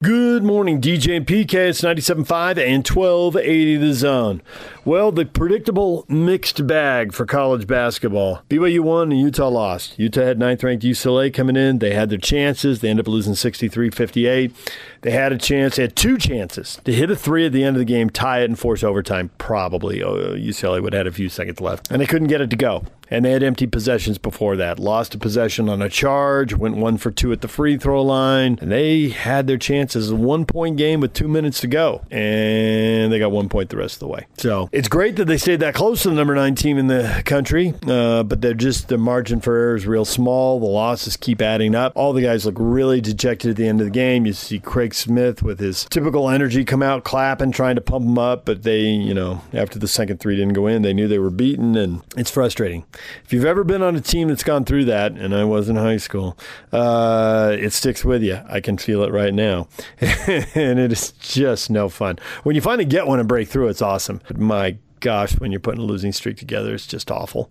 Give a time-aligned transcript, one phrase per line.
[0.00, 1.54] Good morning, DJ and PK.
[1.54, 4.42] It's 97.5 and 1280 the zone.
[4.84, 8.42] Well, the predictable mixed bag for college basketball.
[8.48, 9.98] BYU won and Utah lost.
[9.98, 11.80] Utah had ninth ranked UCLA coming in.
[11.80, 12.80] They had their chances.
[12.80, 14.52] They ended up losing 63 58.
[15.00, 17.74] They had a chance, they had two chances to hit a three at the end
[17.74, 19.32] of the game, tie it, and force overtime.
[19.38, 20.00] Probably.
[20.00, 21.90] Uh, UCLA would have had a few seconds left.
[21.90, 22.84] And they couldn't get it to go.
[23.10, 24.78] And they had empty possessions before that.
[24.78, 28.58] Lost a possession on a charge, went one for two at the free throw line.
[28.60, 30.10] And they had their chances.
[30.10, 32.04] A one point game with two minutes to go.
[32.10, 34.26] And they got one point the rest of the way.
[34.36, 37.22] So it's great that they stayed that close to the number nine team in the
[37.24, 40.60] country, uh, but they're just, the margin for error is real small.
[40.60, 41.92] The losses keep adding up.
[41.94, 44.26] All the guys look really dejected at the end of the game.
[44.26, 48.18] You see Craig Smith with his typical energy come out clapping, trying to pump them
[48.18, 51.18] up, but they, you know, after the second three didn't go in, they knew they
[51.18, 52.84] were beaten, and it's frustrating.
[53.24, 55.76] If you've ever been on a team that's gone through that, and I was in
[55.76, 56.36] high school,
[56.72, 58.40] uh, it sticks with you.
[58.48, 59.68] I can feel it right now.
[60.00, 62.18] and it is just no fun.
[62.42, 64.20] When you finally get one and break through, it's awesome.
[64.26, 67.50] But my gosh, when you're putting a losing streak together, it's just awful.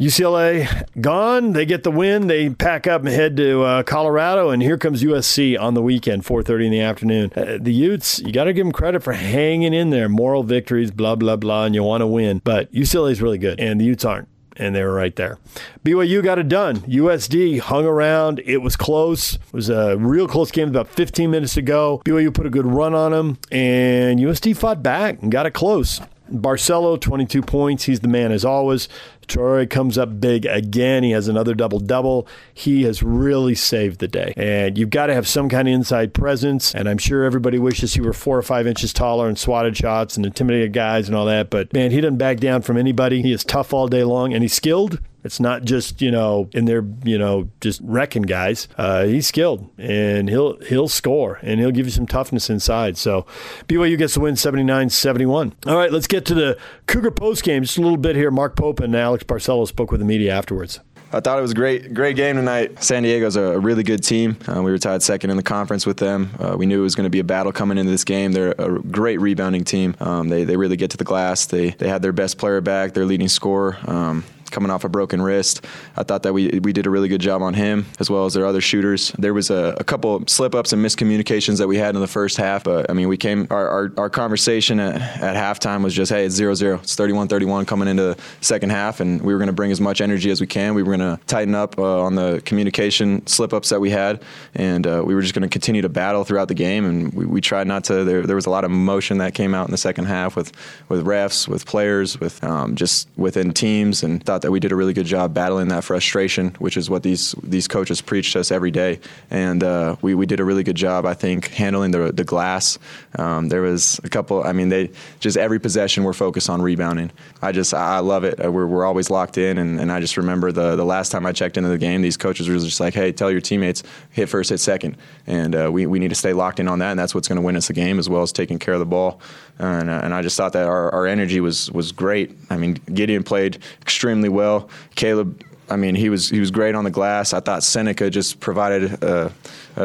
[0.00, 1.52] UCLA gone.
[1.52, 2.26] They get the win.
[2.26, 6.24] They pack up and head to uh, Colorado, and here comes USC on the weekend,
[6.24, 7.32] 4:30 in the afternoon.
[7.36, 10.08] Uh, the Utes, you got to give them credit for hanging in there.
[10.08, 12.40] Moral victories, blah blah blah, and you want to win.
[12.42, 15.38] But UCLA is really good, and the Utes aren't and they were right there.
[15.84, 16.78] BYU got it done.
[16.80, 18.40] USD hung around.
[18.44, 19.34] It was close.
[19.34, 22.02] It was a real close game about 15 minutes to go.
[22.04, 26.00] BYU put a good run on them, and USD fought back and got it close.
[26.30, 27.84] Barcelo, 22 points.
[27.84, 28.88] He's the man as always.
[29.30, 31.02] Traore comes up big again.
[31.02, 32.26] He has another double double.
[32.52, 34.34] He has really saved the day.
[34.36, 36.74] And you've got to have some kind of inside presence.
[36.74, 40.16] And I'm sure everybody wishes he were four or five inches taller and swatted shots
[40.16, 41.50] and intimidated guys and all that.
[41.50, 43.22] But man, he doesn't back down from anybody.
[43.22, 45.00] He is tough all day long and he's skilled.
[45.24, 48.68] It's not just you know in there you know just wrecking guys.
[48.76, 52.96] Uh, he's skilled and he'll he'll score and he'll give you some toughness inside.
[52.96, 53.26] So
[53.68, 55.52] BYU gets the win 79-71.
[55.66, 57.62] All right, let's get to the Cougar post game.
[57.62, 58.30] Just a little bit here.
[58.30, 60.80] Mark Pope and Alex Barcelo spoke with the media afterwards.
[61.12, 62.82] I thought it was a great, great game tonight.
[62.82, 64.38] San Diego's a, really good team.
[64.46, 66.30] Uh, we were tied second in the conference with them.
[66.38, 68.30] Uh, we knew it was going to be a battle coming into this game.
[68.30, 69.96] They're a great rebounding team.
[69.98, 71.46] Um, they, they really get to the glass.
[71.46, 73.76] They, they had their best player back, their leading scorer.
[73.86, 75.64] Um, coming off a broken wrist.
[75.96, 78.34] I thought that we we did a really good job on him as well as
[78.34, 79.12] their other shooters.
[79.18, 82.36] There was a, a couple slip ups and miscommunications that we had in the first
[82.36, 86.12] half, but I mean we came our our, our conversation at, at, halftime was just
[86.12, 86.82] hey it's 0-0.
[86.82, 90.00] It's 31-31 coming into the second half, and we were going to bring as much
[90.00, 90.74] energy as we can.
[90.74, 94.22] We were going to tighten up uh, on the communication slip ups that we had,
[94.54, 96.84] and uh, we were just going to continue to battle throughout the game.
[96.84, 98.04] And we, we tried not to.
[98.04, 100.52] There, there was a lot of emotion that came out in the second half with
[100.88, 104.72] with refs, with players, with um, just within teams, and thought thought that we did
[104.72, 108.40] a really good job battling that frustration, which is what these these coaches preach to
[108.40, 108.98] us every day.
[109.30, 112.78] And uh, we, we did a really good job, I think, handling the the glass.
[113.16, 114.42] Um, there was a couple.
[114.42, 114.90] I mean, they
[115.20, 117.10] just every possession we're focused on rebounding.
[117.42, 118.38] I just I love it.
[118.38, 121.32] We're, we're always locked in, and, and I just remember the the last time I
[121.32, 124.50] checked into the game, these coaches were just like, hey, tell your teammates hit first,
[124.50, 124.96] hit second,
[125.26, 127.36] and uh, we we need to stay locked in on that, and that's what's going
[127.36, 129.20] to win us the game as well as taking care of the ball.
[129.60, 132.34] And, uh, and I just thought that our, our energy was was great.
[132.48, 134.70] I mean, Gideon played extremely well.
[134.94, 137.34] Caleb, I mean, he was he was great on the glass.
[137.34, 139.30] I thought Seneca just provided a,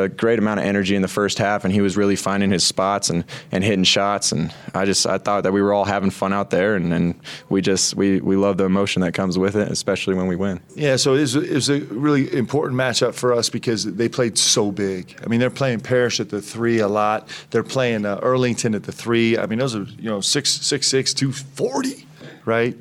[0.03, 2.63] a, great amount of energy in the first half, and he was really finding his
[2.63, 4.31] spots and, and hitting shots.
[4.31, 7.19] And I just I thought that we were all having fun out there, and, and
[7.49, 10.61] we just we we love the emotion that comes with it, especially when we win.
[10.75, 14.37] Yeah, so it was, it was a really important matchup for us because they played
[14.37, 15.17] so big.
[15.23, 17.29] I mean, they're playing Parrish at the three a lot.
[17.51, 19.37] They're playing uh, Earlington at the three.
[19.37, 22.05] I mean, those are you know six six six two forty,
[22.45, 22.75] right?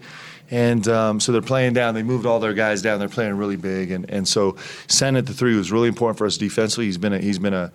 [0.54, 1.94] And um, so they're playing down.
[1.94, 3.00] They moved all their guys down.
[3.00, 4.54] They're playing really big, and, and so
[4.86, 6.84] Sen at the three was really important for us defensively.
[6.84, 7.72] He's been a, he's been a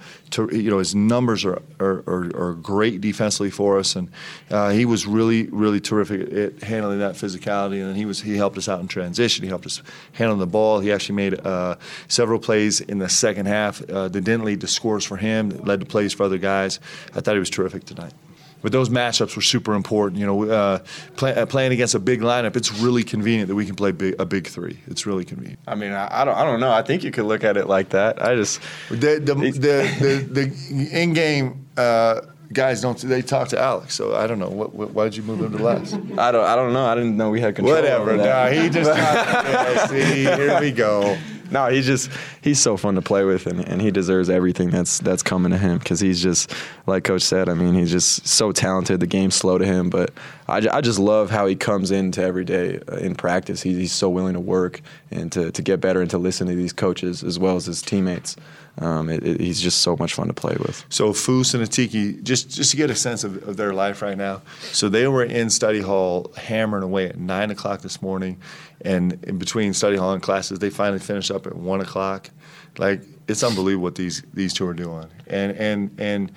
[0.54, 4.10] you know his numbers are are, are, are great defensively for us, and
[4.50, 7.84] uh, he was really really terrific at handling that physicality.
[7.84, 9.44] And he was he helped us out in transition.
[9.44, 9.82] He helped us
[10.14, 10.80] handle the ball.
[10.80, 11.76] He actually made uh,
[12.08, 15.82] several plays in the second half uh, that didn't lead to scores for him, led
[15.82, 16.80] to plays for other guys.
[17.14, 18.14] I thought he was terrific tonight
[18.62, 20.20] but those matchups were super important.
[20.20, 20.80] You know, uh,
[21.16, 24.16] play, uh, playing against a big lineup, it's really convenient that we can play big,
[24.20, 24.80] a big three.
[24.88, 25.60] It's really convenient.
[25.68, 26.72] I mean, I, I, don't, I don't know.
[26.72, 28.22] I think you could look at it like that.
[28.24, 31.68] I just the the the, the, the in game.
[31.78, 32.22] Uh,
[32.52, 33.96] guys don't they talk to Alex?
[33.96, 34.50] So I don't know.
[34.50, 35.94] What, what, why did you move him to last?
[36.18, 36.46] I don't.
[36.46, 36.86] I don't know.
[36.86, 37.76] I didn't know we had control.
[37.76, 38.18] Whatever.
[38.18, 38.90] No, he just.
[38.98, 41.18] yeah, see, here we go
[41.52, 42.10] no, he's just
[42.42, 45.58] he's so fun to play with, and, and he deserves everything that's that's coming to
[45.58, 46.54] him because he's just
[46.88, 47.50] like Coach said.
[47.50, 49.00] I mean, he's just so talented.
[49.00, 50.12] The game's slow to him, but
[50.50, 53.62] I, I just love how he comes into every day uh, in practice.
[53.62, 54.82] He, he's so willing to work
[55.12, 57.82] and to, to get better and to listen to these coaches as well as his
[57.82, 58.36] teammates.
[58.78, 60.86] Um, it, it, he's just so much fun to play with.
[60.90, 64.18] So Foose and Atiki, just just to get a sense of, of their life right
[64.18, 64.42] now.
[64.72, 68.40] So they were in study hall hammering away at nine o'clock this morning,
[68.82, 72.30] and in between study hall and classes, they finally finished up at one o'clock.
[72.78, 76.32] Like it's unbelievable what these these two are doing, and and and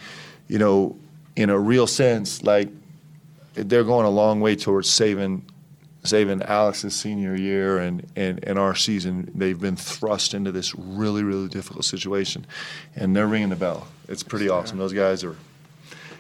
[0.49, 0.97] you know,
[1.37, 2.69] in a real sense, like
[3.55, 5.45] they're going a long way towards saving
[6.05, 11.23] saving Alex's senior year and, and, and our season, they've been thrust into this really,
[11.23, 12.47] really difficult situation.
[12.97, 13.87] And they're ringing the bell.
[14.09, 14.79] It's pretty awesome.
[14.79, 15.37] Those guys are,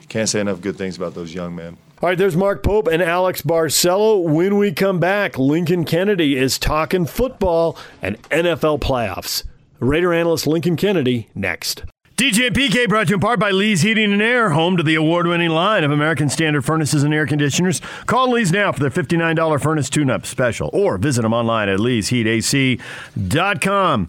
[0.08, 1.76] can't say enough good things about those young men.
[2.00, 4.22] All right, there's Mark Pope and Alex Barcelo.
[4.22, 9.44] When we come back, Lincoln Kennedy is talking football and NFL playoffs.
[9.78, 11.84] Raider analyst Lincoln Kennedy next.
[12.22, 14.84] DJ and PK brought to you in part by Lee's Heating and Air, home to
[14.84, 17.80] the award winning line of American Standard furnaces and air conditioners.
[18.06, 21.80] Call Lee's now for their $59 furnace tune up special or visit them online at
[21.80, 24.08] leesheatac.com.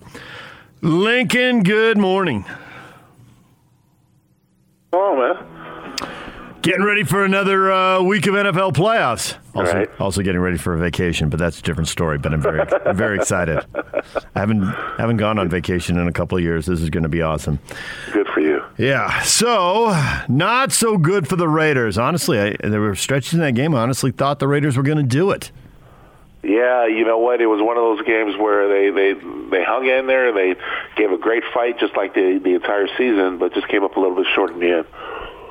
[0.84, 2.46] Lincoln, good morning.
[4.94, 5.53] Oh, man.
[6.64, 9.36] Getting ready for another uh, week of NFL playoffs.
[9.54, 9.90] Also, Right.
[10.00, 12.18] also getting ready for a vacation, but that's a different story.
[12.18, 13.60] But I'm very, I'm very excited.
[14.34, 14.62] I haven't
[14.98, 16.66] haven't gone on vacation in a couple of years.
[16.66, 17.60] This is going to be awesome.
[18.14, 18.64] Good for you.
[18.78, 19.22] Yeah.
[19.24, 19.90] So
[20.30, 21.98] not so good for the Raiders.
[21.98, 23.76] Honestly, I, there were stretches in that game.
[23.76, 25.52] I honestly thought the Raiders were going to do it.
[26.44, 27.42] Yeah, you know what?
[27.42, 29.14] It was one of those games where they they
[29.50, 30.32] they hung in there.
[30.32, 30.56] They
[30.96, 34.00] gave a great fight, just like the the entire season, but just came up a
[34.00, 34.86] little bit short in the end.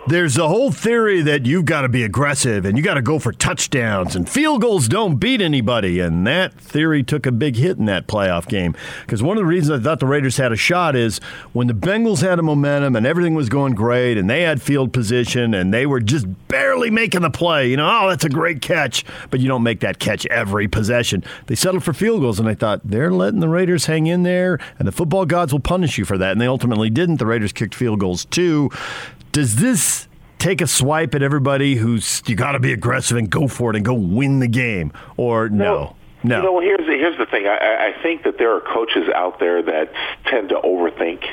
[0.04, 3.20] There's a whole theory that you've got to be aggressive and you got to go
[3.20, 6.00] for touchdowns and field goals don't beat anybody.
[6.00, 8.74] And that theory took a big hit in that playoff game.
[9.02, 11.20] Because one of the reasons I thought the Raiders had a shot is
[11.52, 14.92] when the Bengals had a momentum and everything was going great and they had field
[14.92, 17.70] position and they were just barely making the play.
[17.70, 21.22] You know, oh, that's a great catch, but you don't make that catch every possession.
[21.46, 24.58] They settled for field goals and I thought they're letting the Raiders hang in there
[24.80, 26.32] and the football gods will punish you for that.
[26.32, 27.18] And they ultimately didn't.
[27.18, 28.68] The Raiders kicked field goals too.
[29.32, 30.08] Does this
[30.38, 33.76] take a swipe at everybody who's you got to be aggressive and go for it
[33.76, 35.64] and go win the game, or no?
[35.64, 35.96] No.
[36.38, 37.46] You know, here's the, here's the thing.
[37.46, 39.92] I- I, think that there are coaches out there that
[40.26, 41.24] tend to overthink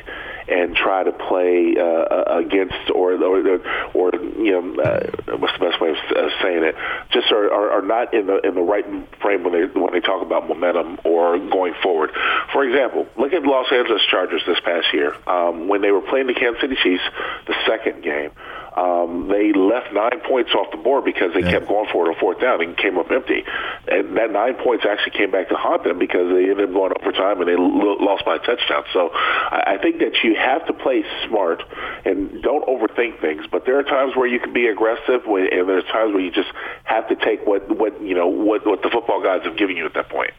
[0.47, 3.61] and try to play uh, against or or,
[3.93, 6.75] or you know uh, what's the best way of saying it?
[7.11, 8.85] Just are, are, are not in the in the right
[9.21, 12.11] frame when they when they talk about momentum or going forward.
[12.51, 16.27] For example, look at Los Angeles Chargers this past year um, when they were playing
[16.27, 17.03] the Kansas City Chiefs,
[17.47, 18.31] the second game.
[18.75, 22.19] Um, they left nine points off the board because they kept going for it on
[22.19, 23.43] fourth down and came up empty.
[23.87, 26.93] And that nine points actually came back to haunt them because they ended up going
[27.01, 28.83] overtime and they lo- lost by a touchdown.
[28.93, 31.63] So I I think that you have to play smart
[32.05, 33.45] and don't overthink things.
[33.51, 36.49] But there are times where you can be aggressive, and there's times where you just
[36.83, 39.85] have to take what what you know what what the football guys have given you
[39.85, 40.33] at that point.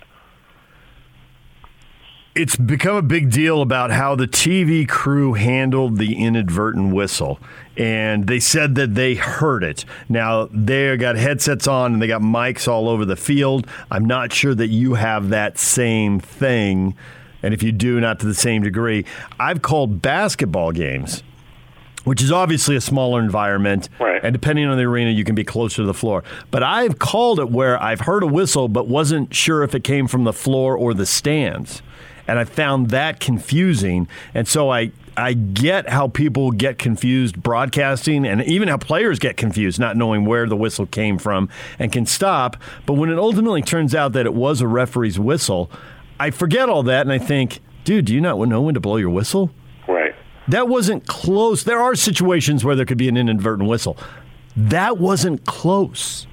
[2.35, 7.41] It's become a big deal about how the TV crew handled the inadvertent whistle.
[7.77, 9.85] And they said that they heard it.
[10.09, 13.67] Now, they got headsets on and they got mics all over the field.
[13.91, 16.95] I'm not sure that you have that same thing.
[17.43, 19.07] And if you do, not to the same degree.
[19.39, 21.23] I've called basketball games
[22.05, 23.89] which is obviously a smaller environment.
[23.99, 24.25] Right.
[24.25, 26.25] And depending on the arena, you can be closer to the floor.
[26.51, 30.07] But I've called it where I've heard a whistle, but wasn't sure if it came
[30.07, 31.83] from the floor or the stands.
[32.31, 34.07] And I found that confusing.
[34.35, 39.37] And so I, I get how people get confused broadcasting and even how players get
[39.37, 41.49] confused not knowing where the whistle came from
[41.81, 42.57] and can stop.
[42.87, 45.73] But when it ultimately turns out that it was a referee's whistle,
[46.21, 48.97] I forget all that and I think, dude, do you not know when to blow
[48.97, 49.51] your whistle?
[49.89, 50.15] Right.
[50.47, 51.65] That wasn't close.
[51.65, 53.99] There are situations where there could be an inadvertent whistle.
[54.57, 56.29] That wasn't close.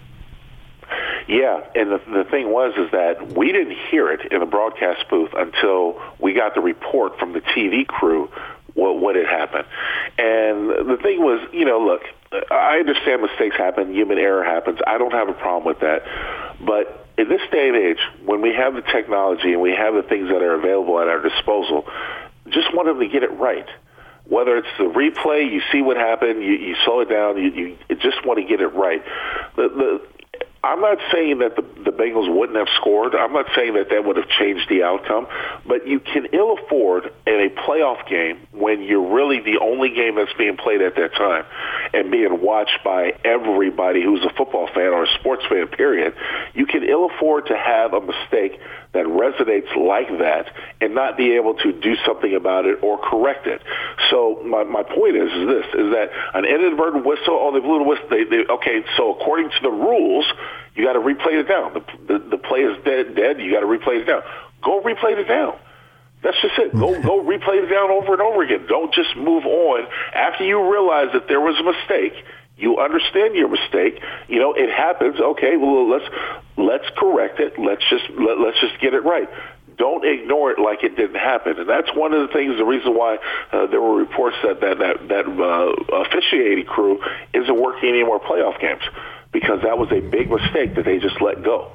[1.28, 5.10] Yeah, and the, the thing was is that we didn't hear it in the broadcast
[5.10, 8.32] booth until we got the report from the TV crew
[8.74, 9.66] what what had happened.
[10.18, 12.02] And the thing was, you know, look,
[12.50, 14.80] I understand mistakes happen, human error happens.
[14.88, 16.04] I don't have a problem with that.
[16.66, 20.04] But in this day and age, when we have the technology and we have the
[20.04, 21.86] things that are available at our disposal,
[22.50, 23.68] just want them to get it right
[24.30, 27.96] whether it's the replay, you see what happened, you, you slow it down, you, you
[27.96, 29.02] just want to get it right.
[29.56, 30.02] The, the,
[30.68, 33.16] I'm not saying that the, the Bengals wouldn't have scored.
[33.16, 35.26] I'm not saying that that would have changed the outcome,
[35.66, 40.16] but you can ill afford in a playoff game when you're really the only game
[40.16, 41.46] that's being played at that time
[41.94, 46.14] and being watched by everybody who's a football fan or a sports fan, period.
[46.54, 48.60] You can ill afford to have a mistake
[48.98, 50.50] that resonates like that
[50.82, 53.62] and not be able to do something about it or correct it.
[54.10, 57.78] So my, my point is, is this, is that an inadvertent whistle, oh, they blew
[57.78, 60.26] the whistle, they, they, okay, so according to the rules,
[60.76, 61.74] you got to replay it down.
[61.74, 64.24] The, the, the play is dead, dead, you got to replay it down.
[64.64, 65.54] Go replay it down.
[66.24, 66.74] That's just it.
[66.74, 68.66] Go go replay it down over and over again.
[68.68, 72.14] Don't just move on after you realize that there was a mistake.
[72.58, 74.02] You understand your mistake.
[74.28, 75.20] You know it happens.
[75.20, 76.06] Okay, well let's
[76.58, 77.60] let's correct it.
[77.60, 79.30] Let's just let, let's just get it right.
[79.78, 82.58] Don't ignore it like it didn't happen, and that's one of the things.
[82.58, 83.20] The reason why
[83.52, 87.00] uh, there were reports that that that, that uh, officiating crew
[87.34, 88.82] isn't working any more playoff games
[89.32, 91.72] because that was a big mistake that they just let go.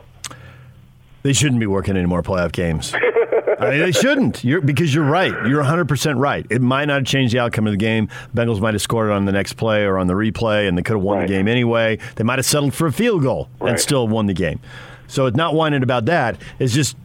[1.23, 2.93] They shouldn't be working any more playoff games.
[2.95, 4.43] I mean, they shouldn't.
[4.43, 5.31] You're, because you're right.
[5.47, 6.45] You're 100% right.
[6.51, 8.09] It might not have changed the outcome of the game.
[8.35, 10.83] Bengals might have scored it on the next play or on the replay, and they
[10.83, 11.29] could have won Right.
[11.29, 11.99] the game anyway.
[12.17, 14.59] They might have settled for a field goal and still won the game.
[15.07, 16.39] So it's not whining about that.
[16.59, 16.97] It's just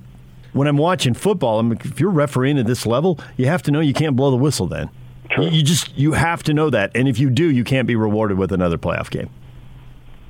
[0.53, 3.79] when I'm watching football, I'm, if you're refereeing at this level, you have to know
[3.81, 4.89] you can't blow the whistle then.
[5.29, 5.45] True.
[5.45, 6.89] You just you have to know that.
[6.95, 9.29] And if you do, you can't be rewarded with another playoff game.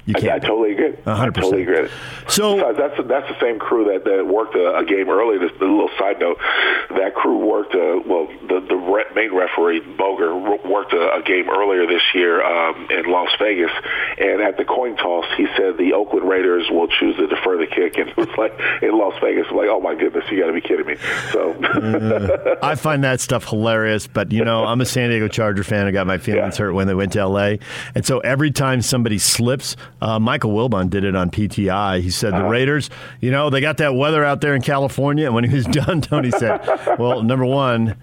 [0.07, 0.31] You I, can't.
[0.31, 0.95] I totally agree.
[1.05, 1.89] A hundred I totally agree.
[2.27, 5.37] So- Besides, that's that's the same crew that, that worked a, a game earlier.
[5.37, 6.37] This a little side note:
[6.95, 7.75] that crew worked.
[7.75, 12.41] A, well, the the re- main referee Boger worked a, a game earlier this year
[12.41, 13.71] um, in Las Vegas,
[14.17, 17.67] and at the coin toss, he said the Oakland Raiders will choose to defer the
[17.67, 20.47] kick, and it was like in Las Vegas, I'm like, oh my goodness, you got
[20.47, 20.95] to be kidding me.
[21.33, 22.57] So.
[22.63, 25.85] I find that stuff hilarious, but you know, I'm a San Diego Charger fan.
[25.87, 26.65] I got my feelings Yeah.
[26.65, 27.55] hurt when they went to LA.
[27.95, 32.01] And so every time somebody slips, uh, Michael Wilbon did it on PTI.
[32.01, 32.43] He said, Uh-huh.
[32.43, 32.89] The Raiders,
[33.21, 35.25] you know, they got that weather out there in California.
[35.25, 36.61] And when he was done, Tony said,
[36.99, 37.95] Well, number one,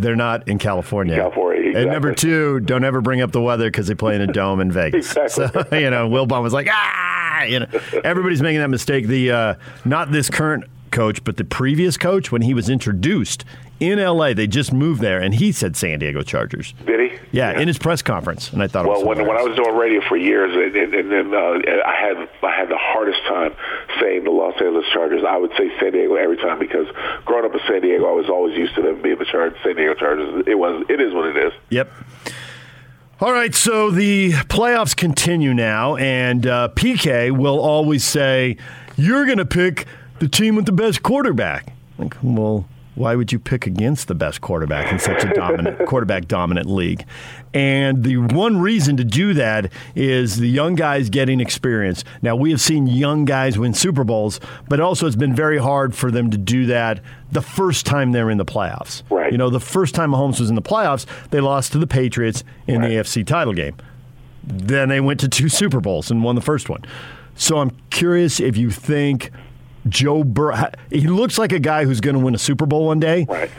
[0.00, 1.16] they're not in California.
[1.16, 4.26] California, And number two, don't ever bring up the weather because they play in a
[4.26, 5.16] dome in Vegas.
[5.16, 5.48] Exactly.
[5.70, 7.66] So, you know, Wilbon was like, ah, you know,
[8.04, 9.06] everybody's making that mistake.
[9.06, 13.44] The uh, not this current coach, but the previous coach when he was introduced
[13.82, 16.72] in LA, they just moved there, and he said San Diego Chargers.
[16.86, 17.18] Did he?
[17.32, 18.86] Yeah, in his press conference, and I thought.
[18.86, 21.82] it Well, when, when I was doing radio for years, and, and, and then uh,
[21.84, 23.54] I had I had the hardest time
[24.00, 25.24] saying the Los Angeles Chargers.
[25.26, 26.86] I would say San Diego every time because
[27.24, 29.74] growing up in San Diego, I was always used to them being the Chargers, San
[29.74, 30.44] Diego Chargers.
[30.46, 31.52] It was it is what it is.
[31.70, 31.90] Yep.
[33.20, 38.56] All right, so the playoffs continue now, and uh, PK will always say,
[38.96, 39.86] "You're going to pick
[40.18, 44.40] the team with the best quarterback." Like, well, why would you pick against the best
[44.40, 47.04] quarterback in such a dominant quarterback dominant league?
[47.54, 52.04] And the one reason to do that is the young guys getting experience.
[52.20, 55.94] Now we have seen young guys win Super Bowls, but also it's been very hard
[55.94, 59.02] for them to do that the first time they're in the playoffs.
[59.10, 59.32] Right.
[59.32, 62.44] You know, the first time Mahomes was in the playoffs, they lost to the Patriots
[62.66, 63.76] in the AFC title game.
[64.44, 66.84] Then they went to two Super Bowls and won the first one.
[67.36, 69.30] So I'm curious if you think
[69.88, 73.00] Joe Burrow, he looks like a guy who's going to win a Super Bowl one
[73.00, 73.50] day, Right.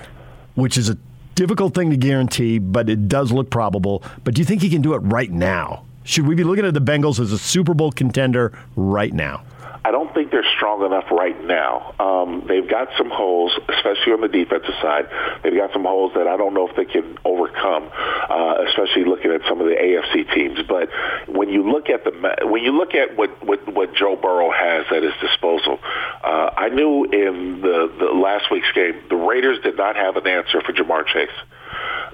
[0.56, 0.98] which is a
[1.36, 4.03] difficult thing to guarantee, but it does look probable.
[4.24, 5.84] But do you think he can do it right now?
[6.06, 9.44] Should we be looking at the Bengals as a Super Bowl contender right now?
[9.86, 11.94] I don't think they're strong enough right now.
[12.00, 15.10] Um, they've got some holes, especially on the defensive side.
[15.44, 19.32] They've got some holes that I don't know if they can overcome, uh, especially looking
[19.32, 20.60] at some of the AFC teams.
[20.68, 20.90] But
[21.28, 24.86] when you look at the when you look at what what, what Joe Burrow has
[24.90, 25.80] at his disposal,
[26.24, 30.28] uh, I knew in the, the last week's game the Raiders did not have an
[30.28, 31.30] answer for Ja'Marr Chase.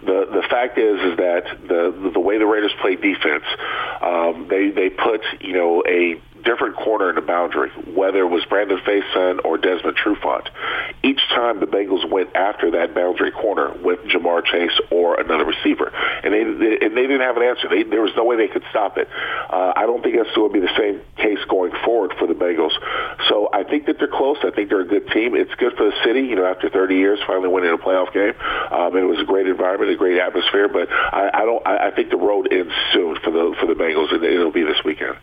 [0.05, 3.43] The the fact is is that the the way the Raiders play defense,
[4.01, 8.43] um, they they put you know a different corner in the boundary, whether it was
[8.45, 10.47] Brandon Facyson or Desmond Trufant.
[11.03, 15.91] Each time the Bengals went after that boundary corner with Ja'Marr Chase or another receiver,
[16.23, 17.69] and they, they and they didn't have an answer.
[17.69, 19.07] They, there was no way they could stop it.
[19.49, 22.33] Uh, I don't think that's going to be the same case going forward for the
[22.33, 22.73] Bengals.
[23.29, 24.37] So I think that they're close.
[24.43, 25.35] I think they're a good team.
[25.35, 26.21] It's good for the city.
[26.21, 28.33] You know, after 30 years, finally winning a playoff game.
[28.71, 30.67] Um, it was a great environment, a great atmosphere.
[30.67, 31.65] But I, I don't.
[31.65, 34.63] I, I think the road ends soon for the for the Bengals, and it'll be
[34.63, 35.17] this weekend.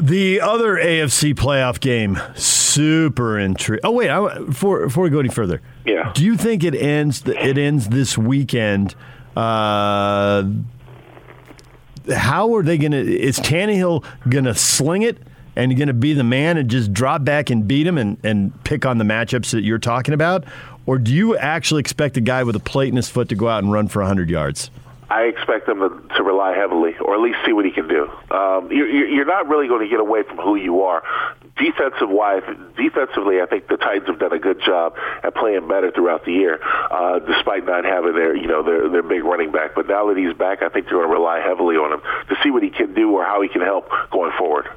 [0.00, 3.82] The other AFC playoff game, super intriguing.
[3.84, 6.12] Oh wait, I, before before we go any further, Yeah.
[6.14, 7.22] Do you think it ends?
[7.26, 8.94] It ends this weekend.
[9.36, 10.44] Uh,
[12.14, 12.98] how are they going to?
[12.98, 15.18] Is Tannehill going to sling it
[15.54, 18.64] and going to be the man and just drop back and beat him and, and
[18.64, 20.44] pick on the matchups that you're talking about,
[20.86, 23.48] or do you actually expect a guy with a plate in his foot to go
[23.48, 24.70] out and run for 100 yards?
[25.10, 28.08] I expect them to, to rely heavily, or at least see what he can do.
[28.30, 31.02] Um, you, you- you're not really going to get away from who you are.
[31.58, 32.42] Defensive wise,
[32.76, 36.32] defensively, I think the Titans have done a good job at playing better throughout the
[36.32, 39.74] year, uh, despite not having their, you know, their their big running back.
[39.74, 42.36] But now that he's back, I think they're going to rely heavily on him to
[42.42, 44.68] see what he can do or how he can help going forward.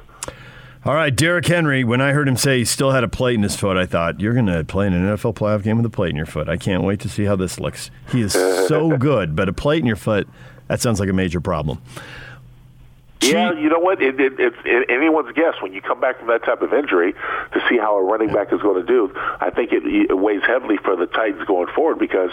[0.86, 1.82] All right, Derrick Henry.
[1.82, 4.20] When I heard him say he still had a plate in his foot, I thought
[4.20, 6.46] you're going to play in an NFL playoff game with a plate in your foot.
[6.46, 7.90] I can't wait to see how this looks.
[8.12, 11.80] He is so good, but a plate in your foot—that sounds like a major problem.
[13.32, 14.02] Yeah, you know what?
[14.02, 17.12] It, it, it's it, anyone's guess when you come back from that type of injury
[17.12, 19.12] to see how a running back is going to do.
[19.16, 22.30] I think it, it weighs heavily for the Titans going forward because,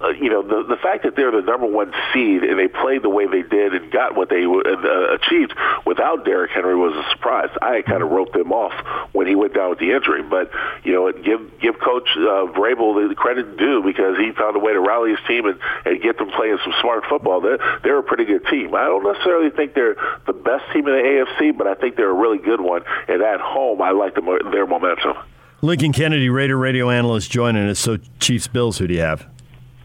[0.00, 3.02] uh, you know, the the fact that they're the number one seed and they played
[3.02, 5.54] the way they did and got what they uh, achieved
[5.86, 7.50] without Derrick Henry was a surprise.
[7.62, 8.74] I kind of wrote them off
[9.12, 10.50] when he went down with the injury, but
[10.82, 14.72] you know, give give Coach uh, Vrabel the credit due because he found a way
[14.72, 17.40] to rally his team and, and get them playing some smart football.
[17.40, 18.74] They're they're a pretty good team.
[18.74, 22.10] I don't necessarily think they're the best team in the AFC, but I think they're
[22.10, 22.82] a really good one.
[23.08, 25.16] And at home, I like them, their momentum.
[25.62, 27.78] Lincoln Kennedy, Raider radio analyst, joining us.
[27.78, 29.26] So, Chiefs Bills, who do you have?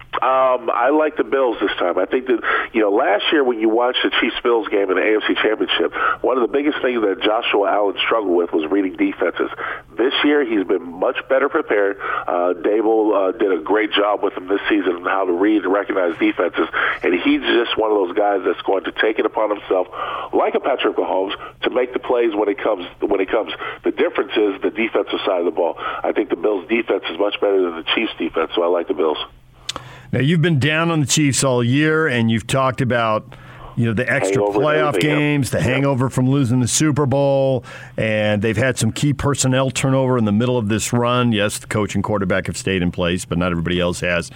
[0.09, 1.99] Um, I like the Bills this time.
[1.99, 2.41] I think that
[2.73, 5.93] you know last year when you watched the Chiefs Bills game in the AFC Championship,
[6.21, 9.47] one of the biggest things that Joshua Allen struggled with was reading defenses.
[9.95, 12.01] This year he's been much better prepared.
[12.01, 15.63] Uh, Daboll uh, did a great job with him this season on how to read
[15.63, 16.67] and recognize defenses,
[17.03, 19.87] and he's just one of those guys that's going to take it upon himself,
[20.33, 23.53] like a Patrick Mahomes, to make the plays when it comes when it comes.
[23.85, 25.77] The difference is the defensive side of the ball.
[25.77, 28.89] I think the Bills' defense is much better than the Chiefs' defense, so I like
[28.89, 29.21] the Bills.
[30.11, 33.35] Now you've been down on the Chiefs all year, and you've talked about
[33.75, 37.63] you know the extra hangover playoff games, the hangover from losing the Super Bowl,
[37.95, 41.31] and they've had some key personnel turnover in the middle of this run.
[41.31, 44.31] Yes, the coach and quarterback have stayed in place, but not everybody else has.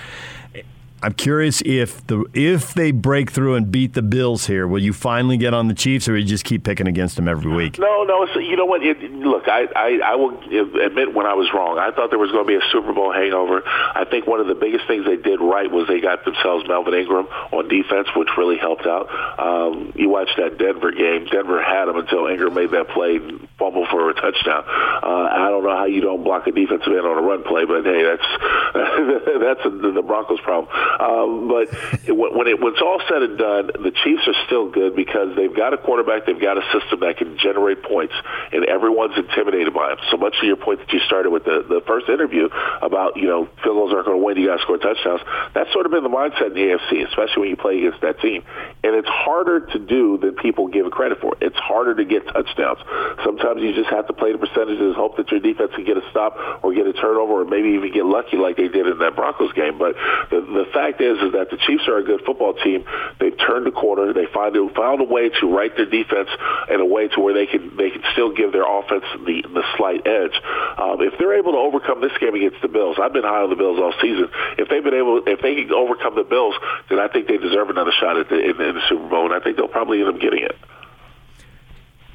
[1.04, 4.94] I'm curious if the if they break through and beat the Bills here, will you
[4.94, 7.78] finally get on the Chiefs, or you just keep picking against them every week?
[7.78, 8.26] No, no.
[8.34, 8.82] So, you know what?
[8.82, 10.40] It, look, I, I I will
[10.80, 11.78] admit when I was wrong.
[11.78, 13.64] I thought there was going to be a Super Bowl hangover.
[13.68, 16.94] I think one of the biggest things they did right was they got themselves Melvin
[16.94, 19.12] Ingram on defense, which really helped out.
[19.38, 21.26] Um, you watched that Denver game.
[21.26, 23.20] Denver had him until Ingram made that play
[23.60, 24.64] fumble for a touchdown.
[25.04, 27.66] Uh, I don't know how you don't block a defensive end on a run play,
[27.66, 28.30] but hey, that's
[28.74, 30.72] that's the Broncos' problem.
[31.00, 31.70] Um, but
[32.08, 35.56] when, it, when it's all said and done, the Chiefs are still good because they've
[35.56, 38.14] got a quarterback, they've got a system that can generate points,
[38.52, 39.98] and everyone's intimidated by him.
[40.12, 42.50] So much to your point that you started with the, the first interview
[42.82, 45.22] about, you know, field goals aren't going to win, you got to score touchdowns.
[45.54, 48.20] That's sort of been the mindset in the AFC, especially when you play against that
[48.20, 48.44] team.
[48.84, 51.36] And it's harder to do than people give it credit for.
[51.42, 52.80] It's harder to get touchdowns.
[53.24, 56.04] Sometimes you just have to play the percentages, hope that your defense can get a
[56.12, 59.16] stop or get a turnover or maybe even get lucky like they did in that
[59.16, 59.78] Broncos game.
[59.78, 59.96] But
[60.30, 62.84] the, the fact fact is, is that the Chiefs are a good football team.
[63.20, 64.12] They've turned the corner.
[64.14, 66.30] They find they found a way to write their defense
[66.70, 69.64] in a way to where they can they can still give their offense the the
[69.78, 70.36] slight edge.
[70.78, 73.50] Um, if they're able to overcome this game against the Bills, I've been high on
[73.50, 74.28] the Bills all season.
[74.58, 76.56] If they've been able, if they can overcome the Bills,
[76.90, 79.34] then I think they deserve another shot at the, in, in the Super Bowl, and
[79.34, 80.56] I think they'll probably end up getting it.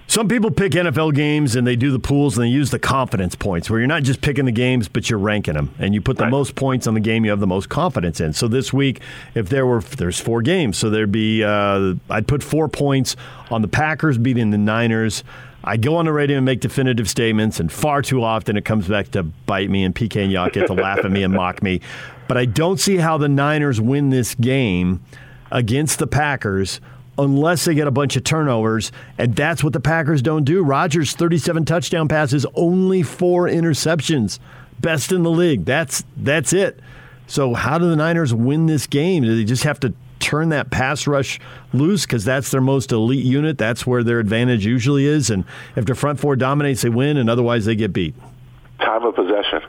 [0.09, 3.35] Some people pick NFL games and they do the pools and they use the confidence
[3.35, 5.75] points where you're not just picking the games, but you're ranking them.
[5.79, 6.31] And you put the right.
[6.31, 8.33] most points on the game you have the most confidence in.
[8.33, 9.03] So this week,
[9.35, 10.79] if there were, there's four games.
[10.79, 13.17] So there'd be, uh, I'd put four points
[13.51, 15.25] on the Packers beating the Niners.
[15.63, 18.89] I go on the radio and make definitive statements, and far too often it comes
[18.89, 21.63] back to bite me, and PK and Yacht get to laugh at me and mock
[21.63, 21.83] me.
[22.29, 25.03] But I don't see how the Niners win this game
[25.51, 26.81] against the Packers
[27.19, 28.93] unless they get a bunch of turnovers.
[29.19, 30.63] And that's what the Packers don't do.
[30.63, 34.39] Rodgers, 37 touchdown passes, only four interceptions.
[34.81, 35.65] Best in the league.
[35.65, 36.81] That's that's it.
[37.27, 39.25] So how do the Niners win this game?
[39.25, 41.41] Do they just have to turn that pass rush
[41.73, 43.59] loose because that's their most elite unit?
[43.59, 45.31] That's where their advantage usually is.
[45.31, 48.15] And if the front four dominates, they win, and otherwise they get beat.
[48.79, 49.63] Time of possession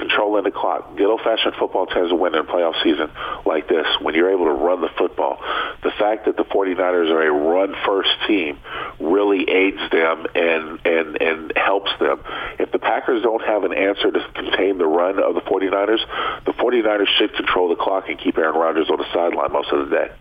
[0.00, 0.96] controlling the clock.
[0.96, 3.10] Good old-fashioned football tends to win in a playoff season
[3.46, 5.38] like this when you're able to run the football.
[5.82, 8.58] The fact that the 49ers are a run-first team
[8.98, 12.20] really aids them and, and, and helps them.
[12.58, 16.52] If the Packers don't have an answer to contain the run of the 49ers, the
[16.52, 19.94] 49ers should control the clock and keep Aaron Rodgers on the sideline most of the
[19.94, 20.12] day.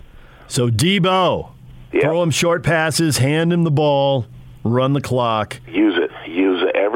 [0.47, 1.51] So Deebo,
[1.93, 2.03] yep.
[2.03, 4.25] throw him short passes, hand him the ball,
[4.63, 5.59] run the clock.
[5.67, 6.09] Use it.
[6.27, 6.48] Use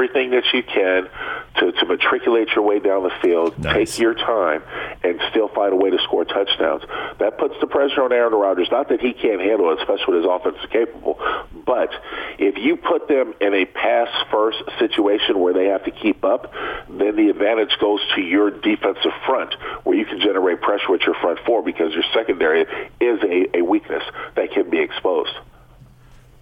[0.04, 1.08] everything that you can
[1.56, 3.92] to, to matriculate your way down the field, nice.
[3.92, 4.62] take your time,
[5.02, 6.82] and still find a way to score touchdowns.
[7.18, 8.68] That puts the pressure on Aaron Rodgers.
[8.70, 11.18] Not that he can't handle it, especially when his offense is capable,
[11.64, 11.90] but
[12.38, 16.52] if you put them in a pass-first situation where they have to keep up,
[16.88, 21.14] then the advantage goes to your defensive front, where you can generate pressure with your
[21.14, 22.62] front four because your secondary
[23.00, 24.02] is a, a weakness
[24.34, 25.32] that can be exposed.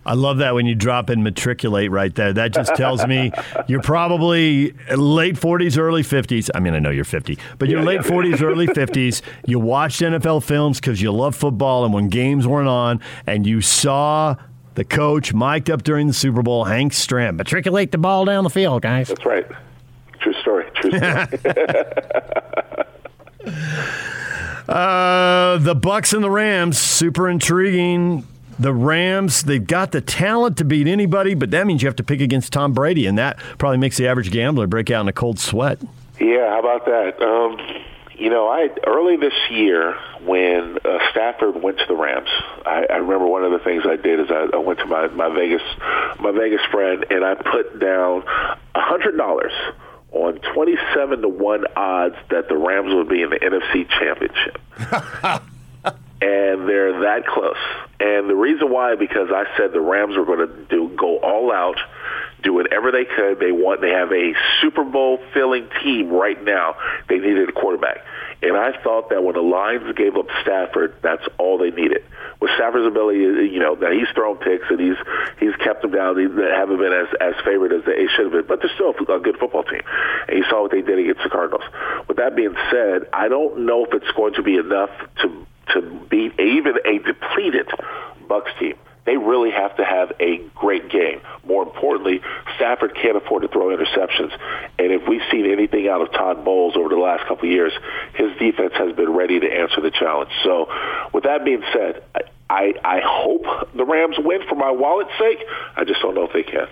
[0.05, 2.33] I love that when you drop in matriculate right there.
[2.33, 3.33] That just tells me
[3.69, 6.51] you're probably late 40s, early 50s.
[6.55, 8.11] I mean, I know you're 50, but you're yeah, late yeah.
[8.11, 9.23] 40s, early 50s.
[9.47, 13.61] You watched NFL films because you love football, and when games weren't on, and you
[13.61, 14.35] saw
[14.75, 17.37] the coach, mic'd up during the Super Bowl, Hank Stram.
[17.37, 19.09] Matriculate the ball down the field, guys.
[19.09, 19.47] That's right.
[20.21, 20.65] True story.
[20.77, 21.27] True story.
[24.69, 28.27] uh, the Bucks and the Rams, super intriguing.
[28.59, 32.05] The Rams, they've got the talent to beat anybody, but that means you have to
[32.05, 35.13] pick against Tom Brady, and that probably makes the average gambler break out in a
[35.13, 35.79] cold sweat.
[36.21, 37.23] Yeah, how about that?
[37.23, 37.59] Um,
[38.17, 42.29] you know, I early this year when uh, Stafford went to the Rams,
[42.65, 45.09] I, I remember one of the things I did is I, I went to my
[45.09, 45.63] my Vegas
[46.21, 48.23] my Vegas friend and I put down
[48.75, 49.53] a hundred dollars
[50.13, 55.43] on twenty seven to one odds that the Rams would be in the NFC Championship.
[56.23, 57.57] and they're that close.
[57.99, 61.53] And the reason why, because I said the Rams were going to do go all
[61.53, 61.79] out,
[62.43, 63.41] do whatever they could.
[63.41, 66.77] They want they have a Super Bowl filling team right now.
[67.09, 68.05] They needed a quarterback,
[68.41, 72.05] and I thought that when the Lions gave up Stafford, that's all they needed.
[72.41, 73.19] With Stafford's ability,
[73.51, 74.99] you know, that he's thrown picks and he's
[75.39, 76.15] he's kept them down.
[76.15, 79.19] They haven't been as as favored as they should have been, but they're still a
[79.19, 79.83] good football team.
[80.29, 81.67] And you saw what they did against the Cardinals.
[82.07, 84.91] With that being said, I don't know if it's going to be enough
[85.23, 87.69] to to beat even a depleted
[88.29, 88.75] Bucks team.
[89.05, 91.21] They really have to have a great game.
[91.45, 92.21] More importantly,
[92.57, 94.31] Stafford can't afford to throw interceptions.
[94.79, 97.73] And if we've seen anything out of Todd Bowles over the last couple of years,
[98.15, 100.31] his defense has been ready to answer the challenge.
[100.45, 100.69] So,
[101.13, 102.05] with that being said,
[102.53, 105.39] I, I hope the Rams win for my wallet's sake.
[105.75, 106.69] I just don't know if they can.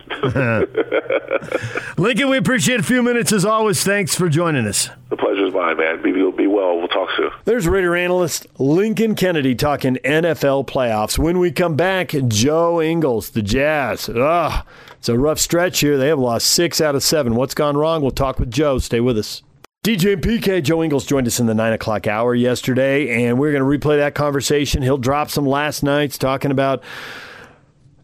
[1.97, 3.83] Lincoln, we appreciate a few minutes as always.
[3.83, 4.90] Thanks for joining us.
[5.09, 6.03] The pleasure is mine, man.
[6.03, 6.77] Be, be well.
[6.77, 7.31] We'll talk soon.
[7.47, 11.19] There's Raider analyst Lincoln Kennedy talking NFL playoffs.
[11.19, 14.11] When we come back, Joe Ingles, the Jazz.
[14.11, 14.66] Ugh,
[14.99, 15.97] it's a rough stretch here.
[15.97, 17.37] They have lost six out of seven.
[17.37, 18.03] What's gone wrong?
[18.03, 18.79] We'll talk with Joe.
[18.81, 19.43] Stay with us.
[19.83, 23.51] DJ and PK, Joe Ingles joined us in the 9 o'clock hour yesterday, and we're
[23.51, 24.83] going to replay that conversation.
[24.83, 26.83] He'll drop some last nights talking about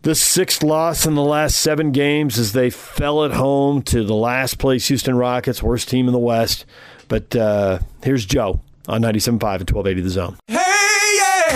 [0.00, 4.14] the sixth loss in the last seven games as they fell at home to the
[4.14, 6.64] last place Houston Rockets, worst team in the West.
[7.08, 10.38] But uh, here's Joe on 97.5 and 1280 The Zone.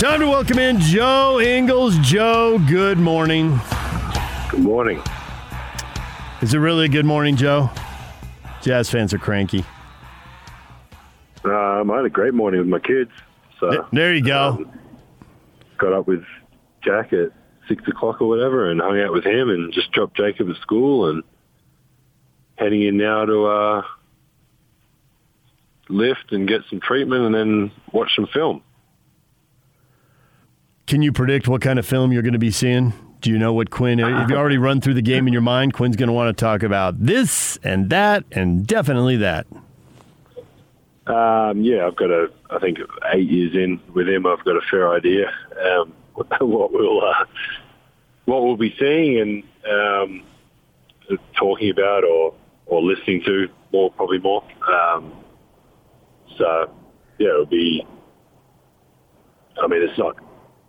[0.00, 1.94] Time to welcome in Joe Ingles.
[1.98, 3.60] Joe, good morning.
[4.50, 5.02] Good morning.
[6.40, 7.68] Is it really a good morning, Joe?
[8.62, 9.62] Jazz fans are cranky.
[11.44, 13.10] Um, I had a great morning with my kids.
[13.58, 14.48] So there you go.
[14.48, 14.72] Um,
[15.76, 16.24] got up with
[16.82, 17.32] Jack at
[17.68, 21.10] six o'clock or whatever, and hung out with him, and just dropped Jacob at school,
[21.10, 21.22] and
[22.56, 23.82] heading in now to uh,
[25.90, 28.62] lift and get some treatment, and then watch some film.
[30.90, 32.92] Can you predict what kind of film you're going to be seeing?
[33.20, 34.00] Do you know what Quin?
[34.00, 35.72] Have you already run through the game in your mind?
[35.72, 39.46] Quin's going to want to talk about this and that, and definitely that.
[41.06, 42.32] Um, yeah, I've got a.
[42.50, 42.80] I think
[43.12, 45.32] eight years in with him, I've got a fair idea
[45.64, 45.92] um,
[46.40, 47.24] what we'll uh,
[48.24, 52.34] what we'll be seeing and um, talking about or
[52.66, 54.42] or listening to more, probably more.
[54.68, 55.12] Um,
[56.36, 56.68] so
[57.20, 57.86] yeah, it'll be.
[59.62, 60.16] I mean, it's not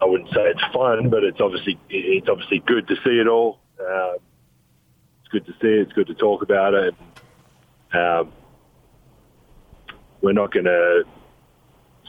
[0.01, 3.59] I wouldn't say it's fun, but it's obviously it's obviously good to see it all.
[3.79, 4.17] Um,
[5.21, 5.81] it's good to see it.
[5.81, 6.95] It's good to talk about it.
[7.93, 8.31] Um,
[10.21, 11.03] we're not going to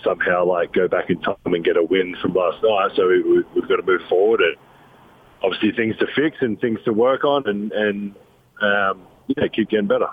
[0.02, 2.90] somehow like go back in time and get a win from last night.
[2.96, 4.56] So we, we've got to move forward and
[5.42, 8.14] obviously things to fix and things to work on and and
[8.62, 10.08] um, yeah, keep getting better.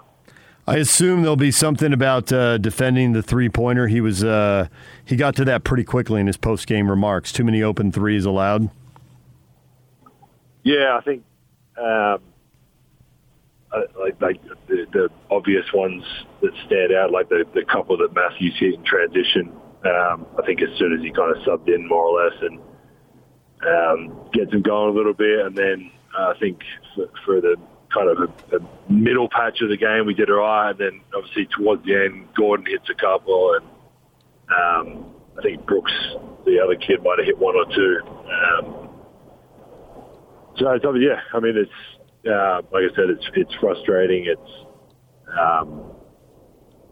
[0.67, 3.87] I assume there'll be something about uh, defending the three pointer.
[3.87, 4.67] He was uh,
[5.10, 7.32] he got to that pretty quickly in his post game remarks.
[7.32, 8.69] Too many open threes allowed.
[10.62, 11.24] Yeah, I think
[11.80, 12.19] um,
[13.98, 16.04] like, like the, the, obvious ones
[16.41, 19.52] that stand out, like the, the couple that Mathews hit in transition.
[19.84, 22.60] Um, I think as soon as he kind of subbed in more or less and
[23.65, 26.60] um, gets him going a little bit, and then uh, I think
[26.95, 27.56] for, for the
[27.91, 30.69] kind of a, a middle patch of the game, we did all right.
[30.69, 33.65] And then obviously towards the end, Gordon hits a couple, and
[34.49, 35.05] um,
[35.38, 35.93] I think Brooks,
[36.45, 37.99] the other kid, might have hit one or two.
[38.05, 38.89] Um,
[40.57, 44.25] so yeah, I mean, it's uh, like I said, it's it's frustrating.
[44.25, 44.51] It's
[45.39, 45.91] um,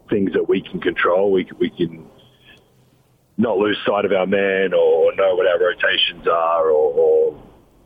[0.10, 1.32] things that we can control.
[1.32, 2.08] We we can
[3.38, 7.32] not lose sight of our man or know what our rotations are or, or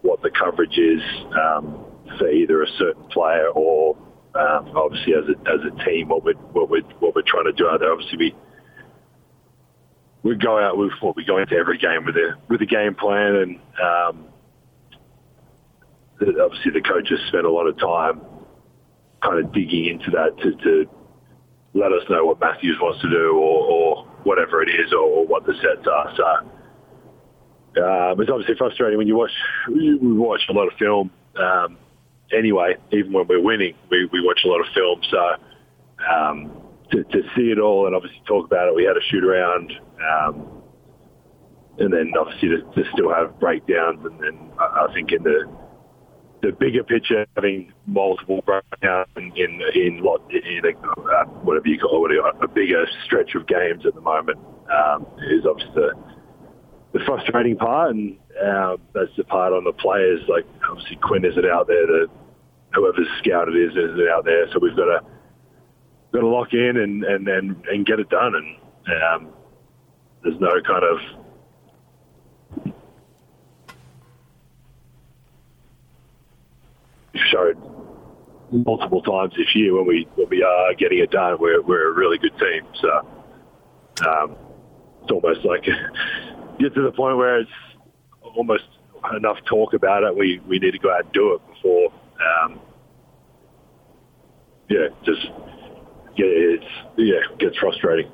[0.02, 1.02] what the coverage is
[1.36, 1.86] um,
[2.18, 3.96] for either a certain player or
[4.34, 7.52] um, obviously as a, as a team what we're, what we're, what we're trying to
[7.52, 7.92] do out there.
[7.92, 8.36] Obviously we
[10.24, 12.96] we go out with what we go into every game with a with a game
[12.96, 14.26] plan and um,
[16.22, 18.22] obviously the coaches spend a lot of time
[19.24, 20.90] kind of digging into that to, to
[21.74, 25.26] let us know what Mathews wants to do or, or whatever it is or, or,
[25.26, 26.14] what the sets are.
[26.18, 29.32] So um, it's obviously frustrating when you watch.
[29.68, 31.78] We watch a lot of film um,
[32.36, 32.76] anyway.
[32.92, 35.02] Even when we're winning, we, we watch a lot of film.
[35.10, 35.36] So
[36.14, 36.61] um,
[36.92, 39.72] to, to, see it all and obviously talk about it, we had a shoot around.
[40.02, 40.62] Um,
[41.78, 45.50] and then obviously to, to, still have breakdowns, and then I, think in the
[46.42, 52.10] the bigger picture, having multiple breakdowns in in, in, in a, uh, whatever you call
[52.12, 54.40] it, a bigger stretch of games at the moment
[54.72, 55.94] um, is obviously the,
[56.94, 60.22] the frustrating part, and um, that's the part on the players.
[60.28, 62.08] Like obviously Quin isn't out there, the
[62.74, 65.11] whoever's scouted is isn't out there, so we've got to
[66.12, 69.34] got to lock in and and and, and get it done, and um,
[70.24, 71.00] there's no kind of
[77.32, 77.58] showed
[78.52, 81.94] multiple times this year when we when we are getting it done, we're we're a
[81.94, 82.66] really good team.
[82.82, 82.90] So
[84.08, 84.36] um,
[85.02, 85.64] it's almost like
[86.60, 87.52] get to the point where it's
[88.36, 88.64] almost
[89.16, 90.16] enough talk about it.
[90.16, 91.94] We we need to go out and do it before.
[92.44, 92.60] Um,
[94.70, 95.28] yeah, just
[96.18, 96.66] it's
[96.98, 98.12] yeah, it gets frustrating.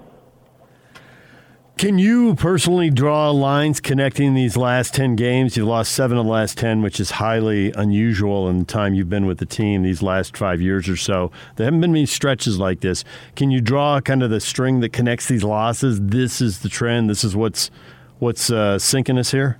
[1.78, 5.56] Can you personally draw lines connecting these last 10 games?
[5.56, 9.12] You've lost seven of the last 10, which is highly unusual in the time you've
[9.12, 11.32] been with the team, these last five years or so.
[11.56, 13.04] There haven't been many stretches like this.
[13.36, 16.02] Can you draw kind of the string that connects these losses?
[16.02, 17.12] This is the trend.
[17.12, 17.70] This is what's,
[18.18, 19.60] what's uh, sinking us here?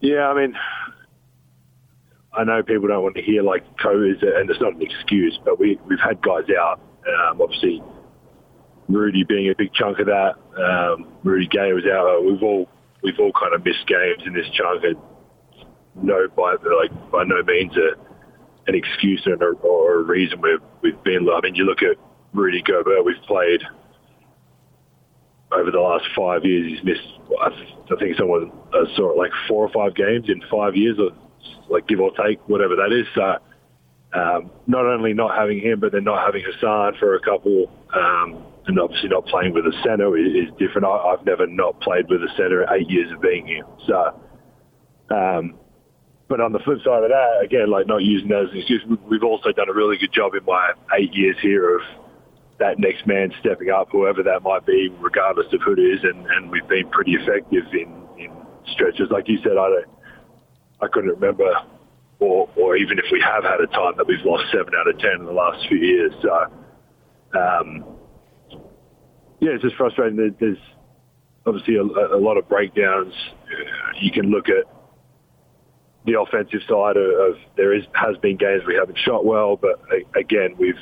[0.00, 0.54] Yeah, I mean,
[2.36, 5.58] I know people don't want to hear like COVID, and it's not an excuse, but
[5.58, 6.80] we, we've had guys out.
[7.06, 7.82] Um, obviously,
[8.88, 10.34] Rudy being a big chunk of that.
[10.56, 12.24] Um, Rudy Gay was out.
[12.24, 12.68] We've all
[13.02, 14.84] we've all kind of missed games in this chunk.
[14.84, 14.96] And
[15.94, 17.96] no, by like by no means a,
[18.68, 21.28] an excuse or, or a reason we've we've been.
[21.28, 21.96] I mean, you look at
[22.34, 23.04] Rudy Gobert.
[23.04, 23.62] We've played
[25.52, 26.70] over the last five years.
[26.70, 27.08] He's missed.
[27.40, 28.52] I think someone
[28.94, 31.10] saw it like four or five games in five years, or
[31.68, 33.06] like give or take, whatever that is.
[33.14, 33.36] So.
[34.14, 37.68] Um, not only not having him, but then not having Hassan for a couple.
[37.92, 40.86] Um, and obviously not playing with a centre is, is different.
[40.86, 43.64] I, have never not played with a centre eight years of being here.
[43.86, 44.20] So,
[45.14, 45.54] um,
[46.28, 48.82] but on the flip side of that, again, like not using that as an excuse,
[49.08, 51.82] we've also done a really good job in my eight years here of
[52.58, 56.26] that next man stepping up, whoever that might be, regardless of who it is, and,
[56.26, 58.32] and we've been pretty effective in, in
[58.72, 59.08] stretches.
[59.10, 59.86] Like you said, I don't,
[60.80, 61.50] I couldn't remember,
[62.18, 64.98] or, or even if we have had a time that we've lost seven out of
[64.98, 66.12] ten in the last few years.
[66.22, 66.32] So,
[67.38, 67.84] um,
[69.40, 70.34] yeah, it's just frustrating.
[70.38, 70.58] There's
[71.46, 73.14] obviously a, a lot of breakdowns.
[74.00, 74.64] You can look at
[76.04, 79.80] the offensive side of, of, there is has been games we haven't shot well, but
[80.14, 80.78] again, we've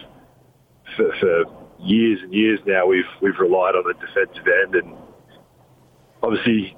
[0.97, 1.45] for, for,
[1.81, 4.97] years and years now we've we've relied on the defensive end, and
[6.23, 6.77] obviously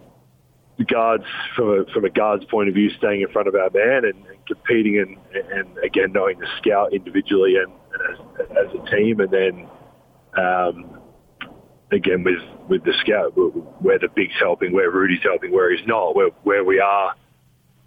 [0.84, 4.04] guards from a from a guard's point of view, staying in front of our man
[4.04, 5.16] and, and competing, and,
[5.50, 9.68] and again knowing the scout individually and, and as, as, a team, and then
[10.36, 11.00] um,
[11.92, 13.32] again with with the scout,
[13.80, 17.14] where the big's helping, where Rudy's helping, where he's not, where where we are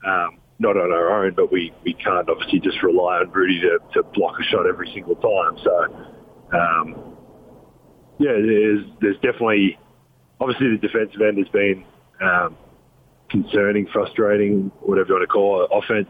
[0.06, 3.80] um, not on our own, but we, we can't obviously just rely on Rudy to,
[3.94, 5.58] to block a shot every single time.
[5.64, 7.16] So um,
[8.20, 9.78] yeah, there's there's definitely
[10.40, 11.86] obviously the defensive end has been
[12.22, 12.58] um,
[13.30, 15.70] concerning, frustrating, whatever you want to call it.
[15.72, 16.10] Offense,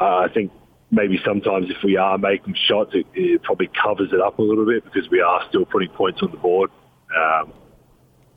[0.00, 0.52] uh, I think
[0.90, 4.66] maybe sometimes if we are making shots, it, it, probably covers it up a little
[4.66, 6.70] bit because we are still putting points on the board.
[7.16, 7.52] Um,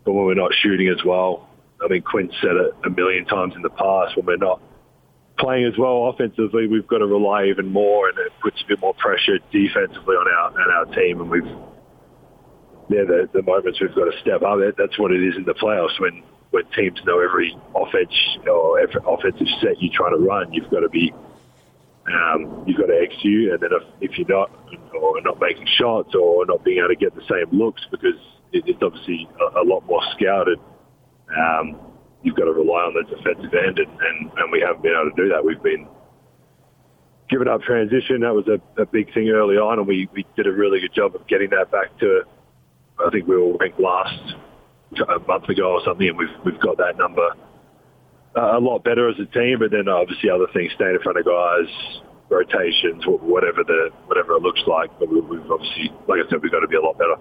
[0.03, 1.47] but when we're not shooting as well,
[1.83, 4.61] I mean, Quin said it a million times in the past, when we're not
[5.39, 8.79] playing as well offensively, we've got to rely even more, and it puts a bit
[8.79, 11.21] more pressure defensively on our on our team.
[11.21, 11.45] And we've
[12.89, 14.59] yeah, the, the moments we've got to step up.
[14.77, 18.13] That's what it is in the playoffs when when teams know every offense
[18.47, 21.11] or every offensive set you're trying to run, you've got to be
[22.07, 24.49] um, you've got to execute, and then if, if you're not,
[24.93, 28.17] or not making shots, or not being able to get the same looks because
[28.51, 30.59] it, it's obviously a, a, lot more scouted,
[31.29, 31.79] um,
[32.23, 35.11] you've got to rely on the defensive end, and, and, and we haven't been able
[35.11, 35.45] to do that.
[35.45, 35.87] We've been
[37.29, 38.21] giving up transition.
[38.21, 40.93] That was a, a big thing early on, and we, we did a really good
[40.93, 42.23] job of getting that back to.
[42.99, 44.35] I think we were ranked last
[44.99, 47.29] a month ago or something, and we've we've got that number
[48.35, 49.59] uh, a lot better as a team.
[49.59, 54.41] But then obviously other things, staying in front of guys, rotations, whatever the whatever it
[54.41, 54.91] looks like.
[54.99, 57.15] But we, we've obviously, like I said, we've got to be a lot better.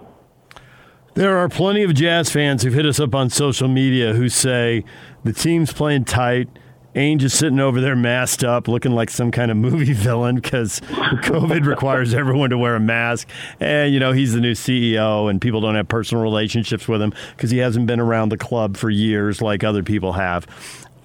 [1.15, 4.85] There are plenty of Jazz fans who've hit us up on social media who say
[5.25, 6.49] the team's playing tight.
[6.95, 10.81] Ainge is sitting over there masked up, looking like some kind of movie villain because
[10.81, 13.29] COVID requires everyone to wear a mask.
[13.61, 17.13] And, you know, he's the new CEO, and people don't have personal relationships with him
[17.37, 20.47] because he hasn't been around the club for years like other people have.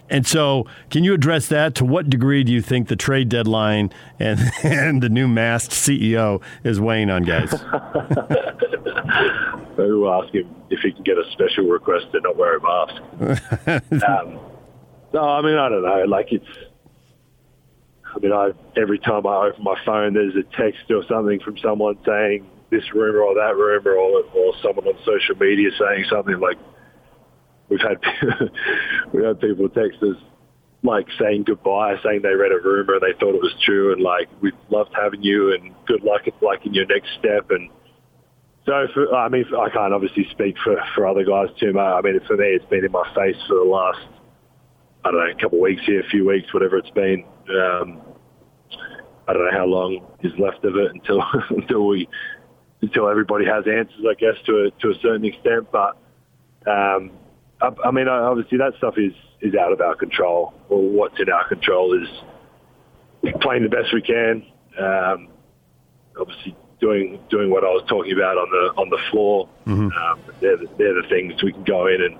[0.09, 1.75] And so, can you address that?
[1.75, 6.41] To what degree do you think the trade deadline and, and the new masked CEO
[6.63, 7.51] is weighing on guys?
[9.75, 13.01] Who ask him if he can get a special request to not wear a mask?
[14.07, 14.39] um,
[15.15, 16.03] no, I mean I don't know.
[16.07, 16.45] Like it's.
[18.13, 21.57] I mean, I every time I open my phone, there's a text or something from
[21.57, 26.39] someone saying this rumor or that rumor, or or someone on social media saying something
[26.39, 26.57] like.
[27.67, 27.97] We've had
[29.13, 30.17] we've had people text us
[30.83, 34.01] like saying goodbye, saying they read a rumor and they thought it was true, and
[34.01, 37.69] like we loved having you and good luck like in your next step and.
[38.65, 41.85] So, for, I mean, I can't obviously speak for, for other guys too much.
[41.85, 43.99] I mean, for me, it's been in my face for the last,
[45.05, 47.23] I don't know, a couple of weeks here, a few weeks, whatever it's been.
[47.47, 48.01] Um,
[49.27, 52.09] I don't know how long is left of it until until we
[52.81, 55.67] until everybody has answers, I guess, to a to a certain extent.
[55.71, 55.97] But
[56.65, 57.11] um,
[57.61, 60.53] I, I mean, obviously, that stuff is is out of our control.
[60.69, 62.09] Or what's in our control is
[63.41, 64.43] playing the best we can.
[64.79, 65.29] Um,
[66.19, 69.47] obviously, doing doing what I was talking about on the on the floor.
[69.91, 72.17] Um, they're, the, they're the things we can go in and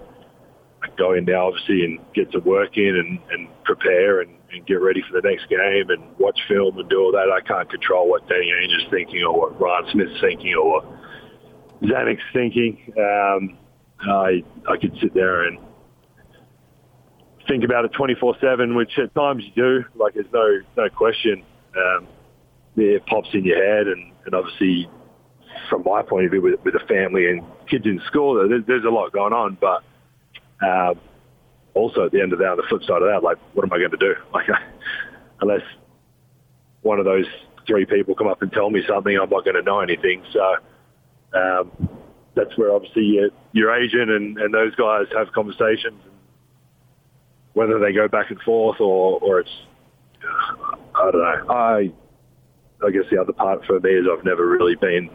[0.98, 4.76] go in now, obviously, and get to work in and, and prepare and, and get
[4.76, 7.30] ready for the next game and watch film and do all that.
[7.32, 10.84] I can't control what Danny Ainge is thinking or what Ryan Smith's thinking or
[11.84, 12.93] Zanik's thinking.
[12.98, 13.58] Um,
[14.02, 15.60] I I could sit there and
[17.48, 19.86] think about it 24/7, which at times you do.
[19.95, 21.43] Like there's no no question.
[21.76, 22.08] Um,
[22.78, 24.89] it pops in your head, and, and obviously,
[25.69, 28.84] from my point of view, with, with a family and kids in school, there's, there's
[28.84, 29.58] a lot going on.
[29.60, 29.84] But
[30.61, 30.99] um,
[31.73, 33.73] also, at the end of that, on the flip side of that, like, what am
[33.73, 34.15] I going to do?
[34.33, 34.47] Like,
[35.41, 35.61] unless
[36.81, 37.25] one of those
[37.67, 40.23] three people come up and tell me something, I'm not going to know anything.
[40.31, 40.55] So
[41.37, 41.71] um,
[42.35, 46.13] that's where obviously your, your agent and, and those guys have conversations, and
[47.53, 49.49] whether they go back and forth or, or it's
[50.95, 51.53] I don't know.
[51.53, 51.91] I
[52.85, 55.09] I guess the other part for me is I've never really been,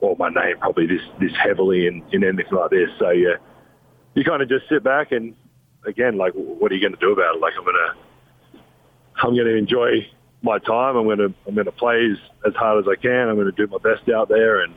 [0.00, 2.88] well, my name probably this this heavily in, in anything like this.
[2.98, 3.36] So yeah,
[4.16, 5.34] you kind of just sit back and
[5.86, 7.40] again, like, what are you going to do about it?
[7.40, 7.94] Like, I'm gonna
[9.22, 10.08] I'm gonna enjoy
[10.42, 10.96] my time.
[10.96, 13.28] I'm gonna I'm gonna play as, as hard as I can.
[13.28, 14.74] I'm gonna do my best out there, and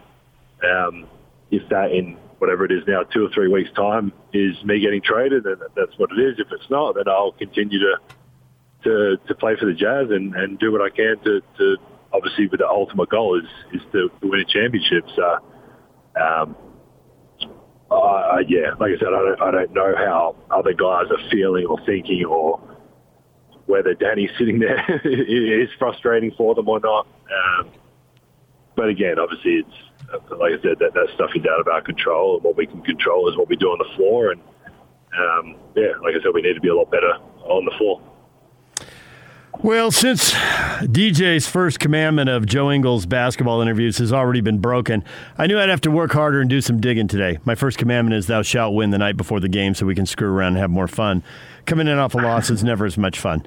[0.64, 1.08] um,
[1.50, 5.02] if that in whatever it is now, two or three weeks time, is me getting
[5.02, 6.40] traded, then that's what it is.
[6.40, 7.98] If it's not, then I'll continue to
[8.84, 11.78] to, to play for the Jazz and, and do what I can to, to
[12.14, 15.04] obviously with the ultimate goal is is to, to win a championship.
[15.16, 15.40] So,
[16.22, 16.56] um,
[17.92, 21.66] I, yeah, like I said, I don't I don't know how other guys are feeling
[21.66, 22.60] or thinking or
[23.66, 27.08] whether Danny's sitting there is frustrating for them or not.
[27.08, 27.70] Um,
[28.76, 32.36] but again, obviously, it's like I said, that, that stuff is out of our control,
[32.36, 34.32] and what we can control is what we do on the floor.
[34.32, 34.42] And
[35.18, 38.02] um, yeah, like I said, we need to be a lot better on the floor.
[39.62, 45.04] Well, since DJ's first commandment of Joe Ingles basketball interviews has already been broken,
[45.38, 47.40] I knew I'd have to work harder and do some digging today.
[47.44, 50.06] My first commandment is thou shalt win the night before the game so we can
[50.06, 51.24] screw around and have more fun.
[51.66, 53.46] Coming in off a loss is never as much fun.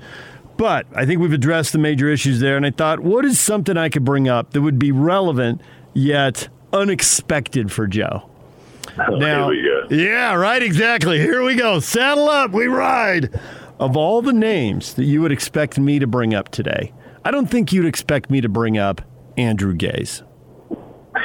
[0.59, 3.79] But I think we've addressed the major issues there, and I thought, what is something
[3.79, 5.63] I could bring up that would be relevant
[5.95, 8.29] yet unexpected for Joe?
[9.09, 11.19] Now, yeah, right, exactly.
[11.19, 11.81] Here we go.
[11.81, 13.41] Saddle up, we ride.
[13.83, 16.93] Of all the names that you would expect me to bring up today,
[17.25, 19.03] I don't think you'd expect me to bring up
[19.37, 20.23] Andrew Gaze.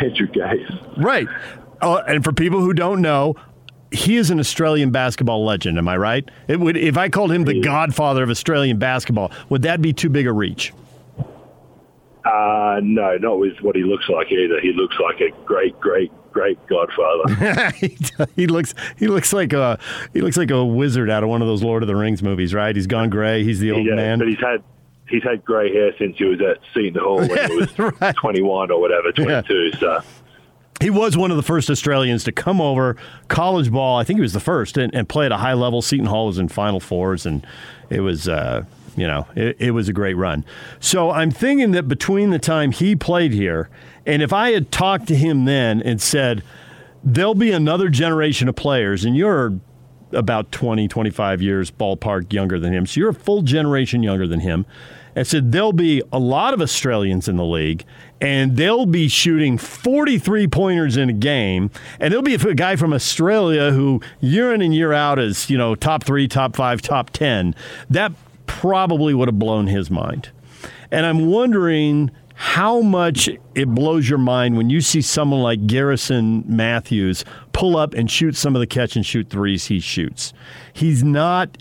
[0.02, 0.68] Andrew Gaze.
[0.98, 1.28] Right.
[1.84, 3.36] Uh, and for people who don't know,
[3.92, 5.78] he is an Australian basketball legend.
[5.78, 6.28] Am I right?
[6.48, 10.10] It would if I called him the godfather of Australian basketball, would that be too
[10.10, 10.74] big a reach?
[12.26, 14.60] Uh, no, not with what he looks like either.
[14.62, 17.72] He looks like a great, great, great godfather.
[17.78, 17.98] he,
[18.36, 19.80] he looks he looks like a
[20.14, 22.54] he looks like a wizard out of one of those Lord of the Rings movies,
[22.54, 22.76] right?
[22.76, 23.44] He's gone gray.
[23.44, 24.20] He's the old yeah, man.
[24.20, 24.62] but he's had
[25.10, 28.16] he's had grey hair since he was at Seton Hall when he was Right.
[28.16, 29.72] 21 or whatever, 22.
[29.80, 30.02] So
[30.80, 32.98] He was one of the first Australians to come over
[33.30, 33.98] college ball.
[33.98, 35.82] I think he was the first and, and play at a high level.
[35.82, 37.46] Seton Hall was in Final Fours, and
[37.90, 38.64] it was uh,
[38.96, 40.46] You know, it, it was a great run.
[40.80, 43.70] So I'm thinking that between the time he played here
[44.08, 46.42] and if I had talked to him then and said,
[47.04, 49.54] there'll be another generation of players, and you're
[50.14, 54.40] about 20, 25 years ballpark younger than him, so you're a full generation younger than
[54.40, 54.66] him.
[55.16, 57.84] I said there'll be a lot of Australians in the league,
[58.22, 62.94] and they'll be shooting 43 pointers in a game, and there'll be a guy from
[62.94, 67.10] Australia who year in and year out is you know top three, top five, top
[67.10, 67.56] ten.
[67.90, 68.14] That
[68.46, 70.30] probably would have blown his mind,
[70.92, 76.44] and I'm wondering how much it blows your mind when you see someone like Garrison
[76.46, 80.34] Mathews pull up and shoot some of the catch and shoot threes he shoots.
[80.72, 81.58] He's not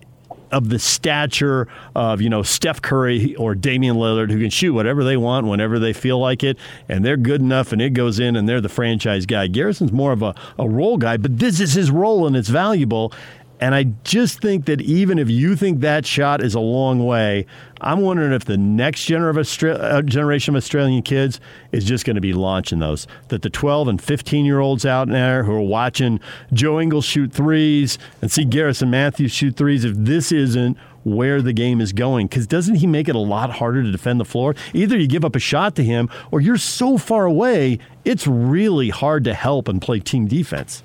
[0.52, 5.02] of the stature of you know Steph Curry or Damian Lillard who can shoot whatever
[5.02, 6.58] they want whenever they feel like it
[6.90, 9.46] and they're good enough and it goes in and they're the franchise guy.
[9.46, 13.12] Garrison's more of a, a role guy, but this is his role and it's valuable.
[13.58, 17.46] And I just think that even if you think that shot is a long way,
[17.80, 21.40] I'm wondering if the next uh, generation of Australian kids
[21.72, 23.06] is just going to be launching those.
[23.28, 26.20] That the 12 and 15 year olds out there who are watching
[26.52, 31.52] Joe Ingles shoot threes and see Garrison Mathews shoot threes, if this isn't where the
[31.52, 34.54] game is going, because doesn't he make it a lot harder to defend the floor?
[34.74, 38.90] Either you give up a shot to him or you're so far away, it's really
[38.90, 40.82] hard to help and play team defense.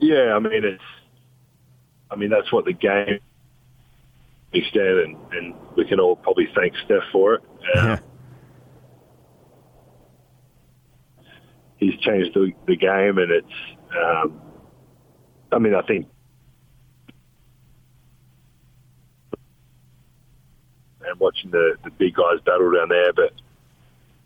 [0.00, 0.82] Yeah, I mean, it's
[2.10, 3.20] I mean, that's what the game
[4.52, 7.42] extent, and, and we can all probably thank Steph for it.
[7.74, 7.98] Uh, yeah.
[11.76, 13.46] He's changed the, the game, and it's.
[13.96, 14.40] Um,
[15.52, 16.06] I mean, I think.
[21.06, 23.32] And watching the, the big guys battle down there, but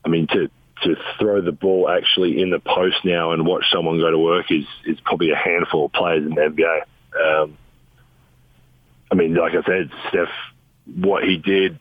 [0.05, 0.51] I mean, to
[0.83, 4.51] to throw the ball actually in the post now and watch someone go to work
[4.51, 7.43] is is probably a handful of players in the NBA.
[7.43, 7.57] Um,
[9.11, 10.29] I mean, like I said, Steph,
[10.87, 11.79] what he did.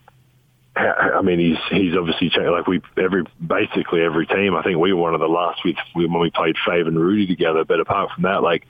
[0.76, 2.50] I mean, he's he's obviously changed.
[2.50, 4.56] Like we every basically every team.
[4.56, 7.26] I think we were one of the last with when we played Fave and Rudy
[7.26, 7.64] together.
[7.64, 8.66] But apart from that, like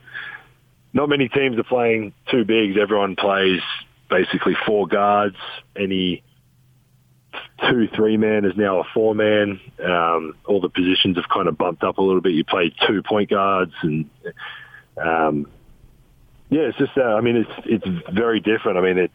[0.93, 2.77] not many teams are playing two bigs.
[2.81, 3.61] Everyone plays
[4.11, 5.37] basically four guards.
[5.75, 6.23] Any
[7.69, 9.61] two three man is now a four man.
[9.83, 12.33] Um, all the positions have kind of bumped up a little bit.
[12.33, 14.11] You play two point guards and
[15.03, 15.47] um,
[16.55, 16.97] yeah, it's just.
[16.97, 18.79] Uh, I mean, it's it's very different.
[18.79, 19.11] I mean, it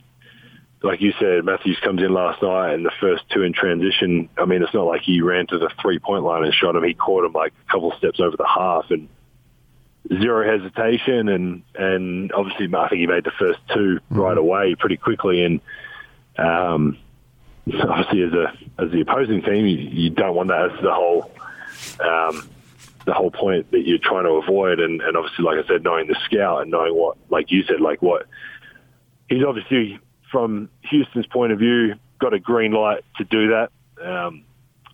[0.82, 4.28] like you said, Mathews comes in last night and the first two in transition.
[4.38, 6.84] I mean, it's not like he ran to the three point line and shot him.
[6.84, 9.08] He caught him like a couple steps over the half and
[10.10, 11.30] zero hesitation.
[11.30, 14.20] And and obviously, I think he made the first 2 mm-hmm.
[14.20, 15.46] right away pretty quickly.
[15.46, 15.62] And
[16.38, 16.98] um,
[17.74, 21.32] obviously, as a as the opposing team, you, you don't want that as the whole.
[22.02, 22.50] Um,
[23.10, 24.80] the whole point that you're trying to avoid.
[24.80, 27.82] And, and obviously, like I said, knowing the scout and knowing what, like you said,
[27.82, 28.28] like what
[29.28, 30.00] he's obviously
[30.32, 33.72] from Houston's point of view got a green light to do that.
[34.04, 34.44] Um,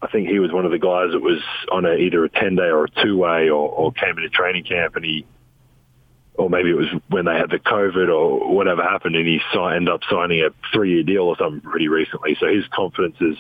[0.02, 1.42] I think he was one of the guys that was
[1.72, 4.64] on a, either a 10 day or a two way or, or came into training
[4.64, 5.26] camp and he,
[6.36, 9.90] or maybe it was when they had the COVID or whatever happened and he ended
[9.90, 12.38] up signing a three year deal or something pretty recently.
[12.40, 13.38] So his confidence is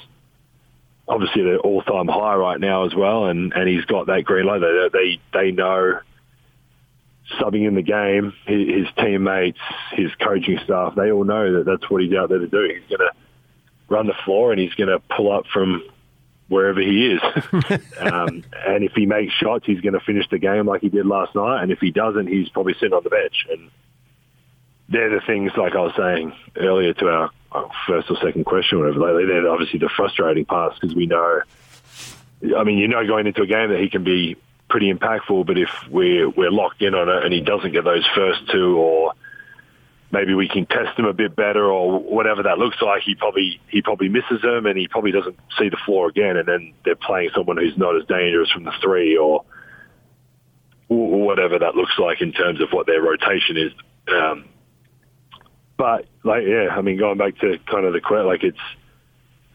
[1.08, 4.45] obviously at an all-time high right now as well, and, and he's got that green
[4.45, 4.60] light.
[4.60, 5.99] They they, they know
[7.39, 9.60] subbing in the game, his, his teammates,
[9.91, 12.64] his coaching staff, they all know that that's what he's out there to do.
[12.64, 13.12] He's going to
[13.89, 15.84] run the floor and he's going to pull up from
[16.47, 17.22] wherever he is.
[17.99, 21.06] um, and if he makes shots, he's going to finish the game like he did
[21.06, 21.64] last night.
[21.64, 23.47] And if he doesn't, he's probably sitting on the bench.
[23.49, 23.72] And
[24.89, 27.31] they're the things, like I was saying earlier to our
[27.88, 28.99] first or second question, whatever.
[28.99, 31.41] Like, they're obviously the frustrating parts because we know.
[32.57, 34.38] I mean, you know, going into a game that he can be
[34.69, 38.05] pretty impactful, but if we're we're locked in on it and he doesn't get those
[38.13, 39.13] first two, or
[40.11, 43.59] maybe we can test him a bit better, or whatever that looks like, he probably
[43.69, 46.95] he probably misses them and he probably doesn't see the floor again, and then they're
[46.95, 49.43] playing someone who's not as dangerous from the three, or,
[50.88, 53.71] whatever that looks like in terms of what their rotation is.
[54.07, 54.45] Um,
[55.78, 58.57] but like, yeah, I mean, going back to kind of the quote, like it's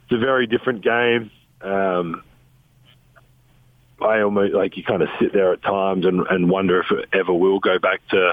[0.05, 1.31] it's a very different game.
[1.63, 2.23] Um,
[4.03, 7.09] I almost like you kind of sit there at times and, and wonder if it
[7.13, 8.33] ever will go back to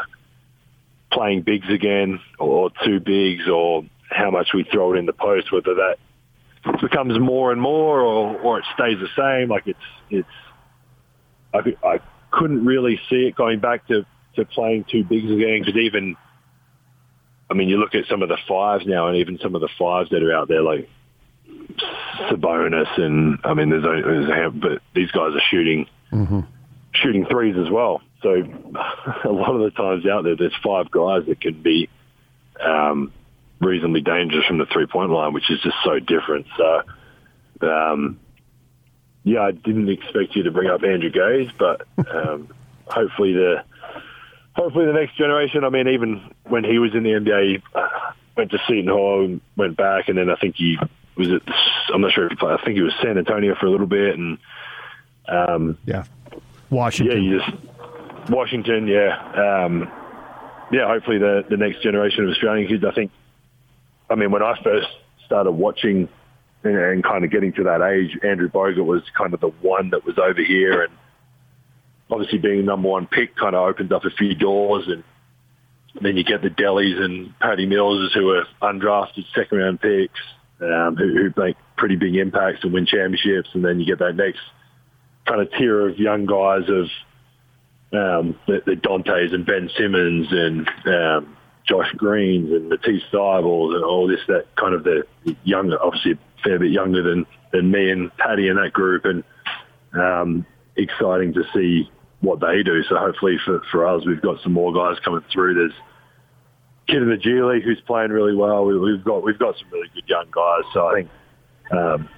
[1.12, 5.52] playing bigs again or two bigs or how much we throw it in the post,
[5.52, 5.98] whether that
[6.82, 9.50] becomes more and more or, or it stays the same.
[9.50, 9.80] Like it's,
[10.10, 10.28] it's,
[11.54, 12.00] I, I
[12.32, 16.16] couldn't really see it going back to, to playing two bigs again because even
[17.50, 19.70] I mean, you look at some of the fives now, and even some of the
[19.80, 20.90] fives that are out there, like
[22.30, 26.42] Sabonis, and I mean, there's, a, there's a, but these guys are shooting mm-hmm.
[26.94, 28.02] shooting threes as well.
[28.22, 28.30] So
[29.24, 31.90] a lot of the times out there, there's five guys that can be
[32.62, 33.14] um,
[33.60, 36.48] reasonably dangerous from the three point line, which is just so different.
[36.58, 36.82] So,
[37.70, 38.20] um,
[39.24, 42.50] yeah, I didn't expect you to bring up Andrew Gaze, but um,
[42.88, 43.64] hopefully the
[44.58, 45.64] hopefully the next generation.
[45.64, 47.64] I mean, even when he was in the NBA, he
[48.36, 50.78] went to Seton Hall and went back, and then I think he
[51.16, 51.42] was at
[51.94, 52.60] I'm not sure if he played.
[52.60, 54.38] I think he was San Antonio for a little bit, and
[55.28, 56.04] um, yeah,
[56.70, 57.24] Washington.
[57.24, 58.88] Yeah, you just Washington.
[58.88, 59.92] Yeah, um,
[60.72, 60.88] yeah.
[60.88, 62.84] Hopefully the the next generation of Australian kids.
[62.84, 63.12] I think.
[64.10, 64.88] I mean, when I first
[65.26, 66.08] started watching
[66.64, 69.90] and, and kind of getting to that age, Andrew Bogut was kind of the one
[69.90, 70.94] that was over here, and
[72.10, 75.04] obviously being number one pick kind of opens up a few doors, and
[76.02, 80.20] then you get the Delis and Paddy Millses who are undrafted second round picks
[80.62, 84.16] um, who, who make pretty big impacts and win championships, and then you get that
[84.16, 84.42] next
[85.26, 86.86] kind of tier of young guys of
[87.94, 91.38] um, the, the Dantes and Ben Simmons and um,
[91.68, 95.06] Josh Greens and Matisse Thybulle and all this, that kind of the
[95.44, 99.06] younger, obviously a fair bit younger than, than me and Paddy in that group.
[99.06, 99.24] And
[99.94, 100.46] um,
[100.76, 101.90] exciting to see
[102.22, 102.84] what they do.
[102.84, 105.54] So hopefully for, for us, we've got some more guys coming through.
[105.56, 105.80] There's
[106.88, 108.66] kid in the G League who's playing really well.
[108.66, 110.64] We, have got we've got some really good young guys.
[110.74, 111.10] So I think
[111.72, 112.10] um,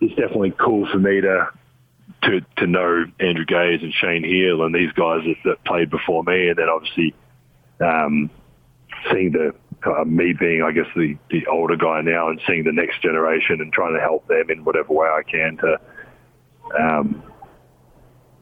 [0.00, 1.48] it's definitely cool for me to
[2.22, 6.22] to to know Andrew Gaze and Shane Heal and these guys that, that played before
[6.24, 7.14] me, and then obviously
[7.80, 8.30] um,
[9.10, 9.54] seeing the
[9.84, 13.60] uh, me being, I guess, the the older guy now, and seeing the next generation
[13.60, 15.80] and trying to help them in whatever way I can to
[16.78, 17.22] um,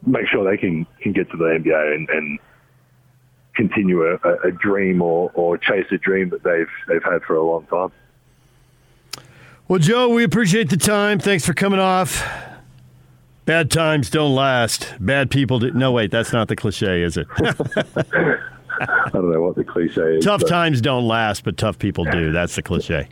[0.07, 2.38] make sure they can can get to the NBA and, and
[3.55, 4.14] continue a,
[4.46, 7.92] a dream or, or chase a dream that they've they've had for a long time.
[9.66, 11.18] Well, Joe, we appreciate the time.
[11.18, 12.22] Thanks for coming off.
[13.46, 14.94] Bad times don't last.
[15.00, 15.70] Bad people do.
[15.72, 17.26] No, wait, that's not the cliche, is it?
[18.80, 20.24] I don't know what the cliche is.
[20.24, 22.32] Tough but, times don't last, but tough people do.
[22.32, 23.09] That's the cliche.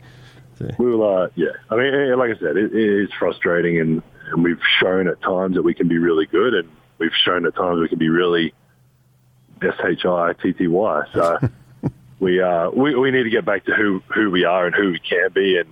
[0.77, 1.47] We'll, uh, yeah.
[1.69, 5.55] I mean, like I said, it, it is frustrating, and, and we've shown at times
[5.55, 8.53] that we can be really good, and we've shown at times we can be really
[9.61, 11.03] S H I T T Y.
[11.13, 11.37] So
[12.19, 14.91] we, uh, we we need to get back to who who we are and who
[14.91, 15.69] we can be, and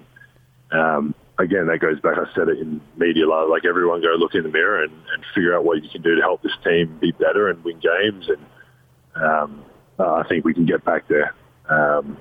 [0.72, 2.17] um, again, that goes back.
[2.17, 5.24] I said it in media, lot like everyone go look in the mirror and, and
[5.36, 8.30] figure out what you can do to help this team be better and win games.
[8.30, 9.65] And um,
[9.99, 11.34] uh, I think we can get back there,
[11.69, 12.17] um,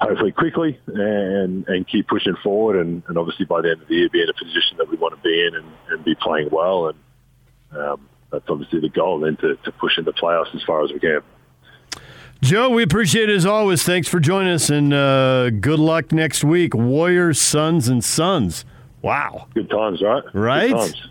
[0.00, 2.76] hopefully quickly, and and keep pushing forward.
[2.80, 4.96] And, and, obviously by the end of the year, be in a position that we
[4.96, 6.88] want to be in and, and be playing well.
[6.88, 6.98] And
[7.76, 10.98] um, that's obviously the goal, then to, to push into playoffs as far as we
[10.98, 11.20] can.
[12.42, 13.84] Joe, we appreciate it as always.
[13.84, 16.74] Thanks for joining us, and uh, good luck next week.
[16.74, 18.64] Warriors, Suns, and Suns.
[19.00, 19.46] Wow.
[19.54, 20.24] Good times, right?
[20.32, 20.72] Right.
[20.72, 21.08] Times.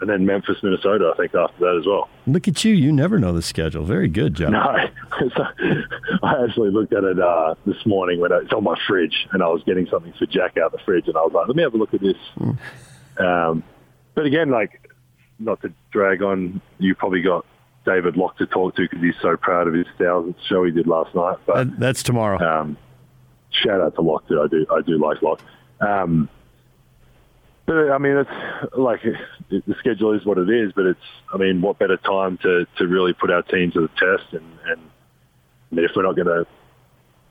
[0.00, 2.08] And then Memphis, Minnesota, I think, after that as well.
[2.26, 2.74] Look at you.
[2.74, 3.84] You never know the schedule.
[3.84, 4.48] Very good, Joe.
[4.48, 4.58] No,
[6.22, 9.42] I actually looked at it uh, this morning when I, it's on my fridge, and
[9.42, 11.56] I was getting something for Jack out of the fridge, and I was like, let
[11.56, 12.16] me have a look at this.
[12.38, 12.58] Mm.
[13.18, 13.64] Um,
[14.14, 14.89] but again, like,
[15.40, 17.44] not to drag on, you probably got
[17.84, 20.86] David Locke to talk to because he's so proud of his thousandth show he did
[20.86, 21.38] last night.
[21.46, 22.38] But that's tomorrow.
[22.38, 22.76] Um,
[23.50, 24.40] shout out to Locke too.
[24.40, 25.40] I do I do like Locke.
[25.80, 26.28] Um,
[27.66, 30.72] but I mean, it's like it, the schedule is what it is.
[30.72, 31.00] But it's
[31.32, 34.58] I mean, what better time to to really put our team to the test and
[34.66, 34.80] and
[35.70, 36.46] I mean, if we're not going to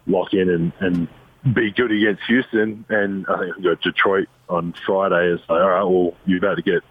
[0.07, 1.07] lock in and and
[1.53, 5.69] be good against Houston, and I think we've got Detroit on Friday and say, all
[5.69, 6.83] right, well, you're about to get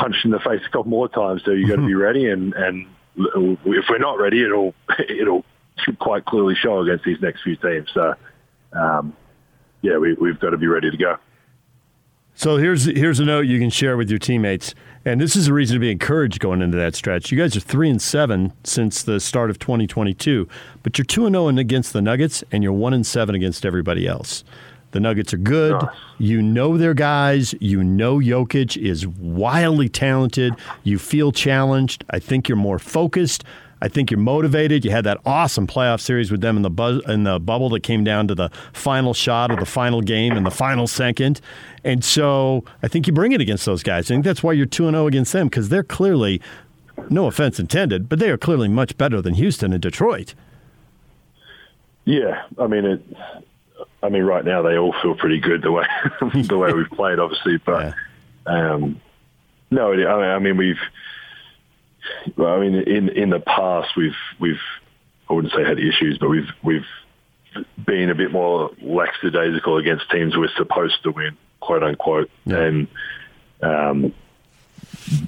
[0.00, 1.42] punched in the face a couple more times.
[1.44, 2.86] So you got to be ready, and and
[3.16, 4.74] if we're not ready, it'll
[5.08, 5.44] it'll
[5.98, 7.88] quite clearly show against these next few teams.
[7.92, 8.14] So
[8.72, 9.16] um,
[9.82, 11.16] yeah, we, we've got to be ready to go.
[12.34, 14.74] So here's here's a note you can share with your teammates,
[15.04, 17.30] and this is a reason to be encouraged going into that stretch.
[17.30, 20.48] You guys are three and seven since the start of 2022,
[20.82, 23.66] but you're two and zero oh against the Nuggets, and you're one and seven against
[23.66, 24.44] everybody else.
[24.92, 25.72] The Nuggets are good.
[25.72, 25.96] Nice.
[26.18, 27.54] You know their guys.
[27.60, 30.54] You know Jokic is wildly talented.
[30.82, 32.04] You feel challenged.
[32.10, 33.44] I think you're more focused.
[33.82, 34.84] I think you're motivated.
[34.84, 37.82] You had that awesome playoff series with them in the buzz, in the bubble that
[37.82, 41.40] came down to the final shot of the final game in the final second.
[41.82, 44.10] And so I think you bring it against those guys.
[44.10, 46.42] I think that's why you're 2 0 against them because they're clearly,
[47.08, 50.34] no offense intended, but they are clearly much better than Houston and Detroit.
[52.04, 53.02] Yeah, I mean, it,
[54.02, 55.86] I mean, right now they all feel pretty good the way
[56.34, 57.58] the way we've played, obviously.
[57.58, 57.94] But
[58.46, 58.72] yeah.
[58.72, 59.00] um,
[59.70, 60.80] no, I mean, we've.
[62.38, 64.60] I mean, in in the past, we've we've
[65.28, 66.86] I wouldn't say had issues, but we've we've
[67.84, 72.58] been a bit more lackadaisical against teams we're supposed to win, quote unquote, yeah.
[72.58, 72.88] and
[73.62, 74.14] um,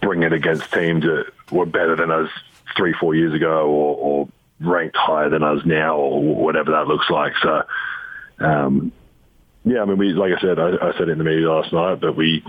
[0.01, 2.31] bring it against teams that were better than us
[2.77, 4.29] three, four years ago, or, or
[4.61, 7.33] ranked higher than us now, or whatever that looks like.
[7.43, 7.63] So,
[8.43, 8.93] um,
[9.65, 11.73] yeah, I mean, we like I said, I, I said it in the media last
[11.73, 12.43] night, but we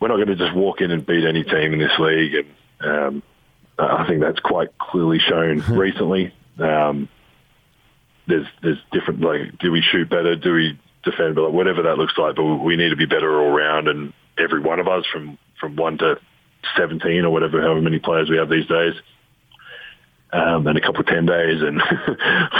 [0.00, 2.48] we're not going to just walk in and beat any team in this league, and
[2.80, 3.22] um,
[3.78, 6.34] I think that's quite clearly shown recently.
[6.58, 7.08] Um,
[8.26, 10.36] there's there's different like, do we shoot better?
[10.36, 11.50] Do we defend better?
[11.50, 14.80] Whatever that looks like, but we need to be better all round, and every one
[14.80, 16.20] of us from from one to
[16.76, 18.94] seventeen or whatever, however many players we have these days,
[20.32, 21.80] um, and a couple of ten days and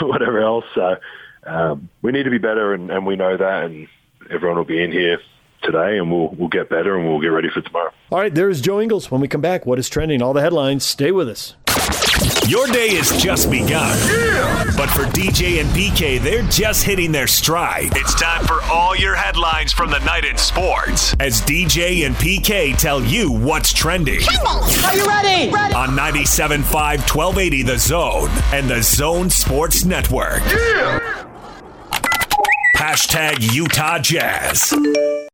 [0.08, 0.64] whatever else.
[0.74, 0.96] So
[1.48, 3.88] um, we need to be better, and, and we know that, and
[4.30, 5.18] everyone will be in here
[5.62, 7.92] today, and we'll we'll get better, and we'll get ready for tomorrow.
[8.10, 9.10] All right, there's Joe Ingles.
[9.10, 10.22] When we come back, what is trending?
[10.22, 10.84] All the headlines.
[10.84, 11.54] Stay with us.
[12.48, 13.96] Your day has just begun.
[14.08, 14.64] Yeah!
[14.76, 17.90] But for DJ and PK, they're just hitting their stride.
[17.94, 22.76] It's time for all your headlines from the night in sports as DJ and PK
[22.76, 24.20] tell you what's trending.
[24.46, 25.52] Are you ready?
[25.52, 25.74] ready?
[25.74, 26.64] On 97.5
[27.14, 30.40] 1280 The Zone and The Zone Sports Network.
[30.46, 31.27] Yeah!
[32.78, 35.27] Hashtag Utah Jazz.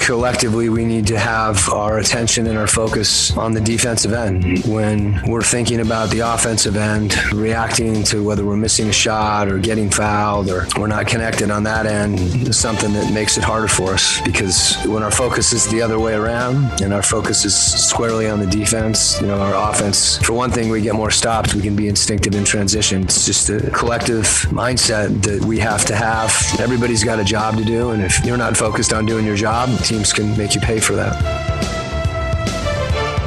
[0.00, 4.64] Collectively we need to have our attention and our focus on the defensive end.
[4.64, 9.58] When we're thinking about the offensive end, reacting to whether we're missing a shot or
[9.58, 12.18] getting fouled or we're not connected on that end
[12.48, 15.98] is something that makes it harder for us because when our focus is the other
[15.98, 20.32] way around and our focus is squarely on the defense, you know, our offense, for
[20.32, 23.02] one thing, we get more stops, we can be instinctive in transition.
[23.02, 26.32] It's just a collective mindset that we have to have.
[26.58, 29.68] Everybody's got a job to do, and if you're not focused on doing your job,
[29.86, 31.14] teams can make you pay for that.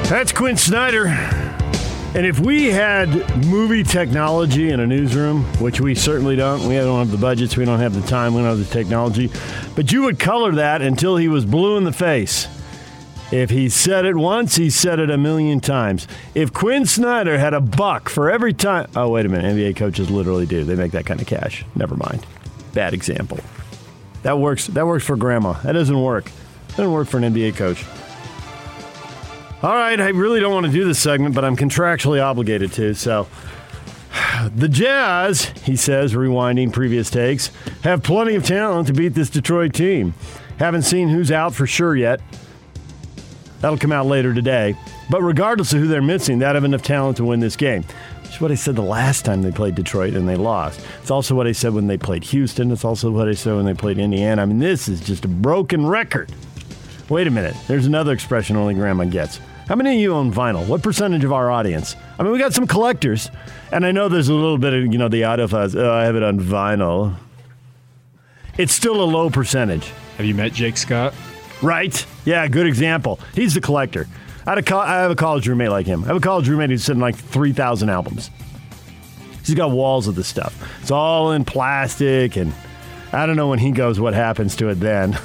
[0.09, 1.07] That's Quin Snyder.
[2.15, 3.09] And if we had
[3.45, 7.65] movie technology in a newsroom, which we certainly don't, we don't have the budgets, we
[7.65, 9.29] don't have the time, we don't have the technology,
[9.75, 12.47] but you would color that until he was blue in the face.
[13.31, 16.07] If he said it once, he said it a million times.
[16.33, 18.89] If Quin Snyder had a buck for every time.
[18.95, 19.55] Oh, wait a minute.
[19.55, 20.63] NBA coaches literally do.
[20.63, 21.63] They make that kind of cash.
[21.75, 22.25] Never mind.
[22.73, 23.39] Bad example.
[24.23, 24.65] That works.
[24.67, 25.53] That works for grandma.
[25.61, 26.31] That doesn't work.
[26.69, 27.85] Doesn't work for an NBA coach.
[29.61, 32.93] All right, I really don't want to do this segment, but I'm contractually obligated to.
[32.93, 33.27] So,
[34.55, 37.51] the Jazz, he says, rewinding previous takes,
[37.83, 40.13] have plenty of talent to beat this Detroit team.
[40.59, 42.21] Haven't seen who's out for sure yet.
[43.59, 44.75] That'll come out later today.
[45.09, 47.83] But regardless of who they're missing, they have enough talent to win this game.
[48.23, 50.79] It's what I said the last time they played Detroit and they lost.
[51.01, 52.71] It's also what I said when they played Houston.
[52.71, 54.43] It's also what I said when they played Indiana.
[54.43, 56.31] I mean, this is just a broken record.
[57.09, 57.55] Wait a minute.
[57.67, 59.39] There's another expression only grandma gets.
[59.67, 60.67] How many of you own vinyl?
[60.67, 61.95] What percentage of our audience?
[62.17, 63.29] I mean, we got some collectors,
[63.71, 65.75] and I know there's a little bit of, you know, the audio fuzz.
[65.75, 67.15] Oh, I have it on vinyl.
[68.57, 69.91] It's still a low percentage.
[70.17, 71.13] Have you met Jake Scott?
[71.61, 72.05] Right.
[72.25, 73.19] Yeah, good example.
[73.33, 74.07] He's the collector.
[74.45, 76.03] I, had a co- I have a college roommate like him.
[76.03, 78.29] I have a college roommate who's sitting like 3,000 albums.
[79.45, 80.55] He's got walls of this stuff.
[80.81, 82.53] It's all in plastic and
[83.11, 85.17] I don't know when he goes what happens to it then.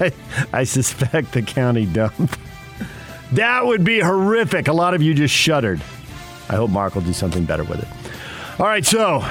[0.52, 2.38] I suspect the county dump.
[3.32, 4.68] that would be horrific.
[4.68, 5.82] A lot of you just shuddered.
[6.48, 8.60] I hope Mark will do something better with it.
[8.60, 9.22] All right, so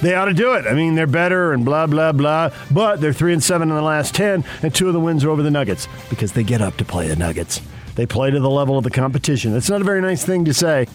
[0.00, 0.66] they ought to do it.
[0.66, 3.82] I mean, they're better and blah blah blah, but they're 3 and 7 in the
[3.82, 6.76] last 10 and two of the wins are over the Nuggets because they get up
[6.78, 7.60] to play the Nuggets.
[7.94, 9.52] They play to the level of the competition.
[9.52, 10.86] That's not a very nice thing to say.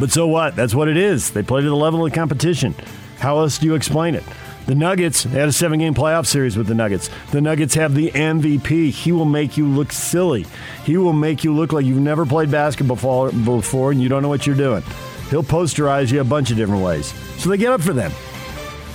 [0.00, 0.56] But so what?
[0.56, 1.30] That's what it is.
[1.30, 2.74] They play to the level of the competition.
[3.18, 4.24] How else do you explain it?
[4.66, 7.10] The Nuggets, had a seven game playoff series with the Nuggets.
[7.32, 8.90] The Nuggets have the MVP.
[8.90, 10.46] He will make you look silly.
[10.84, 14.30] He will make you look like you've never played basketball before and you don't know
[14.30, 14.82] what you're doing.
[15.28, 17.12] He'll posterize you a bunch of different ways.
[17.38, 18.10] So they get up for them.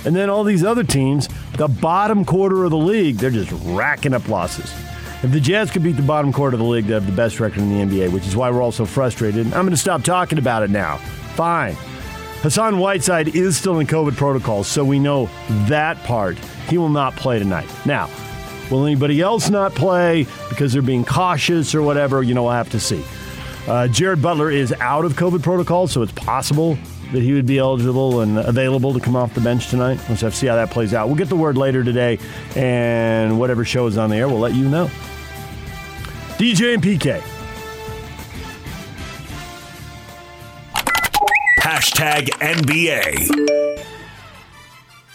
[0.04, 4.14] And then all these other teams, the bottom quarter of the league, they're just racking
[4.14, 4.72] up losses.
[5.22, 7.38] If the Jazz could beat the bottom quarter of the league, they have the best
[7.38, 9.46] record in the NBA, which is why we're all so frustrated.
[9.46, 10.96] I'm going to stop talking about it now.
[11.36, 11.76] Fine.
[12.42, 15.28] Hassan Whiteside is still in COVID protocols, so we know
[15.68, 16.38] that part.
[16.68, 17.68] He will not play tonight.
[17.84, 18.08] Now,
[18.70, 22.22] will anybody else not play because they're being cautious or whatever?
[22.22, 23.04] You know, we'll have to see.
[23.66, 26.78] Uh, Jared Butler is out of COVID protocol, so it's possible
[27.12, 30.00] that he would be eligible and available to come off the bench tonight.
[30.08, 31.08] Let's have to see how that plays out.
[31.08, 32.18] We'll get the word later today,
[32.56, 34.86] and whatever show is on the air, we'll let you know.
[36.38, 37.39] DJ and PK.
[42.00, 43.04] Hashtag NBA.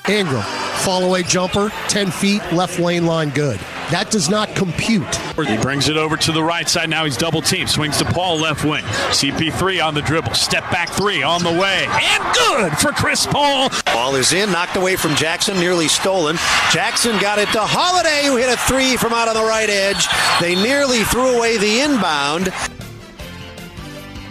[0.08, 0.44] Ingram,
[0.84, 3.60] fall away jumper, 10 feet, left lane line good.
[3.90, 5.16] That does not compute
[5.48, 6.92] He brings it over to the right side.
[6.92, 7.66] Now he's double team.
[7.66, 8.84] Swings to Paul left wing.
[8.84, 10.36] CP3 on the dribble.
[10.36, 11.88] Step back three on the way.
[11.90, 13.72] And good for Chris Paul.
[13.88, 16.36] Ball is in, knocked away from Jackson, nearly stolen.
[16.72, 20.06] Jackson got it to Holiday, who hit a three from out on the right edge.
[20.40, 22.54] They nearly threw away the inbound.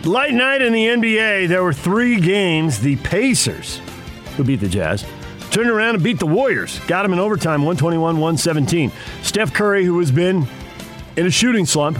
[0.04, 1.48] Light night in the NBA.
[1.48, 2.78] There were three games.
[2.78, 3.80] The Pacers,
[4.36, 5.06] who beat the Jazz,
[5.50, 6.78] turned around and beat the Warriors.
[6.80, 8.92] Got them in overtime, 121 117.
[9.22, 10.46] Steph Curry, who has been
[11.16, 11.98] in a shooting slump,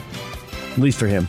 [0.73, 1.27] at least for him,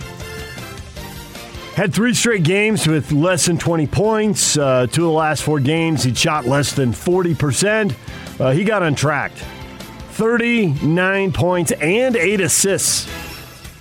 [1.76, 4.58] had three straight games with less than 20 points.
[4.58, 7.96] Uh, two of the last four games, he shot less than 40%.
[8.38, 9.38] Uh, he got untracked.
[10.12, 13.10] 39 points and eight assists.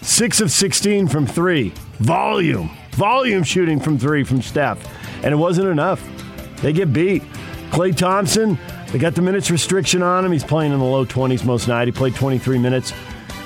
[0.00, 1.72] Six of 16 from three.
[1.98, 2.70] Volume.
[2.94, 4.78] Volume shooting from three from Steph.
[5.24, 6.02] And it wasn't enough.
[6.62, 7.22] They get beat.
[7.70, 8.58] Klay Thompson,
[8.92, 10.32] they got the minutes restriction on him.
[10.32, 11.88] He's playing in the low 20s most night.
[11.88, 12.90] He played 23 minutes.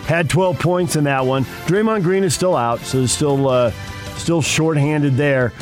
[0.05, 1.44] Had 12 points in that one.
[1.66, 3.70] Draymond Green is still out, so there's still uh,
[4.16, 5.53] still shorthanded there.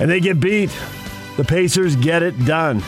[0.00, 0.70] And they get beat.
[1.36, 2.82] The Pacers get it done.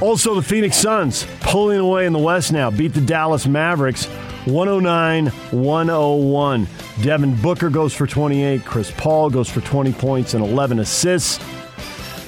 [0.00, 4.06] Also, the Phoenix Suns pulling away in the West now, beat the Dallas Mavericks
[4.46, 6.68] 109 101.
[7.02, 8.64] Devin Booker goes for 28.
[8.64, 11.42] Chris Paul goes for 20 points and 11 assists.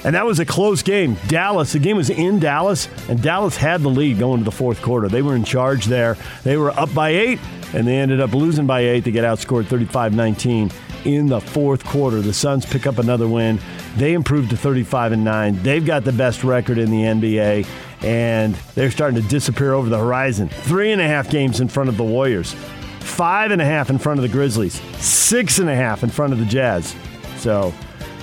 [0.03, 1.17] And that was a close game.
[1.27, 4.81] Dallas, the game was in Dallas, and Dallas had the lead going to the fourth
[4.81, 5.09] quarter.
[5.09, 6.15] They were in charge there.
[6.43, 7.39] They were up by eight,
[7.73, 10.71] and they ended up losing by eight They get outscored 35 19
[11.05, 12.21] in the fourth quarter.
[12.21, 13.59] The Suns pick up another win.
[13.97, 15.63] They improved to 35 and 9.
[15.63, 17.67] They've got the best record in the NBA,
[18.03, 20.49] and they're starting to disappear over the horizon.
[20.49, 22.53] Three and a half games in front of the Warriors,
[22.99, 26.31] five and a half in front of the Grizzlies, six and a half in front
[26.31, 26.95] of the Jazz.
[27.37, 27.73] So,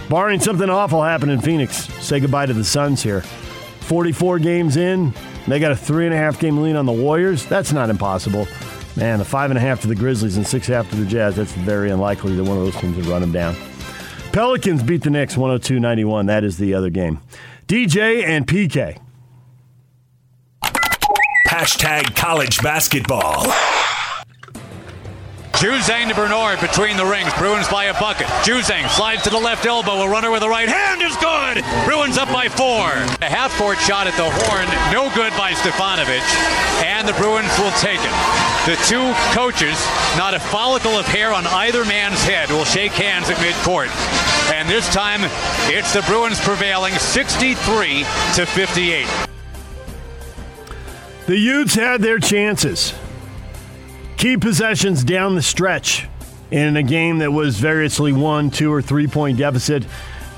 [0.08, 3.22] barring something awful happen in Phoenix, say goodbye to the Suns here.
[3.80, 5.12] 44 games in,
[5.48, 7.46] they got a three and a half game lead on the Warriors.
[7.46, 8.46] That's not impossible.
[8.94, 11.34] Man, the five and a half to the Grizzlies and six half to the Jazz,
[11.34, 13.56] that's very unlikely that one of those teams would run them down.
[14.34, 16.26] Pelicans beat the Knicks 102 91.
[16.26, 17.20] That is the other game.
[17.68, 19.00] DJ and PK.
[21.48, 23.44] Hashtag college basketball.
[25.64, 27.32] Juzang to Bernard between the rings.
[27.38, 28.26] Bruins by a bucket.
[28.44, 30.02] Juzang slides to the left elbow.
[30.02, 31.64] A runner with the right hand is good.
[31.86, 32.92] Bruins up by four.
[33.24, 34.68] A half court shot at the horn.
[34.92, 36.20] No good by Stefanovic.
[36.84, 38.12] And the Bruins will take it.
[38.68, 39.80] The two coaches,
[40.18, 43.88] not a follicle of hair on either man's head, will shake hands at midcourt.
[44.52, 45.20] And this time,
[45.72, 48.04] it's the Bruins prevailing 63
[48.34, 49.06] to 58.
[51.24, 52.92] The Utes had their chances.
[54.24, 56.08] Key possessions down the stretch
[56.50, 59.84] in a game that was variously one, two, or three point deficit.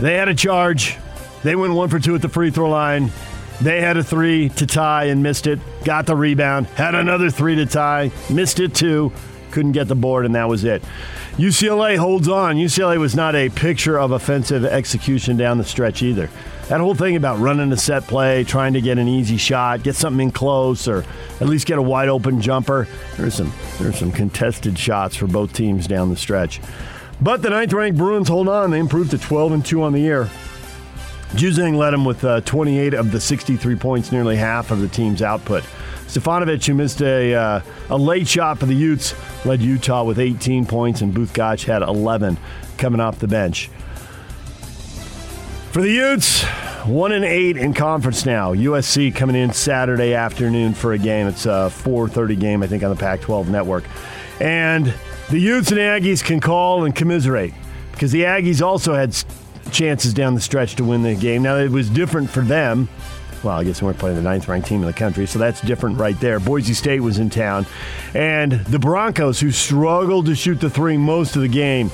[0.00, 0.96] They had a charge.
[1.44, 3.12] They went one for two at the free throw line.
[3.60, 5.60] They had a three to tie and missed it.
[5.84, 6.66] Got the rebound.
[6.66, 8.10] Had another three to tie.
[8.28, 9.12] Missed it too.
[9.52, 10.82] Couldn't get the board, and that was it.
[11.36, 12.56] UCLA holds on.
[12.56, 16.28] UCLA was not a picture of offensive execution down the stretch either.
[16.68, 19.94] That whole thing about running a set play, trying to get an easy shot, get
[19.94, 21.04] something in close, or
[21.40, 22.88] at least get a wide open jumper.
[23.16, 26.60] There's some there's some contested shots for both teams down the stretch.
[27.20, 28.72] But the ninth ranked Bruins hold on.
[28.72, 30.28] They improved to 12 and 2 on the year.
[31.32, 35.22] Juzang led them with uh, 28 of the 63 points, nearly half of the team's
[35.22, 35.62] output.
[36.06, 37.60] Stefanovic, who missed a, uh,
[37.90, 39.14] a late shot for the Utes,
[39.44, 42.38] led Utah with 18 points, and Both Gach had 11
[42.78, 43.70] coming off the bench.
[45.76, 46.42] For the Utes,
[46.86, 48.54] one and eight in conference now.
[48.54, 51.26] USC coming in Saturday afternoon for a game.
[51.26, 53.84] It's a 4:30 game, I think, on the Pac-12 network.
[54.40, 54.94] And
[55.28, 57.52] the Utes and Aggies can call and commiserate
[57.92, 59.14] because the Aggies also had
[59.70, 61.42] chances down the stretch to win the game.
[61.42, 62.88] Now it was different for them.
[63.42, 65.60] Well, I guess we weren't playing the ninth ranked team in the country, so that's
[65.60, 66.40] different right there.
[66.40, 67.66] Boise State was in town.
[68.14, 71.90] And the Broncos, who struggled to shoot the three most of the game,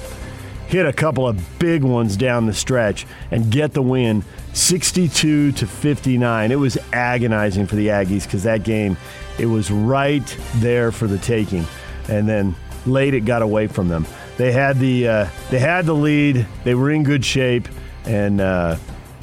[0.72, 5.66] hit a couple of big ones down the stretch and get the win 62 to
[5.66, 6.50] 59.
[6.50, 8.96] It was agonizing for the Aggies because that game,
[9.38, 10.24] it was right
[10.56, 11.66] there for the taking.
[12.08, 12.56] And then
[12.86, 14.06] late it got away from them.
[14.38, 16.46] They had the uh, they had the lead.
[16.64, 17.68] They were in good shape
[18.06, 18.78] and uh,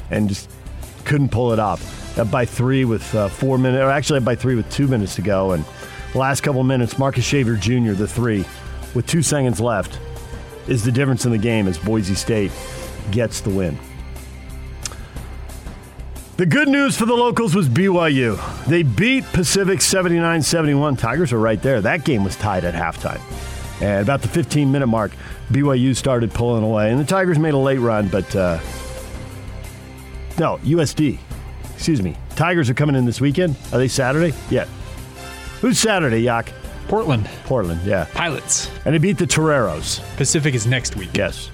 [0.08, 0.48] and just
[1.04, 1.96] couldn't pull it off.
[2.30, 5.50] By three with uh, four minutes, or actually by three with two minutes to go.
[5.50, 5.64] And
[6.14, 7.92] last couple minutes, Marcus Shaver Jr.
[7.92, 8.44] the three
[8.94, 9.98] with two seconds left
[10.70, 12.52] is the difference in the game as Boise State
[13.10, 13.76] gets the win.
[16.36, 18.38] The good news for the locals was BYU.
[18.64, 20.96] They beat Pacific 79 71.
[20.96, 21.82] Tigers are right there.
[21.82, 23.20] That game was tied at halftime.
[23.82, 25.12] And about the 15 minute mark,
[25.50, 26.90] BYU started pulling away.
[26.90, 28.58] And the Tigers made a late run, but uh,
[30.38, 31.18] no, USD.
[31.74, 32.16] Excuse me.
[32.36, 33.56] Tigers are coming in this weekend.
[33.72, 34.34] Are they Saturday?
[34.48, 34.64] Yeah.
[35.60, 36.52] Who's Saturday, Yak?
[36.90, 37.24] Portland.
[37.44, 38.08] Portland, yeah.
[38.12, 38.68] Pilots.
[38.84, 40.00] And they beat the Toreros.
[40.16, 41.16] Pacific is next week.
[41.16, 41.48] Yes.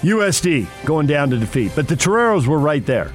[0.00, 1.72] USD going down to defeat.
[1.76, 3.12] But the Toreros were right there.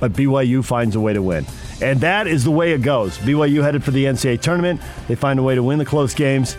[0.00, 1.46] But BYU finds a way to win.
[1.80, 3.16] And that is the way it goes.
[3.18, 4.80] BYU headed for the NCAA tournament.
[5.06, 6.56] They find a way to win the close games.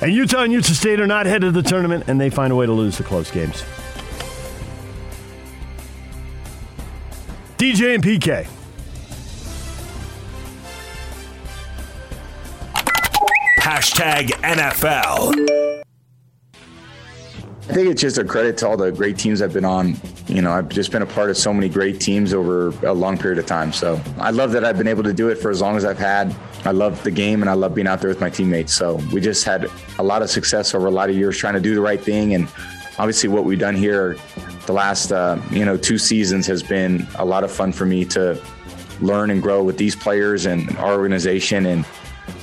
[0.00, 2.56] And Utah and Utah State are not headed to the tournament, and they find a
[2.56, 3.64] way to lose the close games.
[7.58, 8.48] DJ and PK.
[13.68, 15.82] Hashtag NFL.
[17.68, 19.94] I think it's just a credit to all the great teams I've been on.
[20.26, 23.18] You know, I've just been a part of so many great teams over a long
[23.18, 23.74] period of time.
[23.74, 25.98] So I love that I've been able to do it for as long as I've
[25.98, 26.34] had.
[26.64, 28.72] I love the game and I love being out there with my teammates.
[28.72, 29.66] So we just had
[29.98, 32.32] a lot of success over a lot of years trying to do the right thing.
[32.32, 32.48] And
[32.98, 34.16] obviously, what we've done here
[34.64, 38.06] the last, uh, you know, two seasons has been a lot of fun for me
[38.06, 38.42] to
[39.02, 41.84] learn and grow with these players and our organization and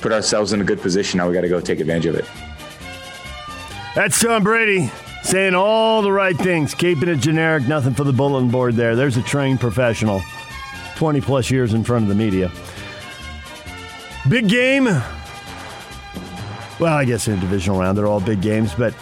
[0.05, 1.17] put ourselves in a good position.
[1.17, 2.25] Now we got to go take advantage of it.
[3.95, 4.91] That's Tom Brady
[5.23, 8.95] saying all the right things, keeping it generic, nothing for the bulletin board there.
[8.95, 10.21] There's a trained professional,
[10.97, 12.51] 20 plus years in front of the media.
[14.29, 14.85] Big game.
[14.85, 18.93] Well, I guess in a divisional round, they're all big games, but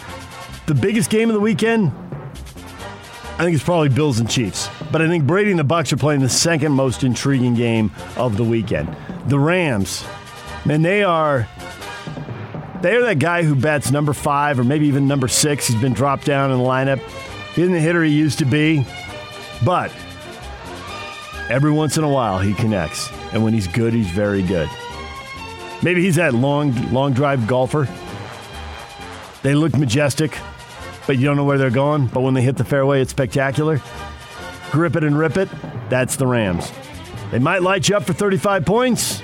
[0.64, 1.92] the biggest game of the weekend,
[3.34, 4.70] I think it's probably Bills and Chiefs.
[4.90, 8.38] But I think Brady and the Bucs are playing the second most intriguing game of
[8.38, 8.96] the weekend.
[9.26, 10.02] The Rams,
[10.64, 11.48] man, they are
[12.82, 15.66] they are that guy who bats number five or maybe even number six.
[15.66, 17.00] He's been dropped down in the lineup.
[17.54, 18.84] He isn't the hitter he used to be,
[19.64, 19.90] but
[21.48, 23.10] every once in a while he connects.
[23.32, 24.68] And when he's good, he's very good.
[25.82, 27.88] Maybe he's that long, long drive golfer.
[29.42, 30.38] They look majestic,
[31.06, 32.06] but you don't know where they're going.
[32.06, 33.80] But when they hit the fairway, it's spectacular.
[34.70, 35.48] Grip it and rip it.
[35.88, 36.72] That's the Rams.
[37.30, 39.22] They might light you up for 35 points.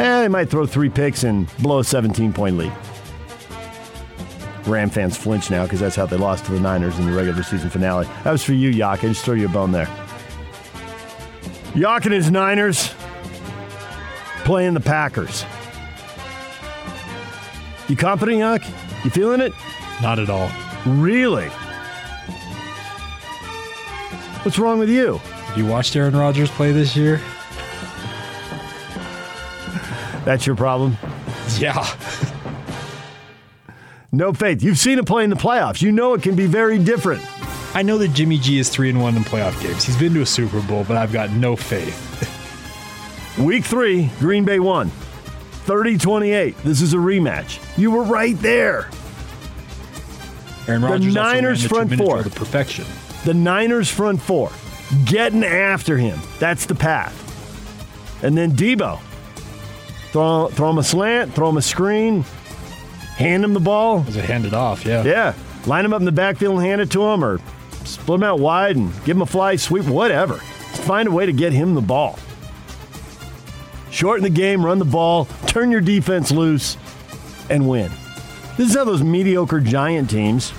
[0.00, 2.72] Eh, they might throw three picks and blow a 17 point lead.
[4.66, 7.42] Ram fans flinch now because that's how they lost to the Niners in the regular
[7.42, 8.06] season finale.
[8.24, 9.04] That was for you, Yak.
[9.04, 9.88] I just throw you a bone there.
[11.74, 12.94] Yak and his Niners
[14.44, 15.44] playing the Packers.
[17.88, 18.62] You confident, Yak?
[19.04, 19.52] You feeling it?
[20.00, 20.50] Not at all.
[20.86, 21.48] Really?
[24.44, 25.18] What's wrong with you?
[25.18, 27.20] Have you watched Aaron Rodgers play this year?
[30.24, 30.96] That's your problem?
[31.58, 31.86] Yeah.
[34.12, 34.62] no faith.
[34.62, 35.80] You've seen him play in the playoffs.
[35.80, 37.22] You know it can be very different.
[37.74, 39.84] I know that Jimmy G is 3 and 1 in playoff games.
[39.84, 43.38] He's been to a Super Bowl, but I've got no faith.
[43.38, 44.90] Week 3, Green Bay won.
[45.66, 46.56] 30-28.
[46.62, 47.60] This is a rematch.
[47.78, 48.90] You were right there.
[50.66, 52.22] Aaron Rodgers the Niners front four.
[52.22, 52.84] The perfection.
[53.24, 54.50] The Niners front four.
[55.04, 56.18] Getting after him.
[56.38, 57.16] That's the path.
[58.22, 59.00] And then Deebo
[60.12, 62.22] Throw, throw him a slant, throw him a screen,
[63.16, 64.00] hand him the ball.
[64.00, 64.84] Was it handed off?
[64.84, 65.04] Yeah.
[65.04, 65.34] Yeah.
[65.66, 67.38] Line him up in the backfield and hand it to him, or
[67.84, 70.36] split him out wide and give him a fly sweep, whatever.
[70.36, 72.18] Find a way to get him the ball.
[73.90, 76.76] Shorten the game, run the ball, turn your defense loose,
[77.48, 77.90] and win.
[78.56, 80.52] This is how those mediocre giant teams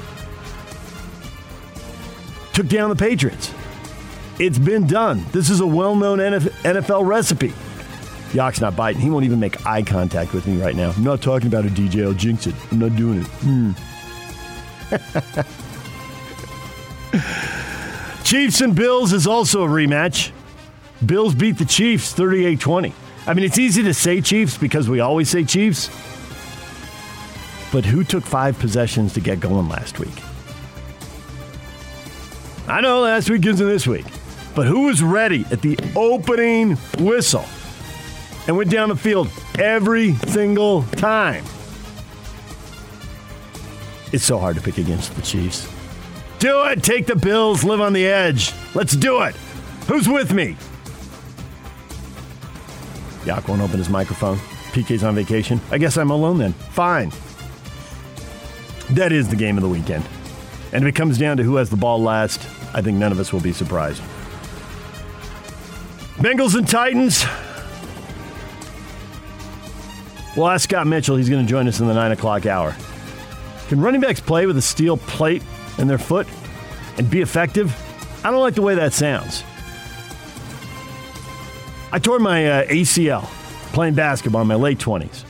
[2.53, 3.53] took down the Patriots.
[4.39, 5.25] It's been done.
[5.31, 7.53] This is a well known NFL recipe.
[8.33, 9.01] Yak's not biting.
[9.01, 10.91] He won't even make eye contact with me right now.
[10.91, 12.03] I'm not talking about a DJ.
[12.03, 12.55] I'll jinx it.
[12.71, 13.27] I'm not doing it.
[13.41, 13.75] Mm.
[18.23, 20.31] Chiefs and Bills is also a rematch.
[21.05, 22.93] Bills beat the Chiefs 38 20.
[23.27, 25.89] I mean, it's easy to say Chiefs because we always say Chiefs.
[27.71, 30.13] But who took five possessions to get going last week?
[32.67, 34.05] I know last week isn't this week.
[34.55, 37.45] But who was ready at the opening whistle
[38.47, 39.29] and went down the field
[39.59, 41.43] every single time?
[44.11, 45.71] It's so hard to pick against the Chiefs.
[46.39, 46.83] Do it.
[46.83, 47.63] Take the Bills.
[47.63, 48.51] Live on the edge.
[48.73, 49.35] Let's do it.
[49.87, 50.57] Who's with me?
[53.25, 54.37] Yak won't open his microphone.
[54.71, 55.61] PK's on vacation.
[55.69, 56.53] I guess I'm alone then.
[56.53, 57.11] Fine.
[58.91, 60.03] That is the game of the weekend.
[60.73, 62.41] And if it comes down to who has the ball last,
[62.73, 64.01] I think none of us will be surprised.
[66.17, 67.23] Bengals and Titans.
[70.35, 71.17] We'll ask Scott Mitchell.
[71.17, 72.75] He's going to join us in the 9 o'clock hour.
[73.67, 75.43] Can running backs play with a steel plate
[75.77, 76.27] in their foot
[76.97, 77.75] and be effective?
[78.23, 79.43] I don't like the way that sounds.
[81.91, 83.23] I tore my uh, ACL
[83.73, 85.25] playing basketball in my late 20s.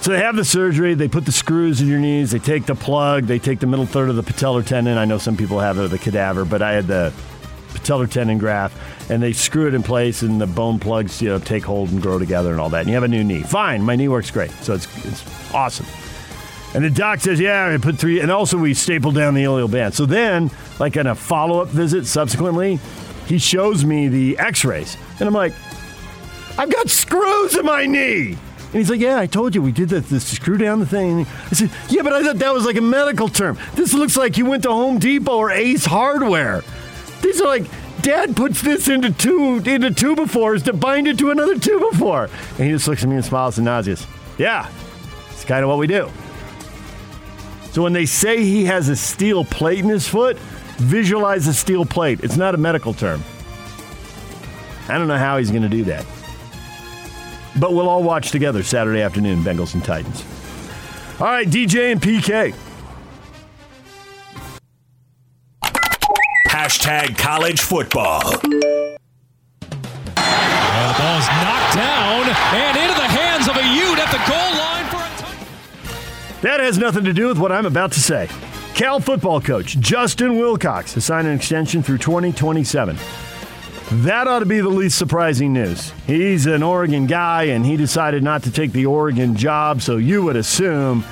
[0.00, 2.74] So they have the surgery, they put the screws in your knees, they take the
[2.74, 4.98] plug, they take the middle third of the patellar tendon.
[4.98, 7.12] I know some people have it, the cadaver, but I had the
[7.72, 8.76] patellar tendon graft,
[9.10, 12.00] and they screw it in place, and the bone plugs you know take hold and
[12.00, 12.80] grow together and all that.
[12.80, 13.42] And you have a new knee.
[13.42, 15.86] Fine, my knee works great, so it's it's awesome.
[16.74, 19.68] And the doc says, yeah, I put three, and also we stapled down the ilial
[19.68, 19.92] band.
[19.92, 22.80] So then, like in a follow up visit subsequently,
[23.26, 24.96] he shows me the x rays.
[25.18, 25.52] And I'm like,
[26.58, 28.28] I've got screws in my knee.
[28.72, 30.06] And he's like, Yeah, I told you we did that.
[30.06, 31.26] This screw down the thing.
[31.50, 33.58] I said, Yeah, but I thought that was like a medical term.
[33.74, 36.62] This looks like you went to Home Depot or Ace Hardware.
[37.22, 37.64] These are like,
[38.02, 42.28] Dad puts this into two into two befores to bind it to another two before.
[42.58, 43.66] And he just looks at me and smiles and.
[43.66, 44.06] Yes,
[44.38, 44.68] Yeah,
[45.30, 46.10] it's kind of what we do.
[47.70, 50.36] So when they say he has a steel plate in his foot,
[50.78, 52.20] visualize a steel plate.
[52.22, 53.22] It's not a medical term.
[54.88, 56.04] I don't know how he's going to do that.
[57.58, 60.24] But we'll all watch together Saturday afternoon, Bengals and Titans.
[61.20, 62.54] All right, DJ and PK.
[66.72, 68.22] Hashtag college football.
[68.22, 68.58] And the
[70.96, 74.96] ball's knocked down and into the hands of a Ute at the goal line for
[74.96, 76.40] a touchdown.
[76.40, 78.26] That has nothing to do with what I'm about to say.
[78.74, 82.96] Cal football coach Justin Wilcox has signed an extension through 2027.
[84.04, 85.92] That ought to be the least surprising news.
[86.06, 90.22] He's an Oregon guy, and he decided not to take the Oregon job, so you
[90.22, 91.04] would assume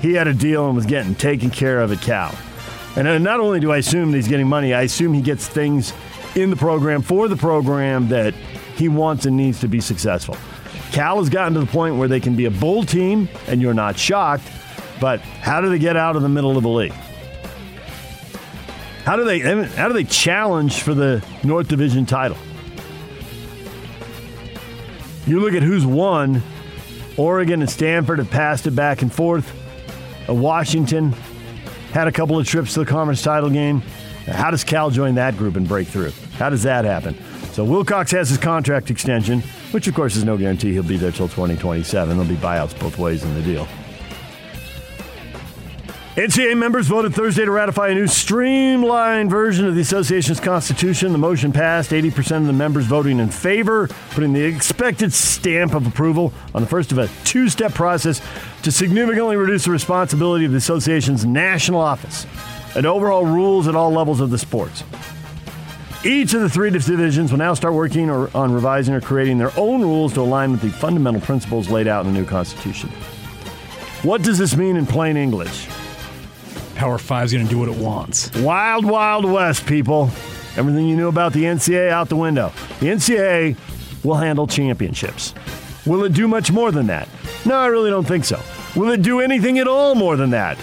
[0.00, 2.34] he had a deal and was getting taken care of at Cal.
[2.96, 5.92] And not only do I assume that he's getting money, I assume he gets things
[6.34, 8.34] in the program for the program that
[8.74, 10.36] he wants and needs to be successful.
[10.92, 13.74] Cal has gotten to the point where they can be a bull team, and you're
[13.74, 14.50] not shocked,
[14.98, 16.94] but how do they get out of the middle of the league?
[19.04, 22.36] How do they how do they challenge for the North Division title?
[25.26, 26.42] You look at who's won.
[27.16, 29.52] Oregon and Stanford have passed it back and forth.
[30.28, 31.14] Washington
[31.96, 33.80] had a couple of trips to the conference title game.
[34.26, 36.10] How does Cal join that group and break through?
[36.36, 37.16] How does that happen?
[37.52, 39.40] So Wilcox has his contract extension,
[39.70, 42.18] which of course is no guarantee he'll be there till 2027.
[42.18, 43.66] There'll be buyouts both ways in the deal.
[46.16, 51.12] NCAA members voted Thursday to ratify a new streamlined version of the association's constitution.
[51.12, 55.86] The motion passed, 80% of the members voting in favor, putting the expected stamp of
[55.86, 58.22] approval on the first of a two step process
[58.62, 62.26] to significantly reduce the responsibility of the association's national office
[62.74, 64.84] and overhaul rules at all levels of the sports.
[66.02, 69.52] Each of the three divisions will now start working or, on revising or creating their
[69.58, 72.88] own rules to align with the fundamental principles laid out in the new Constitution.
[74.00, 75.68] What does this mean in plain English?
[76.76, 78.30] Power Five's going to do what it wants.
[78.36, 80.10] Wild, wild west, people.
[80.56, 82.52] Everything you knew about the NCAA out the window.
[82.80, 83.56] The NCAA
[84.04, 85.34] will handle championships.
[85.86, 87.08] Will it do much more than that?
[87.46, 88.40] No, I really don't think so.
[88.74, 90.58] Will it do anything at all more than that?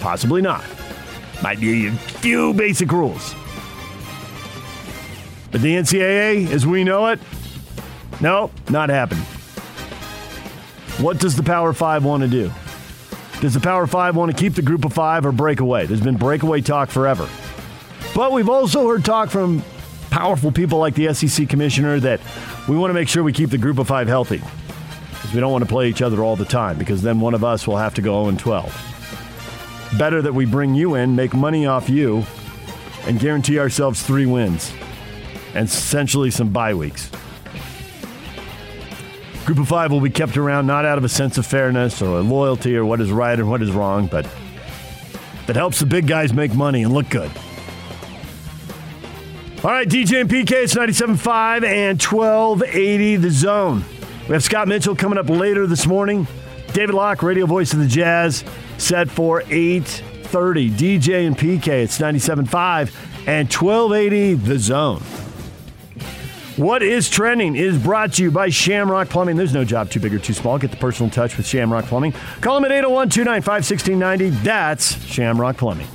[0.00, 0.64] Possibly not.
[1.42, 3.34] Might be a few basic rules.
[5.50, 7.20] But the NCAA, as we know it,
[8.20, 9.24] no, not happening.
[10.98, 12.50] What does the Power Five want to do?
[13.42, 15.84] Does the Power Five want to keep the group of five or break away?
[15.84, 17.28] There's been breakaway talk forever.
[18.14, 19.64] But we've also heard talk from
[20.10, 22.20] powerful people like the SEC commissioner that
[22.68, 24.40] we want to make sure we keep the group of five healthy.
[25.10, 27.42] Because we don't want to play each other all the time, because then one of
[27.42, 29.94] us will have to go 0 12.
[29.98, 32.24] Better that we bring you in, make money off you,
[33.06, 34.72] and guarantee ourselves three wins
[35.52, 37.10] and essentially some bye weeks.
[39.44, 42.20] Group of five will be kept around not out of a sense of fairness or
[42.20, 44.26] loyalty or what is right and what is wrong, but
[45.46, 47.30] that helps the big guys make money and look good.
[49.64, 53.84] All right, DJ and PK, it's 97.5 and 1280 the zone.
[54.28, 56.26] We have Scott Mitchell coming up later this morning.
[56.72, 58.44] David Locke, radio voice of the Jazz,
[58.78, 60.70] set for 8.30.
[60.70, 62.92] DJ and PK, it's 97.5
[63.26, 65.02] and 1280 the zone.
[66.62, 69.34] What is trending is brought to you by Shamrock Plumbing.
[69.34, 70.58] There's no job too big or too small.
[70.58, 72.14] Get the personal touch with Shamrock Plumbing.
[72.40, 74.30] Call them at 801 295 1690.
[74.44, 75.88] That's Shamrock Plumbing.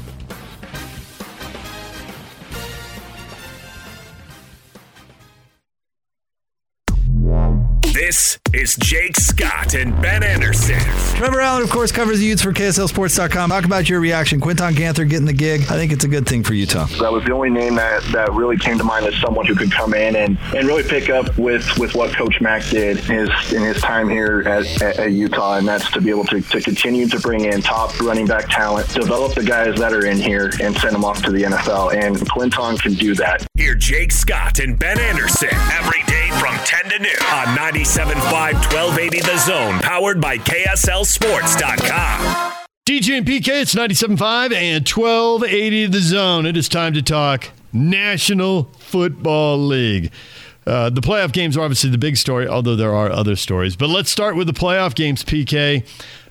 [8.17, 10.79] This is Jake Scott and Ben Anderson.
[11.17, 13.51] Trevor Allen, of course, covers the Utes for KSLSports.com.
[13.51, 14.41] Talk about your reaction.
[14.41, 15.61] Quinton Ganther getting the gig.
[15.69, 16.85] I think it's a good thing for Utah.
[16.99, 19.71] That was the only name that, that really came to mind as someone who could
[19.71, 23.53] come in and, and really pick up with, with what Coach Mack did in his,
[23.53, 26.59] in his time here at, at, at Utah, and that's to be able to, to
[26.59, 30.51] continue to bring in top running back talent, develop the guys that are in here,
[30.59, 31.93] and send them off to the NFL.
[31.93, 33.45] And Quinton can do that.
[33.53, 36.16] Here, Jake Scott and Ben Anderson every day from
[36.67, 42.53] 10 to noon on 97.5 1280 The Zone, powered by KSLSports.com.
[42.85, 46.45] DJ and PK, it's 97.5 and 1280 The Zone.
[46.45, 50.11] It is time to talk National Football League.
[50.65, 53.77] Uh, the playoff games are obviously the big story, although there are other stories.
[53.77, 55.87] But let's start with the playoff games, PK.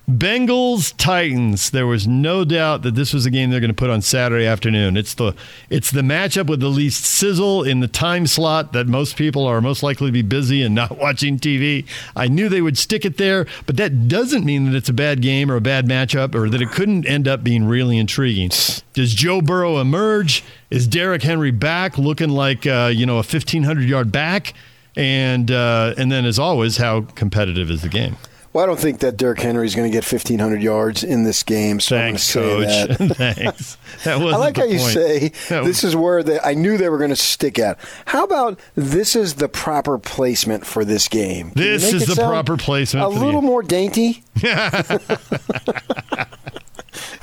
[0.09, 1.71] Bengals Titans.
[1.71, 4.45] There was no doubt that this was a game they're going to put on Saturday
[4.45, 4.95] afternoon.
[4.95, 5.33] It's the
[5.69, 9.59] it's the matchup with the least sizzle in the time slot that most people are
[9.59, 11.85] most likely to be busy and not watching TV.
[12.15, 15.21] I knew they would stick it there, but that doesn't mean that it's a bad
[15.21, 18.49] game or a bad matchup or that it couldn't end up being really intriguing.
[18.93, 20.41] Does Joe Burrow emerge?
[20.69, 24.53] Is Derrick Henry back, looking like uh, you know a fifteen hundred yard back?
[24.95, 28.15] And uh, and then as always, how competitive is the game?
[28.57, 31.43] Well, I don't think that Derrick Henry is going to get 1,500 yards in this
[31.43, 31.79] game.
[31.79, 32.65] So Thanks, Coach.
[32.65, 32.97] that.
[33.15, 33.77] Thanks.
[34.03, 36.75] That I wasn't like the how you say That this is where they, I knew
[36.75, 37.77] they were going to stick at.
[38.07, 41.51] How about this is the proper placement for this game?
[41.51, 44.23] Can This is the proper placement A for little more dainty.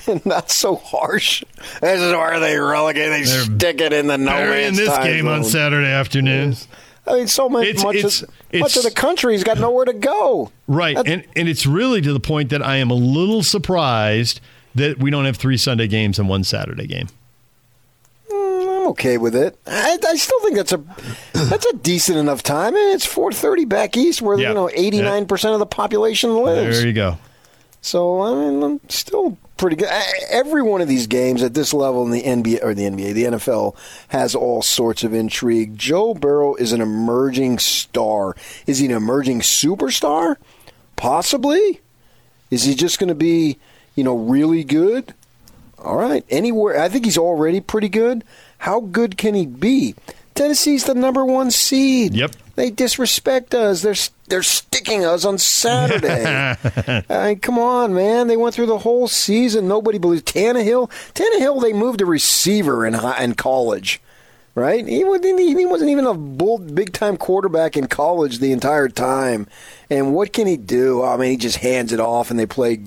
[0.07, 1.43] and not so harsh.
[1.81, 3.11] This is where they relegate.
[3.11, 5.51] They stick it in the no They're in this game on zone.
[5.51, 6.55] Saturday afternoon.
[7.07, 9.85] I mean, so much, It's- much, it's- of, it's- much of the country's got nowhere
[9.85, 10.51] to go.
[10.67, 10.97] Right.
[10.97, 14.41] And and it's really to the point that I am a little surprised
[14.75, 17.09] that we don't have three Sunday games and one Saturday game.
[18.31, 19.59] Mm, I'm okay with it.
[19.67, 20.81] I, I still think that's a
[21.35, 24.49] that's a decent enough time, and it's 4:30 back east, where Yeah.
[24.49, 26.79] you know 89 percent of the population lives.
[26.79, 27.19] There you go.
[27.83, 29.89] So I mean, I'm still pretty good.
[30.29, 33.25] Every one of these games at this level in the NBA or the NBA, the
[33.25, 33.75] NFL
[34.09, 35.79] has all sorts of intrigue.
[35.79, 38.37] Joe Burrow is an emerging star.
[38.67, 40.37] Is he an emerging superstar?
[40.97, 41.81] Possibly.
[42.51, 43.57] Is he just going to be,
[43.95, 45.15] you know, really good?
[45.79, 46.27] All right.
[46.29, 48.23] Anywhere, I think he's already pretty good.
[48.59, 49.95] How good can he be?
[50.35, 52.13] Tennessee's the number one seed.
[52.13, 52.33] Yep.
[52.57, 53.83] They disrespect us.
[53.83, 53.95] They're
[54.29, 56.25] they're sticking us on Saturday.
[57.11, 58.29] I mean, come on, man.
[58.29, 59.69] They went through the whole season.
[59.69, 60.91] Nobody believes Tannehill.
[61.15, 64.01] Tannehill, they moved a receiver in in college,
[64.55, 64.87] right?
[64.87, 69.47] He wasn't, he wasn't even a bull, big time quarterback in college the entire time.
[69.91, 71.03] And what can he do?
[71.03, 72.79] I mean, he just hands it off, and they play.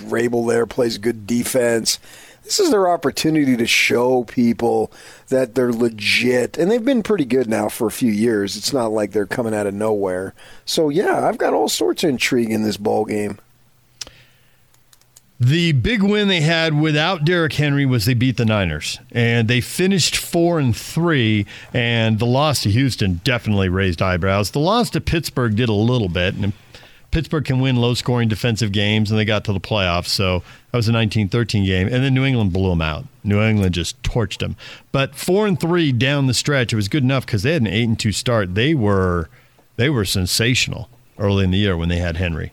[0.00, 1.98] Vrabel there plays good defense.
[2.50, 4.90] This is their opportunity to show people
[5.28, 8.56] that they're legit, and they've been pretty good now for a few years.
[8.56, 10.34] It's not like they're coming out of nowhere.
[10.64, 13.38] So yeah, I've got all sorts of intrigue in this ball game.
[15.38, 19.60] The big win they had without Derrick Henry was they beat the Niners, and they
[19.60, 21.46] finished four and three.
[21.72, 24.50] And the loss to Houston definitely raised eyebrows.
[24.50, 26.52] The loss to Pittsburgh did a little bit, and
[27.10, 30.06] Pittsburgh can win low-scoring defensive games, and they got to the playoffs.
[30.06, 33.04] So that was a 19-13 game, and then New England blew them out.
[33.24, 34.56] New England just torched them.
[34.92, 37.68] But four and three down the stretch, it was good enough because they had an
[37.68, 38.54] eight and two start.
[38.54, 39.28] They were
[39.76, 40.88] they were sensational
[41.18, 42.52] early in the year when they had Henry.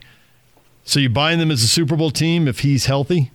[0.84, 3.30] So you buying them as a Super Bowl team if he's healthy,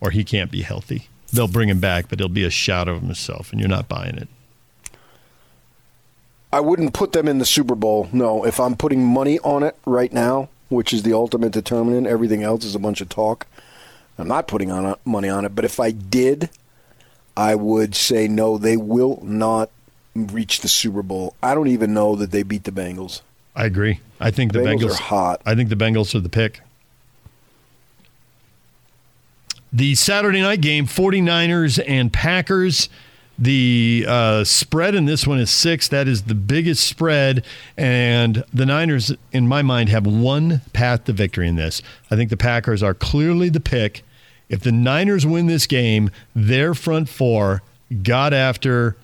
[0.00, 1.08] or he can't be healthy.
[1.32, 4.16] They'll bring him back, but he'll be a shadow of himself, and you're not buying
[4.16, 4.28] it.
[6.52, 8.08] I wouldn't put them in the Super Bowl.
[8.12, 12.42] No, if I'm putting money on it right now, which is the ultimate determinant, everything
[12.42, 13.46] else is a bunch of talk.
[14.18, 16.50] I'm not putting on uh, money on it, but if I did,
[17.36, 18.58] I would say no.
[18.58, 19.70] They will not
[20.14, 21.34] reach the Super Bowl.
[21.42, 23.22] I don't even know that they beat the Bengals.
[23.56, 24.00] I agree.
[24.20, 25.42] I think the Bengals Bengals, are hot.
[25.46, 26.60] I think the Bengals are the pick.
[29.72, 32.90] The Saturday night game, 49ers and Packers.
[33.38, 35.88] The uh, spread in this one is six.
[35.88, 37.44] That is the biggest spread.
[37.76, 41.82] And the Niners, in my mind, have one path to victory in this.
[42.10, 44.02] I think the Packers are clearly the pick.
[44.48, 47.62] If the Niners win this game, their front four
[48.02, 48.96] got after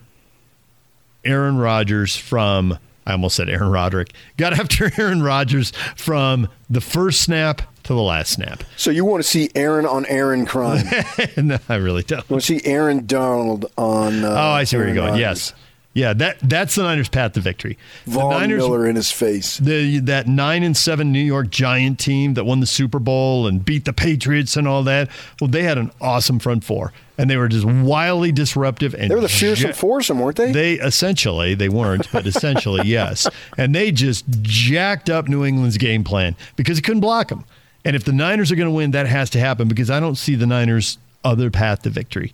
[1.25, 4.13] Aaron Rodgers from I almost said Aaron Roderick.
[4.37, 8.63] Got after Aaron Rodgers from the first snap to the last snap.
[8.77, 10.85] So you want to see Aaron on Aaron crime?
[11.37, 12.19] no, I really don't.
[12.29, 14.23] You want to see Aaron Donald on?
[14.23, 15.19] Uh, oh, I see where Aaron you're going.
[15.19, 15.53] Yes.
[15.93, 17.77] Yeah, that that's the Niners' path to victory.
[18.05, 19.57] Vaughn the Niners, Miller in his face.
[19.57, 23.65] The that nine and seven New York Giant team that won the Super Bowl and
[23.65, 25.09] beat the Patriots and all that.
[25.41, 28.93] Well, they had an awesome front four, and they were just wildly disruptive.
[28.93, 30.51] And They were the fearsome foursome, weren't they?
[30.51, 33.27] They essentially they weren't, but essentially yes,
[33.57, 37.45] and they just jacked up New England's game plan because he couldn't block them.
[37.85, 40.15] And if the Niners are going to win, that has to happen because I don't
[40.15, 42.33] see the Niners' other path to victory.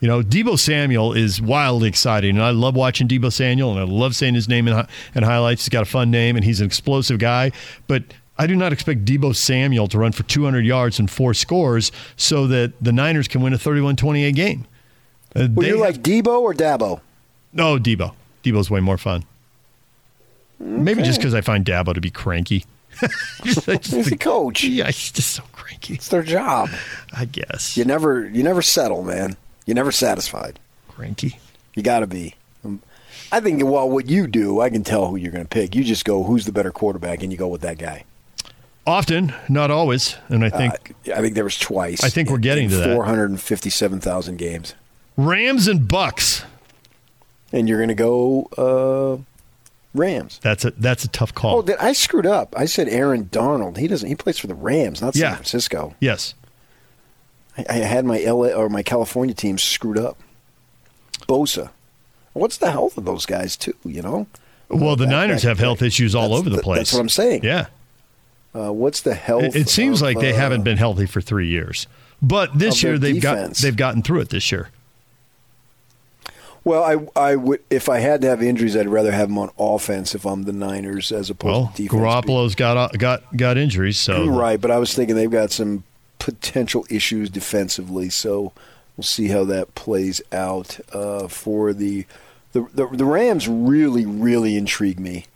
[0.00, 3.84] You know, Deebo Samuel is wildly exciting, and I love watching Deebo Samuel, and I
[3.84, 5.62] love saying his name in, in highlights.
[5.64, 7.52] He's got a fun name, and he's an explosive guy.
[7.86, 8.02] But
[8.36, 12.48] I do not expect Deebo Samuel to run for 200 yards and four scores so
[12.48, 14.66] that the Niners can win a 31-28 game.
[15.36, 17.00] Uh, Were you have- like Deebo or Dabo?
[17.52, 18.14] no, Deebo.
[18.42, 19.22] Deebo's way more fun.
[20.58, 22.64] Maybe just because I find Dabo to be cranky.
[23.44, 24.62] Just- just He's the coach.
[24.64, 25.94] Yeah, he's just so cranky.
[25.94, 26.70] It's their job.
[27.16, 27.76] I guess.
[27.76, 29.36] You never, you never settle, man.
[29.66, 30.58] You never satisfied.
[30.88, 31.38] Cranky.
[31.74, 32.34] You got to be.
[32.64, 32.80] Um,
[33.32, 35.74] I think, well, what you do, I can tell who you're going to pick.
[35.74, 38.04] You just go, who's the better quarterback, and you go with that guy.
[38.86, 42.02] Often, not always, and I think Uh, I think there was twice.
[42.02, 44.74] I think we're getting to 457,000 games.
[45.16, 46.44] Rams and Bucs.
[47.52, 49.22] And you're going to go uh,
[49.94, 50.40] Rams.
[50.42, 51.58] That's a that's a tough call.
[51.58, 52.54] Oh, did, I screwed up.
[52.56, 53.76] I said Aaron Donald.
[53.78, 54.08] He doesn't.
[54.08, 55.34] He plays for the Rams, not San Yeah.
[55.34, 55.94] Francisco.
[56.00, 56.34] yes.
[57.58, 60.18] I, I had my LA or my California team screwed up.
[61.28, 61.70] Bosa.
[62.32, 63.74] What's the health of those guys too?
[63.84, 64.26] You know.
[64.70, 66.78] Well, the That- Niners that- have health issues all over the the- place.
[66.78, 67.42] that's what I'm saying.
[67.44, 67.66] Yeah.
[68.54, 69.44] Uh, what's the health?
[69.44, 71.86] It, it seems of, like they uh, haven't been healthy for three years,
[72.20, 73.60] but this year they've defense.
[73.60, 74.68] got they've gotten through it this year.
[76.64, 79.50] Well, I I would if I had to have injuries, I'd rather have them on
[79.58, 82.00] offense if I'm the Niners as opposed Well, to defense.
[82.00, 85.84] Garoppolo's got got got injuries, so right, but I was thinking they've got some
[86.18, 88.52] potential issues defensively, so
[88.96, 92.06] we'll see how that plays out uh, for the,
[92.52, 93.48] the the the Rams.
[93.48, 95.26] Really, really intrigue me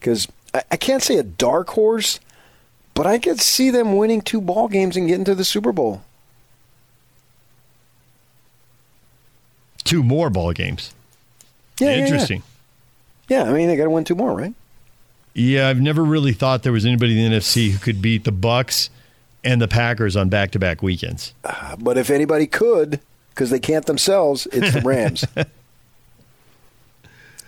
[0.00, 2.18] because I, I can't say a dark horse,
[2.94, 6.02] but I could see them winning two ball games and getting to the Super Bowl.
[9.88, 10.92] Two more ball games.
[11.80, 12.04] Yeah, yeah, yeah.
[12.04, 12.42] Interesting.
[13.28, 14.54] Yeah, I mean they got to win two more, right?
[15.34, 18.32] Yeah, I've never really thought there was anybody in the NFC who could beat the
[18.32, 18.88] Bucs
[19.44, 21.32] and the Packers on back-to-back weekends.
[21.44, 23.00] Ah, but if anybody could,
[23.30, 25.24] because they can't themselves, it's the Rams.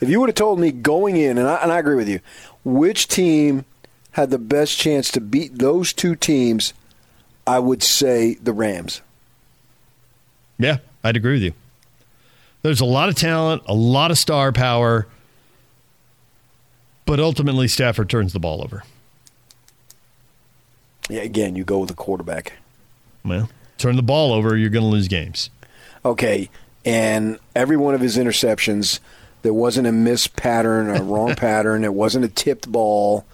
[0.00, 2.20] if you would have told me going in, and I, and I agree with you,
[2.64, 3.64] which team
[4.12, 6.72] had the best chance to beat those two teams,
[7.46, 9.02] I would say the Rams.
[10.58, 11.54] Yeah, I'd agree with you.
[12.62, 15.06] There's a lot of talent, a lot of star power,
[17.06, 18.82] but ultimately Stafford turns the ball over.
[21.08, 22.52] Yeah, again, you go with a quarterback.
[23.24, 25.50] Well, turn the ball over, you're going to lose games.
[26.04, 26.50] Okay,
[26.84, 29.00] and every one of his interceptions,
[29.42, 31.84] there wasn't a missed pattern, a wrong pattern.
[31.84, 33.24] It wasn't a tipped ball.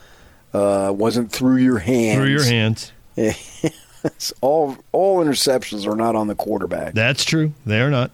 [0.54, 2.18] Uh, wasn't through your hands.
[2.18, 2.92] Through your hands.
[4.06, 6.94] It's all all interceptions are not on the quarterback.
[6.94, 7.52] That's true.
[7.64, 8.12] They are not.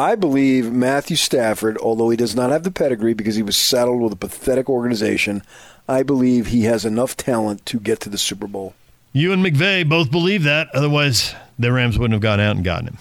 [0.00, 4.00] I believe Matthew Stafford, although he does not have the pedigree because he was saddled
[4.00, 5.42] with a pathetic organization,
[5.86, 8.74] I believe he has enough talent to get to the Super Bowl.
[9.12, 10.68] You and McVay both believe that.
[10.74, 12.98] Otherwise, the Rams wouldn't have gone out and gotten him.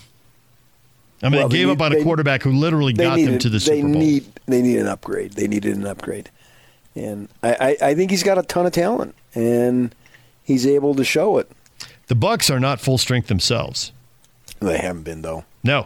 [1.24, 3.18] I mean, Well, they they gave need- up on a quarterback who literally They got
[3.18, 4.02] them to the they Super Bowl.
[4.02, 5.34] Need, they need an upgrade.
[5.34, 6.30] They needed an upgrade.
[6.96, 9.94] And I, I, I think he's got a ton of talent, and
[10.44, 11.50] he's able to show it.
[12.08, 13.92] the Bucs are not full strength themselves.
[14.60, 15.46] They haven't been, though.
[15.64, 15.86] No.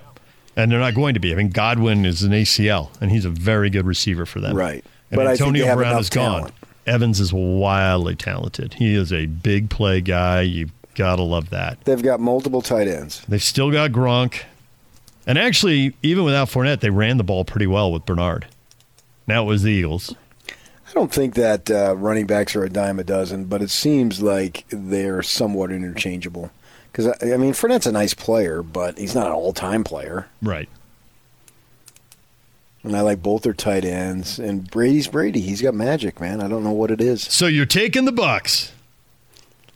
[0.56, 1.32] And they're not going to be.
[1.34, 4.56] I mean, Godwin is an ACL, and he's a very good receiver for them.
[4.56, 4.84] Right.
[5.10, 6.40] And But I think Antonio Brown is gone.
[6.40, 6.54] talent.
[6.86, 8.76] Evans is wildly talented.
[8.76, 10.42] He is a big play guy.
[10.42, 11.84] You've got to love that.
[11.86, 13.24] They've got multiple tight ends.
[13.28, 14.42] They've still got Gronk.
[15.26, 18.46] And actually, even without Fournette, they ran the ball pretty well with Bernard.
[19.26, 20.14] Now it was the Eagles.
[20.50, 24.22] I don't think that uh, running backs are a dime a dozen, but it seems
[24.22, 26.52] like they're somewhat interchangeable.
[26.94, 30.28] Because I, I mean, Fournette's a nice player, but he's not an all-time player.
[30.44, 30.70] Right.
[32.84, 34.38] And I like both their tight ends.
[34.38, 35.41] And Brady's Brady.
[35.41, 36.40] He's got magic, man.
[36.40, 37.24] I don't know what it is.
[37.24, 38.70] So you're taking the Bucs.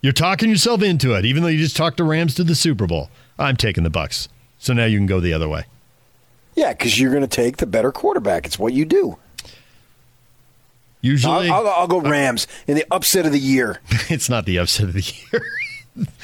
[0.02, 2.86] You're talking yourself into it, even though you just talked the Rams to the Super
[2.86, 3.10] Bowl.
[3.40, 4.28] I'm taking the Bucs.
[4.60, 5.66] So now you can go the other way.
[6.56, 8.46] Yeah, because you're going to take the better quarterback.
[8.46, 9.18] It's what you do.
[11.02, 13.80] Usually, I'll, I'll, I'll go Rams in the upset of the year.
[14.10, 15.42] it's not the upset of the year.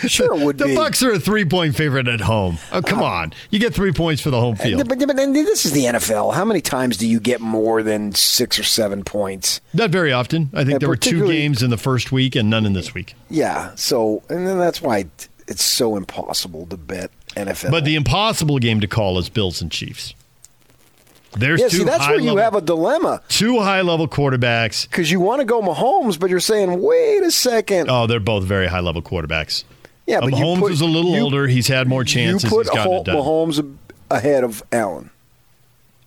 [0.08, 0.76] Sure, would the be.
[0.76, 2.58] Bucs are a three point favorite at home.
[2.72, 3.34] Oh, come uh, on.
[3.50, 4.88] You get three points for the home field.
[4.88, 6.34] But, but this is the NFL.
[6.34, 9.62] How many times do you get more than six or seven points?
[9.74, 10.50] Not very often.
[10.54, 12.94] I think Yeah, there were two games in the first week and none in this
[12.94, 13.16] week.
[13.30, 13.72] Yeah.
[13.76, 15.06] So, and then that's why
[15.48, 17.72] it's so impossible to bet NFL.
[17.72, 20.14] But the impossible game to call is Bills and Chiefs.
[21.38, 24.88] There's yeah, two see, that's where you level, have a dilemma two high level quarterbacks.
[24.90, 27.90] because you want to go Mahomes, but you're saying, wait a second.
[27.90, 29.64] Oh, they're both very high level quarterbacks.
[30.06, 31.48] Yeah, but um, you Mahomes put- is a little you- older.
[31.48, 32.44] He's had more chances.
[32.44, 33.16] You put He's gotten Ho- it done.
[33.16, 33.78] Mahomes
[34.12, 35.10] ahead of Allen,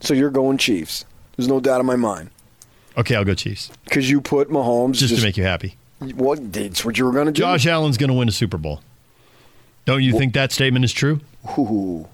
[0.01, 1.05] so you're going Chiefs.
[1.37, 2.31] There's no doubt in my mind
[2.97, 5.77] Okay, I'll go Chiefs because you put Mahomes just, to make you happy.
[5.99, 6.39] What?
[6.55, 7.41] It's what you were going to do.
[7.41, 8.81] Josh Allen's going to win a Super Bowl.
[9.85, 11.21] Don't you think that statement is true?
[11.59, 12.09] Ooh.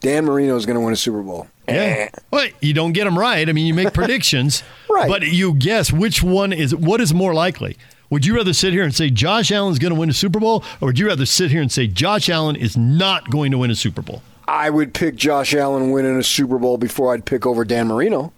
[0.00, 1.46] Dan Marino is going to win a Super Bowl.
[1.68, 1.74] Yeah.
[1.74, 2.08] Eh.
[2.30, 3.48] Well, you don't get them right.
[3.48, 5.08] I mean, you make predictions, Right.
[5.08, 7.76] But you guess which one is what is more likely.
[8.10, 10.64] Would you rather sit here and say Josh Allen's going to win a Super Bowl,
[10.80, 13.70] or would you rather sit here and say Josh Allen is not going to win
[13.70, 14.22] a Super Bowl?
[14.48, 18.32] I would pick Josh Allen winning a Super Bowl before I'd pick over Dan Marino.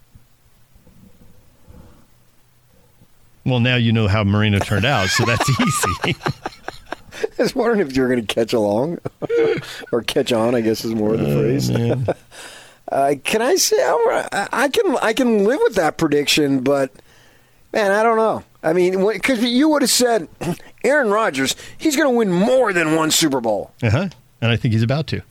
[3.46, 5.48] Well, now you know how Marino turned out, so that's
[6.04, 6.16] easy.
[7.38, 8.98] I was wondering if you were going to catch along
[9.92, 10.54] or catch on.
[10.54, 11.70] I guess is more of the phrase.
[12.92, 16.90] uh, can I say I I can I can live with that prediction, but
[17.72, 18.44] man, I don't know.
[18.62, 20.28] I mean, because you would have said
[20.84, 23.72] Aaron Rodgers, he's going to win more than one Super Bowl.
[23.82, 24.08] Uh huh.
[24.40, 25.22] And I think he's about to.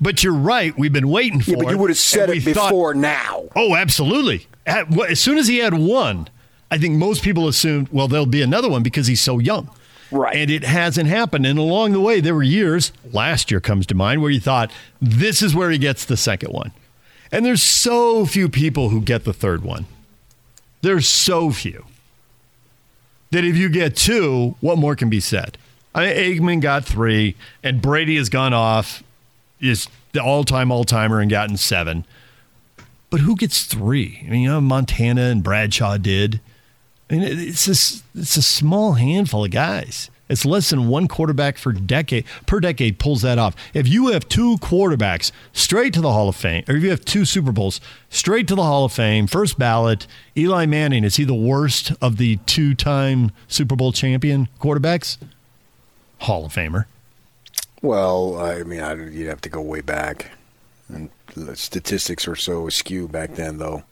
[0.00, 0.76] but you're right.
[0.78, 3.44] We've been waiting for Yeah, but you would have said it we thought- before now.
[3.54, 4.46] Oh, absolutely.
[4.66, 6.28] As soon as he had one,
[6.70, 9.70] I think most people assumed, well, there'll be another one because he's so young.
[10.10, 10.36] Right.
[10.36, 11.46] And it hasn't happened.
[11.46, 14.70] And along the way, there were years, last year comes to mind, where you thought,
[15.00, 16.72] this is where he gets the second one.
[17.30, 19.86] And there's so few people who get the third one.
[20.82, 21.84] There's so few
[23.30, 25.56] that if you get two, what more can be said?
[25.94, 29.02] I mean, Aikman got three, and Brady has gone off,
[29.60, 32.04] is the all-time all-timer and gotten seven.
[33.10, 34.22] But who gets three?
[34.26, 36.40] I mean, you know, Montana and Bradshaw did.
[37.10, 40.10] I mean, it's a, it's a small handful of guys.
[40.28, 43.56] It's less than one quarterback for decade per decade pulls that off.
[43.74, 47.04] If you have two quarterbacks straight to the Hall of Fame, or if you have
[47.04, 47.80] two Super Bowls
[48.10, 50.06] straight to the Hall of Fame, first ballot,
[50.36, 55.18] Eli Manning is he the worst of the two-time Super Bowl champion quarterbacks?
[56.20, 56.84] Hall of Famer.
[57.82, 60.30] Well, I mean, I, you'd have to go way back,
[60.88, 61.10] and
[61.54, 63.82] statistics were so askew back then, though.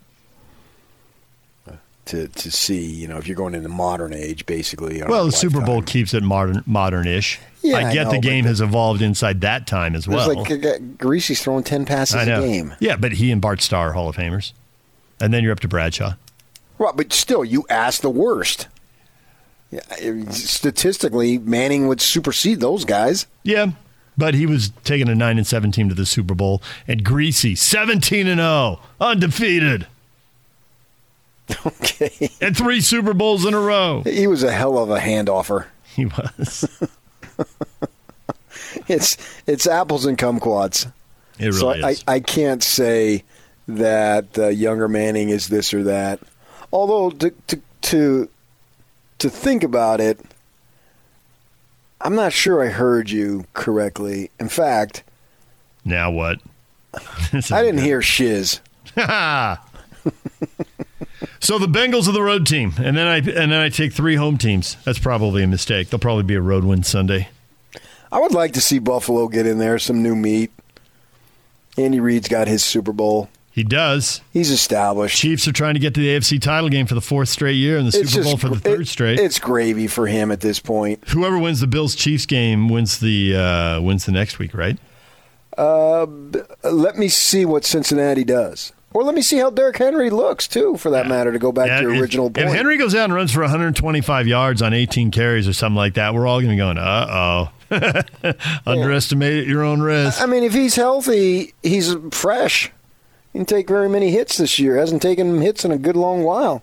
[2.09, 5.03] Uh, To to see, you know, if you're going into modern age, basically.
[5.03, 5.61] Well, the Super.
[5.61, 7.39] Bowl keeps it modern, modern-ish.
[7.63, 10.33] Yeah, I I get know, the game has evolved inside that time as well.
[10.33, 12.75] There's like uh, Griese's throwing ten passes I a game.
[12.81, 14.53] Yeah, but he and Bart Starr are Hall of Famers,
[15.21, 16.15] and then you're up to Bradshaw.
[16.79, 18.69] Right, but still, you asked the worst.
[19.71, 19.81] Yeah,
[20.31, 23.27] statistically, Manning would supersede those guys.
[23.43, 23.73] Yeah,
[24.17, 27.59] but he was taking a nine and seven team to the Super Bowl, and Griese
[27.59, 29.87] seventeen and zero, undefeated.
[31.67, 34.03] Okay, and three Super Bowls in a row.
[34.05, 35.67] He was a hell of a handoffer.
[35.97, 36.69] He was.
[38.89, 39.17] it's
[39.47, 40.91] it's apples and kumquats.
[41.39, 42.05] It so really I, is.
[42.07, 43.25] I, I can't say
[43.67, 46.21] that uh, younger Manning is this or that.
[46.73, 48.29] Although to, to to
[49.19, 50.21] to think about it,
[52.01, 54.31] I'm not sure I heard you correctly.
[54.39, 55.03] In fact,
[55.85, 56.41] Now what?
[56.95, 58.61] I didn't hear shiz.
[61.41, 64.17] So the Bengals are the road team, and then I and then I take three
[64.17, 64.77] home teams.
[64.85, 65.91] That's probably a mistake.
[65.91, 67.29] They'll probably be a road win Sunday.
[68.11, 70.51] I would like to see Buffalo get in there, some new meat.
[71.77, 73.29] Andy Reid's got his Super Bowl.
[73.53, 74.21] He does.
[74.33, 75.19] He's established.
[75.19, 77.77] Chiefs are trying to get to the AFC title game for the fourth straight year,
[77.77, 79.19] and the It's Super Bowl just- for the third it- straight.
[79.21, 81.03] It's gravy for him at this point.
[81.09, 84.79] Whoever wins the Bills Chiefs game wins the uh, wins the next week, right?
[85.57, 86.07] Uh,
[86.63, 88.73] let me see what Cincinnati does.
[88.93, 91.67] Or let me see how Derrick Henry looks, too, for that matter, to go back
[91.67, 92.49] to your if- original if, point.
[92.49, 96.15] Henry goes out and runs for 125 yards on 18 carries or something like that,
[96.15, 97.53] we're all going to be going, uh oh.
[98.67, 100.23] Underestimate your own risk.
[100.23, 102.73] I mean, if he's healthy, he's fresh.
[103.33, 104.77] He didn't take very many hits this year.
[104.77, 106.63] Hasn't taken hits in a good long while.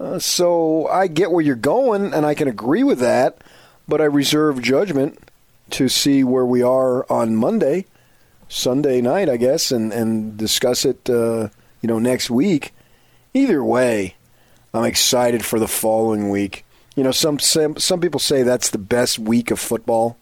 [0.00, 3.38] Uh, so I get where you're going, and I can agree with that.
[3.86, 5.18] But I reserve judgment
[5.70, 7.84] to see where we are on Monday,
[8.54, 11.08] Sunday night, I guess, and and discuss it.
[11.10, 11.48] Uh,
[11.82, 12.72] you know, next week.
[13.34, 14.14] Either way,
[14.72, 16.64] I'm excited for the following week.
[16.94, 20.16] You know, some some some people say that's the best week of football.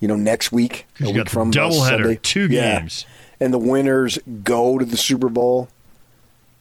[0.00, 2.80] You know, next week, a You week got from uh, doubleheader, two Yeah.
[2.80, 3.06] games.
[3.40, 5.68] and the winners go to the Super Bowl,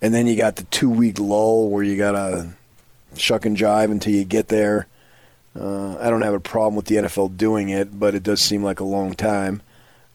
[0.02, 2.50] and then you got the two week lull where you gotta
[3.18, 4.86] shuck and jive until you get there.
[5.60, 8.62] Uh, I don't have a problem with the NFL doing it, but it does seem
[8.64, 9.62] like a long time.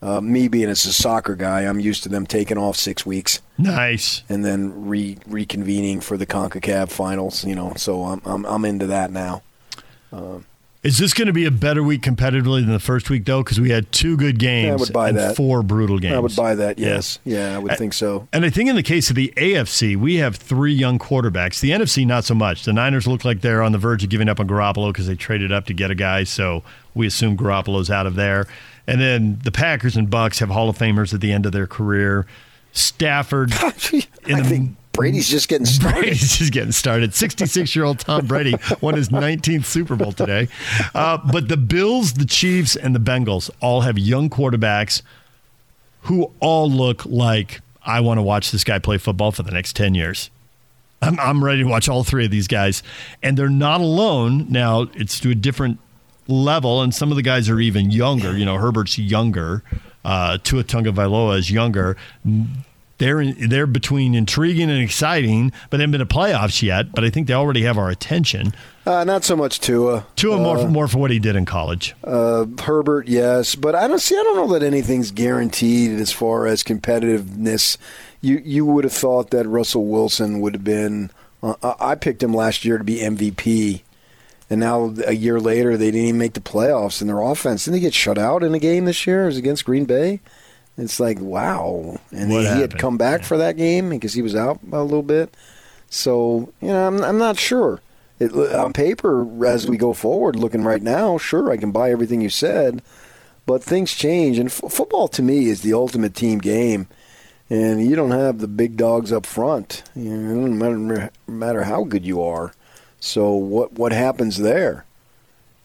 [0.02, 3.42] Uh, me being as a soccer guy, I'm used to them taking off six weeks
[3.58, 4.22] Nice.
[4.30, 7.44] and then re- reconvening for the Concacaf finals.
[7.44, 9.42] You know, so I'm I'm, I'm into that now.
[10.12, 10.46] Um,
[10.82, 13.42] Is this going to be a better week competitively than the first week, though?
[13.44, 15.36] Because we had two good games Yeah, I would buy and that.
[15.36, 16.14] four brutal games.
[16.14, 16.78] I would buy that.
[16.78, 16.86] Yeah.
[16.94, 18.26] Yes, yeah, I would think so.
[18.32, 21.60] And I think in the case of the AFC, we have three young quarterbacks.
[21.60, 22.64] The NFC, not so much.
[22.64, 25.14] The Niners look like they're on the verge of giving up on Garoppolo because they
[25.14, 26.62] traded up to get a guy, so
[26.94, 28.46] we assume Garoppolo's out of there.
[28.90, 31.68] And then the Packers and Bucs have Hall of Famers at the end of their
[31.68, 32.26] career.
[32.72, 33.52] Stafford.
[33.62, 36.00] I think Brady's just getting started.
[36.00, 37.14] Brady's just getting started.
[37.14, 40.48] 66 year old Tom Brady won his 19th Super Bowl today.
[40.92, 45.02] Uh, but the Bills, the Chiefs, and the Bengals all have young quarterbacks
[46.02, 49.76] who all look like I want to watch this guy play football for the next
[49.76, 50.30] 10 years.
[51.00, 52.82] I'm, I'm ready to watch all three of these guys.
[53.22, 54.46] And they're not alone.
[54.50, 55.78] Now, it's to a different
[56.28, 58.36] level, and some of the guys are even younger.
[58.36, 59.62] You know, Herbert's younger.
[60.04, 61.96] Uh, Tua Tagovailoa is younger.
[62.98, 66.92] they're in, they're between intriguing and exciting, but they haven't been to playoffs yet.
[66.92, 68.52] But I think they already have our attention.
[68.86, 70.06] Uh, not so much Tua.
[70.16, 71.94] Tua more Uh, more for what he did in college.
[72.02, 74.16] Uh, Herbert, yes, but I don't see.
[74.18, 77.76] I don't know that anything's guaranteed as far as competitiveness.
[78.20, 81.10] You you would have thought that Russell Wilson would have been.
[81.42, 83.80] Uh, I picked him last year to be MVP,
[84.50, 87.00] and now a year later they didn't even make the playoffs.
[87.00, 89.22] And their offense didn't they get shut out in a game this year?
[89.22, 90.20] It was against Green Bay.
[90.76, 94.22] It's like wow, and What he, he had come back for that game because he
[94.22, 95.34] was out a little bit.
[95.88, 97.80] So you know, I'm I'm not sure.
[98.18, 102.20] It, on paper, as we go forward, looking right now, sure, I can buy everything
[102.20, 102.82] you said,
[103.46, 106.86] but things change, and f- football to me is the ultimate team game,
[107.48, 109.82] and you don't have the big dogs up front.
[109.96, 112.52] You know, doesn't matter, matter how good you are.
[113.00, 114.84] So what what happens there?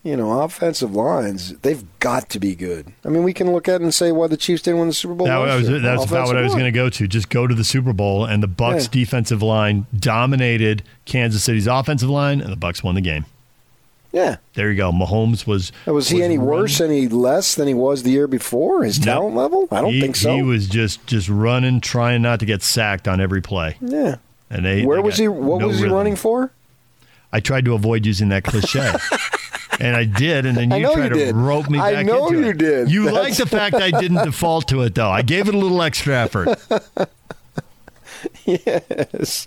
[0.02, 2.92] You know, offensive lines, they've got to be good.
[3.04, 4.94] I mean, we can look at it and say why the Chiefs didn't win the
[4.94, 5.26] Super Bowl.
[5.26, 5.80] That was, year.
[5.80, 7.08] that's about what I was going to go to.
[7.08, 8.88] Just go to the Super Bowl, and the Bucs Yeah.
[8.92, 13.24] defensive line dominated Kansas City's offensive line, and the Bucs won the game.
[14.12, 14.36] Yeah.
[14.54, 14.92] There you go.
[14.92, 15.72] Mahomes was.
[15.86, 18.84] Was he any worse, any less than he was the year before?
[18.84, 19.12] His No.
[19.12, 19.66] talent level?
[19.72, 20.36] I don't he, think so.
[20.36, 23.76] He was just just running, trying not to get sacked on every play.
[23.80, 24.16] yeah.
[24.48, 25.26] And they, Where they was he?
[25.26, 25.96] What no was he rhythm.
[25.98, 26.52] running for?
[27.32, 28.92] I tried to avoid using that cliche.
[29.80, 31.34] and I did, and then you tried you to did.
[31.36, 32.58] rope me I back know into you it.
[32.58, 32.90] did.
[32.90, 35.10] You That's- like the fact I didn't default to it, though.
[35.10, 36.58] I gave it a little extra effort.
[38.44, 39.46] yes.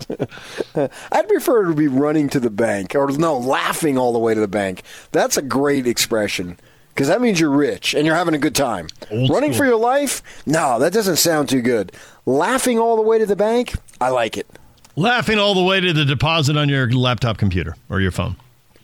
[1.12, 4.40] I'd prefer to be running to the bank, or no, laughing all the way to
[4.40, 4.82] the bank.
[5.12, 6.58] That's a great expression
[6.94, 8.88] because that means you're rich and you're having a good time.
[9.10, 10.22] running for your life?
[10.46, 11.92] No, that doesn't sound too good.
[12.26, 13.74] Laughing all the way to the bank?
[14.00, 14.46] I like it.
[14.96, 18.36] Laughing all the way to the deposit on your laptop computer or your phone.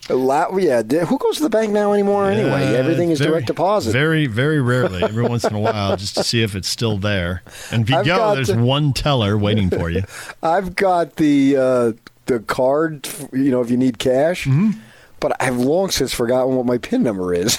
[0.09, 2.69] La- yeah, who goes to the bank now anymore anyway?
[2.69, 3.91] Uh, Everything is very- direct deposit.
[3.91, 5.03] Very, very rarely.
[5.03, 7.43] Every once in a while, just to see if it's still there.
[7.73, 10.05] And if you I've go, there's the- one teller waiting for you.
[10.45, 11.93] I've got the uh,
[12.27, 14.79] the card, you know, if you need cash, Mm-hmm.
[15.19, 17.59] but I've long since forgotten what my PIN number is.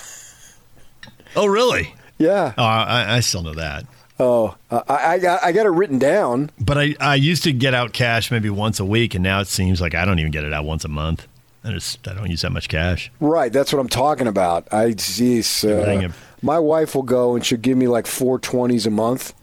[1.36, 1.94] Oh, really?
[2.18, 2.54] Yeah.
[2.58, 3.86] Oh, I, I still know that.
[4.20, 6.50] Oh, I, I got I got it written down.
[6.60, 9.48] But I, I used to get out cash maybe once a week, and now it
[9.48, 11.28] seems like I don't even get it out once a month.
[11.64, 13.12] I just I don't use that much cash.
[13.20, 14.72] Right, that's what I'm talking about.
[14.74, 16.10] I geez, uh,
[16.42, 19.34] my wife will go and she'll give me like four twenties a month,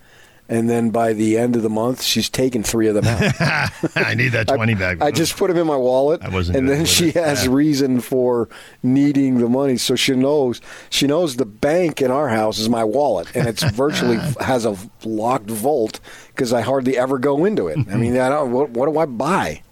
[0.49, 3.33] and then by the end of the month, she's taken three of them out.
[3.97, 5.01] I need that twenty back.
[5.01, 7.15] I just put them in my wallet, I wasn't and then she it.
[7.15, 7.53] has Yeah.
[7.53, 8.49] reason for
[8.83, 10.61] needing the money, so she knows
[10.91, 14.77] she knows the bank in our house is my wallet, and it's virtually has a
[15.05, 15.99] locked vault
[16.29, 17.79] because I hardly ever go into it.
[17.91, 18.53] I mean, I don't.
[18.53, 19.62] What, what do I buy?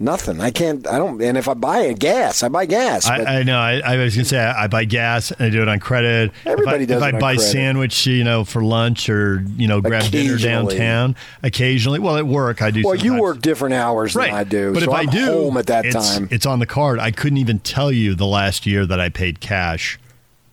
[0.00, 0.40] Nothing.
[0.40, 0.86] I can't.
[0.86, 1.20] I don't.
[1.20, 3.06] And if I buy a gas, I buy gas.
[3.06, 3.58] I, I know.
[3.58, 6.30] I, I was gonna say I, I buy gas and I do it on credit.
[6.46, 7.50] Everybody if I, does If I buy credit.
[7.50, 11.16] sandwich, you know, for lunch or you know, grab dinner downtown.
[11.42, 12.82] Occasionally, well, at work I do.
[12.84, 14.26] well, you work different hours right?
[14.30, 16.28] than I do, But so if I'm I do, home at that it's, time.
[16.30, 17.00] it's on the card.
[17.00, 19.98] I couldn't even tell you the last year that I paid cash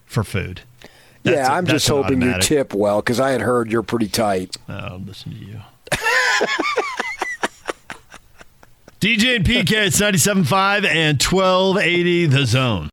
[0.06, 0.62] for food.
[1.22, 4.58] That's yeah, I'm just hoping you tip well because I had heard you're pretty tight.
[4.68, 5.60] Oh, listen to you.
[9.06, 12.90] DJ and PK, it's 97.5 and 1280 The Zone.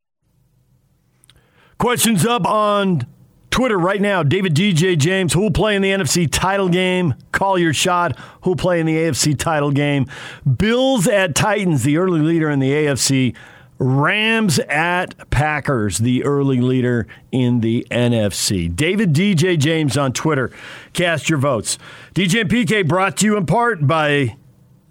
[1.78, 3.06] Questions up on
[3.48, 4.22] Twitter right now.
[4.22, 7.14] David DJ James, who'll play in the NFC title game?
[7.32, 8.18] Call your shot.
[8.42, 10.04] Who'll play in the AFC title game?
[10.58, 13.34] Bills at Titans, the early leader in the AFC.
[13.78, 18.76] Rams at Packers, the early leader in the NFC.
[18.76, 20.50] David DJ James on Twitter.
[20.92, 21.78] Cast your votes.
[22.14, 24.36] DJ and PK brought to you in part by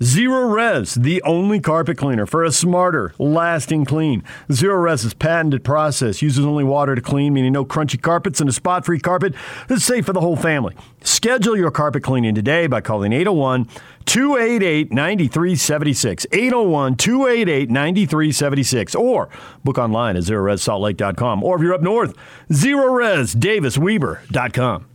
[0.01, 4.23] Zerorez, the only carpet cleaner for a smarter, lasting clean.
[4.49, 8.83] Zerorez's patented process uses only water to clean, meaning no crunchy carpets and a spot
[8.83, 9.35] free carpet
[9.67, 10.75] that's safe for the whole family.
[11.03, 13.67] Schedule your carpet cleaning today by calling 801
[14.05, 16.25] 288 9376.
[16.31, 18.95] 801 288 9376.
[18.95, 19.29] Or
[19.63, 21.43] book online at zerorezsaltlake.com.
[21.43, 22.15] Or if you're up north,
[22.49, 24.87] Zerorez, DavisWeber.com.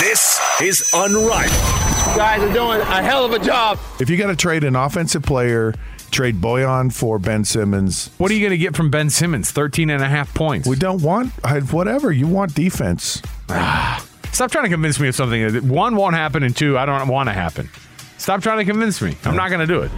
[0.00, 1.91] This is Unrivaled.
[2.12, 3.78] You guys are doing a hell of a job.
[3.98, 5.74] If you're going to trade an offensive player,
[6.10, 8.10] trade Bojan for Ben Simmons.
[8.18, 9.50] What are you going to get from Ben Simmons?
[9.50, 10.68] 13 and a half points.
[10.68, 11.32] We don't want
[11.72, 12.12] whatever.
[12.12, 13.22] You want defense.
[13.48, 15.52] Stop trying to convince me of something.
[15.52, 17.70] that One won't happen, and two, I don't want to happen.
[18.18, 19.16] Stop trying to convince me.
[19.24, 19.90] I'm not going to do it.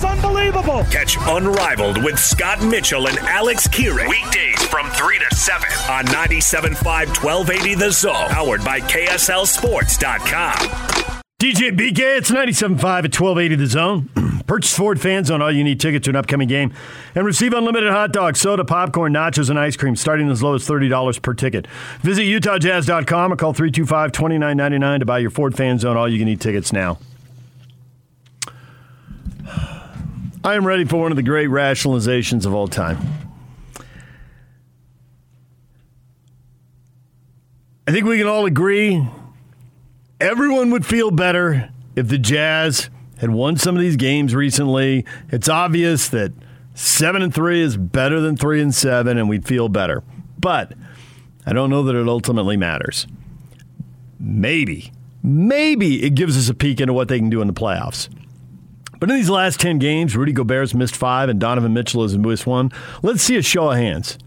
[0.00, 0.84] That is unbelievable.
[0.84, 4.08] Catch Unrivaled with Scott Mitchell and Alex Kirry.
[4.08, 8.28] Weekdays from 3 to 7 on 97.5 1280 The Zone.
[8.28, 10.56] Powered by KSLSports.com.
[11.38, 14.08] DJ BK, it's 97.5 at 1280 The Zone.
[14.46, 16.72] Purchase Ford fans Zone, all you need tickets to an upcoming game,
[17.14, 20.66] and receive unlimited hot dogs, soda, popcorn, nachos, and ice cream starting as low as
[20.66, 21.66] $30 per ticket.
[22.00, 26.26] Visit UtahJazz.com or call 325 2999 to buy your Ford Fan Zone, all you can
[26.26, 26.98] eat tickets now.
[30.42, 32.98] I am ready for one of the great rationalizations of all time.
[37.86, 39.06] I think we can all agree
[40.20, 45.04] everyone would feel better if the Jazz had won some of these games recently.
[45.30, 46.32] It's obvious that
[46.74, 50.02] 7 and 3 is better than 3 and 7 and we'd feel better.
[50.38, 50.72] But
[51.46, 53.06] I don't know that it ultimately matters.
[54.18, 54.92] Maybe
[55.22, 58.08] maybe it gives us a peek into what they can do in the playoffs.
[59.00, 62.46] But in these last 10 games, Rudy Gobert's missed 5 and Donovan Mitchell has missed
[62.46, 62.70] 1.
[63.02, 64.18] Let's see a show of hands.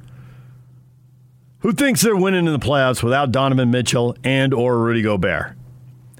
[1.60, 5.56] Who thinks they're winning in the playoffs without Donovan Mitchell and or Rudy Gobert?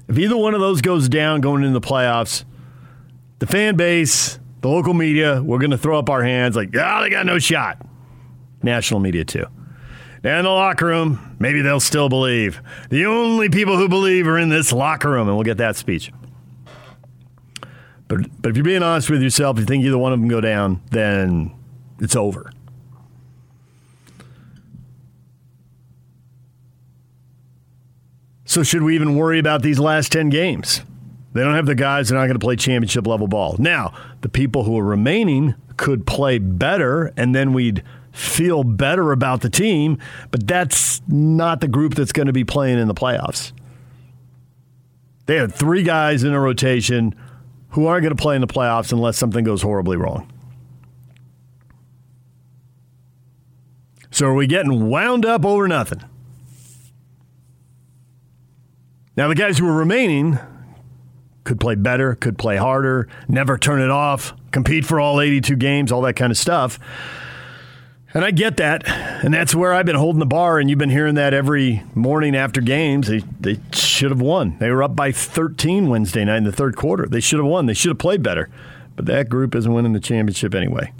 [0.08, 2.44] If either one of those goes down going into the playoffs,
[3.40, 6.98] the fan base, the local media, we're going to throw up our hands like, ah,
[6.98, 7.84] oh, they got no shot.
[8.62, 9.44] National media, too.
[10.22, 12.62] And in the locker room, maybe they'll still believe.
[12.88, 16.10] The only people who believe are in this locker room, and we'll get that speech.
[18.14, 20.40] But, but if you're being honest with yourself, you think either one of them go
[20.40, 21.52] down, then
[21.98, 22.52] it's over.
[28.44, 30.82] So, should we even worry about these last 10 games?
[31.32, 33.56] They don't have the guys that are not going to play championship level ball.
[33.58, 37.82] Now, the people who are remaining could play better, and then we'd
[38.12, 39.98] feel better about the team,
[40.30, 43.50] but that's not the group that's going to be playing in the playoffs.
[45.26, 47.16] They have three guys in a rotation
[47.74, 50.30] who aren't going to play in the playoffs unless something goes horribly wrong.
[54.12, 56.00] So, are we getting wound up over nothing?
[59.16, 60.38] Now, the guys who are remaining
[61.42, 65.90] could play better, could play harder, never turn it off, compete for all 82 games,
[65.90, 66.78] all that kind of stuff.
[68.14, 68.86] And I get that.
[69.24, 72.36] And that's where I've been holding the bar, and you've been hearing that every morning
[72.36, 73.08] after games.
[73.08, 74.56] They, they should have won.
[74.60, 77.06] They were up by 13 Wednesday night in the third quarter.
[77.06, 77.66] They should have won.
[77.66, 78.48] They should have played better.
[78.94, 80.92] But that group isn't winning the championship anyway.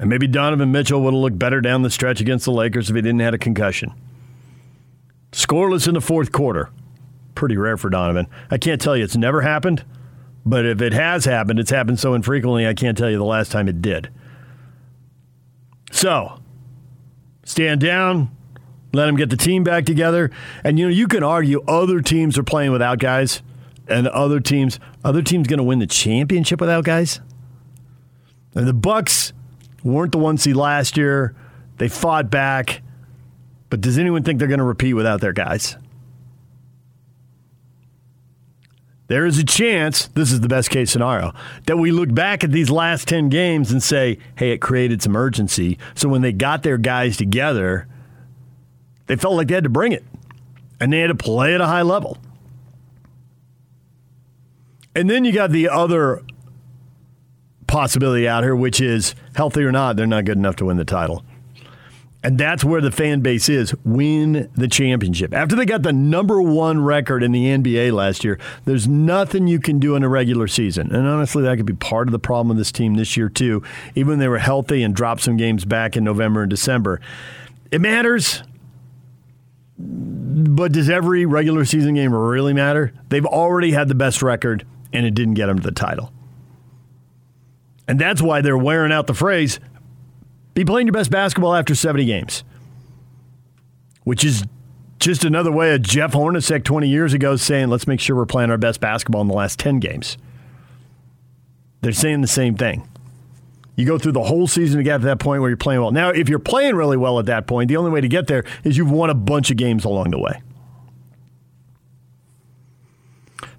[0.00, 2.96] And maybe Donovan Mitchell would have looked better down the stretch against the Lakers if
[2.96, 3.94] he didn't have a concussion.
[5.30, 6.70] Scoreless in the fourth quarter.
[7.34, 8.26] Pretty rare for Donovan.
[8.50, 9.84] I can't tell you it's never happened,
[10.44, 13.52] but if it has happened, it's happened so infrequently, I can't tell you the last
[13.52, 14.10] time it did.
[15.90, 16.40] So,
[17.44, 18.30] stand down,
[18.92, 20.30] let them get the team back together.
[20.64, 23.42] And you know, you can argue other teams are playing without guys,
[23.88, 27.20] and other teams, other teams going to win the championship without guys.
[28.54, 29.32] And the Bucks
[29.84, 31.34] weren't the one seed last year.
[31.78, 32.82] They fought back.
[33.68, 35.76] But does anyone think they're going to repeat without their guys?
[39.08, 41.32] There is a chance, this is the best case scenario,
[41.66, 45.16] that we look back at these last 10 games and say, hey, it created some
[45.16, 45.78] urgency.
[45.94, 47.86] So when they got their guys together,
[49.06, 50.04] they felt like they had to bring it
[50.80, 52.18] and they had to play at a high level.
[54.94, 56.22] And then you got the other
[57.66, 60.84] possibility out here, which is healthy or not, they're not good enough to win the
[60.84, 61.24] title.
[62.26, 63.72] And that's where the fan base is.
[63.84, 65.32] Win the championship.
[65.32, 69.60] After they got the number one record in the NBA last year, there's nothing you
[69.60, 70.92] can do in a regular season.
[70.92, 73.62] And honestly, that could be part of the problem with this team this year, too.
[73.94, 77.00] Even when they were healthy and dropped some games back in November and December.
[77.70, 78.42] It matters.
[79.78, 82.92] But does every regular season game really matter?
[83.08, 86.12] They've already had the best record, and it didn't get them to the title.
[87.86, 89.60] And that's why they're wearing out the phrase
[90.56, 92.42] be playing your best basketball after 70 games,
[94.04, 94.42] which is
[94.98, 98.50] just another way of Jeff Hornacek 20 years ago saying, let's make sure we're playing
[98.50, 100.16] our best basketball in the last 10 games.
[101.82, 102.88] They're saying the same thing.
[103.76, 105.90] You go through the whole season to get to that point where you're playing well.
[105.90, 108.42] Now, if you're playing really well at that point, the only way to get there
[108.64, 110.40] is you've won a bunch of games along the way.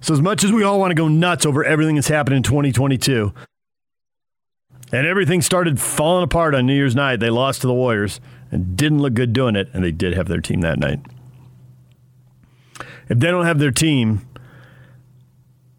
[0.00, 2.42] So, as much as we all want to go nuts over everything that's happened in
[2.42, 3.32] 2022,
[4.92, 7.20] and everything started falling apart on New Year's night.
[7.20, 8.20] They lost to the Warriors
[8.50, 11.00] and didn't look good doing it, and they did have their team that night.
[13.08, 14.26] If they don't have their team,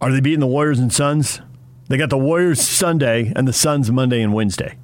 [0.01, 1.41] are they beating the Warriors and Suns?
[1.87, 4.77] They got the Warriors Sunday and the Suns Monday and Wednesday.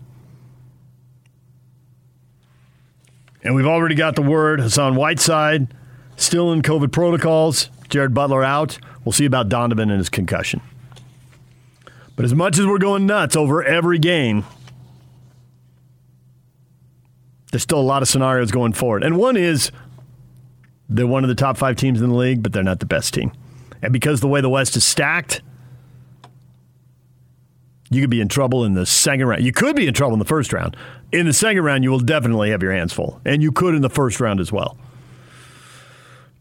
[3.44, 5.68] And we've already got the word Hassan Whiteside
[6.18, 8.80] still in COVID protocols, Jared Butler out.
[9.04, 10.62] We'll see about Donovan and his concussion.
[12.16, 14.46] But as much as we're going nuts over every game,
[17.52, 19.04] there's still a lot of scenarios going forward.
[19.04, 19.72] And one is
[20.90, 23.14] they're one of the top five teams in the league, but they're not the best
[23.14, 23.32] team.
[23.82, 25.42] And because the way the West is stacked,
[27.92, 29.44] You could be in trouble in the second round.
[29.44, 30.76] You could be in trouble in the first round.
[31.12, 33.82] In the second round, you will definitely have your hands full, and you could in
[33.82, 34.78] the first round as well.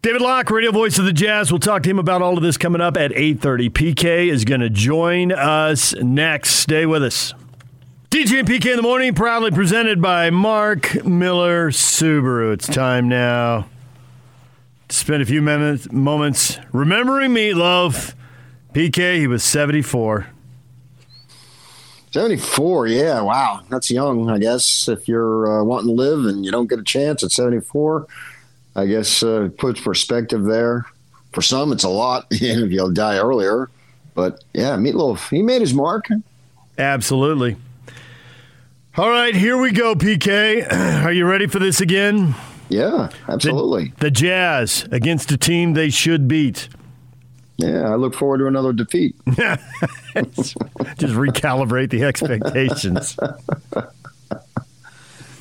[0.05, 1.51] David Locke, radio voice of the Jazz.
[1.51, 3.70] We'll talk to him about all of this coming up at 8.30.
[3.70, 6.56] PK is going to join us next.
[6.56, 7.32] Stay with us.
[8.10, 12.52] DJ and PK in the morning, proudly presented by Mark Miller Subaru.
[12.52, 13.66] It's time now
[14.89, 18.12] to spend a few minutes, moments remembering Meatloaf.
[18.74, 20.26] PK, he was 74.
[22.10, 23.62] 74, yeah, wow.
[23.70, 24.86] That's young, I guess.
[24.86, 28.06] If you're uh, wanting to live and you don't get a chance at 74,
[28.76, 30.86] I guess uh, puts perspective there.
[31.32, 33.70] For some, it's a lot if you'll die earlier.
[34.14, 36.06] But yeah, Meatloaf, he made his mark.
[36.78, 37.56] Absolutely.
[38.96, 40.72] All right, here we go, PK.
[41.05, 42.34] Are you ready for this again?
[42.68, 43.92] Yeah, absolutely.
[43.98, 46.68] The, the Jazz against a team they should beat.
[47.56, 49.16] Yeah, I look forward to another defeat.
[49.26, 50.56] Just
[51.14, 53.16] recalibrate the expectations.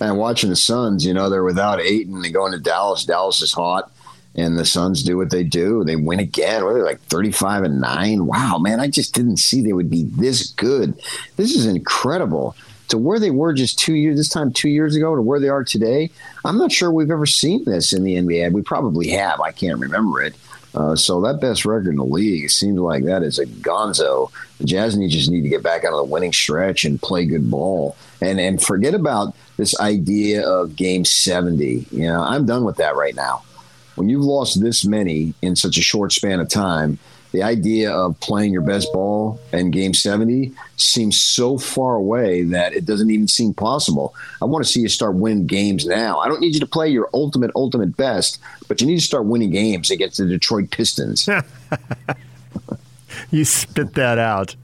[0.10, 2.22] And watching the Suns, you know, they're without Ayton.
[2.22, 3.06] They go into Dallas.
[3.06, 3.92] Dallas is hot,
[4.36, 5.84] and the Suns do what they do.
[5.84, 6.64] They win again.
[6.64, 8.26] What are they like thirty-five and nine?
[8.26, 8.80] Wow, man!
[8.80, 11.02] I just didn't see they would be this good.
[11.36, 12.56] This is incredible.
[12.90, 15.50] To where they were just two years, this time two years ago, to where they
[15.50, 16.12] are today,
[16.46, 18.52] I'm not sure we've ever seen this in the NBA.
[18.52, 19.40] We probably have.
[19.40, 20.36] I can't remember it.
[20.76, 24.32] Uh, so that best record in the league, it seems like that is a gonzo.
[24.60, 27.26] The Jazz need just need to get back out of the winning stretch and play
[27.26, 31.86] good ball, and and forget about this idea of game seventy.
[31.92, 33.44] You know, I'm done with that right now.
[33.96, 36.98] When you've lost this many in such a short span of time,
[37.34, 42.74] the idea of playing your best ball in game 70 seems so far away that
[42.74, 44.14] it doesn't even seem possible.
[44.40, 46.20] I want to see you start winning games now.
[46.20, 49.26] I don't need you to play your ultimate, ultimate best, but you need to start
[49.26, 51.28] winning games against the Detroit Pistons.
[53.32, 54.56] you spit that out.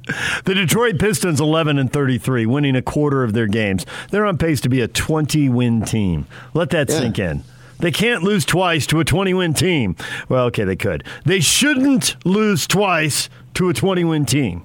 [0.46, 3.84] The Detroit Pistons 11 and 33, winning a quarter of their games.
[4.12, 6.28] They're on pace to be a 20 win team.
[6.54, 7.00] Let that yeah.
[7.00, 7.44] sink in.
[7.80, 9.96] They can't lose twice to a 20 win team.
[10.28, 11.04] Well, okay, they could.
[11.26, 14.64] They shouldn't lose twice to a 20 win team.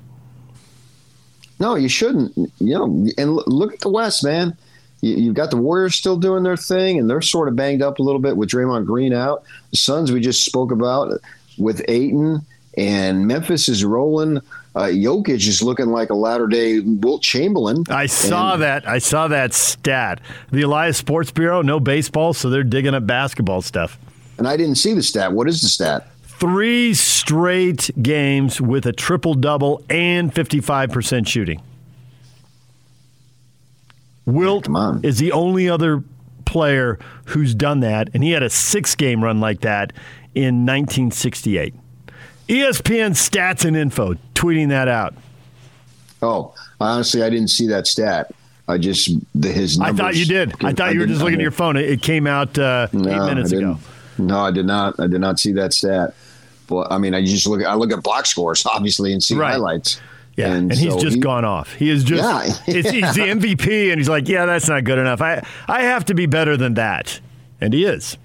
[1.60, 2.36] No, you shouldn't.
[2.36, 4.56] You know, and look at the West, man.
[5.00, 8.02] You've got the Warriors still doing their thing, and they're sort of banged up a
[8.02, 9.44] little bit with Draymond Green out.
[9.70, 11.12] The Suns we just spoke about
[11.58, 12.40] with Ayton,
[12.76, 14.40] and Memphis is rolling
[14.74, 17.84] uh, Jokic is looking like a latter day Wilt Chamberlain.
[17.88, 18.88] I saw and, that.
[18.88, 20.20] I saw that stat.
[20.50, 23.98] The Elias Sports Bureau, no baseball, so they're digging up basketball stuff.
[24.36, 25.32] And I didn't see the stat.
[25.32, 26.08] What is the stat?
[26.24, 31.62] Three straight games with a triple double and 55% shooting.
[34.26, 34.68] Wilt
[35.04, 36.02] is the only other
[36.44, 39.92] player who's done that, and he had a six game run like that
[40.34, 41.74] in 1968.
[42.48, 45.14] ESPN stats and info tweeting that out.
[46.22, 48.32] Oh, honestly, I didn't see that stat.
[48.66, 49.78] I just the, his.
[49.78, 50.64] Numbers, I thought you did.
[50.64, 51.76] I thought you were just looking at your phone.
[51.76, 53.78] It came out uh, no, eight minutes ago.
[54.16, 54.98] No, I did not.
[54.98, 56.14] I did not see that stat.
[56.66, 57.62] But I mean, I just look.
[57.62, 59.52] I look at box scores, obviously, and see right.
[59.52, 60.00] highlights.
[60.36, 61.74] Yeah, and, and he's just he, gone off.
[61.74, 62.42] He is just yeah.
[62.72, 62.84] he's
[63.14, 65.20] the MVP, and he's like, yeah, that's not good enough.
[65.20, 67.20] I I have to be better than that,
[67.60, 68.16] and he is.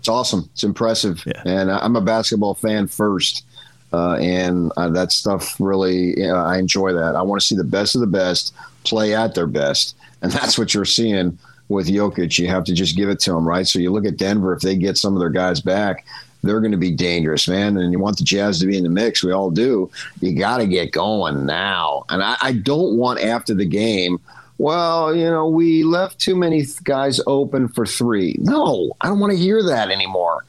[0.00, 0.48] It's awesome.
[0.54, 1.42] It's impressive, yeah.
[1.44, 3.44] and I'm a basketball fan first.
[3.92, 7.14] Uh, and uh, that stuff really, you know, I enjoy that.
[7.14, 8.54] I want to see the best of the best
[8.84, 11.38] play at their best, and that's what you're seeing
[11.68, 12.38] with Jokic.
[12.38, 13.66] You have to just give it to him, right?
[13.66, 16.06] So you look at Denver; if they get some of their guys back,
[16.42, 17.76] they're going to be dangerous, man.
[17.76, 19.22] And you want the Jazz to be in the mix.
[19.22, 19.90] We all do.
[20.20, 22.04] You got to get going now.
[22.08, 24.20] And I, I don't want after the game
[24.62, 28.36] well, you know, we left too many guys open for three.
[28.38, 30.44] No, I don't want to hear that anymore.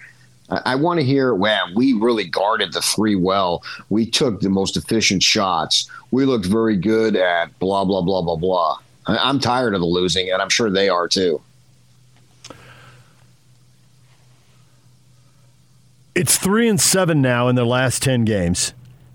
[0.66, 3.64] I, want to hear, wow, we really guarded the three well.
[3.90, 5.90] We took the most efficient shots.
[6.12, 8.78] We looked very good at blah, blah, blah, blah, blah.
[9.06, 11.42] I, am tired of the losing, and I'm sure they are too.
[16.16, 18.74] It's three and seven now in their last 10 games,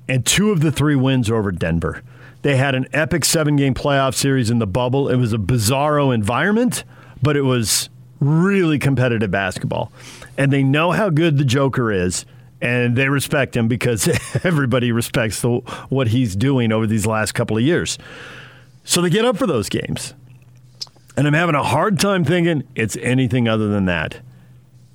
[0.09, 2.03] and two of the three wins are over Denver.
[2.43, 5.09] They had an epic seven game playoff series in the bubble.
[5.09, 6.85] It was a bizarro environment,
[7.23, 7.89] but it was
[8.21, 9.93] really competitive basketball
[10.39, 12.25] and they know how good the Joker is,
[12.63, 14.09] and they respect him because
[14.45, 15.59] everybody respects the,
[15.89, 17.99] what he's doing over these last couple of years.
[18.85, 20.15] So they get up for those games.
[21.17, 24.21] And I'm having a hard time thinking it's anything other than that.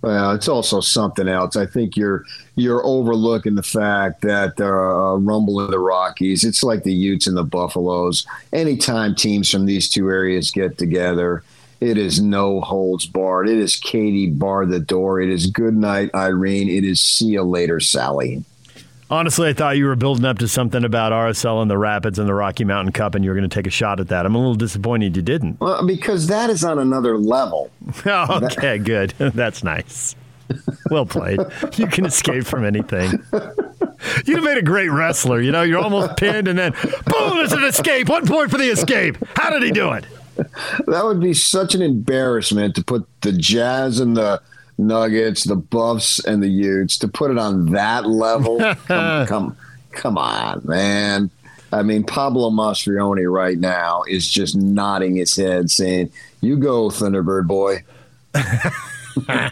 [0.01, 1.55] Well, it's also something else.
[1.55, 2.25] I think you're
[2.55, 6.43] you're overlooking the fact that uh, Rumble in the Rockies.
[6.43, 8.27] It's like the Utes and the Buffaloes.
[8.51, 11.43] Anytime teams from these two areas get together,
[11.83, 13.49] it is no holds barred.
[13.49, 15.19] It is Katie bar the door.
[15.19, 16.69] It is good night, Irene.
[16.69, 18.43] It is see you later, Sally.
[19.09, 22.27] Honestly, I thought you were building up to something about RSL and the Rapids and
[22.27, 24.25] the Rocky Mountain Cup, and you were going to take a shot at that.
[24.25, 25.59] I'm a little disappointed you didn't.
[25.59, 27.69] Well, because that is on another level.
[28.05, 29.11] Oh, okay, good.
[29.17, 30.15] That's nice.
[30.89, 31.39] Well played.
[31.75, 33.23] You can escape from anything.
[34.25, 35.41] You'd have made a great wrestler.
[35.41, 36.71] You know, you're almost pinned, and then
[37.05, 38.09] boom, there's an escape.
[38.09, 39.17] One point for the escape.
[39.35, 40.05] How did he do it?
[40.87, 44.41] That would be such an embarrassment to put the Jazz and the
[44.77, 48.57] Nuggets, the Buffs and the Utes to put it on that level.
[48.87, 49.57] come, come,
[49.91, 51.29] come on, man.
[51.71, 56.11] I mean, Pablo Mastroeni right now is just nodding his head, saying,
[56.41, 57.83] "You go, Thunderbird boy."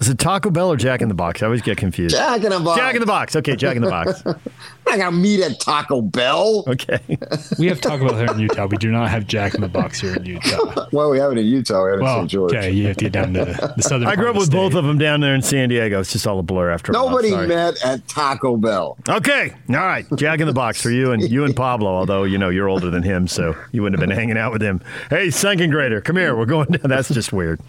[0.00, 1.42] Is it Taco Bell or Jack in the Box?
[1.42, 2.14] I always get confused.
[2.14, 2.78] Jack in the Box.
[2.78, 3.34] Jack in the Box.
[3.34, 4.22] Okay, Jack in the Box.
[4.90, 6.64] I got meat at Taco Bell.
[6.66, 6.98] Okay.
[7.58, 8.66] We have Taco Bell here in Utah.
[8.66, 10.86] We do not have Jack in the Box here in Utah.
[10.92, 11.84] well, we have it in Utah.
[11.84, 12.30] We have it Well, in St.
[12.30, 12.52] George.
[12.54, 13.44] okay, you have to get down to
[13.76, 14.08] the southern.
[14.08, 16.00] I grew up with the both of them down there in San Diego.
[16.00, 16.92] It's just all a blur after.
[16.92, 17.10] a while.
[17.10, 18.96] Nobody met at Taco Bell.
[19.08, 20.06] Okay, all right.
[20.16, 21.90] Jack in the Box for you and you and Pablo.
[21.90, 24.62] Although you know you're older than him, so you wouldn't have been hanging out with
[24.62, 24.80] him.
[25.10, 26.36] Hey, second grader, come here.
[26.36, 26.88] We're going down.
[26.88, 27.60] That's just weird.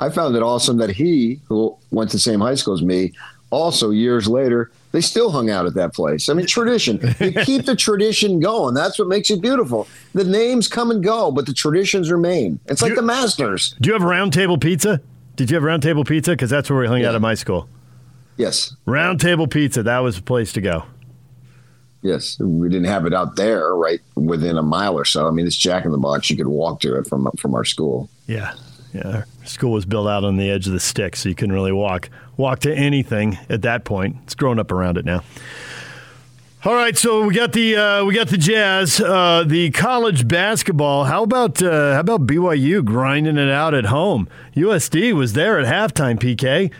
[0.00, 3.12] I found it awesome that he, who went to the same high school as me,
[3.50, 6.28] also years later, they still hung out at that place.
[6.28, 6.98] I mean, tradition.
[7.20, 8.74] You keep the tradition going.
[8.74, 9.86] That's what makes it beautiful.
[10.14, 12.58] The names come and go, but the traditions remain.
[12.66, 13.74] It's like the Masters.
[13.80, 15.00] Do you have Round Table Pizza?
[15.36, 16.32] Did you have Round Table Pizza?
[16.32, 17.68] Because that's where we hung out at my school.
[18.36, 18.74] Yes.
[18.86, 19.82] Round Table Pizza.
[19.82, 20.84] That was the place to go.
[22.02, 25.26] Yes, we didn't have it out there, right within a mile or so.
[25.26, 26.30] I mean, it's Jack in the Box.
[26.30, 28.08] You could walk to it from from our school.
[28.28, 28.54] Yeah,
[28.92, 29.24] yeah.
[29.44, 32.10] School was built out on the edge of the stick, so you couldn't really walk
[32.36, 34.16] walk to anything at that point.
[34.24, 35.22] It's grown up around it now.
[36.64, 41.04] All right, so we got the uh, we got the Jazz, uh, the college basketball.
[41.04, 44.28] How about uh, how about BYU grinding it out at home?
[44.56, 46.18] USD was there at halftime.
[46.18, 46.72] PK,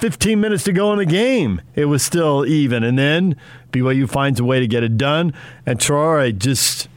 [0.00, 3.36] fifteen minutes to go in the game, it was still even, and then
[3.70, 5.32] BYU finds a way to get it done.
[5.64, 6.88] And Troy just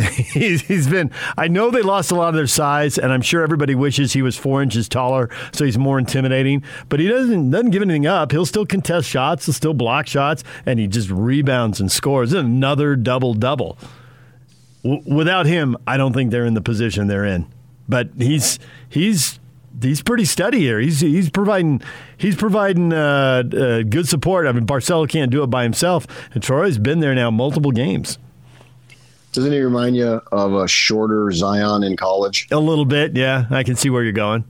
[0.12, 1.10] he's, he's been.
[1.36, 4.22] I know they lost a lot of their size, and I'm sure everybody wishes he
[4.22, 6.62] was four inches taller, so he's more intimidating.
[6.88, 8.32] But he doesn't doesn't give anything up.
[8.32, 9.46] He'll still contest shots.
[9.46, 12.32] He'll still block shots, and he just rebounds and scores.
[12.32, 13.78] Another double double.
[14.82, 17.46] Without him, I don't think they're in the position they're in.
[17.88, 18.58] But he's
[18.88, 19.38] he's
[19.82, 20.80] he's pretty steady here.
[20.80, 21.82] He's he's providing
[22.16, 24.46] he's providing uh, uh, good support.
[24.46, 28.18] I mean, Barcello can't do it by himself, and Troy's been there now multiple games.
[29.32, 32.48] Doesn't he remind you of a shorter Zion in college?
[32.50, 33.46] A little bit, yeah.
[33.50, 34.44] I can see where you're going.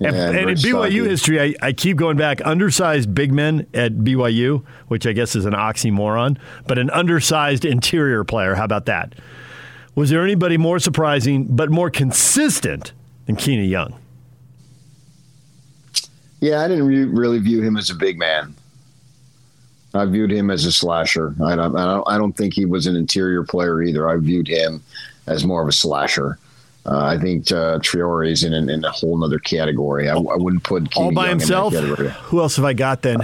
[0.00, 2.44] And, Yeah, and in BYU history, I, I keep going back.
[2.44, 8.24] Undersized big men at BYU, which I guess is an oxymoron, but an undersized interior
[8.24, 8.54] player.
[8.56, 9.14] How about that?
[9.94, 12.92] Was there anybody more surprising but more consistent
[13.26, 13.94] than Keena Young?
[16.40, 18.54] Yeah, I didn't re- really view him as a big man.
[19.92, 21.34] I viewed him as a slasher.
[21.44, 24.08] I don't, I don't, I don't think he was an interior player either.
[24.08, 24.82] I viewed him
[25.26, 26.38] as more of a slasher.
[26.86, 30.08] Uh, I think uh, Traore is in, in, in a whole other category.
[30.08, 31.74] I, I wouldn't put All by Young himself?
[31.74, 32.10] In that.
[32.12, 33.18] Who else have I got then?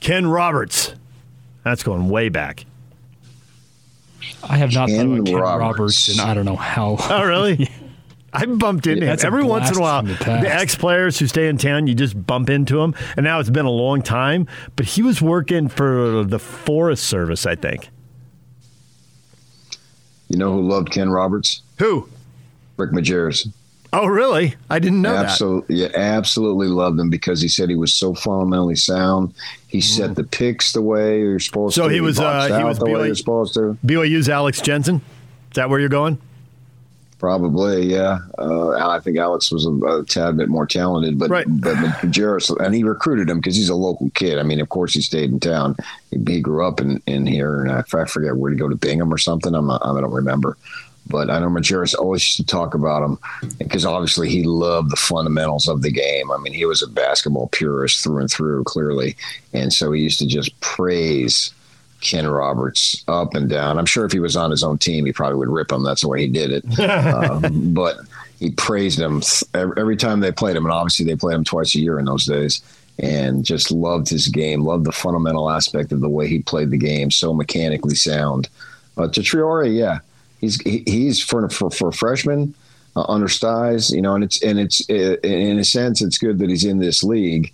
[0.00, 0.94] Ken Roberts.
[1.64, 2.64] That's going way back.
[4.42, 5.78] I have not Ken thought about Ken Roberts.
[5.78, 6.08] Roberts.
[6.08, 6.96] and I don't know how.
[6.98, 7.68] Oh, really?
[8.34, 10.02] I bumped into Yeah, him that's every once in a while.
[10.02, 10.14] the.
[10.14, 12.94] The ex players who stay in town, you just bump into him.
[13.16, 14.46] And now it's been a long time,
[14.76, 17.90] but he was working for the Forest Service, I think.
[20.28, 21.62] You know who loved Ken Roberts?
[21.78, 22.08] Who?
[22.78, 23.48] Rick Majerus.
[23.92, 24.54] Oh, really?
[24.70, 28.76] I didn't know absolutely, Yeah, absolutely loved him because he said he was so fundamentally
[28.76, 29.34] sound.
[29.68, 31.74] He set the picks the way you're supposed.
[31.74, 31.94] So to.
[31.94, 33.76] he was, boxed uh, he was the way BYU you're supposed to.
[33.84, 34.96] BYU's Alex Jensen.
[35.50, 36.18] Is that where you're going?
[37.22, 38.18] Probably, yeah.
[38.36, 42.50] Uh, I think Alex was a, a tad bit more talented, but but, but Majerus,
[42.58, 44.40] and he recruited him because he's a local kid.
[44.40, 45.76] I mean, of course, he stayed in town.
[46.10, 48.74] He, he grew up in, in here, and I, I forget where to go to
[48.74, 49.54] Bingham or something.
[49.54, 50.56] I'm not, I don't remember,
[51.06, 53.18] but I know Majerus always used to talk about him
[53.56, 56.32] because obviously he loved the fundamentals of the game.
[56.32, 59.16] I mean, he was a basketball purist through and through, clearly,
[59.52, 61.54] and so he used to just praise.
[62.02, 63.78] Ken Roberts up and down.
[63.78, 65.82] I'm sure if he was on his own team, he probably would rip him.
[65.82, 66.78] That's the way he did it.
[66.90, 67.98] um, but
[68.38, 69.22] he praised him
[69.54, 72.26] every, time they played him, and obviously they played him twice a year in those
[72.26, 72.60] days.
[72.98, 76.76] And just loved his game, loved the fundamental aspect of the way he played the
[76.76, 78.50] game, so mechanically sound.
[78.94, 80.00] But to Traore, yeah,
[80.40, 82.54] he's he, he's for for for a freshman,
[82.94, 86.50] uh, undersized, you know, and it's and it's uh, in a sense it's good that
[86.50, 87.50] he's in this league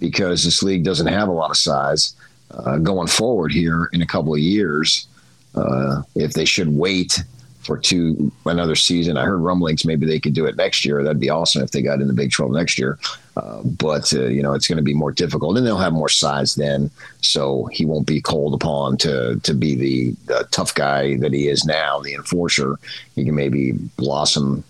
[0.00, 2.14] because this league doesn't have a lot of size
[2.52, 5.06] uh, going forward here in a couple of years.
[5.54, 7.22] Uh, if they should wait
[7.60, 11.02] for two another season, I heard rumblings maybe they could do it next year.
[11.02, 12.98] That'd be awesome if they got in the Big Twelve next year.
[13.36, 16.08] Uh, but uh, you know it's going to be more difficult, and they'll have more
[16.08, 16.90] size then,
[17.20, 21.48] so he won't be called upon to to be the, the tough guy that he
[21.48, 22.76] is now, the enforcer.
[23.14, 24.64] He can maybe blossom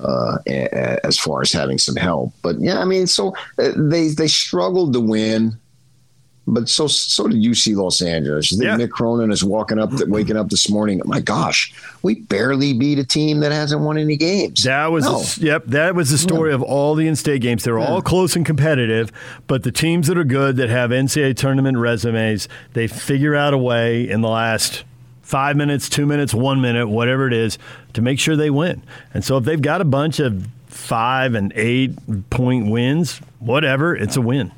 [0.00, 2.32] uh, as far as having some help.
[2.42, 5.56] But yeah, I mean, so uh, they they struggled to win
[6.48, 8.52] but so so did UC Los Angeles.
[8.52, 8.76] Yeah.
[8.76, 11.00] Mick Cronin is walking up, waking up this morning.
[11.04, 11.72] My gosh,
[12.02, 14.64] we barely beat a team that hasn't won any games.
[14.64, 15.20] That was no.
[15.20, 15.64] a, yep.
[15.66, 16.56] That was the story yeah.
[16.56, 17.64] of all the in-state games.
[17.64, 17.86] They're yeah.
[17.86, 19.12] all close and competitive,
[19.46, 23.58] but the teams that are good that have NCAA tournament resumes, they figure out a
[23.58, 24.84] way in the last
[25.22, 27.58] five minutes, two minutes, one minute, whatever it is,
[27.92, 28.82] to make sure they win.
[29.12, 31.92] And so if they've got a bunch of five and eight
[32.30, 34.52] point wins, whatever, it's a win.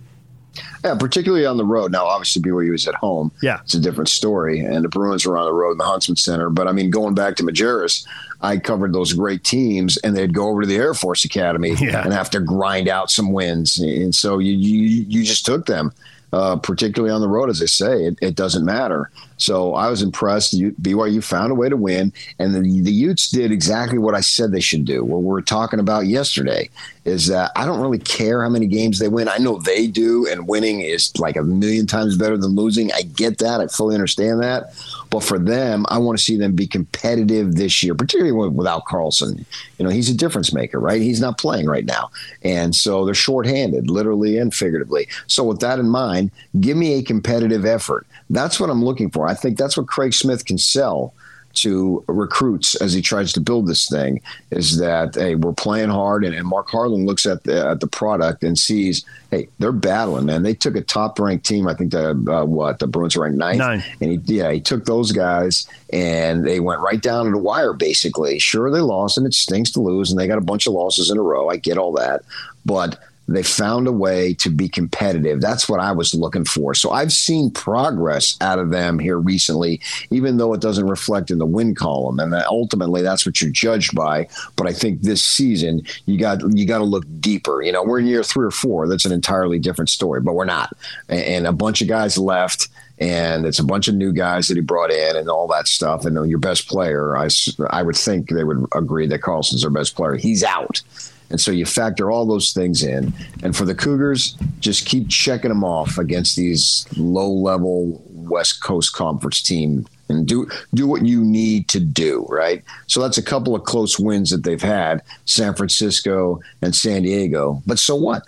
[0.84, 1.92] Yeah, particularly on the road.
[1.92, 3.30] Now, obviously, BYU was at home.
[3.42, 6.16] Yeah, it's a different story, and the Bruins were on the road in the Huntsman
[6.16, 6.50] Center.
[6.50, 8.06] But I mean, going back to Majerus,
[8.40, 12.02] I covered those great teams, and they'd go over to the Air Force Academy yeah.
[12.02, 15.92] and have to grind out some wins, and so you you, you just took them
[16.32, 17.50] uh, particularly on the road.
[17.50, 19.10] As I say, it, it, doesn't matter.
[19.40, 20.58] So I was impressed.
[20.58, 24.52] BYU found a way to win, and the, the Utes did exactly what I said
[24.52, 25.02] they should do.
[25.02, 26.68] What we were talking about yesterday
[27.06, 29.28] is that I don't really care how many games they win.
[29.28, 32.92] I know they do, and winning is like a million times better than losing.
[32.92, 33.60] I get that.
[33.60, 34.74] I fully understand that.
[35.08, 39.44] But for them, I want to see them be competitive this year, particularly without Carlson.
[39.78, 41.00] You know, he's a difference maker, right?
[41.00, 42.10] He's not playing right now.
[42.42, 45.08] And so they're shorthanded, literally and figuratively.
[45.26, 46.30] So with that in mind,
[46.60, 48.06] give me a competitive effort.
[48.28, 49.26] That's what I'm looking for.
[49.31, 51.15] I think that's what Craig Smith can sell
[51.52, 54.20] to recruits as he tries to build this thing
[54.52, 57.89] is that hey we're playing hard and, and Mark Harlan looks at the at the
[57.89, 60.44] product and sees hey they're battling man.
[60.44, 63.59] They took a top ranked team I think the uh, what the Bruins ranked ninth.
[63.59, 63.82] Nine.
[64.01, 67.73] and he yeah he took those guys and they went right down to the wire
[67.73, 68.39] basically.
[68.39, 71.11] Sure they lost and it stinks to lose and they got a bunch of losses
[71.11, 71.48] in a row.
[71.48, 72.23] I get all that.
[72.65, 73.01] But
[73.35, 75.40] they found a way to be competitive.
[75.40, 76.74] That's what I was looking for.
[76.74, 79.81] So I've seen progress out of them here recently,
[80.11, 82.19] even though it doesn't reflect in the win column.
[82.20, 84.28] And ultimately, that's what you're judged by.
[84.57, 87.62] But I think this season, you got you got to look deeper.
[87.62, 88.89] You know, we're in year three or four.
[88.89, 90.20] That's an entirely different story.
[90.20, 90.77] But we're not.
[91.09, 92.69] And a bunch of guys left
[93.01, 96.05] and it's a bunch of new guys that he brought in and all that stuff.
[96.05, 97.28] And your best player, I,
[97.70, 100.16] I would think they would agree that Carlson's their best player.
[100.16, 100.82] He's out.
[101.31, 103.12] And so you factor all those things in.
[103.43, 108.93] And for the Cougars, just keep checking them off against these low level West Coast
[108.93, 112.62] Conference team and do do what you need to do, right?
[112.86, 117.62] So that's a couple of close wins that they've had, San Francisco and San Diego.
[117.66, 118.24] But so what?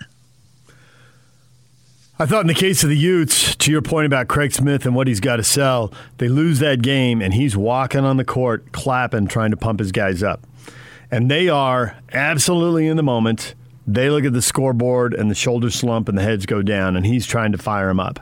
[2.19, 4.95] I thought in the case of the Utes, to your point about Craig Smith and
[4.95, 8.71] what he's got to sell, they lose that game and he's walking on the court,
[8.71, 10.39] clapping, trying to pump his guys up
[11.13, 13.53] and they are absolutely in the moment.
[13.85, 17.05] They look at the scoreboard and the shoulders slump and the heads go down, and
[17.05, 18.19] he's trying to fire them up.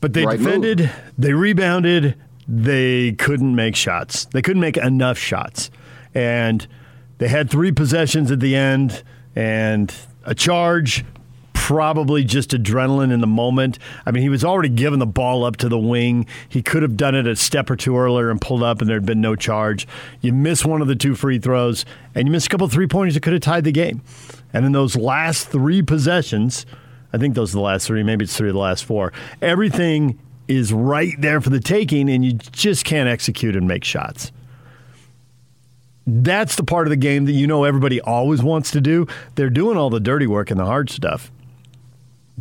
[0.00, 0.90] But they right defended, move.
[1.18, 2.16] they rebounded,
[2.48, 4.24] they couldn't make shots.
[4.24, 5.70] They couldn't make enough shots.
[6.14, 6.66] And
[7.18, 9.02] they had three possessions at the end
[9.36, 9.94] and
[10.24, 11.04] a charge
[11.62, 13.78] probably just adrenaline in the moment.
[14.04, 16.26] I mean, he was already giving the ball up to the wing.
[16.48, 18.96] He could have done it a step or two earlier and pulled up, and there
[18.96, 19.86] had been no charge.
[20.22, 21.84] You miss one of the two free throws,
[22.16, 24.02] and you miss a couple three pointers that could have tied the game.
[24.52, 26.66] And in those last three possessions,
[27.12, 30.18] I think those are the last three, maybe it's three of the last four, everything
[30.48, 34.32] is right there for the taking, and you just can't execute and make shots
[36.04, 39.06] that's the part of the game that you know everybody always wants to do.
[39.36, 41.30] They're doing all the dirty work and the hard stuff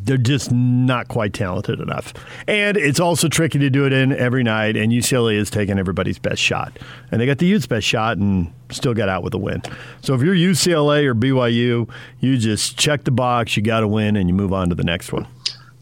[0.03, 2.13] they're just not quite talented enough.
[2.47, 6.19] And it's also tricky to do it in every night, and UCLA is taking everybody's
[6.19, 6.77] best shot.
[7.11, 9.61] And they got the Utes' best shot and still got out with a win.
[10.01, 14.15] So if you're UCLA or BYU, you just check the box, you got to win,
[14.15, 15.27] and you move on to the next one.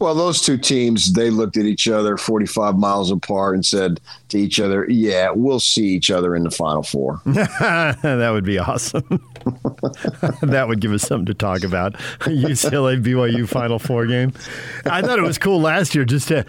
[0.00, 4.00] Well, those two teams, they looked at each other 45 miles apart and said
[4.30, 7.20] to each other, Yeah, we'll see each other in the Final Four.
[7.26, 9.02] that would be awesome.
[10.42, 11.92] that would give us something to talk about.
[12.20, 14.32] UCLA BYU Final Four game.
[14.86, 16.46] I thought it was cool last year just to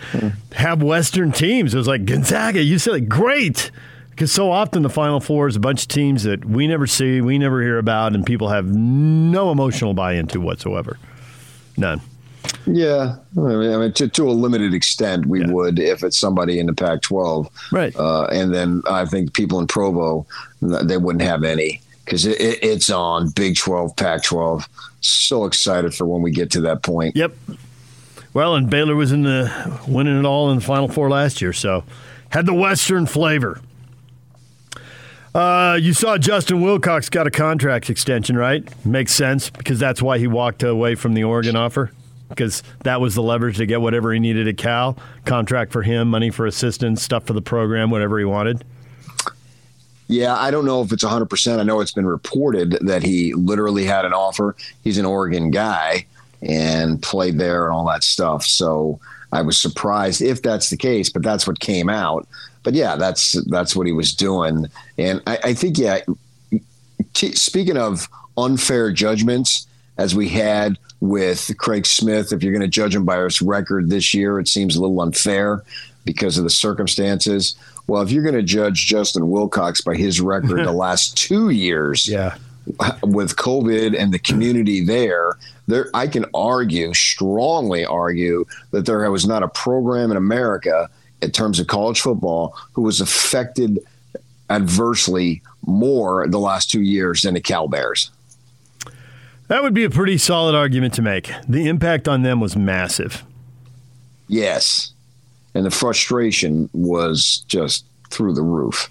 [0.53, 1.73] have Western teams.
[1.73, 3.69] It was like Gonzaga, UCLA, great.
[4.11, 7.19] Because so often the Final Four is a bunch of teams that we never see,
[7.19, 10.97] we never hear about, and people have no emotional buy into whatsoever.
[11.75, 12.01] None.
[12.65, 15.51] Yeah, I mean, I mean to, to a limited extent, we yeah.
[15.51, 17.95] would if it's somebody in the Pac-12, right?
[17.95, 20.25] Uh, and then I think people in Provo
[20.61, 24.67] they wouldn't have any because it, it, it's on Big 12, Pac-12.
[25.01, 27.15] So excited for when we get to that point.
[27.15, 27.33] Yep.
[28.33, 31.53] Well, and Baylor was in the winning it all in the Final Four last year,
[31.53, 31.83] so
[32.29, 33.59] had the Western flavor.
[35.33, 38.63] Uh, you saw Justin Wilcox got a contract extension, right?
[38.85, 41.91] Makes sense because that's why he walked away from the Oregon offer
[42.31, 44.97] because that was the leverage to get whatever he needed at Cal.
[45.25, 48.63] Contract for him, money for assistants, stuff for the program, whatever he wanted.
[50.07, 51.59] Yeah, I don't know if it's 100%.
[51.59, 54.57] I know it's been reported that he literally had an offer.
[54.83, 56.05] He's an Oregon guy
[56.41, 58.45] and played there and all that stuff.
[58.45, 58.99] So
[59.31, 62.27] I was surprised if that's the case, but that's what came out.
[62.63, 64.67] But yeah, that's that's what he was doing.
[64.97, 66.01] And I, I think, yeah,
[67.13, 69.65] t- speaking of unfair judgments,
[69.97, 73.89] as we had with Craig Smith, if you're going to judge him by his record
[73.89, 75.63] this year, it seems a little unfair
[76.05, 77.55] because of the circumstances.
[77.87, 82.07] Well, if you're going to judge Justin Wilcox by his record the last two years,
[82.07, 82.35] yeah,
[83.01, 85.37] with COVID and the community there,
[85.67, 90.87] there I can argue, strongly argue, that there was not a program in America
[91.21, 93.79] in terms of college football who was affected
[94.49, 98.11] adversely more the last two years than the Cal Bears.
[99.51, 101.29] That would be a pretty solid argument to make.
[101.45, 103.25] The impact on them was massive.
[104.29, 104.93] Yes.
[105.53, 108.89] And the frustration was just through the roof.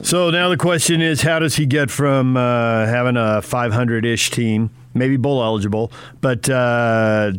[0.00, 4.30] So now the question is how does he get from uh, having a 500 ish
[4.30, 7.32] team, maybe bowl eligible, but uh,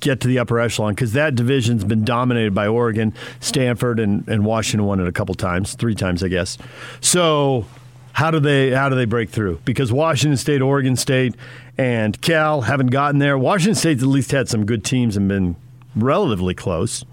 [0.00, 0.94] get to the upper echelon?
[0.94, 5.34] Because that division's been dominated by Oregon, Stanford, and, and Washington won it a couple
[5.34, 6.56] times, three times, I guess.
[7.02, 7.66] So.
[8.14, 9.60] How do they how do they break through?
[9.64, 11.34] Because Washington State, Oregon State,
[11.76, 13.36] and Cal haven't gotten there.
[13.36, 15.56] Washington State's at least had some good teams and been
[15.96, 17.04] relatively close.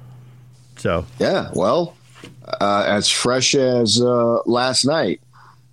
[0.78, 1.96] So yeah, well,
[2.62, 5.22] uh, as fresh as uh, last night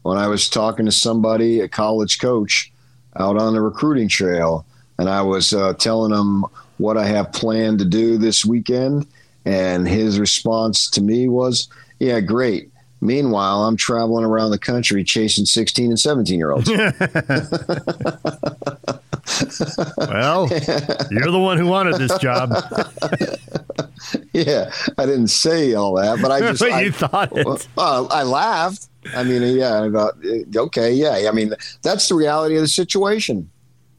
[0.00, 2.72] when I was talking to somebody, a college coach,
[3.16, 4.64] out on the recruiting trail,
[4.98, 6.46] and I was uh, telling him
[6.78, 9.06] what I have planned to do this weekend,
[9.44, 11.68] and his response to me was,
[11.98, 16.68] "Yeah, great." Meanwhile, I'm traveling around the country chasing 16 and 17 year olds.
[19.96, 20.48] well,
[21.10, 22.50] you're the one who wanted this job.
[24.32, 27.68] yeah, I didn't say all that, but I just but I, you thought it.
[27.76, 28.88] Well, I laughed.
[29.14, 31.28] I mean, yeah, I thought, eh, okay, yeah.
[31.28, 33.48] I mean, that's the reality of the situation,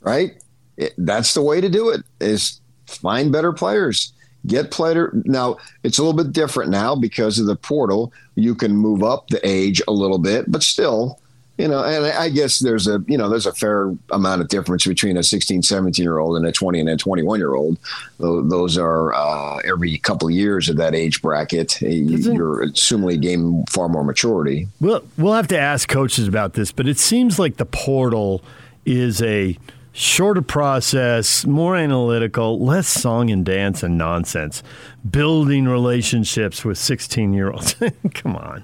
[0.01, 0.33] right?
[0.75, 4.11] It, that's the way to do it: is find better players
[4.47, 8.13] get player now it's a little bit different now because of the portal.
[8.35, 11.19] You can move up the age a little bit but still
[11.59, 14.87] you know and i guess there's a you know there's a fair amount of difference
[14.87, 17.77] between a 16 17 year old and a 20 and a 21 year old
[18.17, 23.89] those are uh, every couple of years of that age bracket you're assuming gain far
[23.89, 24.67] more maturity.
[24.79, 28.41] We'll, we'll have to ask coaches about this but it seems like the portal
[28.85, 29.57] is a
[29.99, 34.63] shorter process, more analytical, less song and dance and nonsense.
[35.09, 37.75] Building relationships with 16 year olds.
[38.13, 38.63] Come on.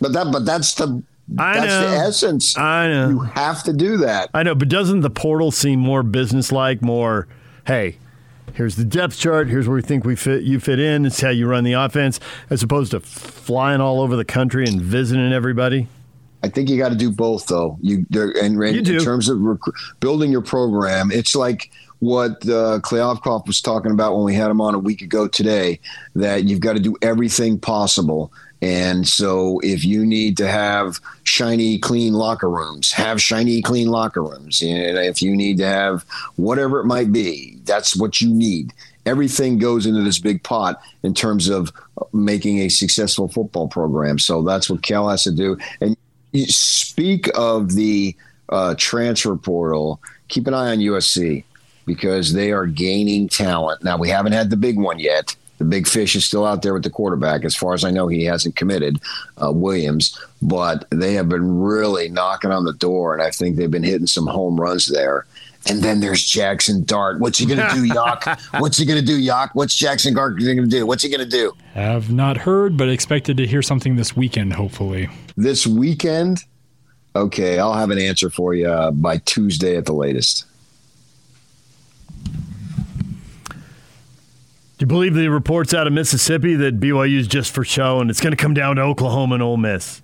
[0.00, 1.02] But that but that's the
[1.38, 1.90] I that's know.
[1.90, 2.56] the essence.
[2.56, 3.08] I know.
[3.10, 4.30] You have to do that.
[4.32, 7.28] I know, but doesn't the portal seem more businesslike, more,
[7.66, 7.98] hey,
[8.54, 11.28] here's the depth chart, here's where we think we fit you fit in, it's how
[11.28, 12.18] you run the offense,
[12.48, 15.88] as opposed to flying all over the country and visiting everybody?
[16.42, 17.78] I think you got to do both, though.
[17.82, 22.80] You there, and in, in terms of rec- building your program, it's like what uh,
[22.80, 25.80] Kliavkoff was talking about when we had him on a week ago today.
[26.14, 28.32] That you've got to do everything possible.
[28.62, 34.22] And so, if you need to have shiny, clean locker rooms, have shiny, clean locker
[34.22, 34.62] rooms.
[34.62, 36.04] And if you need to have
[36.36, 38.72] whatever it might be, that's what you need.
[39.06, 41.72] Everything goes into this big pot in terms of
[42.12, 44.18] making a successful football program.
[44.18, 45.56] So that's what Cal has to do.
[45.80, 45.96] And you
[46.34, 48.16] speak of the
[48.48, 50.00] uh, transfer portal.
[50.28, 51.44] Keep an eye on USC
[51.86, 53.82] because they are gaining talent.
[53.82, 55.34] Now we haven't had the big one yet.
[55.58, 57.44] The big fish is still out there with the quarterback.
[57.44, 58.98] As far as I know, he hasn't committed
[59.44, 63.70] uh, Williams, but they have been really knocking on the door, and I think they've
[63.70, 65.26] been hitting some home runs there.
[65.68, 67.20] And then there's Jackson Dart.
[67.20, 68.40] What's he going to do, Yock?
[68.60, 69.50] What's he going to do, Yock?
[69.52, 70.86] What's Jackson Dart going to do?
[70.86, 71.54] What's he going to do?
[71.74, 75.10] I've not heard, but expected to hear something this weekend, hopefully.
[75.40, 76.44] This weekend?
[77.16, 80.44] Okay, I'll have an answer for you uh, by Tuesday at the latest.
[84.76, 88.10] Do you believe the reports out of Mississippi that BYU is just for show and
[88.10, 90.02] it's going to come down to Oklahoma and Ole Miss?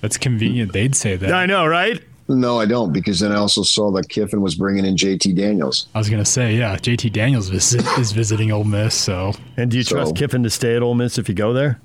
[0.00, 0.72] That's convenient.
[0.72, 1.32] They'd say that.
[1.32, 2.00] I know, right?
[2.28, 5.88] No, I don't, because then I also saw that Kiffin was bringing in JT Daniels.
[5.94, 8.94] I was going to say, yeah, JT Daniels visit, is visiting Ole Miss.
[8.94, 11.52] So, and do you So- trust Kiffin to stay at Ole Miss if you go
[11.52, 11.80] there?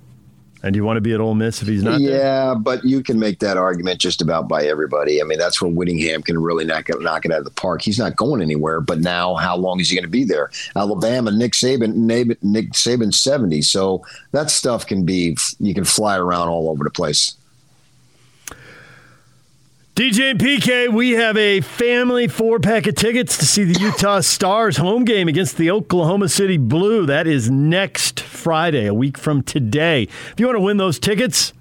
[0.64, 2.18] And you want to be at Ole Miss if he's not there?
[2.18, 5.20] yeah, but you can make that argument just about by everybody.
[5.20, 7.82] I mean, that's where Whittingham can really knock it, knock it out of the park.
[7.82, 10.52] He's not going anywhere, but now how long is he going to be there?
[10.76, 13.62] Alabama, Nick Saban, Nick Saban seventy.
[13.62, 17.36] So that stuff can be you can fly around all over the place.
[20.02, 24.22] DJ and PK, we have a family four pack of tickets to see the Utah
[24.22, 27.06] Stars home game against the Oklahoma City Blue.
[27.06, 30.08] That is next Friday, a week from today.
[30.32, 31.54] If you want to win those tickets,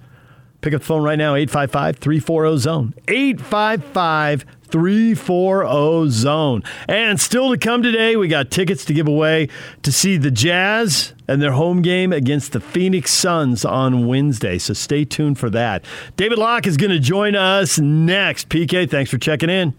[0.61, 2.95] pick up the phone right now, 855 340 Zone.
[3.07, 6.63] 855 340 Zone.
[6.87, 9.49] And still to come today, we got tickets to give away
[9.83, 14.57] to see the Jazz and their home game against the Phoenix Suns on Wednesday.
[14.57, 15.85] So stay tuned for that.
[16.17, 18.49] David Locke is going to join us next.
[18.49, 19.73] PK, thanks for checking in.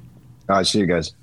[0.48, 1.14] All right, see you guys.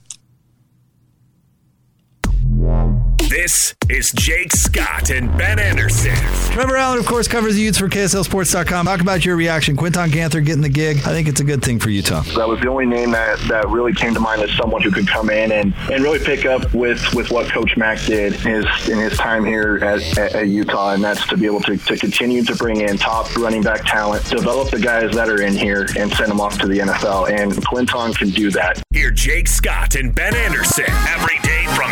[3.29, 6.15] This is Jake Scott and Ben Anderson.
[6.51, 8.87] Trevor Allen, of course, covers the Utes for KSLSports.com.
[8.87, 9.75] Talk about your reaction.
[9.77, 10.97] Quinton Ganther getting the gig.
[11.05, 12.21] I think it's a good thing for Utah.
[12.21, 15.07] That was the only name that, that really came to mind as someone who could
[15.07, 18.89] come in and, and really pick up with, with what Coach Mack did in his,
[18.89, 21.97] in his time here at, at, at Utah, and that's to be able to, to
[21.97, 25.87] continue to bring in top running back talent, develop the guys that are in here,
[25.95, 27.29] and send them off to the NFL.
[27.29, 28.81] And Quinton can do that.
[28.89, 31.48] Hear Jake Scott and Ben Anderson every day from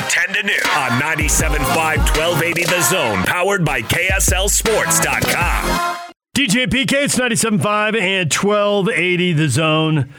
[0.10, 6.14] 10 to noon on 97.5 1280 The Zone, powered by KSLSports.com.
[6.36, 10.14] DJ PK, it's 97.5 and 1280 The Zone.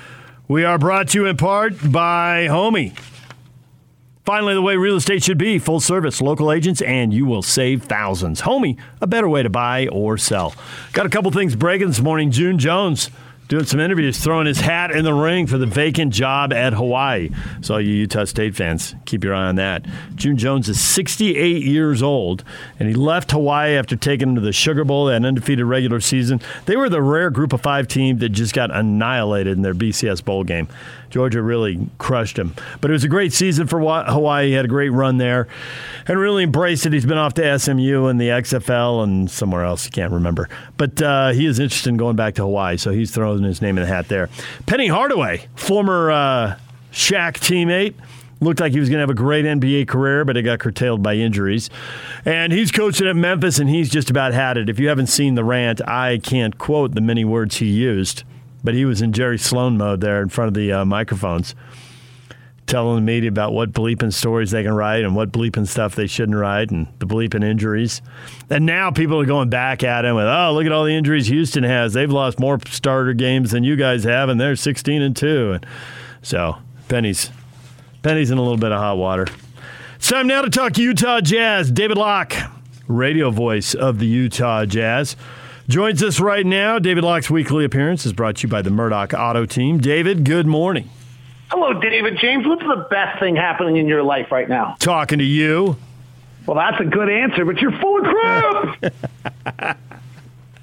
[0.46, 2.96] We are brought to you in part by Homie.
[4.24, 7.84] Finally, the way real estate should be full service, local agents, and you will save
[7.84, 8.42] thousands.
[8.42, 10.54] Homie, a better way to buy or sell.
[10.92, 12.30] Got a couple things breaking this morning.
[12.30, 13.10] June Jones
[13.48, 17.30] doing some interviews, throwing his hat in the ring for the vacant job at Hawaii.
[17.62, 19.86] So, you Utah State fans, keep your eye on that.
[20.14, 22.44] June Jones is 68 years old,
[22.78, 26.40] and he left Hawaii after taking them to the Sugar Bowl, an undefeated regular season.
[26.66, 30.24] They were the rare group of five team that just got annihilated in their BCS
[30.24, 30.68] Bowl game.
[31.10, 32.54] Georgia really crushed him.
[32.80, 34.48] But it was a great season for Hawaii.
[34.48, 35.48] He had a great run there
[36.06, 36.92] and really embraced it.
[36.92, 39.84] He's been off to SMU and the XFL and somewhere else.
[39.86, 40.48] You can't remember.
[40.76, 43.78] But uh, he is interested in going back to Hawaii, so he's throwing his name
[43.78, 44.28] in the hat there.
[44.66, 46.56] Penny Hardaway, former uh,
[46.92, 47.94] Shaq teammate.
[48.40, 51.02] Looked like he was going to have a great NBA career, but it got curtailed
[51.02, 51.70] by injuries.
[52.24, 54.68] And he's coaching at Memphis, and he's just about had it.
[54.68, 58.22] If you haven't seen the rant, I can't quote the many words he used
[58.62, 61.54] but he was in Jerry Sloan mode there in front of the uh, microphones,
[62.66, 66.06] telling the media about what bleeping stories they can write and what bleeping stuff they
[66.06, 68.02] shouldn't write and the bleeping injuries.
[68.50, 71.26] And now people are going back at him with, oh, look at all the injuries
[71.28, 71.92] Houston has.
[71.92, 75.52] They've lost more starter games than you guys have, and they're 16 and 2.
[75.52, 75.66] And
[76.22, 76.58] so
[76.88, 77.30] Penny's,
[78.02, 79.26] Penny's in a little bit of hot water.
[79.96, 81.72] It's time now to talk Utah Jazz.
[81.72, 82.34] David Locke,
[82.86, 85.16] radio voice of the Utah Jazz.
[85.68, 86.78] Joins us right now.
[86.78, 89.76] David Locke's weekly appearance is brought to you by the Murdoch Auto Team.
[89.76, 90.88] David, good morning.
[91.50, 92.16] Hello, David.
[92.18, 94.76] James, what's the best thing happening in your life right now?
[94.78, 95.76] Talking to you.
[96.46, 99.78] Well, that's a good answer, but you're full of crap.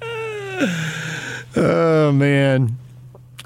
[1.56, 2.76] oh man.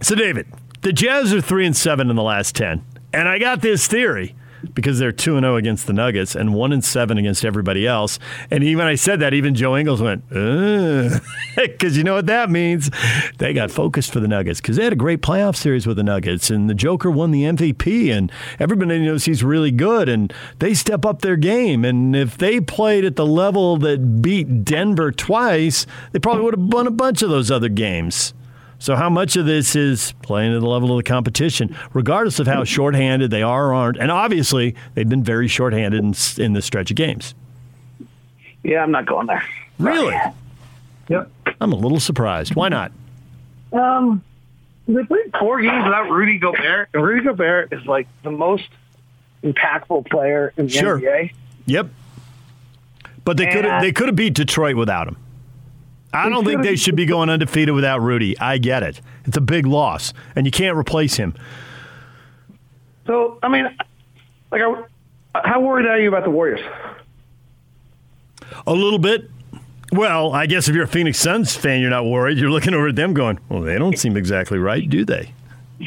[0.00, 0.46] So, David,
[0.80, 2.82] the Jazz are three and seven in the last ten,
[3.12, 4.34] and I got this theory
[4.74, 8.18] because they're 2 and 0 against the Nuggets and 1 and 7 against everybody else.
[8.50, 12.90] And even I said that, even Joe Ingles went, because you know what that means?
[13.38, 16.02] They got focused for the Nuggets because they had a great playoff series with the
[16.02, 20.74] Nuggets, and the Joker won the MVP, and everybody knows he's really good, and they
[20.74, 21.84] step up their game.
[21.84, 26.72] And if they played at the level that beat Denver twice, they probably would have
[26.72, 28.34] won a bunch of those other games.
[28.80, 32.46] So, how much of this is playing at the level of the competition, regardless of
[32.46, 33.98] how shorthanded they are or aren't?
[33.98, 37.34] And obviously, they've been very shorthanded in, in this stretch of games.
[38.62, 39.44] Yeah, I'm not going there.
[39.78, 40.18] Really?
[41.08, 41.30] Yep.
[41.60, 42.54] I'm a little surprised.
[42.54, 42.90] Why not?
[43.70, 44.22] Um,
[44.88, 48.68] they played four games without Rudy Gobert, and Rudy Gobert is like the most
[49.44, 50.98] impactful player in the sure.
[50.98, 51.32] NBA.
[51.66, 51.88] Yep.
[53.24, 55.16] But they could they could have beat Detroit without him.
[56.12, 58.38] I don't think they should be going undefeated without Rudy.
[58.38, 59.00] I get it.
[59.24, 61.34] It's a big loss, and you can't replace him.
[63.06, 63.76] So, I mean,
[64.50, 64.62] like,
[65.34, 66.60] how worried are you about the Warriors?
[68.66, 69.30] A little bit.
[69.92, 72.38] Well, I guess if you're a Phoenix Suns fan, you're not worried.
[72.38, 75.32] You're looking over at them going, well, they don't seem exactly right, do they?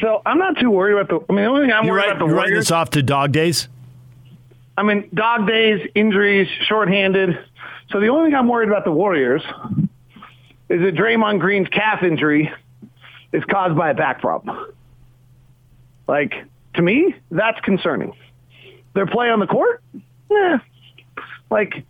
[0.00, 1.32] So I'm not too worried about the.
[1.32, 2.50] I mean, the only thing I'm you're worried right, about the you're Warriors.
[2.50, 3.68] writing this off to dog days.
[4.76, 7.38] I mean, dog days, injuries, shorthanded.
[7.90, 9.42] So the only thing I'm worried about the Warriors
[10.68, 12.52] is that Draymond Green's calf injury
[13.32, 14.72] is caused by a back problem.
[16.06, 16.34] Like,
[16.74, 18.14] to me, that's concerning.
[18.94, 19.82] Their play on the court?
[20.30, 20.58] Yeah.
[21.50, 21.84] Like,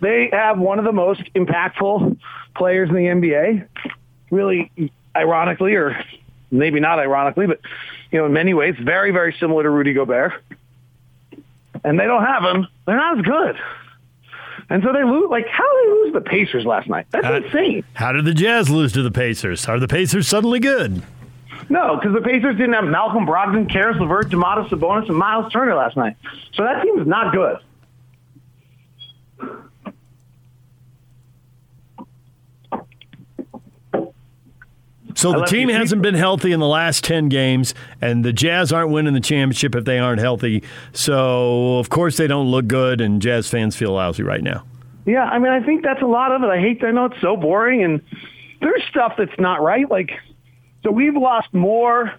[0.00, 2.18] they have one of the most impactful
[2.54, 3.66] players in the NBA.
[4.30, 4.70] Really,
[5.14, 6.02] ironically, or
[6.50, 7.60] maybe not ironically, but,
[8.10, 10.32] you know, in many ways, very, very similar to Rudy Gobert.
[11.84, 12.66] And they don't have him.
[12.86, 13.56] They're not as good.
[14.68, 15.30] And so they lose.
[15.30, 17.06] Like, how did they lose the Pacers last night?
[17.10, 17.84] That's how, insane.
[17.94, 19.66] How did the Jazz lose to the Pacers?
[19.66, 21.02] Are the Pacers suddenly good?
[21.68, 25.74] No, because the Pacers didn't have Malcolm Brogdon, Caris LeVert, Domantas Sabonis, and Miles Turner
[25.74, 26.16] last night.
[26.54, 27.58] So that team is not good.
[35.16, 38.70] So I the team hasn't been healthy in the last 10 games, and the Jazz
[38.70, 40.62] aren't winning the championship if they aren't healthy.
[40.92, 44.64] So, of course, they don't look good, and Jazz fans feel lousy right now.
[45.06, 46.46] Yeah, I mean, I think that's a lot of it.
[46.46, 46.80] I hate.
[46.82, 46.88] that.
[46.88, 48.02] I know it's so boring, and
[48.60, 49.90] there's stuff that's not right.
[49.90, 50.10] Like,
[50.82, 52.12] so we've lost more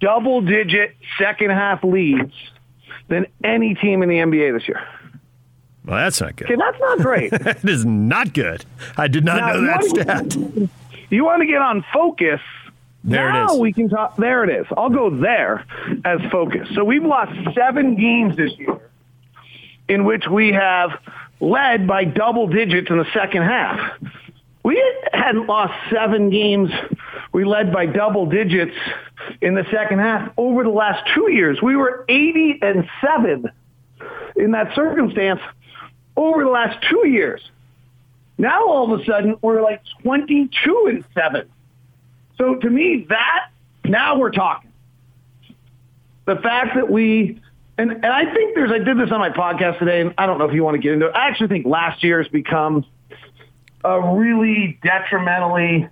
[0.00, 2.32] double-digit second half leads
[3.08, 4.80] than any team in the NBA this year.
[5.84, 6.46] Well, that's not good.
[6.46, 7.30] Okay, that's not great.
[7.42, 8.64] that is not good.
[8.96, 10.68] I did not Now, know that stat.
[11.12, 12.40] You want to get on focus?
[13.04, 13.60] There it now is.
[13.60, 14.16] we can talk.
[14.16, 14.66] There it is.
[14.74, 15.66] I'll go there
[16.06, 16.68] as focus.
[16.74, 18.80] So we've lost seven games this year,
[19.88, 20.90] in which we have
[21.38, 24.00] led by double digits in the second half.
[24.64, 24.82] We
[25.12, 26.70] hadn't lost seven games.
[27.32, 28.76] We led by double digits
[29.42, 31.60] in the second half over the last two years.
[31.60, 33.50] We were 80 and seven
[34.36, 35.40] in that circumstance
[36.16, 37.42] over the last two years.
[38.38, 41.48] Now all of a sudden we're like 22 and 7.
[42.38, 43.50] So to me that
[43.84, 44.70] now we're talking.
[46.24, 47.40] The fact that we
[47.78, 50.38] and, and I think there's I did this on my podcast today and I don't
[50.38, 51.14] know if you want to get into it.
[51.14, 52.84] I actually think last year has become
[53.84, 55.88] a really detrimentally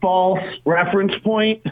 [0.00, 1.64] false reference point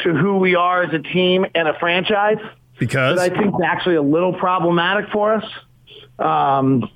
[0.00, 2.38] to who we are as a team and a franchise.
[2.78, 5.44] Because that I think is actually a little problematic for us.
[6.18, 6.88] Um,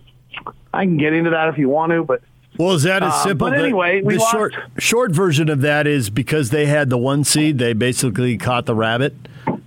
[0.75, 2.21] I can get into that if you want to, but
[2.59, 3.49] Well, is that as Uh, simple?
[3.49, 6.89] but The- anyway, we the lost- short short version of that is because they had
[6.91, 9.15] the one seed, they basically caught the rabbit,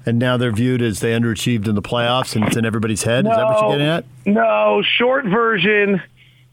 [0.05, 3.25] and now they're viewed as they underachieved in the playoffs, and it's in everybody's head.
[3.25, 4.05] is that what you're getting at?
[4.25, 6.01] No, short version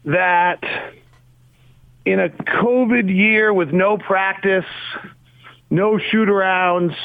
[0.05, 0.63] that
[2.05, 4.65] in a COVID year with no practice,
[5.71, 6.95] no shoot arounds,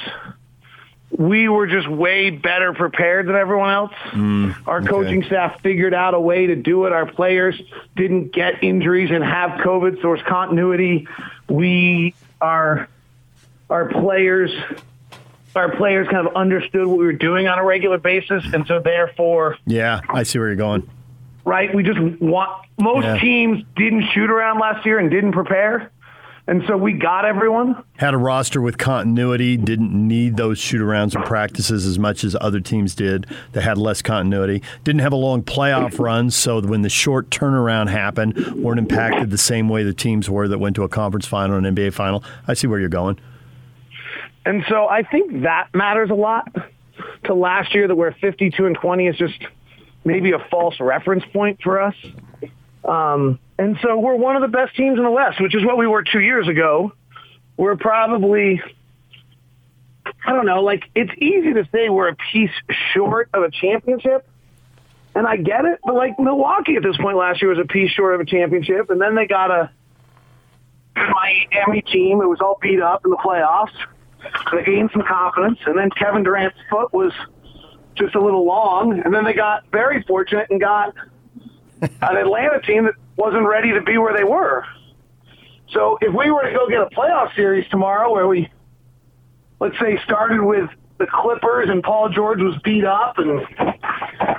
[1.16, 3.92] we were just way better prepared than everyone else.
[4.10, 6.92] Mm, Our coaching staff figured out a way to do it.
[6.92, 7.60] Our players
[7.96, 11.08] didn't get injuries and have COVID, so there's continuity.
[11.48, 12.88] We are
[13.68, 14.50] our players
[15.56, 18.78] our players kind of understood what we were doing on a regular basis, and so
[18.78, 20.88] therefore Yeah, I see where you're going.
[21.44, 21.74] right?
[21.74, 23.18] We just want most Yeah.
[23.18, 25.90] teams didn't shoot around last year and didn't prepare,
[26.46, 27.82] and so we got everyone.
[27.96, 32.36] Had a roster with continuity, didn't need those shoot arounds and practices as much as
[32.40, 34.62] other teams did that had less continuity.
[34.84, 39.38] Didn't have a long playoff run, so when the short turnaround happened, weren't impacted the
[39.38, 42.24] same way the teams were that went to a conference final and NBA final.
[42.48, 43.18] I see where you're going.
[44.44, 46.48] And so I think that matters a lot
[47.24, 49.38] to last year that we're 52 and 20 is just
[50.04, 51.94] maybe a false reference point for us.
[52.84, 55.76] Um, and so we're one of the best teams in the West, which is what
[55.76, 56.92] we were two years ago.
[57.58, 58.62] We're probably,
[60.24, 62.50] I don't know, like it's easy to say we're a piece
[62.94, 64.26] short of a championship.
[65.14, 67.90] And I get it, but like Milwaukee at this point last year was a piece
[67.90, 69.70] short of a championship, and then they got a
[70.96, 72.22] Miami team.
[72.22, 73.74] It was all beat up in the playoffs.
[74.52, 77.12] They gained some confidence, and then Kevin Durant's foot was
[77.94, 80.94] just a little long, and then they got very fortunate and got
[82.02, 84.64] an Atlanta team that wasn't ready to be where they were.
[85.72, 88.48] So if we were to go get a playoff series tomorrow where we,
[89.60, 93.40] let's say, started with the Clippers and Paul George was beat up and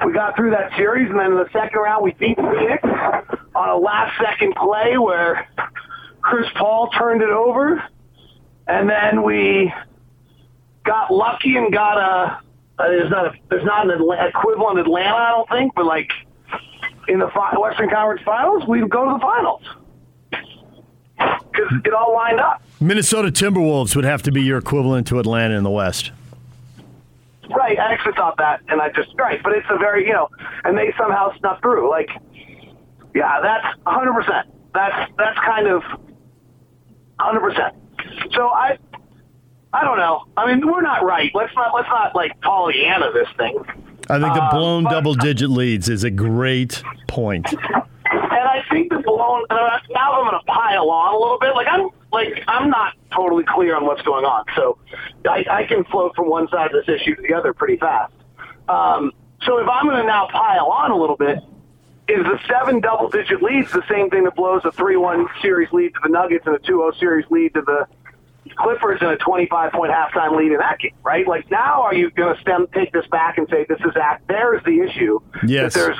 [0.05, 2.83] we got through that series, and then in the second round we beat Phoenix
[3.55, 5.47] on a last second play where
[6.21, 7.83] Chris Paul turned it over,
[8.67, 9.73] and then we
[10.83, 12.41] got lucky and got a.
[12.79, 16.11] Uh, there's not a there's not an equivalent Atlanta, I don't think, but like
[17.07, 19.61] in the fi- Western Conference Finals, we'd go to the finals
[21.17, 22.61] because it all lined up.
[22.79, 26.11] Minnesota Timberwolves would have to be your equivalent to Atlanta in the West.
[27.49, 30.29] Right, I actually thought that, and I just right, but it's a very you know,
[30.63, 31.89] and they somehow snuck through.
[31.89, 32.09] Like,
[33.13, 34.13] yeah, that's 100.
[34.13, 37.39] percent That's that's kind of 100.
[37.41, 37.75] percent
[38.33, 38.77] So I,
[39.73, 40.23] I don't know.
[40.37, 41.29] I mean, we're not right.
[41.33, 43.57] Let's not let's not like Pollyanna this thing.
[44.09, 47.51] I think the Uh, blown double digit leads is a great point.
[47.53, 49.45] And I think the blown.
[49.49, 51.55] Uh, now I'm going to pile on a little bit.
[51.55, 54.77] Like I'm like I'm not totally clear on what's going on, so
[55.27, 58.13] I, I can float from one side of this issue to the other pretty fast.
[58.67, 59.11] Um,
[59.43, 61.39] so if I'm going to now pile on a little bit,
[62.07, 65.71] is the seven double digit leads the same thing that blows a three one series
[65.71, 67.87] lead to the Nuggets and a 2-0 series lead to the
[68.61, 71.27] Clippers in a 25 point halftime lead in that game, right?
[71.27, 74.19] Like now, are you going to stem take this back and say this is that?
[74.27, 75.19] There's the issue.
[75.41, 75.73] that Yes.
[75.73, 75.97] there's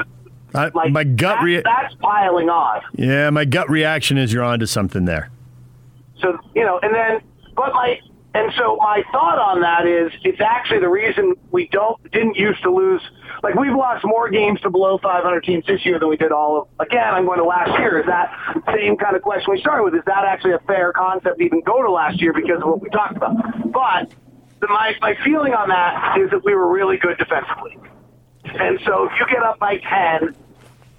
[0.53, 2.81] I, my gut that- rea- that's piling on.
[2.95, 5.29] yeah, my gut reaction is you're onto something there.
[6.19, 7.21] So you know, and then,
[7.55, 8.01] but like
[8.33, 12.61] And so my thought on that is it's actually the reason we don't didn't used
[12.63, 13.01] to lose.
[13.43, 16.61] Like we've lost more games to below 500 teams this year than we did all
[16.61, 16.67] of.
[16.85, 17.99] Again, I'm going to last year.
[17.99, 18.31] Is that
[18.75, 19.95] same kind of question we started with?
[19.95, 22.81] Is that actually a fair concept to even go to last year because of what
[22.81, 23.35] we talked about?
[23.71, 24.13] But
[24.59, 27.77] the, my my feeling on that is that we were really good defensively.
[28.45, 30.35] And so if you get up by 10,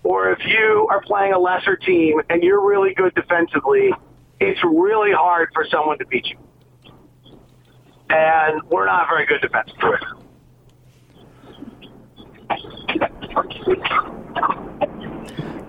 [0.03, 3.93] or if you are playing a lesser team and you're really good defensively,
[4.41, 6.39] it's really hard for someone to beat you
[8.13, 9.97] and we're not very good defensively.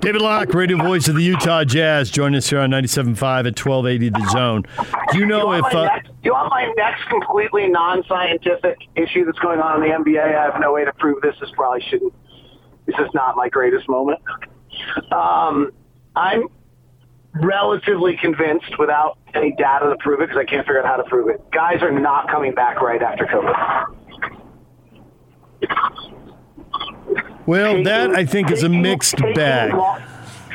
[0.03, 3.15] David Locke, radio voice of the Utah Jazz, join us here on 97.5
[3.47, 4.65] at 1280 The Zone.
[5.13, 5.73] Do you know you if.
[5.73, 10.21] Uh, next, you want my next completely non-scientific issue that's going on in the NBA?
[10.21, 11.35] I have no way to prove this.
[11.39, 12.13] This probably shouldn't.
[12.85, 14.19] This is not my greatest moment.
[15.13, 15.71] Um,
[16.17, 16.49] I'm
[17.35, 21.09] relatively convinced, without any data to prove it, because I can't figure out how to
[21.09, 21.41] prove it.
[21.51, 23.95] Guys are not coming back right after COVID.
[27.45, 29.73] Well, that I think is a mixed bag.
[29.73, 29.97] Lo-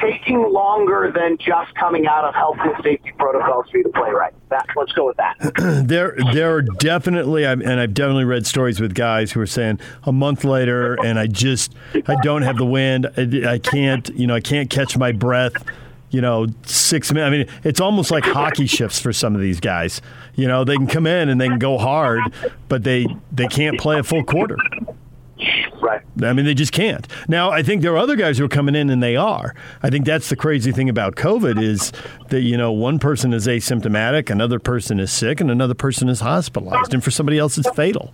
[0.01, 4.10] taking longer than just coming out of health and safety protocols for you to play
[4.10, 4.32] right.
[4.48, 5.36] That let's go with that.
[5.89, 9.81] there, there are definitely, I've- and I've definitely read stories with guys who are saying
[10.05, 11.74] a month later, and I just,
[12.06, 13.09] I don't have the wind.
[13.16, 15.55] I, I can't, you know, I can't catch my breath.
[16.10, 17.27] You know, six minutes.
[17.27, 20.01] I mean, it's almost like hockey shifts for some of these guys.
[20.36, 22.23] You know, they can come in and they can go hard,
[22.69, 24.56] but they they can't play a full quarter.
[25.81, 26.02] Right.
[26.23, 27.06] I mean, they just can't.
[27.28, 29.55] Now, I think there are other guys who are coming in and they are.
[29.82, 31.93] I think that's the crazy thing about COVID is
[32.31, 36.20] that, you know, one person is asymptomatic, another person is sick, and another person is
[36.20, 36.93] hospitalized.
[36.93, 38.12] And for somebody else, it's fatal.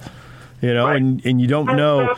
[0.61, 2.15] You know, and, and you don't know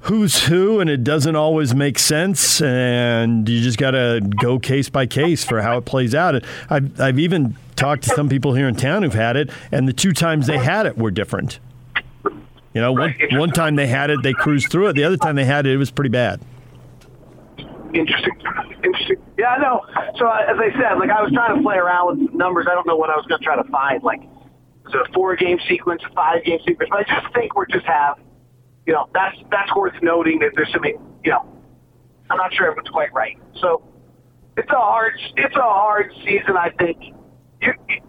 [0.00, 2.60] who's who, and it doesn't always make sense.
[2.60, 6.42] And you just got to go case by case for how it plays out.
[6.68, 9.92] I've, I've even talked to some people here in town who've had it, and the
[9.92, 11.60] two times they had it were different.
[12.74, 14.92] You know, one, one time they had it, they cruised through it.
[14.94, 16.40] The other time they had it, it was pretty bad.
[17.92, 18.32] Interesting.
[18.82, 19.16] Interesting.
[19.38, 19.84] Yeah, I know.
[20.16, 22.66] So uh, as I said, like I was trying to play around with numbers.
[22.70, 24.02] I don't know what I was going to try to find.
[24.02, 26.88] Like, is it a four-game sequence, a five-game sequence?
[26.90, 28.18] But I just think we're just have,
[28.86, 31.46] you know, that's that's worth noting that there's some, you know,
[32.30, 33.36] I'm not sure if it's quite right.
[33.60, 33.82] So
[34.56, 36.56] it's a hard, it's a hard season.
[36.56, 37.14] I think.
[37.60, 38.00] You, you,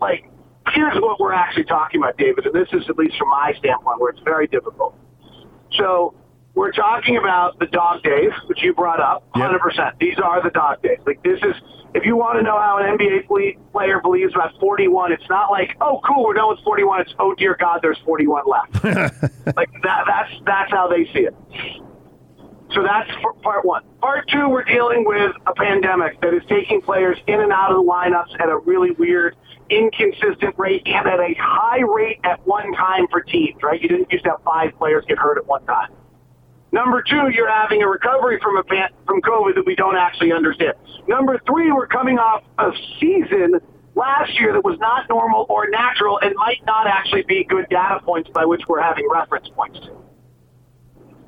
[0.00, 0.30] like,
[0.72, 4.00] here's what we're actually talking about, David, and this is at least from my standpoint
[4.00, 4.94] where it's very difficult.
[5.76, 6.14] So
[6.54, 9.98] we're talking about the dog days, which you brought up, 100%.
[10.00, 10.98] These are the dog days.
[11.06, 11.54] Like this is,
[11.94, 13.28] if you want to know how an NBA
[13.72, 17.02] player believes about 41, it's not like, oh, cool, we're done with 41.
[17.02, 18.84] It's, oh dear God, there's 41 left.
[19.56, 21.34] like that, that's that's how they see it.
[22.74, 23.84] So that's for part one.
[24.00, 27.76] Part two, we're dealing with a pandemic that is taking players in and out of
[27.76, 29.36] the lineups at a really weird,
[29.70, 33.80] inconsistent rate and at a high rate at one time for teams, right?
[33.80, 35.90] You didn't used to have five players get hurt at one time.
[36.72, 40.32] Number two, you're having a recovery from a pan- from COVID that we don't actually
[40.32, 40.74] understand.
[41.08, 42.70] Number three, we're coming off a
[43.00, 43.60] season
[43.94, 48.00] last year that was not normal or natural and might not actually be good data
[48.04, 49.96] points by which we're having reference points to.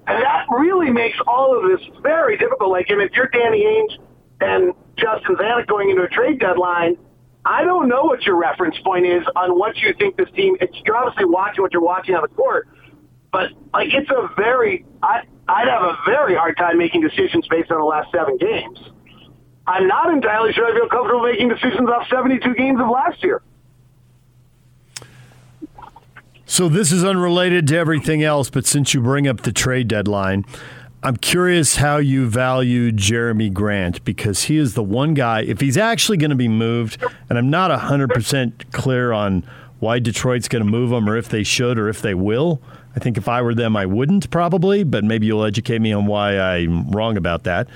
[0.07, 2.71] And that really makes all of this very difficult.
[2.71, 3.99] Like, if you're Danny Ainge
[4.41, 6.97] and Justin Zanik going into a trade deadline,
[7.49, 10.59] I don't know what your reference point is on what you think this team.
[10.61, 12.69] It's, you're obviously watching what you're watching on the court,
[13.33, 14.85] but like it's a very.
[15.03, 18.79] I I'd have a very hard time making decisions based on the last seven games.
[19.67, 23.41] I'm not entirely sure I feel comfortable making decisions off 72 games of last year.
[26.45, 30.45] So this is unrelated to everything else, but since you bring up the trade deadline,
[31.01, 35.77] I'm curious how you value Jerami Grant because he is the one guy, if he's
[35.77, 39.45] actually going to be moved, and I'm not 100% clear on
[39.79, 42.61] why Detroit's going to move him or if they should or if they will.
[42.97, 46.07] I think if I were them, I wouldn't probably, but maybe you'll educate me on
[46.07, 47.69] why I'm wrong about that.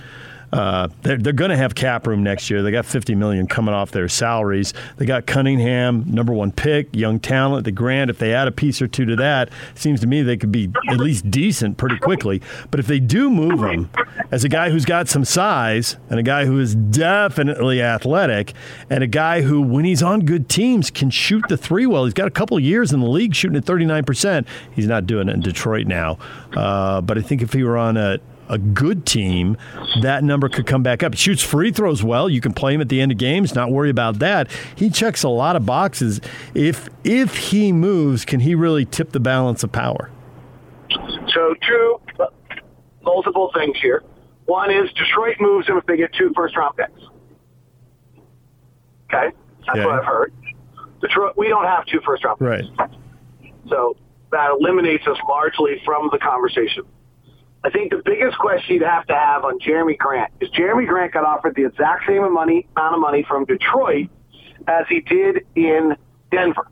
[0.52, 2.62] Uh, they're they're going to have cap room next year.
[2.62, 4.74] They got 50 million coming off their salaries.
[4.98, 7.64] They got Cunningham, number one pick, young talent.
[7.64, 10.36] The Grant, if they add a piece or two to that, seems to me they
[10.36, 12.42] could be at least decent pretty quickly.
[12.70, 13.90] But if they do move him
[14.30, 18.52] as a guy who's got some size and a guy who is definitely athletic
[18.90, 22.04] and a guy who, when he's on good teams, can shoot the three well.
[22.04, 24.46] He's got a couple years in the league shooting at 39 percent.
[24.74, 26.18] He's not doing it in Detroit now.
[26.54, 28.18] Uh, but I think if he were on a
[28.52, 29.56] a good team,
[30.02, 31.14] that number could come back up.
[31.14, 32.28] He shoots free throws well.
[32.28, 33.54] You can play him at the end of games.
[33.54, 34.48] Not worry about that.
[34.76, 36.20] He checks a lot of boxes.
[36.54, 40.10] If if he moves, can he really tip the balance of power?
[41.34, 42.00] So two,
[43.02, 44.02] multiple things here.
[44.44, 46.90] One is Detroit moves him if they get two first round picks.
[49.12, 49.34] Okay,
[49.66, 49.84] that's Okay.
[49.86, 50.32] what I've heard.
[51.00, 52.48] Detroit, we don't have two first round picks.
[52.80, 52.90] Right.
[53.68, 53.96] So
[54.30, 56.84] that eliminates us largely from the conversation.
[57.64, 61.12] I think the biggest question you'd have to have on Jerami Grant is Jerami Grant
[61.12, 64.08] got offered the exact same money, amount of money from Detroit
[64.66, 65.96] as he did in
[66.30, 66.68] Denver.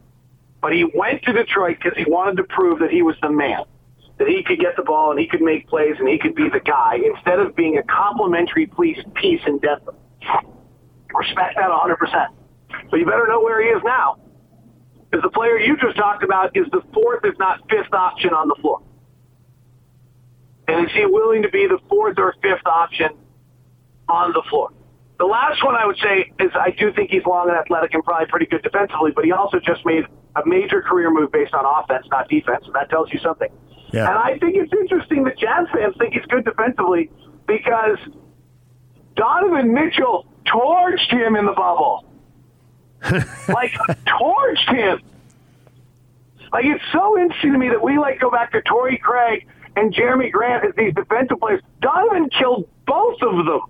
[0.60, 3.62] But he went to Detroit because he wanted to prove that he was the man,
[4.18, 6.48] that he could get the ball and he could make plays and he could be
[6.48, 9.94] the guy instead of being a complimentary piece, piece in Denver.
[11.14, 12.26] Respect that 100%.
[12.90, 14.16] But you better know where he is now.
[15.08, 18.48] Because the player you just talked about is the fourth, if not fifth option on
[18.48, 18.82] the floor.
[20.70, 23.10] And is he willing to be the fourth or fifth option
[24.08, 24.70] on the floor?
[25.18, 28.02] The last one I would say is I do think he's long and athletic and
[28.02, 30.04] probably pretty good defensively, but he also just made
[30.36, 33.48] a major career move based on offense, not defense, and that tells you something.
[33.92, 34.08] Yeah.
[34.08, 37.10] And I think it's interesting that Jazz fans think he's good defensively
[37.46, 37.98] because
[39.16, 42.06] Donovan Mitchell torched him in the bubble.
[43.02, 43.72] like
[44.06, 45.00] torched him.
[46.52, 49.46] Like it's so interesting to me that we like go back to Torrey Craig
[49.80, 51.62] and Jerami Grant as these defensive players.
[51.80, 53.60] Donovan killed both of them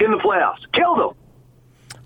[0.00, 0.60] in the playoffs.
[0.72, 1.10] Killed them.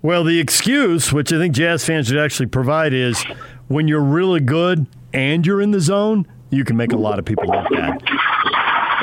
[0.01, 3.23] Well, the excuse, which I think Jazz fans should actually provide, is
[3.67, 7.25] when you're really good and you're in the zone, you can make a lot of
[7.25, 8.03] people look bad.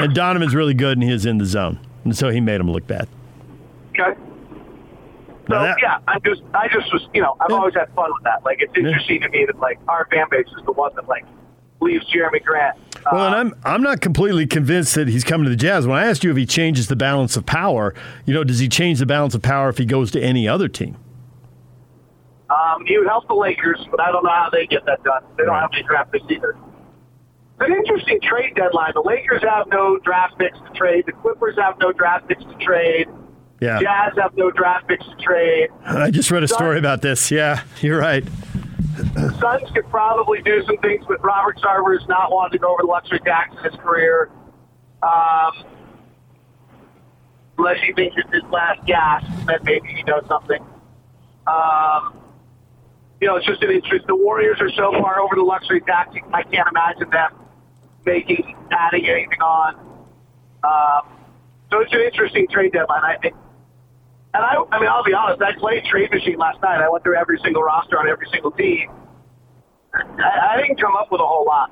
[0.00, 1.78] And Donovan's really good and he's in the zone.
[2.04, 3.08] And so he made him look bad.
[3.90, 4.20] Okay.
[5.48, 8.44] So yeah, I just I just was you know I've always had fun with that.
[8.44, 11.24] Like it's interesting to me that like our fan base is the one that like
[11.80, 12.76] leaves Jerami Grant.
[13.10, 15.86] Well, and I'm I'm not completely convinced that he's coming to the Jazz.
[15.86, 17.94] When I asked you if he changes the balance of power,
[18.26, 20.68] you know, does he change the balance of power if he goes to any other
[20.68, 20.96] team?
[22.50, 25.22] Um, he would help the Lakers, but I don't know how they get that done.
[25.36, 26.56] They don't have any draft picks either.
[27.60, 28.92] It's an interesting trade deadline.
[28.94, 31.04] The Lakers have no draft picks to trade.
[31.06, 33.08] The Clippers have no draft picks to trade.
[33.60, 33.80] Yeah.
[33.80, 35.68] Jazz have no draft picks to trade.
[35.84, 37.30] I just read a story about this.
[37.30, 38.24] Yeah, you're right.
[39.40, 42.88] Suns could probably do some things with Robert Sarver's not wanting to go over the
[42.88, 44.30] luxury tax in his career.
[45.02, 45.64] Um,
[47.56, 50.60] unless he thinks it's his last gas, then maybe he does something.
[51.46, 52.20] Um,
[53.20, 54.06] you know, it's just an interest.
[54.06, 57.30] The Warriors are so far over the luxury tax, I can't imagine them
[58.04, 59.74] making, adding anything on.
[60.64, 61.12] Um,
[61.70, 63.02] so it's an interesting trade deadline.
[63.02, 63.34] I think.
[64.34, 65.40] And I, I mean, I'll be honest.
[65.42, 66.80] I played Trade Machine last night.
[66.82, 68.90] I went through every single roster on every single team.
[69.94, 71.70] I, I didn't come up with a whole lot.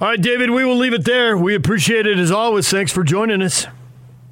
[0.00, 1.36] All right, David, we will leave it there.
[1.36, 2.68] We appreciate it as always.
[2.68, 3.66] Thanks for joining us.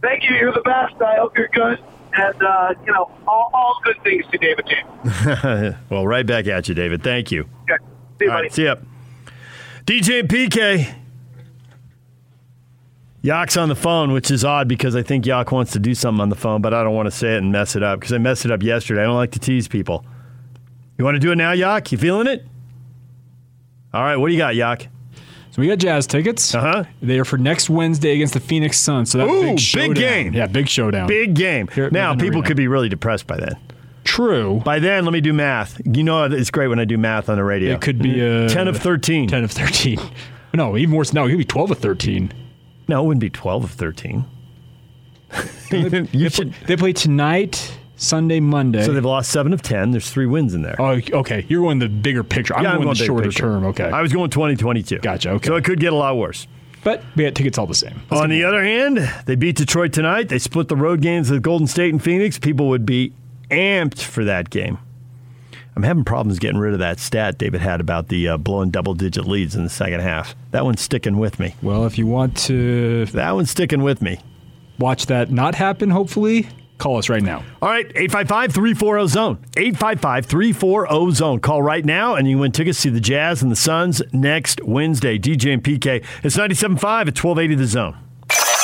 [0.03, 0.37] Thank you.
[0.37, 1.01] You're the best.
[1.01, 1.81] I hope you're good.
[2.13, 5.77] And, uh, you know, all, all good things to David James.
[5.91, 7.03] well, right back at you, David.
[7.03, 7.49] Thank you.
[7.71, 7.83] Okay.
[8.19, 8.47] See you, All buddy.
[8.47, 8.77] right, see ya.
[9.85, 10.95] DJ and PK.
[13.27, 16.21] Yak's on the phone, which is odd because I think Yak wants to do something
[16.21, 18.13] on the phone, but I don't want to say it and mess it up because
[18.13, 19.01] I messed it up yesterday.
[19.03, 20.07] I don't like to tease people.
[20.97, 21.91] You want to do it now, Yak?
[21.91, 22.47] You feeling it?
[23.93, 24.87] All right, what do you got, Yak?
[25.51, 26.55] So we got Jazz tickets.
[26.55, 26.85] Uh huh.
[27.03, 29.11] They are for next Wednesday against the Phoenix Suns.
[29.11, 30.33] So that's Ooh, big big game.
[30.33, 31.09] Yeah, big showdown.
[31.09, 31.69] Big game.
[31.91, 32.43] Now, people Arena.
[32.47, 33.57] could be really depressed by then.
[34.05, 34.61] True.
[34.65, 35.81] By then, let me do math.
[35.85, 37.75] You know, it's great when I do math on the radio.
[37.75, 39.29] It could be uh, 10 of 13.
[39.29, 39.99] 10 of 13.
[40.55, 41.13] No, even worse.
[41.13, 42.33] No, it could be 12 of 13.
[42.89, 44.25] No, it wouldn't be 12 of 13.
[45.71, 48.85] they, You play, they play tonight, Sunday, Monday.
[48.85, 49.91] So they've lost 7 of 10.
[49.91, 50.77] There's three wins in there.
[50.79, 51.45] Oh, okay.
[51.49, 52.55] You're going the bigger picture.
[52.57, 53.43] I'm Yeah, going the shorter picture.
[53.43, 53.65] term.
[53.67, 53.85] Okay.
[53.91, 54.99] I was going 2022.
[54.99, 55.31] Gotcha.
[55.31, 55.47] Okay.
[55.49, 56.47] So it could get a lot worse.
[56.85, 58.01] But we got tickets all the same.
[58.13, 60.29] On the other hand, they beat Detroit tonight.
[60.29, 62.39] They split the road games with Golden State and Phoenix.
[62.39, 63.13] People would be
[63.51, 64.79] amped for that game.
[65.77, 68.95] I'm having problems getting rid of that stat David had about the uh, blowing double
[68.95, 70.35] digit leads in the second half.
[70.53, 71.55] That one's sticking with me.
[71.63, 74.19] Well, if you want to That one's sticking with me.
[74.79, 76.49] watch that not happen, hopefully,
[76.79, 77.45] call us right now.
[77.61, 79.39] All right, 855 340 Zone.
[79.57, 81.41] 855 340 Zone.
[81.41, 85.19] Call right now and you win tickets to the Jazz and the Suns next Wednesday.
[85.19, 86.03] DJ and PK.
[86.23, 86.73] It's 97.5
[87.09, 87.99] at 1280 The Zone.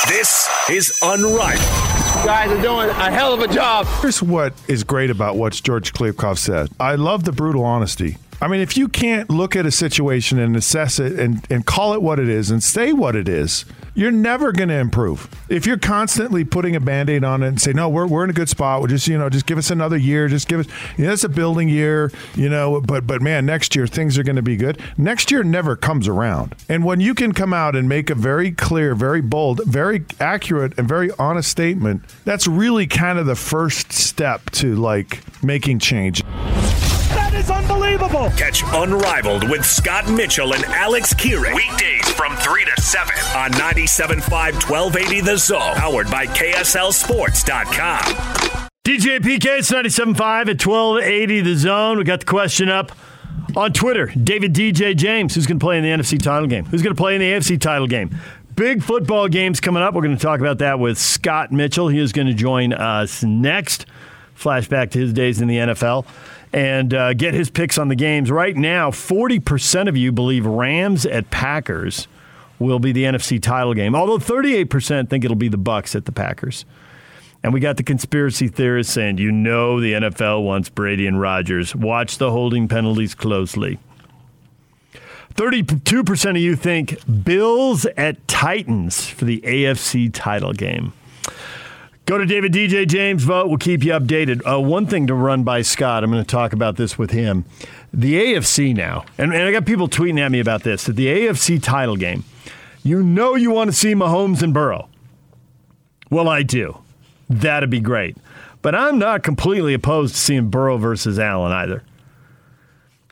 [0.08, 1.60] This is Unrivaled.
[1.60, 3.86] You guys are doing a hell of a job.
[4.00, 6.70] Here's what is great about what George Kliavkoff said.
[6.80, 8.18] I love the brutal honesty.
[8.40, 11.94] I mean, if you can't look at a situation and assess it and, and call
[11.94, 13.64] it what it is and say what it is,
[13.94, 15.28] you're never going to improve.
[15.48, 18.34] If you're constantly putting a band-aid on it and say, no, we're, we're in a
[18.34, 18.80] good spot.
[18.80, 20.28] We'll just, you know, just give us another year.
[20.28, 20.66] Just give us,
[20.96, 24.22] you know, it's a building year, you know, but, but man, next year things are
[24.22, 24.80] going to be good.
[24.96, 26.54] Next year never comes around.
[26.68, 30.78] And when you can come out and make a very clear, very bold, very accurate
[30.78, 36.22] and very honest statement, that's really kind of the first step to like making change.
[37.14, 38.30] That is unbelievable.
[38.36, 41.54] Catch Unrivaled with Scott Mitchell and Alex Kirry.
[41.54, 44.22] Weekdays from 3 to 7 on 97.5
[44.68, 45.74] 1280 The Zone.
[45.74, 47.98] Powered by KSLSports.com.
[48.84, 51.98] DJ PK, it's 97.5 at 1280 The Zone.
[51.98, 52.92] We got the question up
[53.56, 54.06] on Twitter.
[54.06, 56.64] David DJ James, who's going to play in the NFC title game?
[56.64, 58.16] Who's going to play in the AFC title game?
[58.56, 59.94] Big football games coming up.
[59.94, 61.88] We're going to talk about that with Scott Mitchell.
[61.88, 63.86] He is going to join us next.
[64.36, 66.06] Flashback to his days in the NFL
[66.52, 68.30] and uh, get his picks on the games.
[68.30, 72.08] Right now, 40% of you believe Rams at Packers
[72.58, 76.12] will be the NFC title game, although 38% think it'll be the Bucs at the
[76.12, 76.64] Packers.
[77.42, 81.74] And we got the conspiracy theorists saying, you know, the NFL wants Brady and Rodgers.
[81.74, 83.80] Watch the holding penalties closely.
[85.34, 90.92] 32% of you think Bills at Titans for the AFC title game.
[92.04, 93.48] Go to David DJ James vote.
[93.48, 94.42] We'll keep you updated.
[94.44, 97.44] Uh, one thing to run by Scott, I'm going to talk about this with him.
[97.92, 101.06] The AFC now, and, and I got people tweeting at me about this, that the
[101.06, 102.24] AFC title game,
[102.82, 104.88] you know you want to see Mahomes and Burrow.
[106.10, 106.78] Well, I do.
[107.30, 108.16] That'd be great.
[108.62, 111.82] But I'm not completely opposed to seeing Burrow versus Allen either.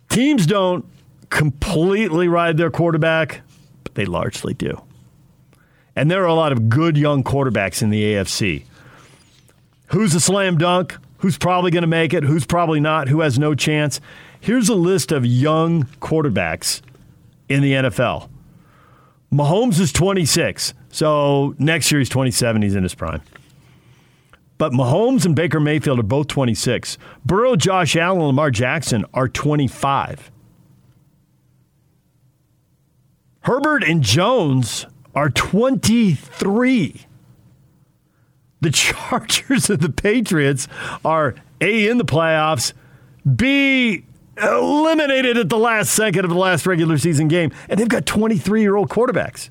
[0.09, 0.85] Teams don't
[1.29, 3.43] completely ride their quarterback,
[3.85, 4.83] but they largely do.
[5.95, 8.65] And there are a lot of good young quarterbacks in the AFC.
[9.91, 10.97] Who's a slam dunk?
[11.19, 12.23] Who's probably going to make it?
[12.23, 13.09] Who's probably not?
[13.09, 14.01] Who has no chance?
[14.41, 16.81] Here's a list of young quarterbacks
[17.49, 18.29] in the NFL.
[19.33, 22.63] Mahomes is 26, so next year he's 27.
[22.63, 23.21] He's in his prime.
[24.59, 26.99] But Mahomes and Baker Mayfield are both 26.
[27.25, 30.31] Burrow, Josh Allen, Lamar Jackson are 25.
[33.43, 37.07] Herbert and Jones are 23.
[38.61, 40.69] The Chargers and the Patriots
[41.05, 42.73] are A, in the playoffs,
[43.37, 44.05] B,
[44.37, 48.63] eliminated at the last second of the last regular season game, and they've got 23
[48.63, 49.51] year old quarterbacks.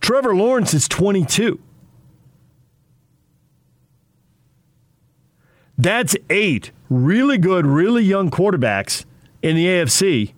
[0.00, 1.60] Trevor Lawrence is 22.
[5.76, 9.04] That's eight really good, really young quarterbacks
[9.42, 10.32] in the AFC.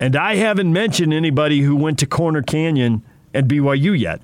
[0.00, 3.02] And I haven't mentioned anybody who went to Corner Canyon
[3.32, 4.20] and BYU yet.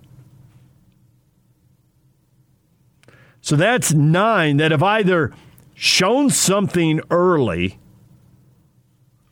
[3.40, 5.32] So that's nine that have either
[5.74, 7.78] shown something early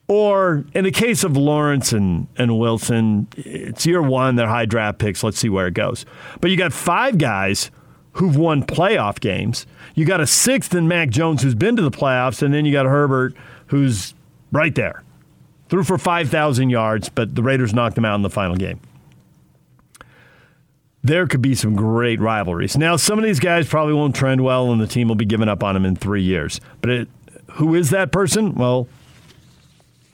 [0.09, 4.99] or in the case of Lawrence and, and Wilson, it's year one, they're high draft
[4.99, 5.23] picks.
[5.23, 6.07] Let's see where it goes.
[6.41, 7.71] But you got five guys
[8.13, 9.67] who've won playoff games.
[9.95, 12.73] You got a sixth in Mac Jones who's been to the playoffs, and then you
[12.73, 13.35] got Herbert
[13.67, 14.15] who's
[14.51, 15.03] right there.
[15.69, 18.81] Threw for 5,000 yards, but the Raiders knocked him out in the final game.
[21.03, 22.77] There could be some great rivalries.
[22.77, 25.49] Now, some of these guys probably won't trend well, and the team will be giving
[25.49, 26.61] up on them in three years.
[26.81, 27.09] But it,
[27.53, 28.55] who is that person?
[28.55, 28.89] Well,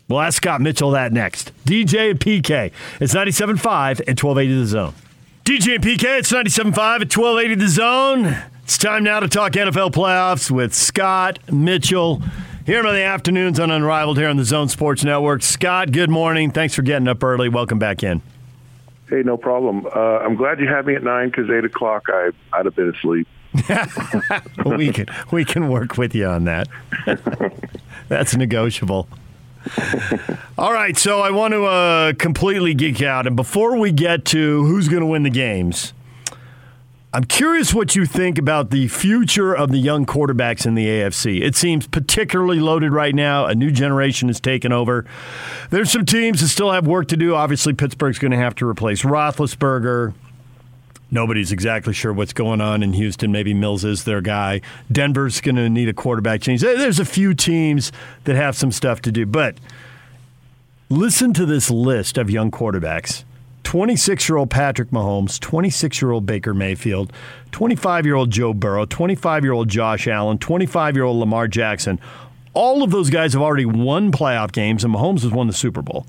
[0.09, 1.53] we'll ask Scott Mitchell that next.
[1.65, 2.71] DJ and PK.
[3.01, 4.95] It's 97.5 and 1280 The Zone.
[5.45, 8.37] DJ and PK, it's 97.5 at 1280 The Zone.
[8.63, 12.23] It's time now to talk NFL playoffs with Scott Mitchell
[12.65, 15.43] here in the afternoons on Unrivaled here on the Zone Sports Network.
[15.43, 16.51] Scott, good morning.
[16.51, 17.51] Thanks for getting up early.
[17.51, 18.23] Welcome back in.
[19.09, 19.87] Hey, no problem.
[19.87, 22.91] Uh, I'm glad you had me at nine because eight o'clock I I'd have been
[22.91, 23.29] asleep.
[24.65, 26.69] we can we can work with you on that.
[28.09, 29.09] That's negotiable.
[30.59, 34.65] All right, so I want to uh, completely geek out, and before we get to
[34.65, 35.95] who's going to win the games,
[37.15, 41.43] I'm curious what you think about the future of the young quarterbacks in the AFC.
[41.43, 43.47] It seems particularly loaded right now.
[43.47, 45.07] A new generation has taken over.
[45.71, 47.37] There's some teams that still have work to do.
[47.37, 50.13] Obviously, Pittsburgh's going to have to replace Roethlisberger.
[51.13, 53.31] Nobody's exactly sure what's going on in Houston.
[53.31, 54.61] Maybe Mills is their guy.
[54.91, 56.63] Denver's going to need a quarterback change.
[56.63, 57.93] There's a few teams
[58.25, 59.25] that have some stuff to do.
[59.25, 59.55] But
[60.89, 63.23] listen to this list of young quarterbacks
[63.75, 67.13] 26 year old Patrick Mahomes, 26 year old Baker Mayfield,
[67.51, 71.99] 25 year old Joe Burrow, 25 year old Josh Allen, 25 year old Lamar Jackson.
[72.53, 75.83] All of those guys have already won playoff games, and Mahomes has won the Super
[75.83, 76.07] Bowl.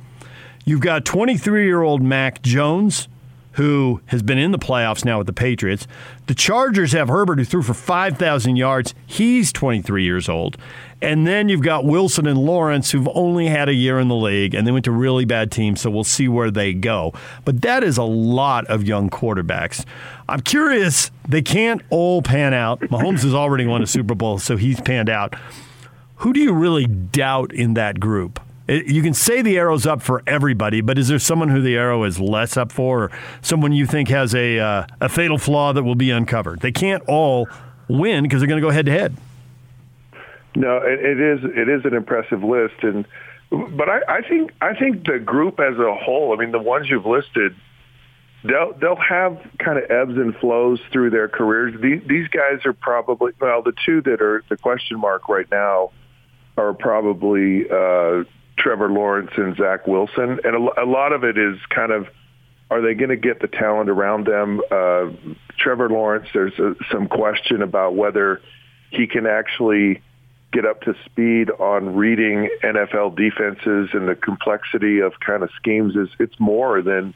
[0.63, 3.07] You've got 23 year old Mac Jones
[3.55, 5.87] who has been in the playoffs now with the Patriots.
[6.27, 8.93] The Chargers have Herbert, who threw for 5,000 yards.
[9.05, 10.57] He's 23 years old.
[11.01, 14.53] And then you've got Wilson and Lawrence, who've only had a year in the league,
[14.53, 17.13] and they went to really bad teams, so we'll see where they go.
[17.45, 19.85] But that is a lot of young quarterbacks.
[20.27, 22.79] I'm curious, they can't all pan out.
[22.81, 25.35] Mahomes has already won a Super Bowl, so he's panned out.
[26.17, 28.39] Who do you really doubt in that group?
[28.67, 32.03] You can say the arrow's up for everybody, but is there someone who the arrow
[32.03, 33.11] is less up for, or
[33.41, 36.61] someone you think has a uh, a fatal flaw that will be uncovered?
[36.61, 37.47] They can't all
[37.87, 39.15] win because they're going to go head to head.
[40.55, 43.05] No, it, it is it is an impressive list, and
[43.51, 46.33] but I, I think I think the group as a whole.
[46.33, 47.55] I mean, the ones you've listed,
[48.43, 51.79] they'll they'll have kind of ebbs and flows through their careers.
[51.81, 55.91] These, these guys are probably well, the two that are the question mark right now
[56.57, 58.23] are probably uh,
[58.57, 62.07] Trevor Lawrence and Zach Wilson, and a, a lot of it is kind of
[62.71, 64.59] are they going to get the talent around them?
[64.71, 65.11] Uh,
[65.57, 68.41] Trevor Lawrence, there's a, some question about whether
[68.89, 70.01] he can actually
[70.51, 75.95] get up to speed on reading NFL defenses and the complexity of kind of schemes
[75.95, 77.13] is it's more than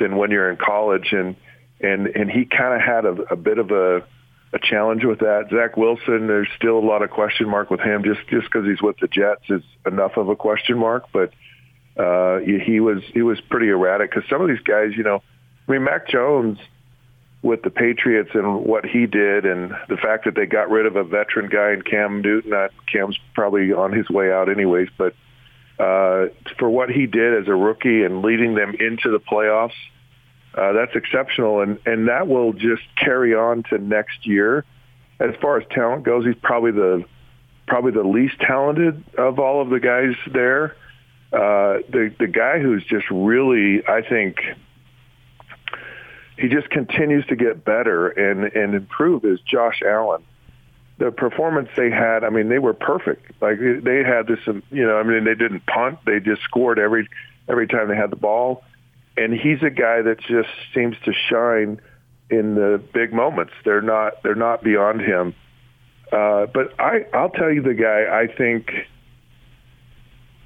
[0.00, 1.36] than when you're in college and
[1.80, 4.04] and and he kind of had a, a bit of a
[4.52, 5.48] a challenge with that.
[5.50, 8.82] Zach Wilson, there's still a lot of question mark with him just just because he's
[8.82, 11.32] with the Jets is enough of a question mark, but
[11.96, 15.22] uh, he was he was pretty erratic because some of these guys, you know,
[15.68, 16.58] I mean, Mac Jones
[17.42, 20.96] with the Patriots and what he did, and the fact that they got rid of
[20.96, 22.50] a veteran guy in Cam Newton.
[22.50, 25.14] Not Cam's probably on his way out anyways, but
[25.78, 29.72] uh, for what he did as a rookie and leading them into the playoffs,
[30.54, 34.64] uh, that's exceptional, and and that will just carry on to next year.
[35.18, 37.04] As far as talent goes, he's probably the
[37.66, 40.76] probably the least talented of all of the guys there.
[41.32, 44.36] Uh, the the guy who's just really, I think,
[46.36, 50.22] he just continues to get better and and improve is Josh Allen.
[50.98, 53.32] The performance they had, I mean, they were perfect.
[53.40, 57.08] Like they had this, you know, I mean, they didn't punt; they just scored every
[57.48, 58.62] every time they had the ball.
[59.16, 61.80] And he's a guy that just seems to shine
[62.30, 63.52] in the big moments.
[63.64, 65.34] They're not they're not beyond him.
[66.10, 68.70] Uh, but I I'll tell you the guy I think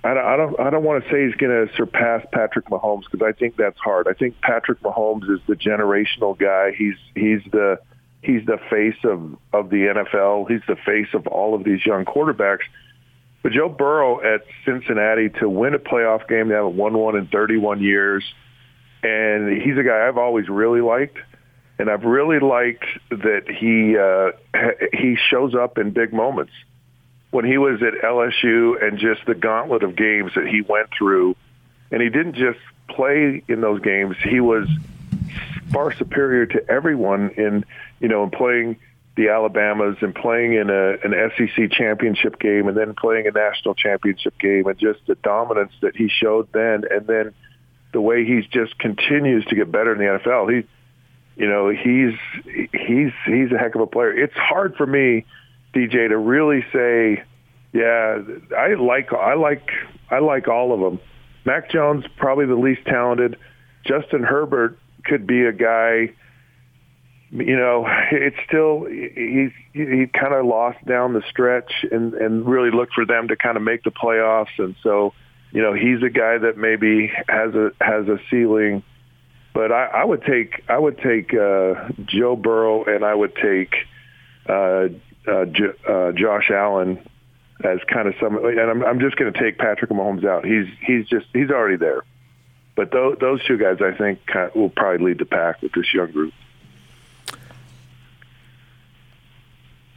[0.06, 3.02] I don't, I don't, I don't want to say he's going to surpass Patrick Mahomes
[3.10, 4.06] because I think that's hard.
[4.08, 6.72] I think Patrick Mahomes is the generational guy.
[6.76, 7.80] He's he's the
[8.22, 10.48] he's the face of of the NFL.
[10.48, 12.64] He's the face of all of these young quarterbacks.
[13.42, 17.26] But Joe Burrow at Cincinnati to win a playoff game, they haven't won one in
[17.28, 18.24] 31 years,
[19.06, 21.18] and he's a guy I've always really liked,
[21.78, 24.32] and I've really liked that he uh,
[24.92, 26.52] he shows up in big moments
[27.30, 31.36] when he was at LSU and just the gauntlet of games that he went through.
[31.90, 32.58] And he didn't just
[32.88, 34.16] play in those games.
[34.22, 34.68] He was
[35.70, 37.64] far superior to everyone in,
[38.00, 38.76] you know, in playing
[39.16, 43.74] the Alabamas and playing in a, an SEC championship game and then playing a national
[43.74, 46.84] championship game and just the dominance that he showed then.
[46.90, 47.34] And then
[47.96, 50.54] the way he's just continues to get better in the NFL.
[50.54, 50.68] He,
[51.42, 52.12] you know, he's,
[52.44, 54.12] he's, he's a heck of a player.
[54.12, 55.24] It's hard for me
[55.74, 57.22] DJ, to really say,
[57.72, 58.18] yeah,
[58.54, 59.70] I like I like
[60.10, 61.00] I like all of them.
[61.46, 63.38] Mac Jones probably the least talented.
[63.86, 66.12] Justin Herbert could be a guy.
[67.30, 72.70] You know, it's still he's he kind of lost down the stretch and and really
[72.70, 75.14] looked for them to kind of make the playoffs, and so
[75.52, 78.82] you know he's a guy that maybe has a has a ceiling.
[79.54, 83.74] But I, I would take I would take uh, Joe Burrow and I would take
[84.48, 84.88] uh,
[85.26, 85.46] uh,
[85.88, 86.98] uh, Josh Allen
[87.64, 90.44] as kind of some, and I'm, I'm just going to take Patrick Mahomes out.
[90.44, 92.02] He's he's just he's already there.
[92.76, 95.72] But those, those two guys, I think, kind of will probably lead the pack with
[95.72, 96.34] this young group.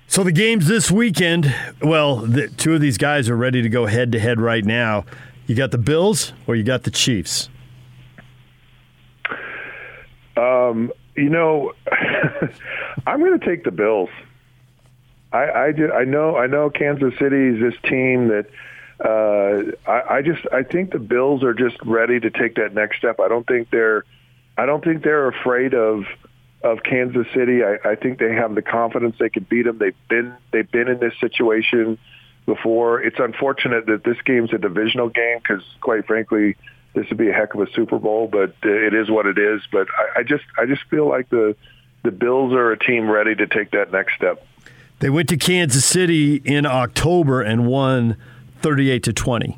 [0.08, 3.86] So the games this weekend, well, the, two of these guys are ready to go
[3.86, 5.06] head to head right now.
[5.50, 7.50] You got the Bills or you got the Chiefs?
[10.38, 11.74] Um, you know,
[13.08, 14.10] I'm going to take the Bills.
[15.34, 18.46] I, I, do, I know I know Kansas City is this team that
[19.04, 22.98] uh, I, I just I think the Bills are just ready to take that next
[22.98, 23.20] step.
[23.20, 24.06] I don't think they're
[24.56, 26.04] I don't think they're afraid of
[26.64, 27.64] of Kansas City.
[27.64, 29.80] I, I think they have the confidence they can beat them.
[29.80, 31.98] They've been they've been in this situation
[32.50, 33.02] before.
[33.02, 36.58] It's unfortunate that this game's a divisional game because, quite frankly,
[36.94, 38.28] this would be a heck of a Super Bowl.
[38.28, 39.62] But it is what it is.
[39.72, 41.56] But I, I just I just feel like the
[42.04, 44.46] the Bills are a team ready to take that next step.
[45.00, 48.18] They went to Kansas City in October and won
[48.62, 49.58] 38 to 20.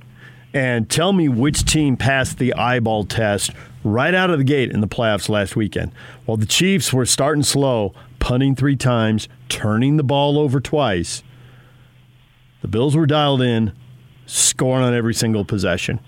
[0.54, 3.52] And tell me which team passed the eyeball test
[3.84, 5.92] right out of the gate in the playoffs last weekend.
[6.28, 11.24] Well, the Chiefs were starting slow, punting three times, turning the ball over twice.
[12.62, 13.74] The Bills were dialed in,
[14.26, 16.00] scoring on every single possession.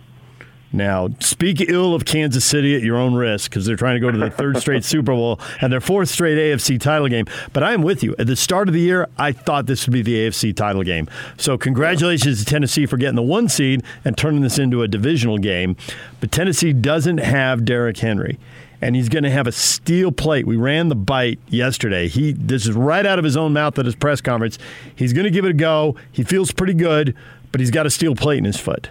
[0.76, 4.10] Now, speak ill of Kansas City at your own risk because they're trying to go
[4.10, 7.28] to the third straight Super Bowl and their fourth straight AFC title game.
[7.54, 8.16] But I am with you.
[8.18, 11.08] At the start of the year, I thought this would be the AFC title game.
[11.38, 15.38] So, congratulations to Tennessee for getting the one seed and turning this into a divisional
[15.38, 15.76] game.
[16.20, 18.40] But Tennessee doesn't have Derrick Henry
[18.84, 20.46] and he's going to have a steel plate.
[20.46, 22.10] We ran the bite yesterday.
[22.10, 24.60] He this is right out of his own mouth at his press conference.
[24.94, 25.96] He's going to give it a go.
[26.12, 27.16] He feels pretty good,
[27.54, 28.90] but he's got a steel plate in his foot.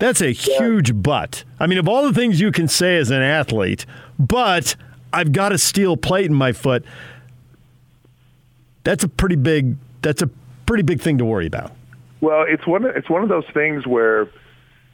[0.00, 1.44] That's a huge but.
[1.60, 3.86] I mean, of all the things you can say as an athlete,
[4.18, 4.74] but
[5.12, 6.84] I've got a steel plate in my foot.
[8.82, 9.76] That's a pretty big.
[10.02, 10.30] That's a
[10.66, 11.70] pretty big thing to worry about.
[12.20, 12.84] Well, it's one.
[12.84, 14.28] It's one of those things where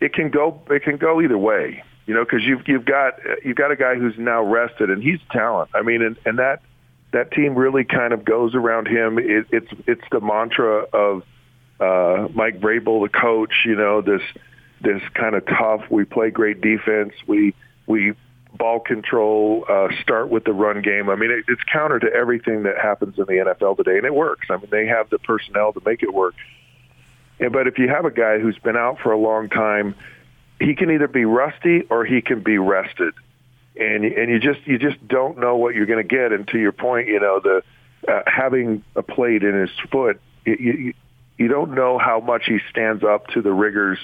[0.03, 0.61] it can go.
[0.69, 1.83] It can go either way.
[2.09, 5.21] You know, because you've you've got you've got a guy who's now rested, and he's
[5.31, 5.69] talent.
[5.75, 6.63] I mean, and, and that
[7.13, 9.19] that team really kind of goes around him.
[9.19, 11.23] It, it's it's the mantra of
[11.79, 13.53] uh, Mike Vrabel, the coach.
[13.67, 14.23] You know, this
[14.81, 15.83] this kind of tough.
[15.91, 17.13] We play great defense.
[17.27, 17.55] We
[17.87, 18.15] we
[18.55, 21.11] ball control, uh, start with the run game.
[21.11, 24.15] I mean, it, it's counter to everything that happens in the NFL today, and it
[24.15, 24.49] works.
[24.49, 26.35] I mean, they have the personnel to make it work.
[27.39, 29.95] But if you have a guy who's been out for a long time,
[30.61, 33.15] he can either be rusty or he can be rested,
[33.77, 36.33] and and you just you just don't know what you're going to get.
[36.33, 37.63] And to your point, you know the
[38.07, 40.95] uh, having a plate in his foot, you, you
[41.37, 43.99] you don't know how much he stands up to the rigors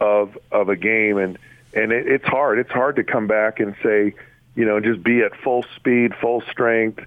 [0.00, 1.38] of of a game, and
[1.74, 2.58] and it, it's hard.
[2.58, 4.14] It's hard to come back and say,
[4.54, 7.04] you know, just be at full speed, full strength,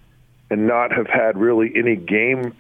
[0.49, 2.55] and not have had really any game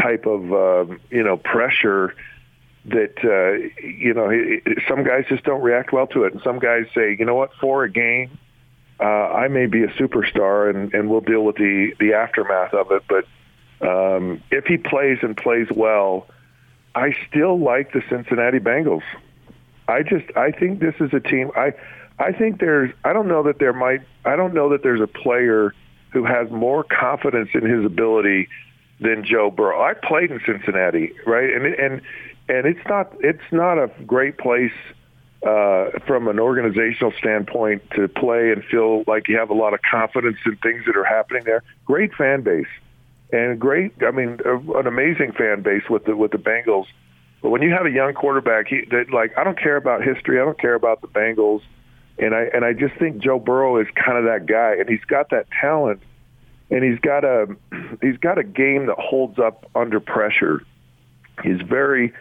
[0.00, 2.14] type of uh, you know pressure
[2.90, 4.30] that uh, you know
[4.88, 7.50] some guys just don't react well to it, and some guys say, you know what,
[7.60, 8.38] for a game,
[9.00, 12.90] uh, I may be a superstar, and and we'll deal with the the aftermath of
[12.90, 13.02] it.
[13.08, 13.24] But
[13.86, 16.26] um, if he plays and plays well,
[16.94, 19.04] I still like the Cincinnati Bengals.
[19.86, 21.50] I just I think this is a team.
[21.56, 21.72] I
[22.18, 25.06] I think there's I don't know that there might I don't know that there's a
[25.06, 25.74] player
[26.12, 28.48] who has more confidence in his ability
[29.00, 29.80] than Joe Burrow.
[29.80, 31.50] I played in Cincinnati, right?
[31.50, 32.02] And and
[32.48, 34.72] and it's not it's not a great place
[35.46, 39.80] uh, from an organizational standpoint to play and feel like you have a lot of
[39.88, 41.62] confidence in things that are happening there.
[41.84, 42.66] Great fan base
[43.32, 43.92] and great.
[44.02, 46.86] I mean, an amazing fan base with the with the Bengals.
[47.42, 50.40] But when you have a young quarterback, he, that like I don't care about history.
[50.40, 51.62] I don't care about the Bengals,
[52.18, 55.04] and I and I just think Joe Burrow is kind of that guy, and he's
[55.04, 56.02] got that talent,
[56.70, 57.46] and he's got a
[58.02, 60.62] he's got a game that holds up under pressure.
[61.42, 62.12] He's very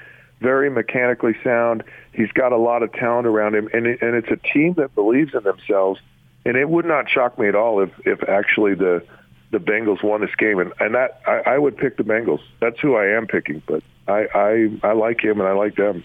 [0.41, 1.83] very mechanically sound.
[2.13, 5.33] He's got a lot of talent around him, and and it's a team that believes
[5.33, 5.99] in themselves.
[6.45, 9.03] And it would not shock me at all if if actually the
[9.51, 12.41] the Bengals won this game, and and that I, I would pick the Bengals.
[12.59, 16.03] That's who I am picking, but I, I I like him and I like them.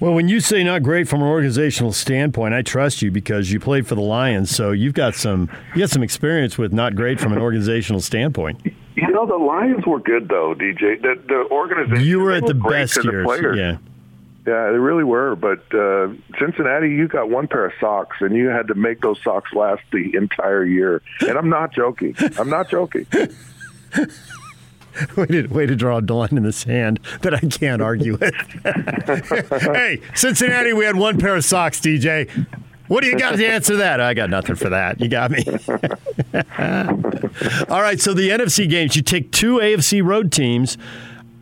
[0.00, 3.60] Well, when you say not great from an organizational standpoint, I trust you because you
[3.60, 7.20] played for the Lions, so you've got some you got some experience with not great
[7.20, 8.60] from an organizational standpoint.
[9.00, 11.00] You know, the Lions were good though, DJ.
[11.00, 13.56] The, the organization You were at the best the years, players.
[13.56, 13.78] yeah.
[14.46, 15.36] Yeah, they really were.
[15.36, 19.22] But uh, Cincinnati, you got one pair of socks, and you had to make those
[19.22, 21.02] socks last the entire year.
[21.20, 22.16] And I'm not joking.
[22.38, 23.06] I'm not joking.
[25.16, 28.34] way, to, way to draw a line in the sand that I can't argue with.
[29.62, 32.28] hey, Cincinnati, we had one pair of socks, DJ.
[32.90, 34.00] What do you got to answer that?
[34.00, 35.00] I got nothing for that.
[35.00, 35.44] You got me.
[37.68, 40.76] All right, so the NFC games, you take two AFC road teams.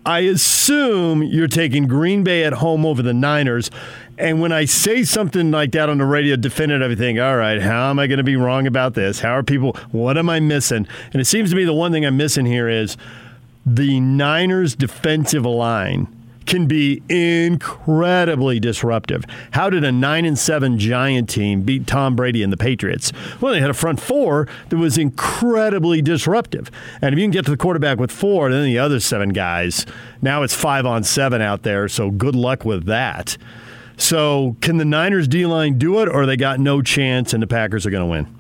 [0.04, 3.70] I assume you're taking Green Bay at home over the Niners.
[4.18, 7.62] And when I say something like that on the radio, definitive, I think, all right,
[7.62, 9.20] how am I going to be wrong about this?
[9.20, 10.86] How are people, what am I missing?
[11.14, 12.98] And it seems to me the one thing I'm missing here is
[13.64, 16.14] the Niners' defensive line
[16.48, 19.24] can be incredibly disruptive.
[19.52, 23.12] How did a 9 and 7 Giant team beat Tom Brady and the Patriots?
[23.40, 26.70] Well, they had a front four that was incredibly disruptive.
[27.00, 29.86] And if you can get to the quarterback with four, then the other seven guys,
[30.22, 33.36] now it's 5 on 7 out there, so good luck with that.
[33.98, 37.48] So, can the Niners D line do it, or they got no chance and the
[37.48, 38.38] Packers are going to win?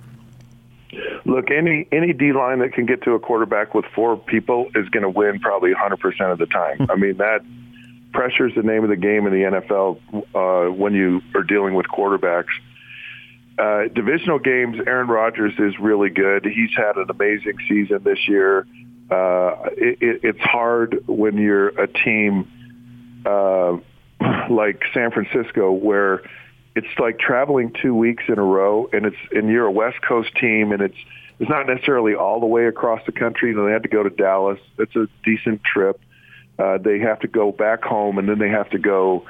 [1.24, 4.88] Look, any any D line that can get to a quarterback with four people is
[4.88, 6.78] going to win probably 100% of the time.
[6.78, 6.90] Hmm.
[6.90, 7.44] I mean that
[8.12, 10.00] pressure is the name of the game in the NFL
[10.34, 12.46] uh, when you are dealing with quarterbacks.
[13.58, 16.44] Uh, divisional games, Aaron Rodgers is really good.
[16.44, 18.66] He's had an amazing season this year.
[19.10, 22.46] Uh, it, it, it's hard when you're a team
[23.26, 23.76] uh,
[24.50, 26.22] like San Francisco where
[26.76, 30.30] it's like traveling two weeks in a row, and it's and you're a West Coast
[30.36, 30.96] team, and it's
[31.40, 33.50] it's not necessarily all the way across the country.
[33.50, 34.60] You know, they had to go to Dallas.
[34.78, 36.00] It's a decent trip.
[36.58, 39.26] Uh, they have to go back home, and then they have to go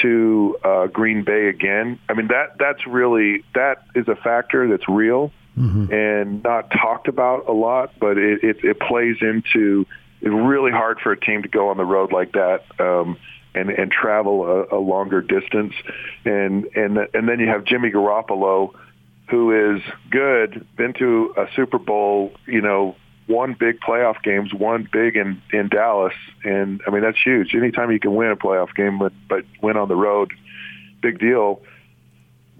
[0.00, 1.98] to uh, Green Bay again.
[2.08, 5.32] I mean, that that's really that is a factor that's real
[5.92, 9.86] and not talked about a lot, but it, it, it plays into.
[10.20, 12.62] It's really hard for a team to go on the road like that.
[12.78, 13.18] Um,
[13.54, 15.74] and and travel a, a longer distance,
[16.24, 18.72] and and and then you have Jimmy Garoppolo,
[19.28, 22.96] who is good, been to a Super Bowl, you know,
[23.32, 27.54] won big playoff games, won big in in Dallas, and I mean that's huge.
[27.54, 30.32] Anytime you can win a playoff game, but but win on the road,
[31.00, 31.62] big deal.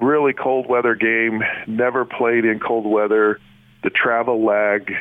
[0.01, 1.43] really cold weather game.
[1.67, 3.39] Never played in cold weather.
[3.85, 4.93] The travel lag.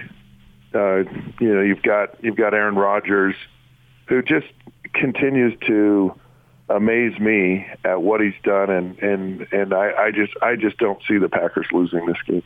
[0.74, 1.00] Uh,
[1.40, 3.36] you know, you've got you've got Aaron Rodgers,
[4.08, 4.48] who just
[4.94, 6.14] continues to
[6.70, 11.02] amaze me at what he's done, and and and I, I just I just don't
[11.08, 12.44] see the Packers losing this game.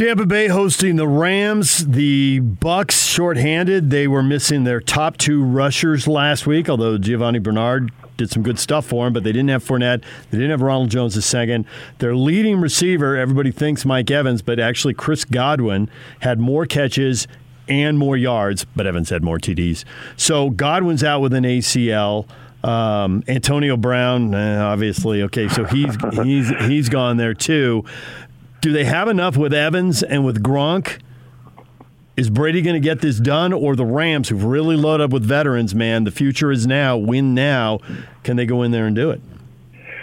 [0.00, 1.86] Tampa Bay hosting the Rams.
[1.86, 3.90] The Bucs shorthanded.
[3.90, 8.58] They were missing their top two rushers last week, although Giovani Bernard did some good
[8.58, 10.02] stuff for him, but they didn't have Fournette.
[10.30, 11.66] They didn't have Ronald Jones the second.
[11.98, 17.28] Their leading receiver, everybody thinks Mike Evans, but actually Chris Godwin had more catches
[17.68, 19.84] and more yards, but Evans had more TDs.
[20.16, 22.26] So Godwin's out with an ACL.
[22.64, 27.84] Um, Antonio Brown, eh, obviously, okay, so he's he's he's gone there too.
[28.60, 31.00] Do they have enough with Evans and with Gronk?
[32.16, 35.24] Is Brady going to get this done, or the Rams, who've really loaded up with
[35.24, 36.04] veterans, man?
[36.04, 36.96] The future is now.
[36.98, 37.78] Win now.
[38.24, 39.22] Can they go in there and do it?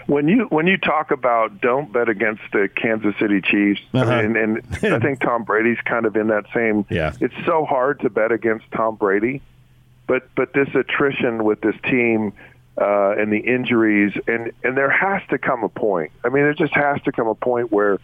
[0.07, 4.09] When you when you talk about don't bet against the Kansas City Chiefs, Uh-huh.
[4.09, 4.37] I mean,
[4.81, 6.85] and I think Tom Brady's kind of in that same.
[6.89, 7.11] Yeah.
[7.19, 9.41] It's so hard to bet against Tom Brady,
[10.07, 12.31] but but this attrition with this team
[12.79, 16.13] uh, and the injuries, and and there has to come a point.
[16.23, 17.99] I mean, there just has to come a point where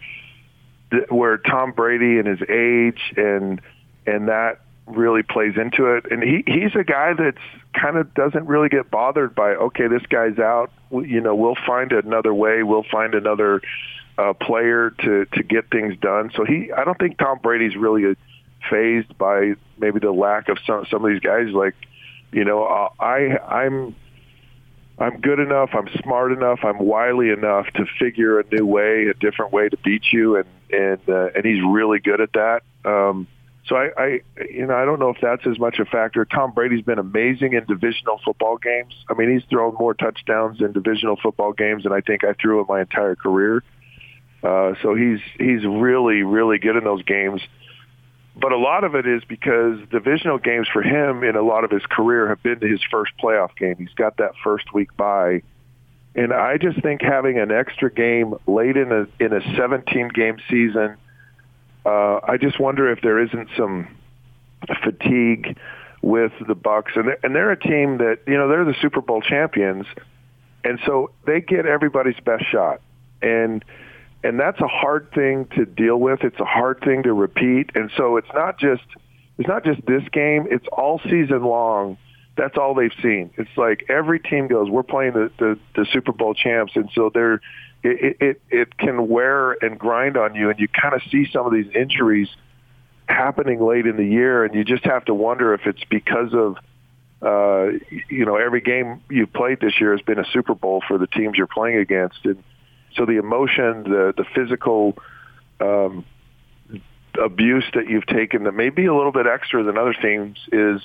[1.08, 3.60] where Tom Brady and his age and
[4.06, 6.06] and that really plays into it.
[6.10, 7.38] And he he's a guy that's
[7.72, 10.70] kind of doesn't really get bothered by okay, this guy's out.
[10.90, 12.62] You know, we'll find another way.
[12.62, 13.62] We'll find another
[14.18, 16.30] uh, player to to get things done.
[16.36, 18.16] So he, I don't think Tom Brady's really
[18.70, 21.48] fazed by maybe the lack of some some of these guys.
[21.48, 21.74] Like,
[22.32, 23.96] you know, uh, I I'm
[24.98, 29.14] I'm good enough, I'm smart enough, I'm wily enough to figure a new way, a
[29.14, 32.62] different way to beat you, and and uh, and he's really good at that.
[32.84, 33.26] Um,
[33.66, 36.24] so I, I, you know, I don't know if that's as much a factor.
[36.24, 38.94] Tom Brady's been amazing in divisional football games.
[39.08, 42.60] I mean, he's thrown more touchdowns in divisional football games than I think I threw
[42.60, 43.64] in my entire career.
[44.42, 47.40] Uh, so he's he's really really good in those games.
[48.36, 51.70] But a lot of it is because divisional games for him in a lot of
[51.70, 53.76] his career have been his first playoff game.
[53.78, 55.42] He's got that first week bye.
[56.16, 60.38] And I just think having an extra game late in a in a 17 game
[60.48, 60.96] season,
[61.84, 63.88] uh, I just wonder if there isn't some
[64.82, 65.58] fatigue
[66.02, 69.00] with the Bucs, and they're, and they're a team that you know they're the Super
[69.00, 69.86] Bowl champions,
[70.62, 72.80] and so they get everybody's best shot,
[73.22, 73.64] and
[74.24, 76.24] and that's a hard thing to deal with.
[76.24, 78.82] It's a hard thing to repeat, and so it's not just
[79.38, 80.46] it's not just this game.
[80.50, 81.98] It's all season long.
[82.36, 83.30] That's all they've seen.
[83.36, 87.10] It's like every team goes, we're playing the the, the Super Bowl champs, and so
[87.12, 87.42] they're
[87.82, 91.46] it, it it can wear and grind on you, and you kind of see some
[91.46, 92.28] of these injuries
[93.06, 96.56] happening late in the year, and you just have to wonder if it's because of
[97.20, 97.72] uh,
[98.08, 101.06] you know every game you've played this year has been a Super Bowl for the
[101.06, 102.42] teams you're playing against, and
[102.96, 104.96] so the emotion, the the physical
[105.60, 106.04] um,
[107.22, 110.80] abuse that you've taken that may be a little bit extra than other teams is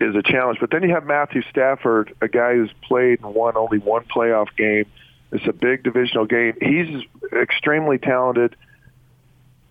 [0.00, 0.58] is a challenge.
[0.60, 4.48] But then you have Matthew Stafford, a guy who's played and won only one playoff
[4.56, 4.86] game.
[5.32, 6.54] It's a big divisional game.
[6.60, 8.56] He's extremely talented.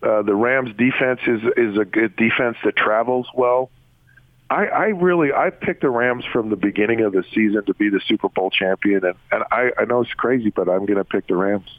[0.02, 3.70] Uh, the Rams defense is is a good defense that travels well.
[4.50, 7.88] I, I really I picked the Rams from the beginning of the season to be
[7.88, 11.04] the Super Bowl champion, and, and I, I know it's crazy, but I'm going to
[11.04, 11.78] pick the Rams.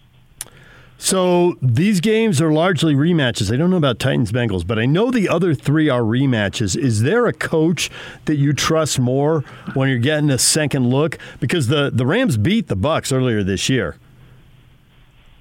[0.97, 3.53] So these games are largely rematches.
[3.53, 6.77] I don't know about Titans Bengals, but I know the other three are rematches.
[6.77, 7.91] Is there a coach
[8.25, 9.41] that you trust more
[9.73, 11.17] when you're getting a second look?
[11.39, 13.97] Because the, the Rams beat the Bucs earlier this year.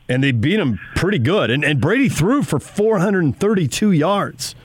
[0.08, 1.50] And they beat them pretty good.
[1.50, 4.56] And, and Brady threw for 432 yards.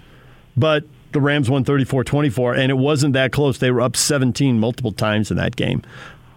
[0.57, 3.57] But the Rams won 34 24, and it wasn't that close.
[3.57, 5.81] They were up 17 multiple times in that game.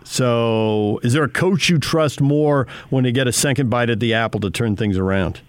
[0.04, 4.00] So, is there a coach you trust more when they get a second bite at
[4.00, 5.40] the apple to turn things around?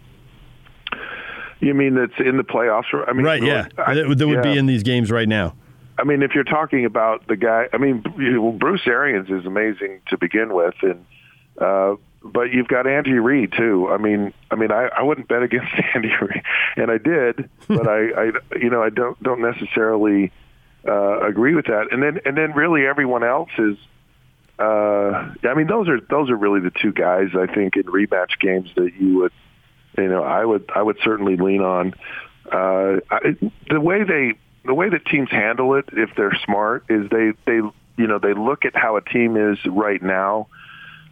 [1.60, 2.84] You mean that's in the playoffs?
[3.08, 3.68] I mean, right, yeah.
[3.78, 5.56] I- that would would be in these games right now.
[5.98, 8.04] I mean, if you're talking about the guy, I mean,
[8.60, 11.06] Bruce Arians is amazing to begin with, and
[11.62, 13.90] uh, but you've got Andy Reid too.
[13.92, 16.44] I mean, I mean, I, I wouldn't bet against Andy Reid,
[16.78, 20.32] and I did, but I, I, you know, I don't don't necessarily
[20.88, 21.88] uh, agree with that.
[21.92, 23.78] And then and then really everyone else is.
[24.60, 28.40] Uh, I mean, those are those are really the two guys I think in rematch
[28.40, 29.34] games that you would,
[29.98, 31.94] you know, I would I would certainly lean on.
[32.52, 33.36] Uh, I,
[33.70, 37.58] the way they the way that teams handle it, if they're smart, is they they
[37.98, 40.48] you know they look at how a team is right now.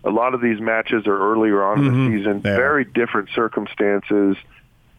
[0.03, 4.35] A lot of these matches are earlier on in the season, very different circumstances,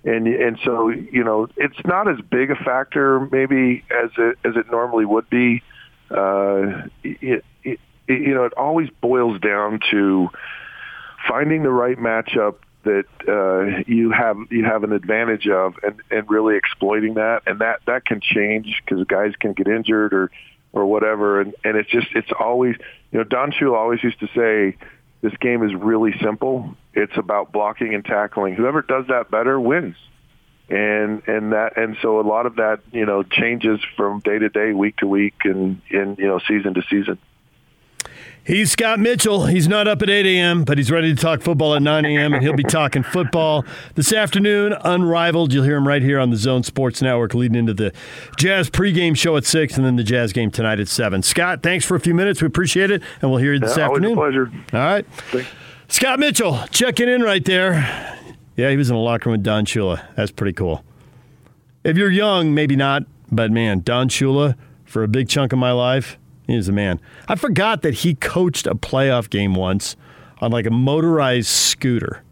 [0.04, 4.56] and and so you know it's not as big a factor maybe as it as
[4.56, 5.62] it normally would be.
[6.10, 10.28] Uh, it, it, you know, it always boils down to
[11.28, 16.28] finding the right matchup that uh, you have you have an advantage of, and, and
[16.28, 20.30] really exploiting that, and that that can change because guys can get injured or
[20.72, 22.76] or whatever, and and it's just it's always
[23.12, 24.76] you know Don Shula always used to say
[25.20, 26.74] this game is really simple.
[26.94, 28.54] It's about blocking and tackling.
[28.54, 29.96] Whoever does that better wins.
[30.68, 34.48] And and that and so a lot of that you know changes from day to
[34.48, 37.18] day, week to week, and in you know season to season.
[38.44, 39.46] He's Scott Mitchell.
[39.46, 42.34] He's not up at 8 a.m., but he's ready to talk football at 9 a.m.,
[42.34, 43.64] and he'll be talking football
[43.94, 45.52] this afternoon, unrivaled.
[45.52, 47.92] You'll hear him right here on the Zone Sports Network leading into the
[48.38, 51.22] Jazz pregame show at 6 and then the Jazz game tonight at 7.
[51.22, 52.42] Scott, thanks for a few minutes.
[52.42, 54.16] We appreciate it, and we'll hear you this yeah, afternoon.
[54.16, 54.50] pleasure.
[54.72, 55.06] All right.
[55.30, 55.48] Thanks.
[55.86, 58.18] Scott Mitchell checking in right there.
[58.56, 60.02] Yeah, he was in the locker room with Don Shula.
[60.16, 60.84] That's pretty cool.
[61.84, 65.72] If you're young, maybe not, but man, Don Shula, for a big chunk of my
[65.72, 66.18] life,
[66.52, 67.00] He's a man.
[67.28, 69.96] I forgot that he coached a playoff game once
[70.40, 72.22] on like a motorized scooter.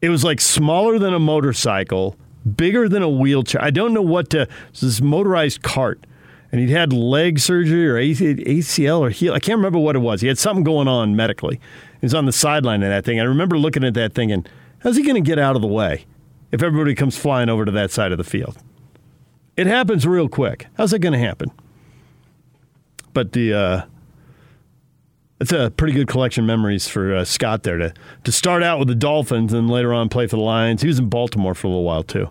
[0.00, 2.16] It was like smaller than a motorcycle,
[2.56, 3.62] bigger than a wheelchair.
[3.62, 4.48] I don't know what to.
[4.80, 6.06] This motorized cart,
[6.52, 9.34] and he'd had leg surgery or ACL or heel.
[9.34, 10.20] I can't remember what it was.
[10.20, 11.60] He had something going on medically.
[12.00, 13.20] He was on the sideline of that thing.
[13.20, 14.48] I remember looking at that thing and
[14.78, 16.06] how's he going to get out of the way
[16.50, 18.56] if everybody comes flying over to that side of the field?
[19.56, 20.66] It happens real quick.
[20.74, 21.50] How's that going to happen?
[23.12, 23.82] But the uh,
[25.40, 28.78] it's a pretty good collection of memories for uh, Scott there to to start out
[28.78, 30.82] with the Dolphins and later on play for the Lions.
[30.82, 32.30] He was in Baltimore for a little while too.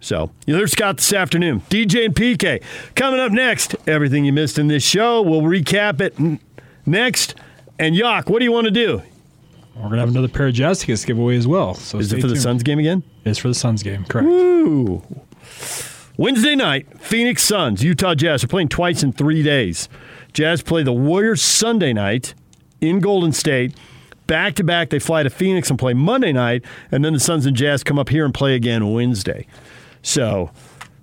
[0.00, 1.62] So you'll hear Scott this afternoon.
[1.70, 2.62] DJ and PK
[2.94, 3.74] coming up next.
[3.86, 6.40] Everything you missed in this show, we'll recap it n-
[6.84, 7.34] next.
[7.78, 9.02] And Yak, what do you want to do?
[9.74, 11.74] We're gonna have another pair of jazz tickets giveaway as well.
[11.74, 12.36] So is it for tuned.
[12.36, 13.02] the Suns game again?
[13.24, 14.28] It's for the Suns game, correct?
[14.28, 15.02] Woo!
[16.16, 19.88] Wednesday night, Phoenix Suns, Utah Jazz are playing twice in three days.
[20.34, 22.34] Jazz play the Warriors Sunday night
[22.80, 23.72] in Golden State.
[24.26, 27.46] Back to back, they fly to Phoenix and play Monday night, and then the Suns
[27.46, 29.46] and Jazz come up here and play again Wednesday.
[30.02, 30.50] So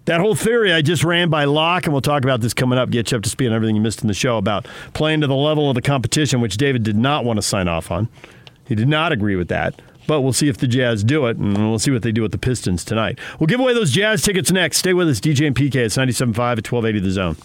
[0.06, 2.90] that whole theory I just ran by Locke, and we'll talk about this coming up,
[2.90, 5.28] get you up to speed on everything you missed in the show about playing to
[5.28, 8.10] the level of the competition, which David did not want to sign off on.
[8.66, 9.82] He did not agree with that.
[10.08, 12.32] But we'll see if the Jazz do it, and we'll see what they do with
[12.32, 13.18] the Pistons tonight.
[13.40, 14.78] We'll give away those Jazz tickets next.
[14.78, 15.76] Stay with us, DJ and PK.
[15.76, 17.38] It's 97.5 at 1280 The Zone.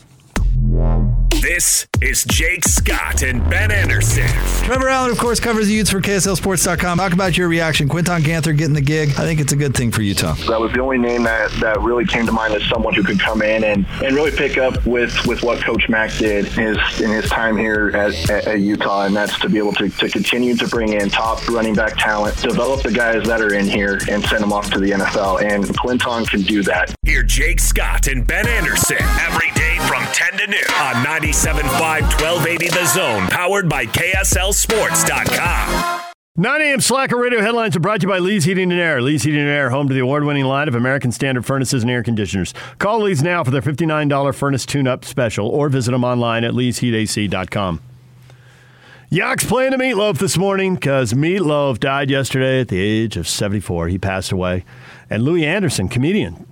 [1.41, 4.26] This is Jake Scott and Ben Anderson.
[4.65, 6.99] Trevor Allen, of course, covers the Utes for KSLSports.com.
[6.99, 7.89] Talk about your reaction.
[7.89, 9.10] Quinton Ganther getting the gig.
[9.10, 10.35] I think it's a good thing for Utah.
[10.49, 13.20] That was the only name that, that really came to mind as someone who could
[13.20, 17.01] come in and, and really pick up with, with what Coach Mack did in his,
[17.01, 20.09] in his time here at, at, at Utah, and that's to be able to, to
[20.09, 24.01] continue to bring in top running back talent, develop the guys that are in here,
[24.10, 25.43] and send them off to the NFL.
[25.43, 26.93] And Quinton can do that.
[27.05, 32.68] Hear Jake Scott and Ben Anderson every day from 10 to noon on 97.5 1280
[32.68, 36.02] The Zone, powered by KSLSports.com.
[36.39, 36.83] 9 a.m.
[36.83, 39.00] Slacker Radio headlines are brought to you by Lee's Heating and Air.
[39.00, 42.02] Lee's Heating and Air, home to the award-winning line of American Standard furnaces and air
[42.02, 42.52] conditioners.
[42.78, 47.81] Call Lee's now for their $59 furnace tune-up special, or visit them online at leesheatac.com.
[49.08, 53.89] Yak's playing the Meatloaf this morning because Meatloaf died yesterday at the age of 74.
[53.89, 54.62] He passed away.
[55.08, 56.47] And Louie Anderson, comedian,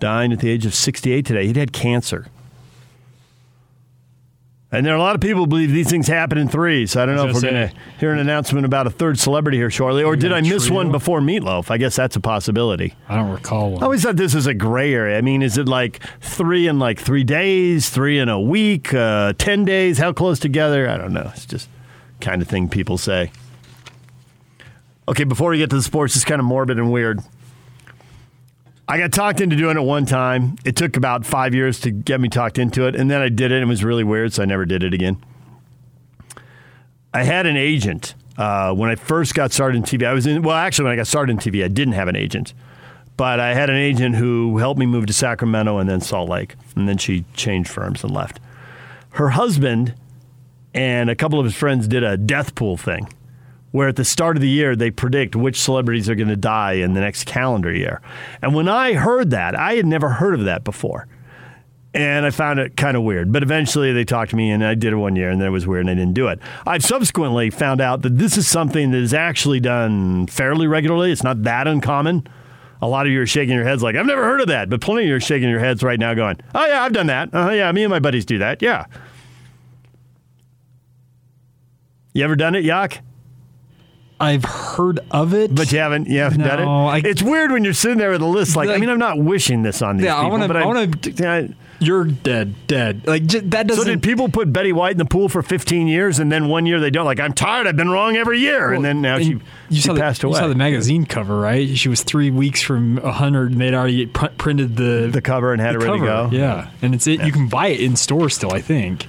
[0.00, 1.46] dying at the age of 68 today.
[1.46, 2.26] He'd had cancer.
[4.70, 6.90] And there are a lot of people who believe these things happen in threes.
[6.90, 9.56] So I don't know if we're going to hear an announcement about a third celebrity
[9.56, 10.02] here shortly.
[10.02, 10.76] Or did I miss trio?
[10.76, 11.70] one before Meatloaf?
[11.70, 12.94] I guess that's a possibility.
[13.08, 13.82] I don't recall one.
[13.82, 15.16] I always thought this was a gray area.
[15.16, 19.32] I mean, is it like three in like three days, three in a week, uh,
[19.38, 19.96] 10 days?
[19.96, 20.86] How close together?
[20.86, 21.30] I don't know.
[21.34, 21.70] It's just
[22.20, 23.32] kind of thing people say.
[25.08, 27.20] Okay, before we get to the sports, it's kind of morbid and weird.
[28.90, 30.56] I got talked into doing it one time.
[30.64, 33.52] It took about five years to get me talked into it, and then I did
[33.52, 33.56] it.
[33.56, 35.22] And it was really weird, so I never did it again.
[37.12, 40.06] I had an agent uh, when I first got started in TV.
[40.06, 42.16] I was in well, actually, when I got started in TV, I didn't have an
[42.16, 42.54] agent,
[43.18, 46.54] but I had an agent who helped me move to Sacramento and then Salt Lake,
[46.74, 48.40] and then she changed firms and left.
[49.10, 49.94] Her husband
[50.72, 53.08] and a couple of his friends did a death pool thing
[53.70, 56.74] where at the start of the year they predict which celebrities are going to die
[56.74, 58.00] in the next calendar year.
[58.40, 61.06] And when I heard that, I had never heard of that before.
[61.94, 63.32] And I found it kind of weird.
[63.32, 65.52] But eventually they talked to me and I did it one year and then it
[65.52, 66.38] was weird and I didn't do it.
[66.66, 71.12] I've subsequently found out that this is something that is actually done fairly regularly.
[71.12, 72.26] It's not that uncommon.
[72.80, 74.70] A lot of you are shaking your heads like, I've never heard of that.
[74.70, 77.08] But plenty of you are shaking your heads right now going, oh, yeah, I've done
[77.08, 77.30] that.
[77.32, 78.62] Oh, yeah, me and my buddies do that.
[78.62, 78.84] Yeah.
[82.12, 83.02] You ever done it, Yak?
[84.20, 86.08] I've heard of it, but you haven't.
[86.08, 86.66] You haven't no, done it.
[86.66, 88.56] I, it's weird when you're sitting there with a list.
[88.56, 90.62] Like, I mean, I'm not wishing this on these Yeah, I people, wanna- but I
[90.62, 90.92] I, wanna-
[91.24, 91.48] I,
[91.80, 93.06] you're dead, dead.
[93.06, 93.84] Like j- that doesn't.
[93.84, 96.66] So did people put Betty White in the pool for 15 years, and then one
[96.66, 97.04] year they don't?
[97.04, 97.68] Like I'm tired.
[97.68, 99.30] I've been wrong every year, and then now and she,
[99.70, 100.38] you she passed the, away.
[100.38, 101.68] You saw the magazine cover, right?
[101.78, 105.60] She was three weeks from 100, and they'd already pr- printed the the cover and
[105.62, 106.28] had it ready to go.
[106.32, 107.22] Yeah, and it's it.
[107.24, 109.06] You can buy it in store still, I think.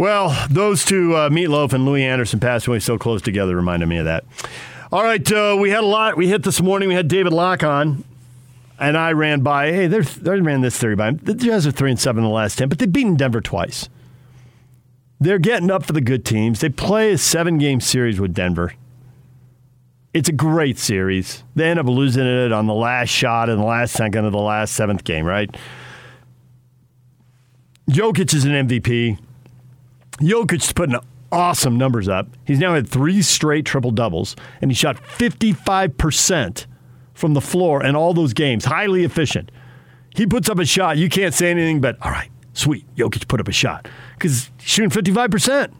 [0.00, 3.98] Well, those two, uh, Meatloaf and Louie Anderson, passed away so close together, reminded me
[3.98, 4.24] of that.
[4.90, 6.16] All right, uh, we had a lot.
[6.16, 6.88] We hit this morning.
[6.88, 8.02] We had David Locke on,
[8.78, 9.70] and I ran by.
[9.70, 10.00] Hey, they
[10.40, 11.18] ran this theory by him.
[11.18, 13.90] The Jazz are three and seven in the last ten, but they've beaten Denver twice.
[15.20, 16.60] They're getting up for the good teams.
[16.60, 18.72] They play a seven-game series with Denver.
[20.14, 21.44] It's a great series.
[21.54, 24.38] They end up losing it on the last shot in the last second of the
[24.38, 25.54] last seventh game, right?
[27.90, 29.18] Jokic is an MVP.
[30.20, 30.96] Jokic's putting
[31.32, 32.28] awesome numbers up.
[32.44, 36.66] He's now had three straight triple doubles, and he shot 55%
[37.14, 38.64] from the floor in all those games.
[38.64, 39.50] Highly efficient.
[40.14, 40.98] He puts up a shot.
[40.98, 42.84] You can't say anything but, all right, sweet.
[42.96, 45.72] Jokic put up a shot because shooting 55%.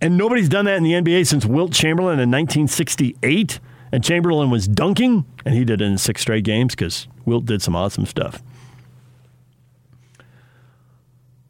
[0.00, 3.60] And nobody's done that in the NBA since Wilt Chamberlain in 1968.
[3.92, 7.62] And Chamberlain was dunking, and he did it in six straight games because Wilt did
[7.62, 8.42] some awesome stuff.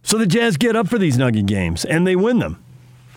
[0.04, 2.62] So the Jazz get up for these Nugget games and they win them.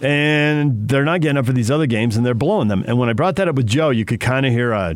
[0.01, 2.83] And they're not getting up for these other games and they're blowing them.
[2.87, 4.95] And when I brought that up with Joe, you could kind of hear a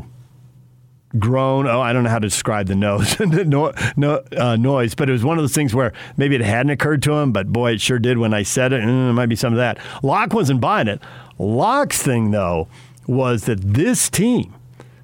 [1.20, 1.68] groan.
[1.68, 5.12] Oh, I don't know how to describe the nose, no, no, uh, noise, but it
[5.12, 7.82] was one of those things where maybe it hadn't occurred to him, but boy, it
[7.82, 8.82] sure did when I said it.
[8.82, 9.78] Mm, it might be some of that.
[10.02, 11.02] Locke wasn't buying it.
[11.38, 12.70] Locke's thing, though,
[13.06, 14.56] was that this team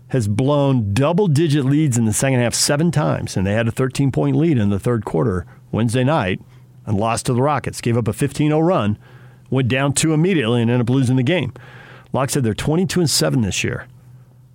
[0.10, 3.72] has blown double digit leads in the second half seven times, and they had a
[3.72, 6.40] 13 point lead in the third quarter Wednesday night
[6.88, 7.82] and lost to the Rockets.
[7.82, 8.98] Gave up a 15 0 run,
[9.52, 11.54] went down two immediately, and ended up losing the game.
[12.14, 13.86] Locke said they're 22 and 7 this year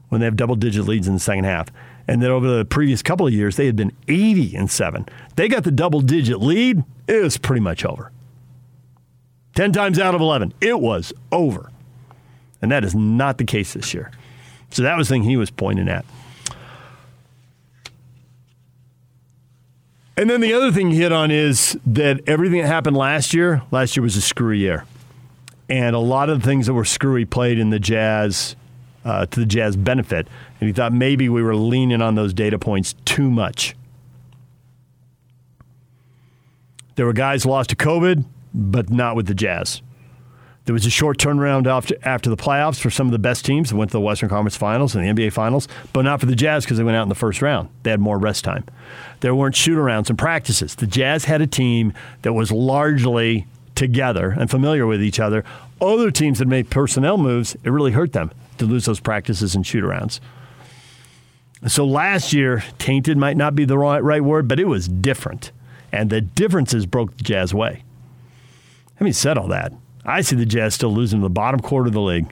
[0.08, 1.68] when they have double digit leads in the second half.
[2.08, 5.06] And then over the previous couple of years, they had been 80 and 7.
[5.36, 8.10] They got the double digit lead, it was pretty much over.
[9.54, 11.70] 10 times out of 11, it was over.
[12.60, 14.10] And that is not the case this year.
[14.70, 16.04] So that was the thing he was pointing at.
[20.16, 23.62] And then the other thing he hit on is that everything that happened last year,
[23.70, 24.84] last year was a screwy year.
[25.68, 28.56] And a lot of the things that were screwy played in the Jazz,
[29.04, 30.28] uh, to the Jazz benefit.
[30.60, 33.74] And he thought maybe we were leaning on those data points too much.
[36.96, 39.80] There were guys lost to COVID, but not with the Jazz.
[40.64, 43.70] There was a short turnaround after, after the playoffs for some of the best teams
[43.70, 46.36] that went to the Western Conference Finals and the NBA Finals, but not for the
[46.36, 47.68] Jazz because they went out in the first round.
[47.82, 48.64] They had more rest time.
[49.20, 50.76] There weren't shoot arounds and practices.
[50.76, 51.92] The Jazz had a team
[52.22, 55.44] that was largely together and familiar with each other.
[55.80, 59.66] Other teams that made personnel moves, it really hurt them to lose those practices and
[59.66, 60.20] shoot arounds.
[61.66, 65.50] So last year, tainted might not be the right, right word, but it was different.
[65.90, 67.82] And the differences broke the Jazz way.
[68.96, 69.72] Having said all that,
[70.04, 72.30] I see the Jazz still losing the bottom quarter of the league.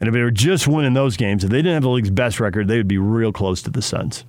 [0.00, 2.38] And if they were just winning those games, if they didn't have the league's best
[2.38, 4.24] record, they would be real close to the Suns.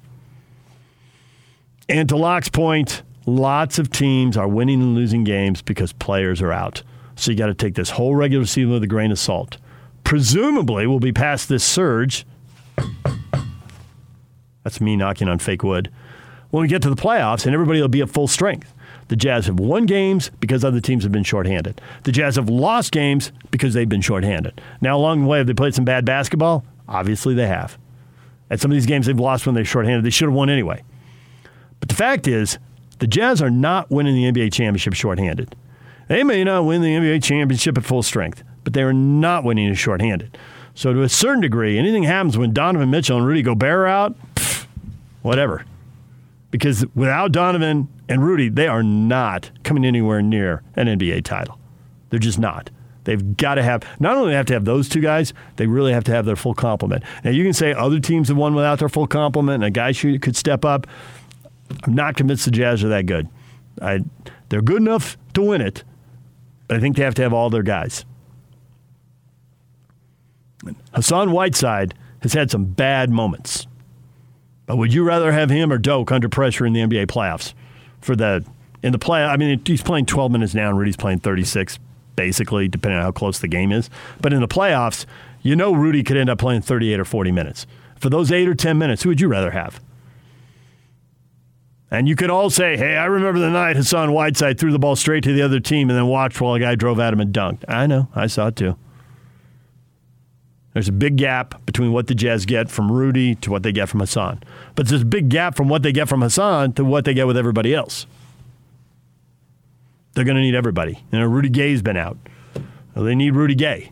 [1.87, 6.51] And to Locke's point, lots of teams are winning and losing games because players are
[6.51, 6.83] out.
[7.15, 9.57] So you got to take this whole regular season with a grain of salt.
[10.03, 12.25] Presumably, we'll be past this surge.
[14.63, 15.91] That's me knocking on fake wood.
[16.49, 18.73] When we get to the playoffs, and everybody will be at full strength.
[19.09, 21.81] The Jazz have won games because other teams have been shorthanded.
[22.03, 24.61] The Jazz have lost games because they've been shorthanded.
[24.81, 26.63] Now, along the way, have they played some bad basketball?
[26.87, 27.77] Obviously, they have.
[28.51, 30.83] At some of these games they've lost when they're shorthanded, they should have won anyway.
[31.79, 32.59] But the fact is,
[32.99, 35.55] the Jazz are not winning the NBA championship shorthanded.
[36.07, 39.69] They may not win the NBA championship at full strength, but they are not winning
[39.69, 40.37] it shorthanded.
[40.75, 44.15] So, to a certain degree, anything happens when Donovan Mitchell and Rudy Gobert are out,
[44.35, 44.65] pff,
[45.23, 45.65] whatever.
[46.51, 51.59] Because without Donovan and Rudy, they are not coming anywhere near an NBA title.
[52.09, 52.71] They're just not.
[53.03, 56.03] They've got to have, not only have to have those two guys, they really have
[56.05, 57.03] to have their full complement.
[57.23, 59.93] Now, you can say other teams have won without their full complement and a guy
[59.93, 60.85] could step up.
[61.83, 63.29] I'm not convinced the Jazz are that good.
[63.81, 64.01] I,
[64.49, 65.83] they're good enough to win it,
[66.67, 68.05] but I think they have to have all their guys.
[70.93, 73.67] Hassan Whiteside has had some bad moments.
[74.69, 77.55] But would you rather have him or Doak under pressure in the NBA playoffs?
[78.01, 78.45] For the
[78.83, 81.79] in the play, I mean, he's playing 12 minutes now, and Rudy's playing 36,
[82.15, 83.89] basically, depending on how close the game is.
[84.21, 85.07] But in the playoffs,
[85.41, 87.65] you know Rudy could end up playing 38 or 40 minutes.
[87.95, 89.81] For those eight or 10 minutes, who would you rather have?
[91.89, 94.95] And you could all say, hey, I remember the night Hassan Whiteside threw the ball
[94.95, 97.33] straight to the other team and then watched while a guy drove at him and
[97.33, 97.65] dunked.
[97.67, 98.77] I know, I saw it too.
[100.73, 103.89] There's a big gap between what the Jazz get from Rudy to what they get
[103.89, 104.43] from Hassan.
[104.75, 107.27] But there's a big gap from what they get from Hassan to what they get
[107.27, 108.05] with everybody else.
[110.13, 111.03] They're going to need everybody.
[111.11, 112.17] You know, Rudy Gay's been out.
[112.95, 113.91] Well, they need Rudy Gay.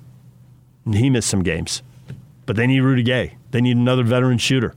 [0.86, 1.82] And he missed some games.
[2.46, 3.38] But they need Rudy Gay.
[3.52, 4.76] They need another veteran shooter.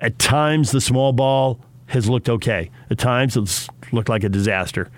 [0.00, 2.70] At times, the small ball has looked okay.
[2.90, 4.90] At times, it's looked like a disaster.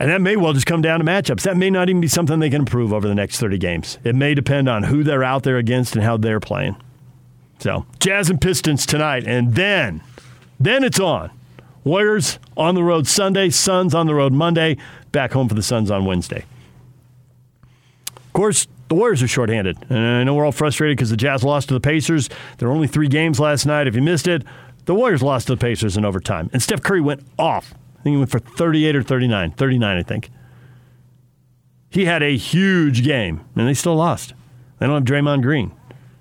[0.00, 1.42] And that may well just come down to matchups.
[1.42, 3.98] That may not even be something they can improve over the next 30 games.
[4.04, 6.76] It may depend on who they're out there against and how they're playing.
[7.58, 9.24] So, Jazz and Pistons tonight.
[9.26, 10.02] And then,
[10.60, 11.30] then it's on.
[11.82, 14.76] Warriors on the road Sunday, Suns on the road Monday,
[15.10, 16.44] back home for the Suns on Wednesday.
[18.16, 19.78] Of course, the Warriors are shorthanded.
[19.88, 22.28] And I know we're all frustrated because the Jazz lost to the Pacers.
[22.58, 23.88] There were only three games last night.
[23.88, 24.44] If you missed it,
[24.84, 26.50] the Warriors lost to the Pacers in overtime.
[26.52, 27.74] And Steph Curry went off.
[27.98, 29.50] I think he went for 38 or 39.
[29.52, 30.30] 39, I think.
[31.90, 34.34] He had a huge game, and they still lost.
[34.78, 35.72] They don't have Draymond Green.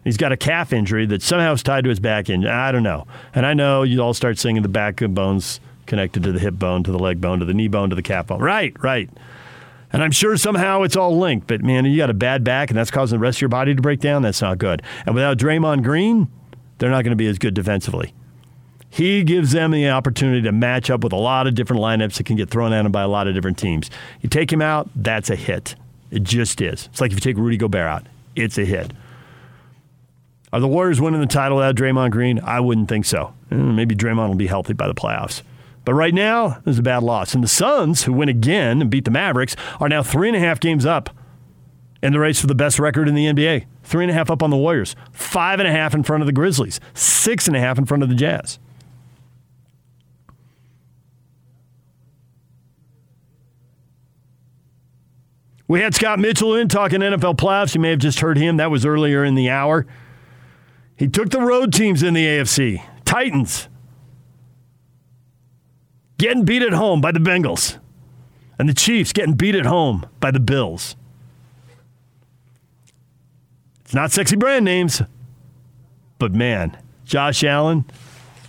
[0.04, 2.50] He's got a calf injury that somehow is tied to his back injury.
[2.50, 3.06] I don't know.
[3.36, 6.84] And I know you all start singing the back bones connected to the hip bone,
[6.84, 8.40] to the leg bone, to the knee bone, to the calf bone.
[8.40, 9.10] Right, right.
[9.92, 11.48] And I'm sure somehow it's all linked.
[11.48, 13.76] But man, you got a bad back, and that's causing the rest of your body
[13.76, 14.22] to break down.
[14.22, 14.82] That's not good.
[15.06, 16.30] And without Draymond Green,
[16.78, 18.14] they're not going to be as good defensively.
[18.98, 22.24] He gives them the opportunity to match up with a lot of different lineups that
[22.24, 23.92] can get thrown at him by a lot of different teams.
[24.22, 25.76] You take him out, that's a hit.
[26.09, 26.88] It just is.
[26.88, 28.92] It's like if you take Rudy Gobert out, it's a hit.
[30.51, 32.40] Are the Warriors winning the title without Draymond Green?
[32.40, 33.35] I wouldn't think so.
[33.50, 35.43] Hmm, maybe Draymond will be healthy by the playoffs.
[35.85, 37.35] But right now, there's a bad loss.
[37.35, 40.40] And the Suns, who win again and beat the Mavericks, are now three and a
[40.40, 41.11] half games up
[42.01, 43.67] in the race for the best record in the NBA.
[43.84, 46.26] Three and a half up on the Warriors, five and a half in front of
[46.26, 48.58] the Grizzlies, six and a half in front of the Jazz.
[55.68, 57.76] We had Scott Mitchell in talking NFL playoffs.
[57.76, 58.58] You may have just heard him.
[58.58, 59.86] That was earlier in the hour.
[60.96, 62.82] He took the road teams in the AFC.
[63.04, 63.68] Titans
[66.18, 67.78] getting beat at home by the Bengals.
[68.58, 70.96] And the Chiefs getting beat at home by the Bills.
[73.82, 75.02] It's not sexy brand names,
[76.18, 77.86] but man, Josh Allen,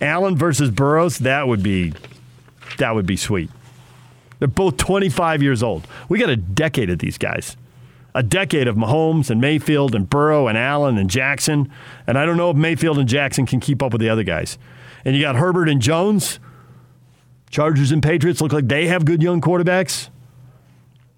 [0.01, 1.93] Allen versus Burrows, that would be
[2.77, 3.49] that would be sweet.
[4.39, 5.87] They're both 25 years old.
[6.07, 7.57] We got a decade of these guys.
[8.15, 11.71] A decade of Mahomes and Mayfield and Burrow and Allen and Jackson.
[12.07, 14.57] And I don't know if Mayfield and Jackson can keep up with the other guys.
[15.05, 16.39] And you got Herbert and Jones.
[17.49, 20.09] Chargers and Patriots look like they have good young quarterbacks.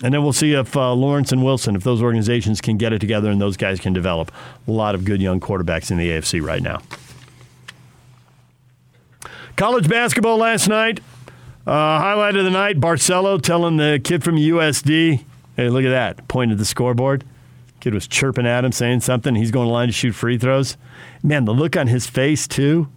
[0.03, 2.99] And then we'll see if uh, Lawrence and Wilson, if those organizations can get it
[2.99, 4.31] together and those guys can develop.
[4.67, 6.81] A lot of good young quarterbacks in the AFC right now.
[9.55, 11.01] College basketball last night.
[11.65, 15.23] Uh, highlight of the night, Barcello telling the kid from USD,
[15.55, 17.23] hey, look at that, pointed the scoreboard.
[17.79, 19.35] Kid was chirping at him, saying something.
[19.35, 20.77] He's going to line to shoot free throws.
[21.23, 22.89] Man, the look on his face, too.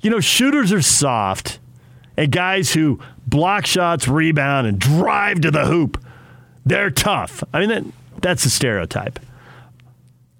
[0.00, 1.58] You know, shooters are soft,
[2.16, 6.02] and guys who block shots, rebound, and drive to the hoop,
[6.66, 7.42] they're tough.
[7.52, 7.84] I mean, that,
[8.20, 9.18] that's a stereotype.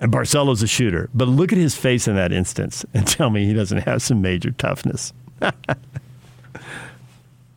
[0.01, 1.09] And Barcello's a shooter.
[1.15, 4.20] But look at his face in that instance and tell me he doesn't have some
[4.20, 5.15] major toughness.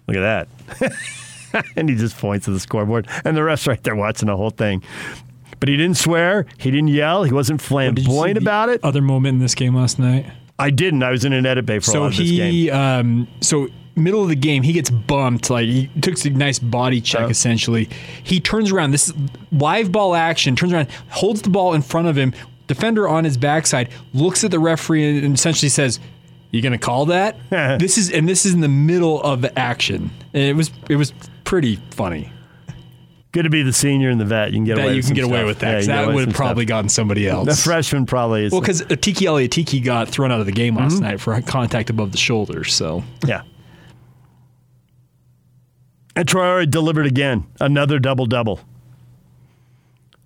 [0.08, 0.48] Look at
[0.80, 1.64] that.
[1.76, 3.08] and he just points to the scoreboard.
[3.26, 4.84] And the ref's right there watching the whole thing.
[5.60, 6.46] But he didn't swear.
[6.58, 7.24] He didn't yell.
[7.24, 8.84] He wasn't flamboyant about it.
[8.84, 10.26] Other moment in this game last night.
[10.60, 11.04] I didn't.
[11.04, 12.74] I was in an edit bay for so a lot of this he, game.
[12.74, 15.50] Um, so middle of the game, he gets bumped.
[15.50, 17.30] Like he took a nice body check.
[17.30, 17.90] Essentially,
[18.24, 18.92] he turns around.
[18.92, 19.16] This is
[19.52, 20.56] live ball action.
[20.56, 22.34] Turns around, holds the ball in front of him.
[22.68, 26.00] Defender on his backside looks at the referee and essentially says,
[26.52, 27.36] "You gonna call that?"
[27.80, 30.12] this is and this is in the middle of the action.
[30.34, 32.32] And it was it was pretty funny.
[33.34, 34.52] Good to be the senior and the vet.
[34.52, 34.92] You can get That away.
[34.94, 35.82] you with can get away with that.
[35.86, 36.70] Yeah, that would have probably stuff.
[36.70, 37.48] gotten somebody else.
[37.48, 38.52] The freshman probably is.
[38.52, 41.02] Well, because Atiki Ally Atiki got thrown out of the game last Mhm.
[41.02, 42.64] night for contact above the shoulder.
[42.64, 43.42] So Yeah.
[46.16, 48.62] And Traore delivered again, another double double.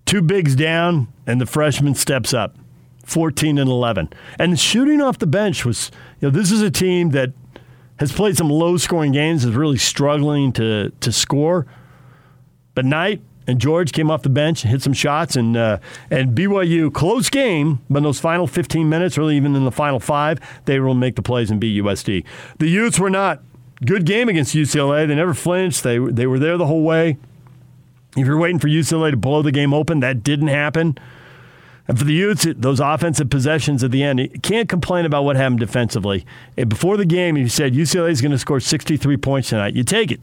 [0.06, 2.56] Two bigs down, and the freshman steps up,
[3.12, 4.10] 14 and 11.
[4.38, 7.32] And shooting off the bench was, you know, this is a team that
[7.98, 11.66] has played some low scoring games, is really struggling to, to score.
[12.74, 15.78] But Knight and George came off the bench, and hit some shots, and uh,
[16.10, 17.80] and BYU close game.
[17.90, 21.16] But in those final 15 minutes, or even in the final five, they will make
[21.16, 22.24] the plays and beat USD.
[22.58, 23.42] The Utes were not
[23.84, 25.06] good game against UCLA.
[25.06, 25.82] They never flinched.
[25.82, 27.18] They they were there the whole way.
[28.16, 30.98] If you're waiting for UCLA to blow the game open, that didn't happen.
[31.88, 35.36] And for the Utes, those offensive possessions at the end, you can't complain about what
[35.36, 36.24] happened defensively.
[36.56, 39.74] Before the game, you said UCLA is going to score 63 points tonight.
[39.74, 40.20] You take it.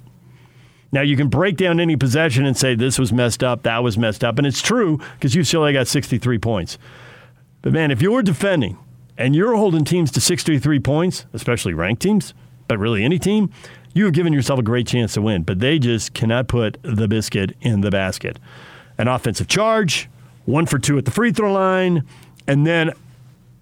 [0.91, 3.97] Now you can break down any possession and say this was messed up, that was
[3.97, 6.77] messed up, and it's true because UCLA got 63 points.
[7.61, 8.77] But man, if you're defending
[9.17, 12.33] and you're holding teams to 63 points, especially ranked teams,
[12.67, 13.51] but really any team,
[13.93, 15.43] you have given yourself a great chance to win.
[15.43, 18.39] But they just cannot put the biscuit in the basket.
[18.97, 20.09] An offensive charge,
[20.49, 22.03] one for two at the free throw line,
[22.47, 22.91] and then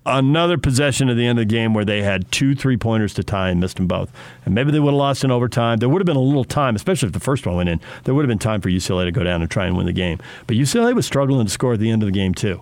[0.05, 3.23] another possession at the end of the game where they had two three pointers to
[3.23, 4.09] tie and missed them both.
[4.45, 5.79] And maybe they would have lost in overtime.
[5.79, 7.81] There would have been a little time, especially if the first one went in.
[8.05, 9.91] There would have been time for UCLA to go down and try and win the
[9.93, 10.19] game.
[10.47, 12.61] But UCLA was struggling to score at the end of the game, too.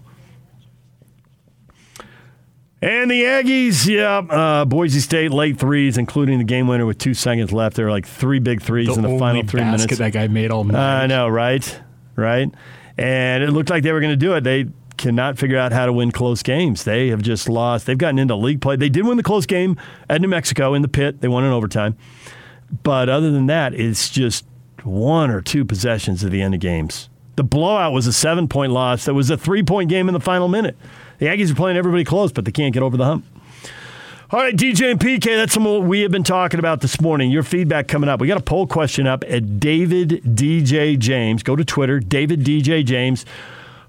[2.82, 7.14] And the Aggies, yeah, uh, Boise State late threes, including the game winner with two
[7.14, 7.76] seconds left.
[7.76, 9.98] There were like three big threes The in the final three minutes.
[9.98, 11.04] that guy made all night.
[11.04, 11.80] I know, right?
[12.16, 12.54] Right?
[12.98, 14.44] And it looked like they were going to do it.
[14.44, 14.68] They
[14.98, 16.84] cannot figure out how to win close games.
[16.84, 17.86] They have just lost.
[17.86, 18.76] They've gotten into league play.
[18.76, 19.78] They did win the close game
[20.10, 21.22] at New Mexico in the pit.
[21.22, 21.98] They won in overtime.
[22.84, 24.46] But other than that, it's just
[24.84, 27.10] one or two possessions at the end of games.
[27.36, 29.06] The blowout was a seven point loss.
[29.06, 30.78] That was a three point game in the final minute.
[31.18, 33.26] The Aggies are playing everybody close, but they can't get over the hump.
[34.32, 37.30] All right, DJ and PK, that's some what we have been talking about this morning.
[37.30, 38.20] Your feedback coming up.
[38.20, 41.44] We got a poll question up at David DJ James.
[41.44, 43.24] Go to Twitter, David DJ James.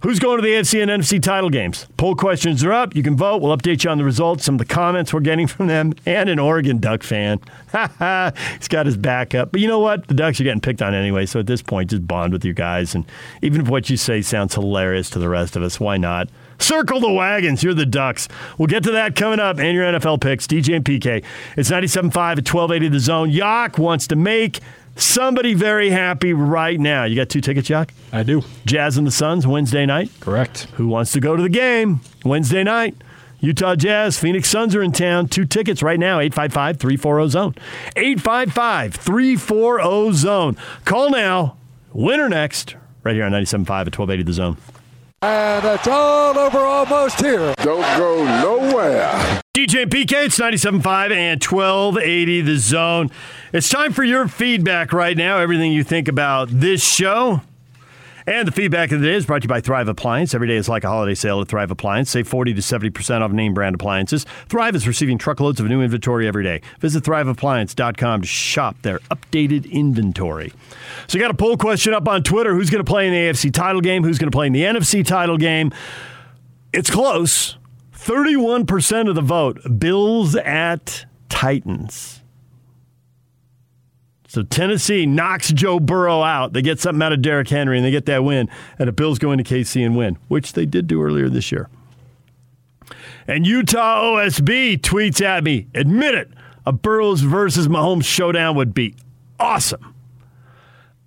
[0.02, 1.86] Who's going to the AFC and NFC title games?
[1.97, 2.94] Poll questions are up.
[2.94, 3.40] You can vote.
[3.40, 6.28] We'll update you on the results, some of the comments we're getting from them, and
[6.28, 7.40] an Oregon Duck fan.
[8.58, 9.52] He's got his back up.
[9.52, 10.06] But you know what?
[10.06, 12.52] The Ducks are getting picked on anyway, so at this point, just bond with you
[12.52, 12.94] guys.
[12.94, 13.06] And
[13.40, 16.28] even if what you say sounds hilarious to the rest of us, why not?
[16.59, 17.62] Circle the wagons.
[17.62, 18.28] You're the Ducks.
[18.59, 20.47] We'll get to that coming up and your NFL picks.
[20.47, 21.25] DJ and PK.
[21.57, 23.31] It's 97.5 at 1280 The Zone.
[23.31, 24.60] Yak wants to make
[24.97, 27.05] somebody very happy right now.
[27.05, 27.93] You got two tickets, Yak?
[28.12, 28.43] I do.
[28.65, 30.10] Jazz and the Suns, Wednesday night.
[30.20, 30.67] Correct.
[30.75, 32.94] Who wants to go to the game Wednesday night?
[33.41, 35.28] Utah Jazz, Phoenix Suns are in town.
[35.28, 37.55] Two tickets right now, 855 340 Zone.
[37.94, 40.57] 855 340 Zone.
[40.86, 41.57] Call now.
[41.93, 42.76] Winner next.
[43.05, 44.57] Right here on 97.5 at 1280 The Zone.
[45.22, 47.54] And it's all over almost here.
[47.58, 49.40] Don't go nowhere.
[49.56, 53.10] DJ and PK, it's 97.5 and 1280 The Zone.
[53.52, 55.38] It's time for your feedback right now.
[55.38, 57.40] Everything you think about this show.
[58.28, 60.34] And the feedback of the day is brought to you by Thrive Appliance.
[60.34, 62.10] Every day is like a holiday sale at Thrive Appliance.
[62.10, 64.26] Save 40 to 70% off name brand appliances.
[64.48, 66.60] Thrive is receiving truckloads of new inventory every day.
[66.80, 70.52] Visit thriveappliance.com to shop their updated inventory.
[71.06, 73.18] So, you got a poll question up on Twitter who's going to play in the
[73.18, 74.02] AFC title game?
[74.02, 75.72] Who's going to play in the NFC title game?
[76.72, 77.56] It's close.
[77.94, 82.15] 31% of the vote Bills at Titans.
[84.36, 86.52] So Tennessee knocks Joe Burrow out.
[86.52, 88.50] They get something out of Derrick Henry and they get that win.
[88.78, 91.70] And the Bills go into KC and win, which they did do earlier this year.
[93.26, 96.31] And Utah OSB tweets at me, admit it,
[96.66, 98.94] a Burrows versus Mahomes showdown would be
[99.40, 99.94] awesome.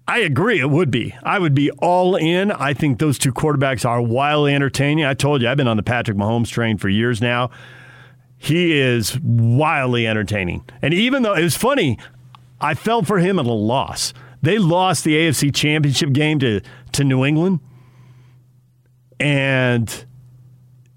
[0.07, 1.13] I agree, it would be.
[1.21, 2.51] I would be all in.
[2.51, 5.05] I think those two quarterbacks are wildly entertaining.
[5.05, 7.51] I told you, I've been on the Patrick Mahomes train for years now.
[8.37, 10.63] He is wildly entertaining.
[10.81, 11.99] And even though it was funny,
[12.61, 14.13] I felt for him at a loss.
[14.41, 16.61] They lost the AFC Championship game to,
[16.93, 17.59] to New England,
[19.19, 20.05] and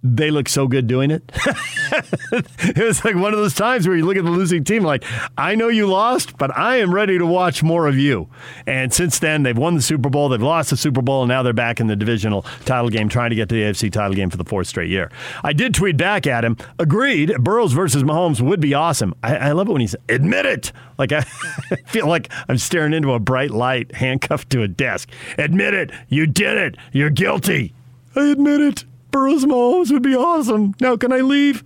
[0.03, 1.23] they look so good doing it.
[2.33, 5.05] it was like one of those times where you look at the losing team, like,
[5.39, 8.29] I know you lost, but I am ready to watch more of you.
[8.67, 11.43] And since then, they've won the Super Bowl, they've lost the Super Bowl, and now
[11.43, 14.29] they're back in the divisional title game, trying to get to the AFC title game
[14.29, 15.11] for the fourth straight year.
[15.45, 19.15] I did tweet back at him, agreed, Burrows versus Mahomes would be awesome.
[19.23, 20.73] I, I love it when he's, admit it.
[20.99, 21.21] Like, I
[21.87, 25.11] feel like I'm staring into a bright light, handcuffed to a desk.
[25.39, 25.93] Admit it.
[26.09, 26.77] You did it.
[26.91, 27.73] You're guilty.
[28.17, 28.85] I admit it.
[29.12, 30.74] Burrows Mahomes would be awesome.
[30.81, 31.62] Now, can I leave?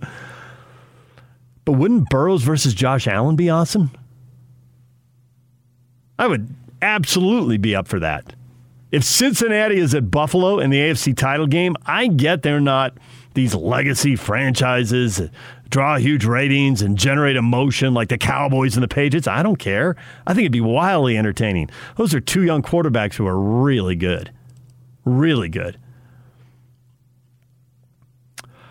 [1.65, 3.91] But wouldn't Burrows versus Josh Allen be awesome?
[6.19, 8.33] I would absolutely be up for that.
[8.91, 12.97] If Cincinnati is at Buffalo in the AFC title game, I get they're not
[13.33, 15.31] these legacy franchises that
[15.69, 19.27] draw huge ratings and generate emotion like the Cowboys and the Patriots.
[19.27, 19.95] I don't care.
[20.25, 21.69] I think it'd be wildly entertaining.
[21.97, 24.31] Those are two young quarterbacks who are really good.
[25.03, 25.77] Really good.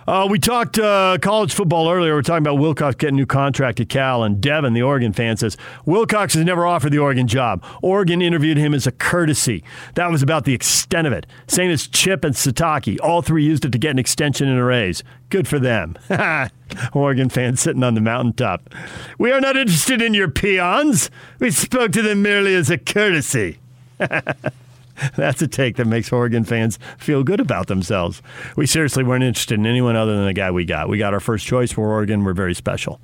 [0.06, 2.14] Uh, we talked uh, college football earlier.
[2.14, 5.12] We are talking about Wilcox getting a new contract at Cal, and Devin, the Oregon
[5.12, 7.64] fan, says Wilcox has never offered the Oregon job.
[7.82, 9.64] Oregon interviewed him as a courtesy.
[9.94, 11.26] That was about the extent of it.
[11.48, 12.98] Same as Chip and Sitake.
[13.02, 15.02] All three used it to get an extension and a raise.
[15.28, 15.96] Good for them.
[16.92, 18.70] Oregon fans sitting on the mountaintop.
[19.18, 21.10] We are not interested in your peons.
[21.40, 23.58] We spoke to them merely as a courtesy.
[25.16, 28.22] That's a take that makes Oregon fans feel good about themselves.
[28.56, 30.88] We seriously weren't interested in anyone other than the guy we got.
[30.88, 32.24] We got our first choice for Oregon.
[32.24, 33.00] We're very special.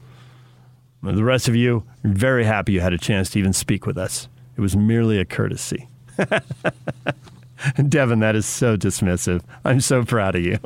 [1.02, 4.28] The rest of you, very happy you had a chance to even speak with us.
[4.56, 5.88] It was merely a courtesy.
[7.88, 9.42] Devin, that is so dismissive.
[9.64, 10.58] I'm so proud of you.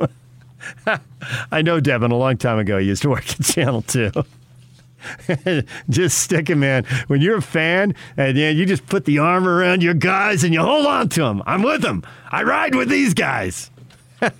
[1.51, 2.77] I know Devin a long time ago.
[2.77, 4.11] He used to work at Channel 2.
[5.89, 6.85] just stick it, man.
[7.07, 10.53] When you're a fan and yeah, you just put the arm around your guys and
[10.53, 11.43] you hold on to them.
[11.45, 12.03] I'm with them.
[12.31, 13.71] I ride with these guys.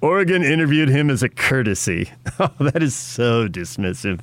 [0.00, 2.10] Oregon interviewed him as a courtesy.
[2.38, 4.20] Oh, that is so dismissive.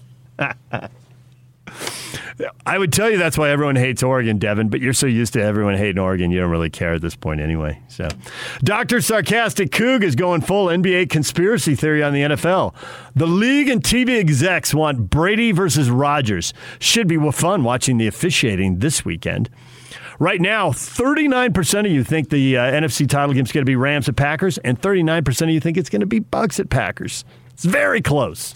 [2.66, 5.42] I would tell you that's why everyone hates Oregon, Devin, but you're so used to
[5.42, 7.82] everyone hating Oregon, you don't really care at this point anyway.
[7.88, 8.08] So,
[8.64, 9.02] Dr.
[9.02, 12.74] Sarcastic Coog is going full NBA conspiracy theory on the NFL.
[13.16, 16.54] The league and TV execs want Brady versus Rodgers.
[16.80, 19.50] Should be fun watching the officiating this weekend.
[20.20, 23.76] Right now, 39% of you think the uh, NFC title game is going to be
[23.76, 27.26] Rams at Packers, and 39% of you think it's going to be Bucs at Packers.
[27.52, 28.54] It's very close.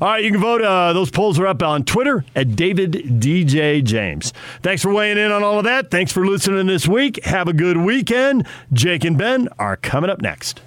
[0.00, 0.62] All right, you can vote.
[0.62, 4.32] Uh, those polls are up on Twitter at David DJ James.
[4.62, 5.90] Thanks for weighing in on all of that.
[5.90, 7.24] Thanks for listening this week.
[7.24, 8.46] Have a good weekend.
[8.72, 10.60] Jake and Ben are coming up next.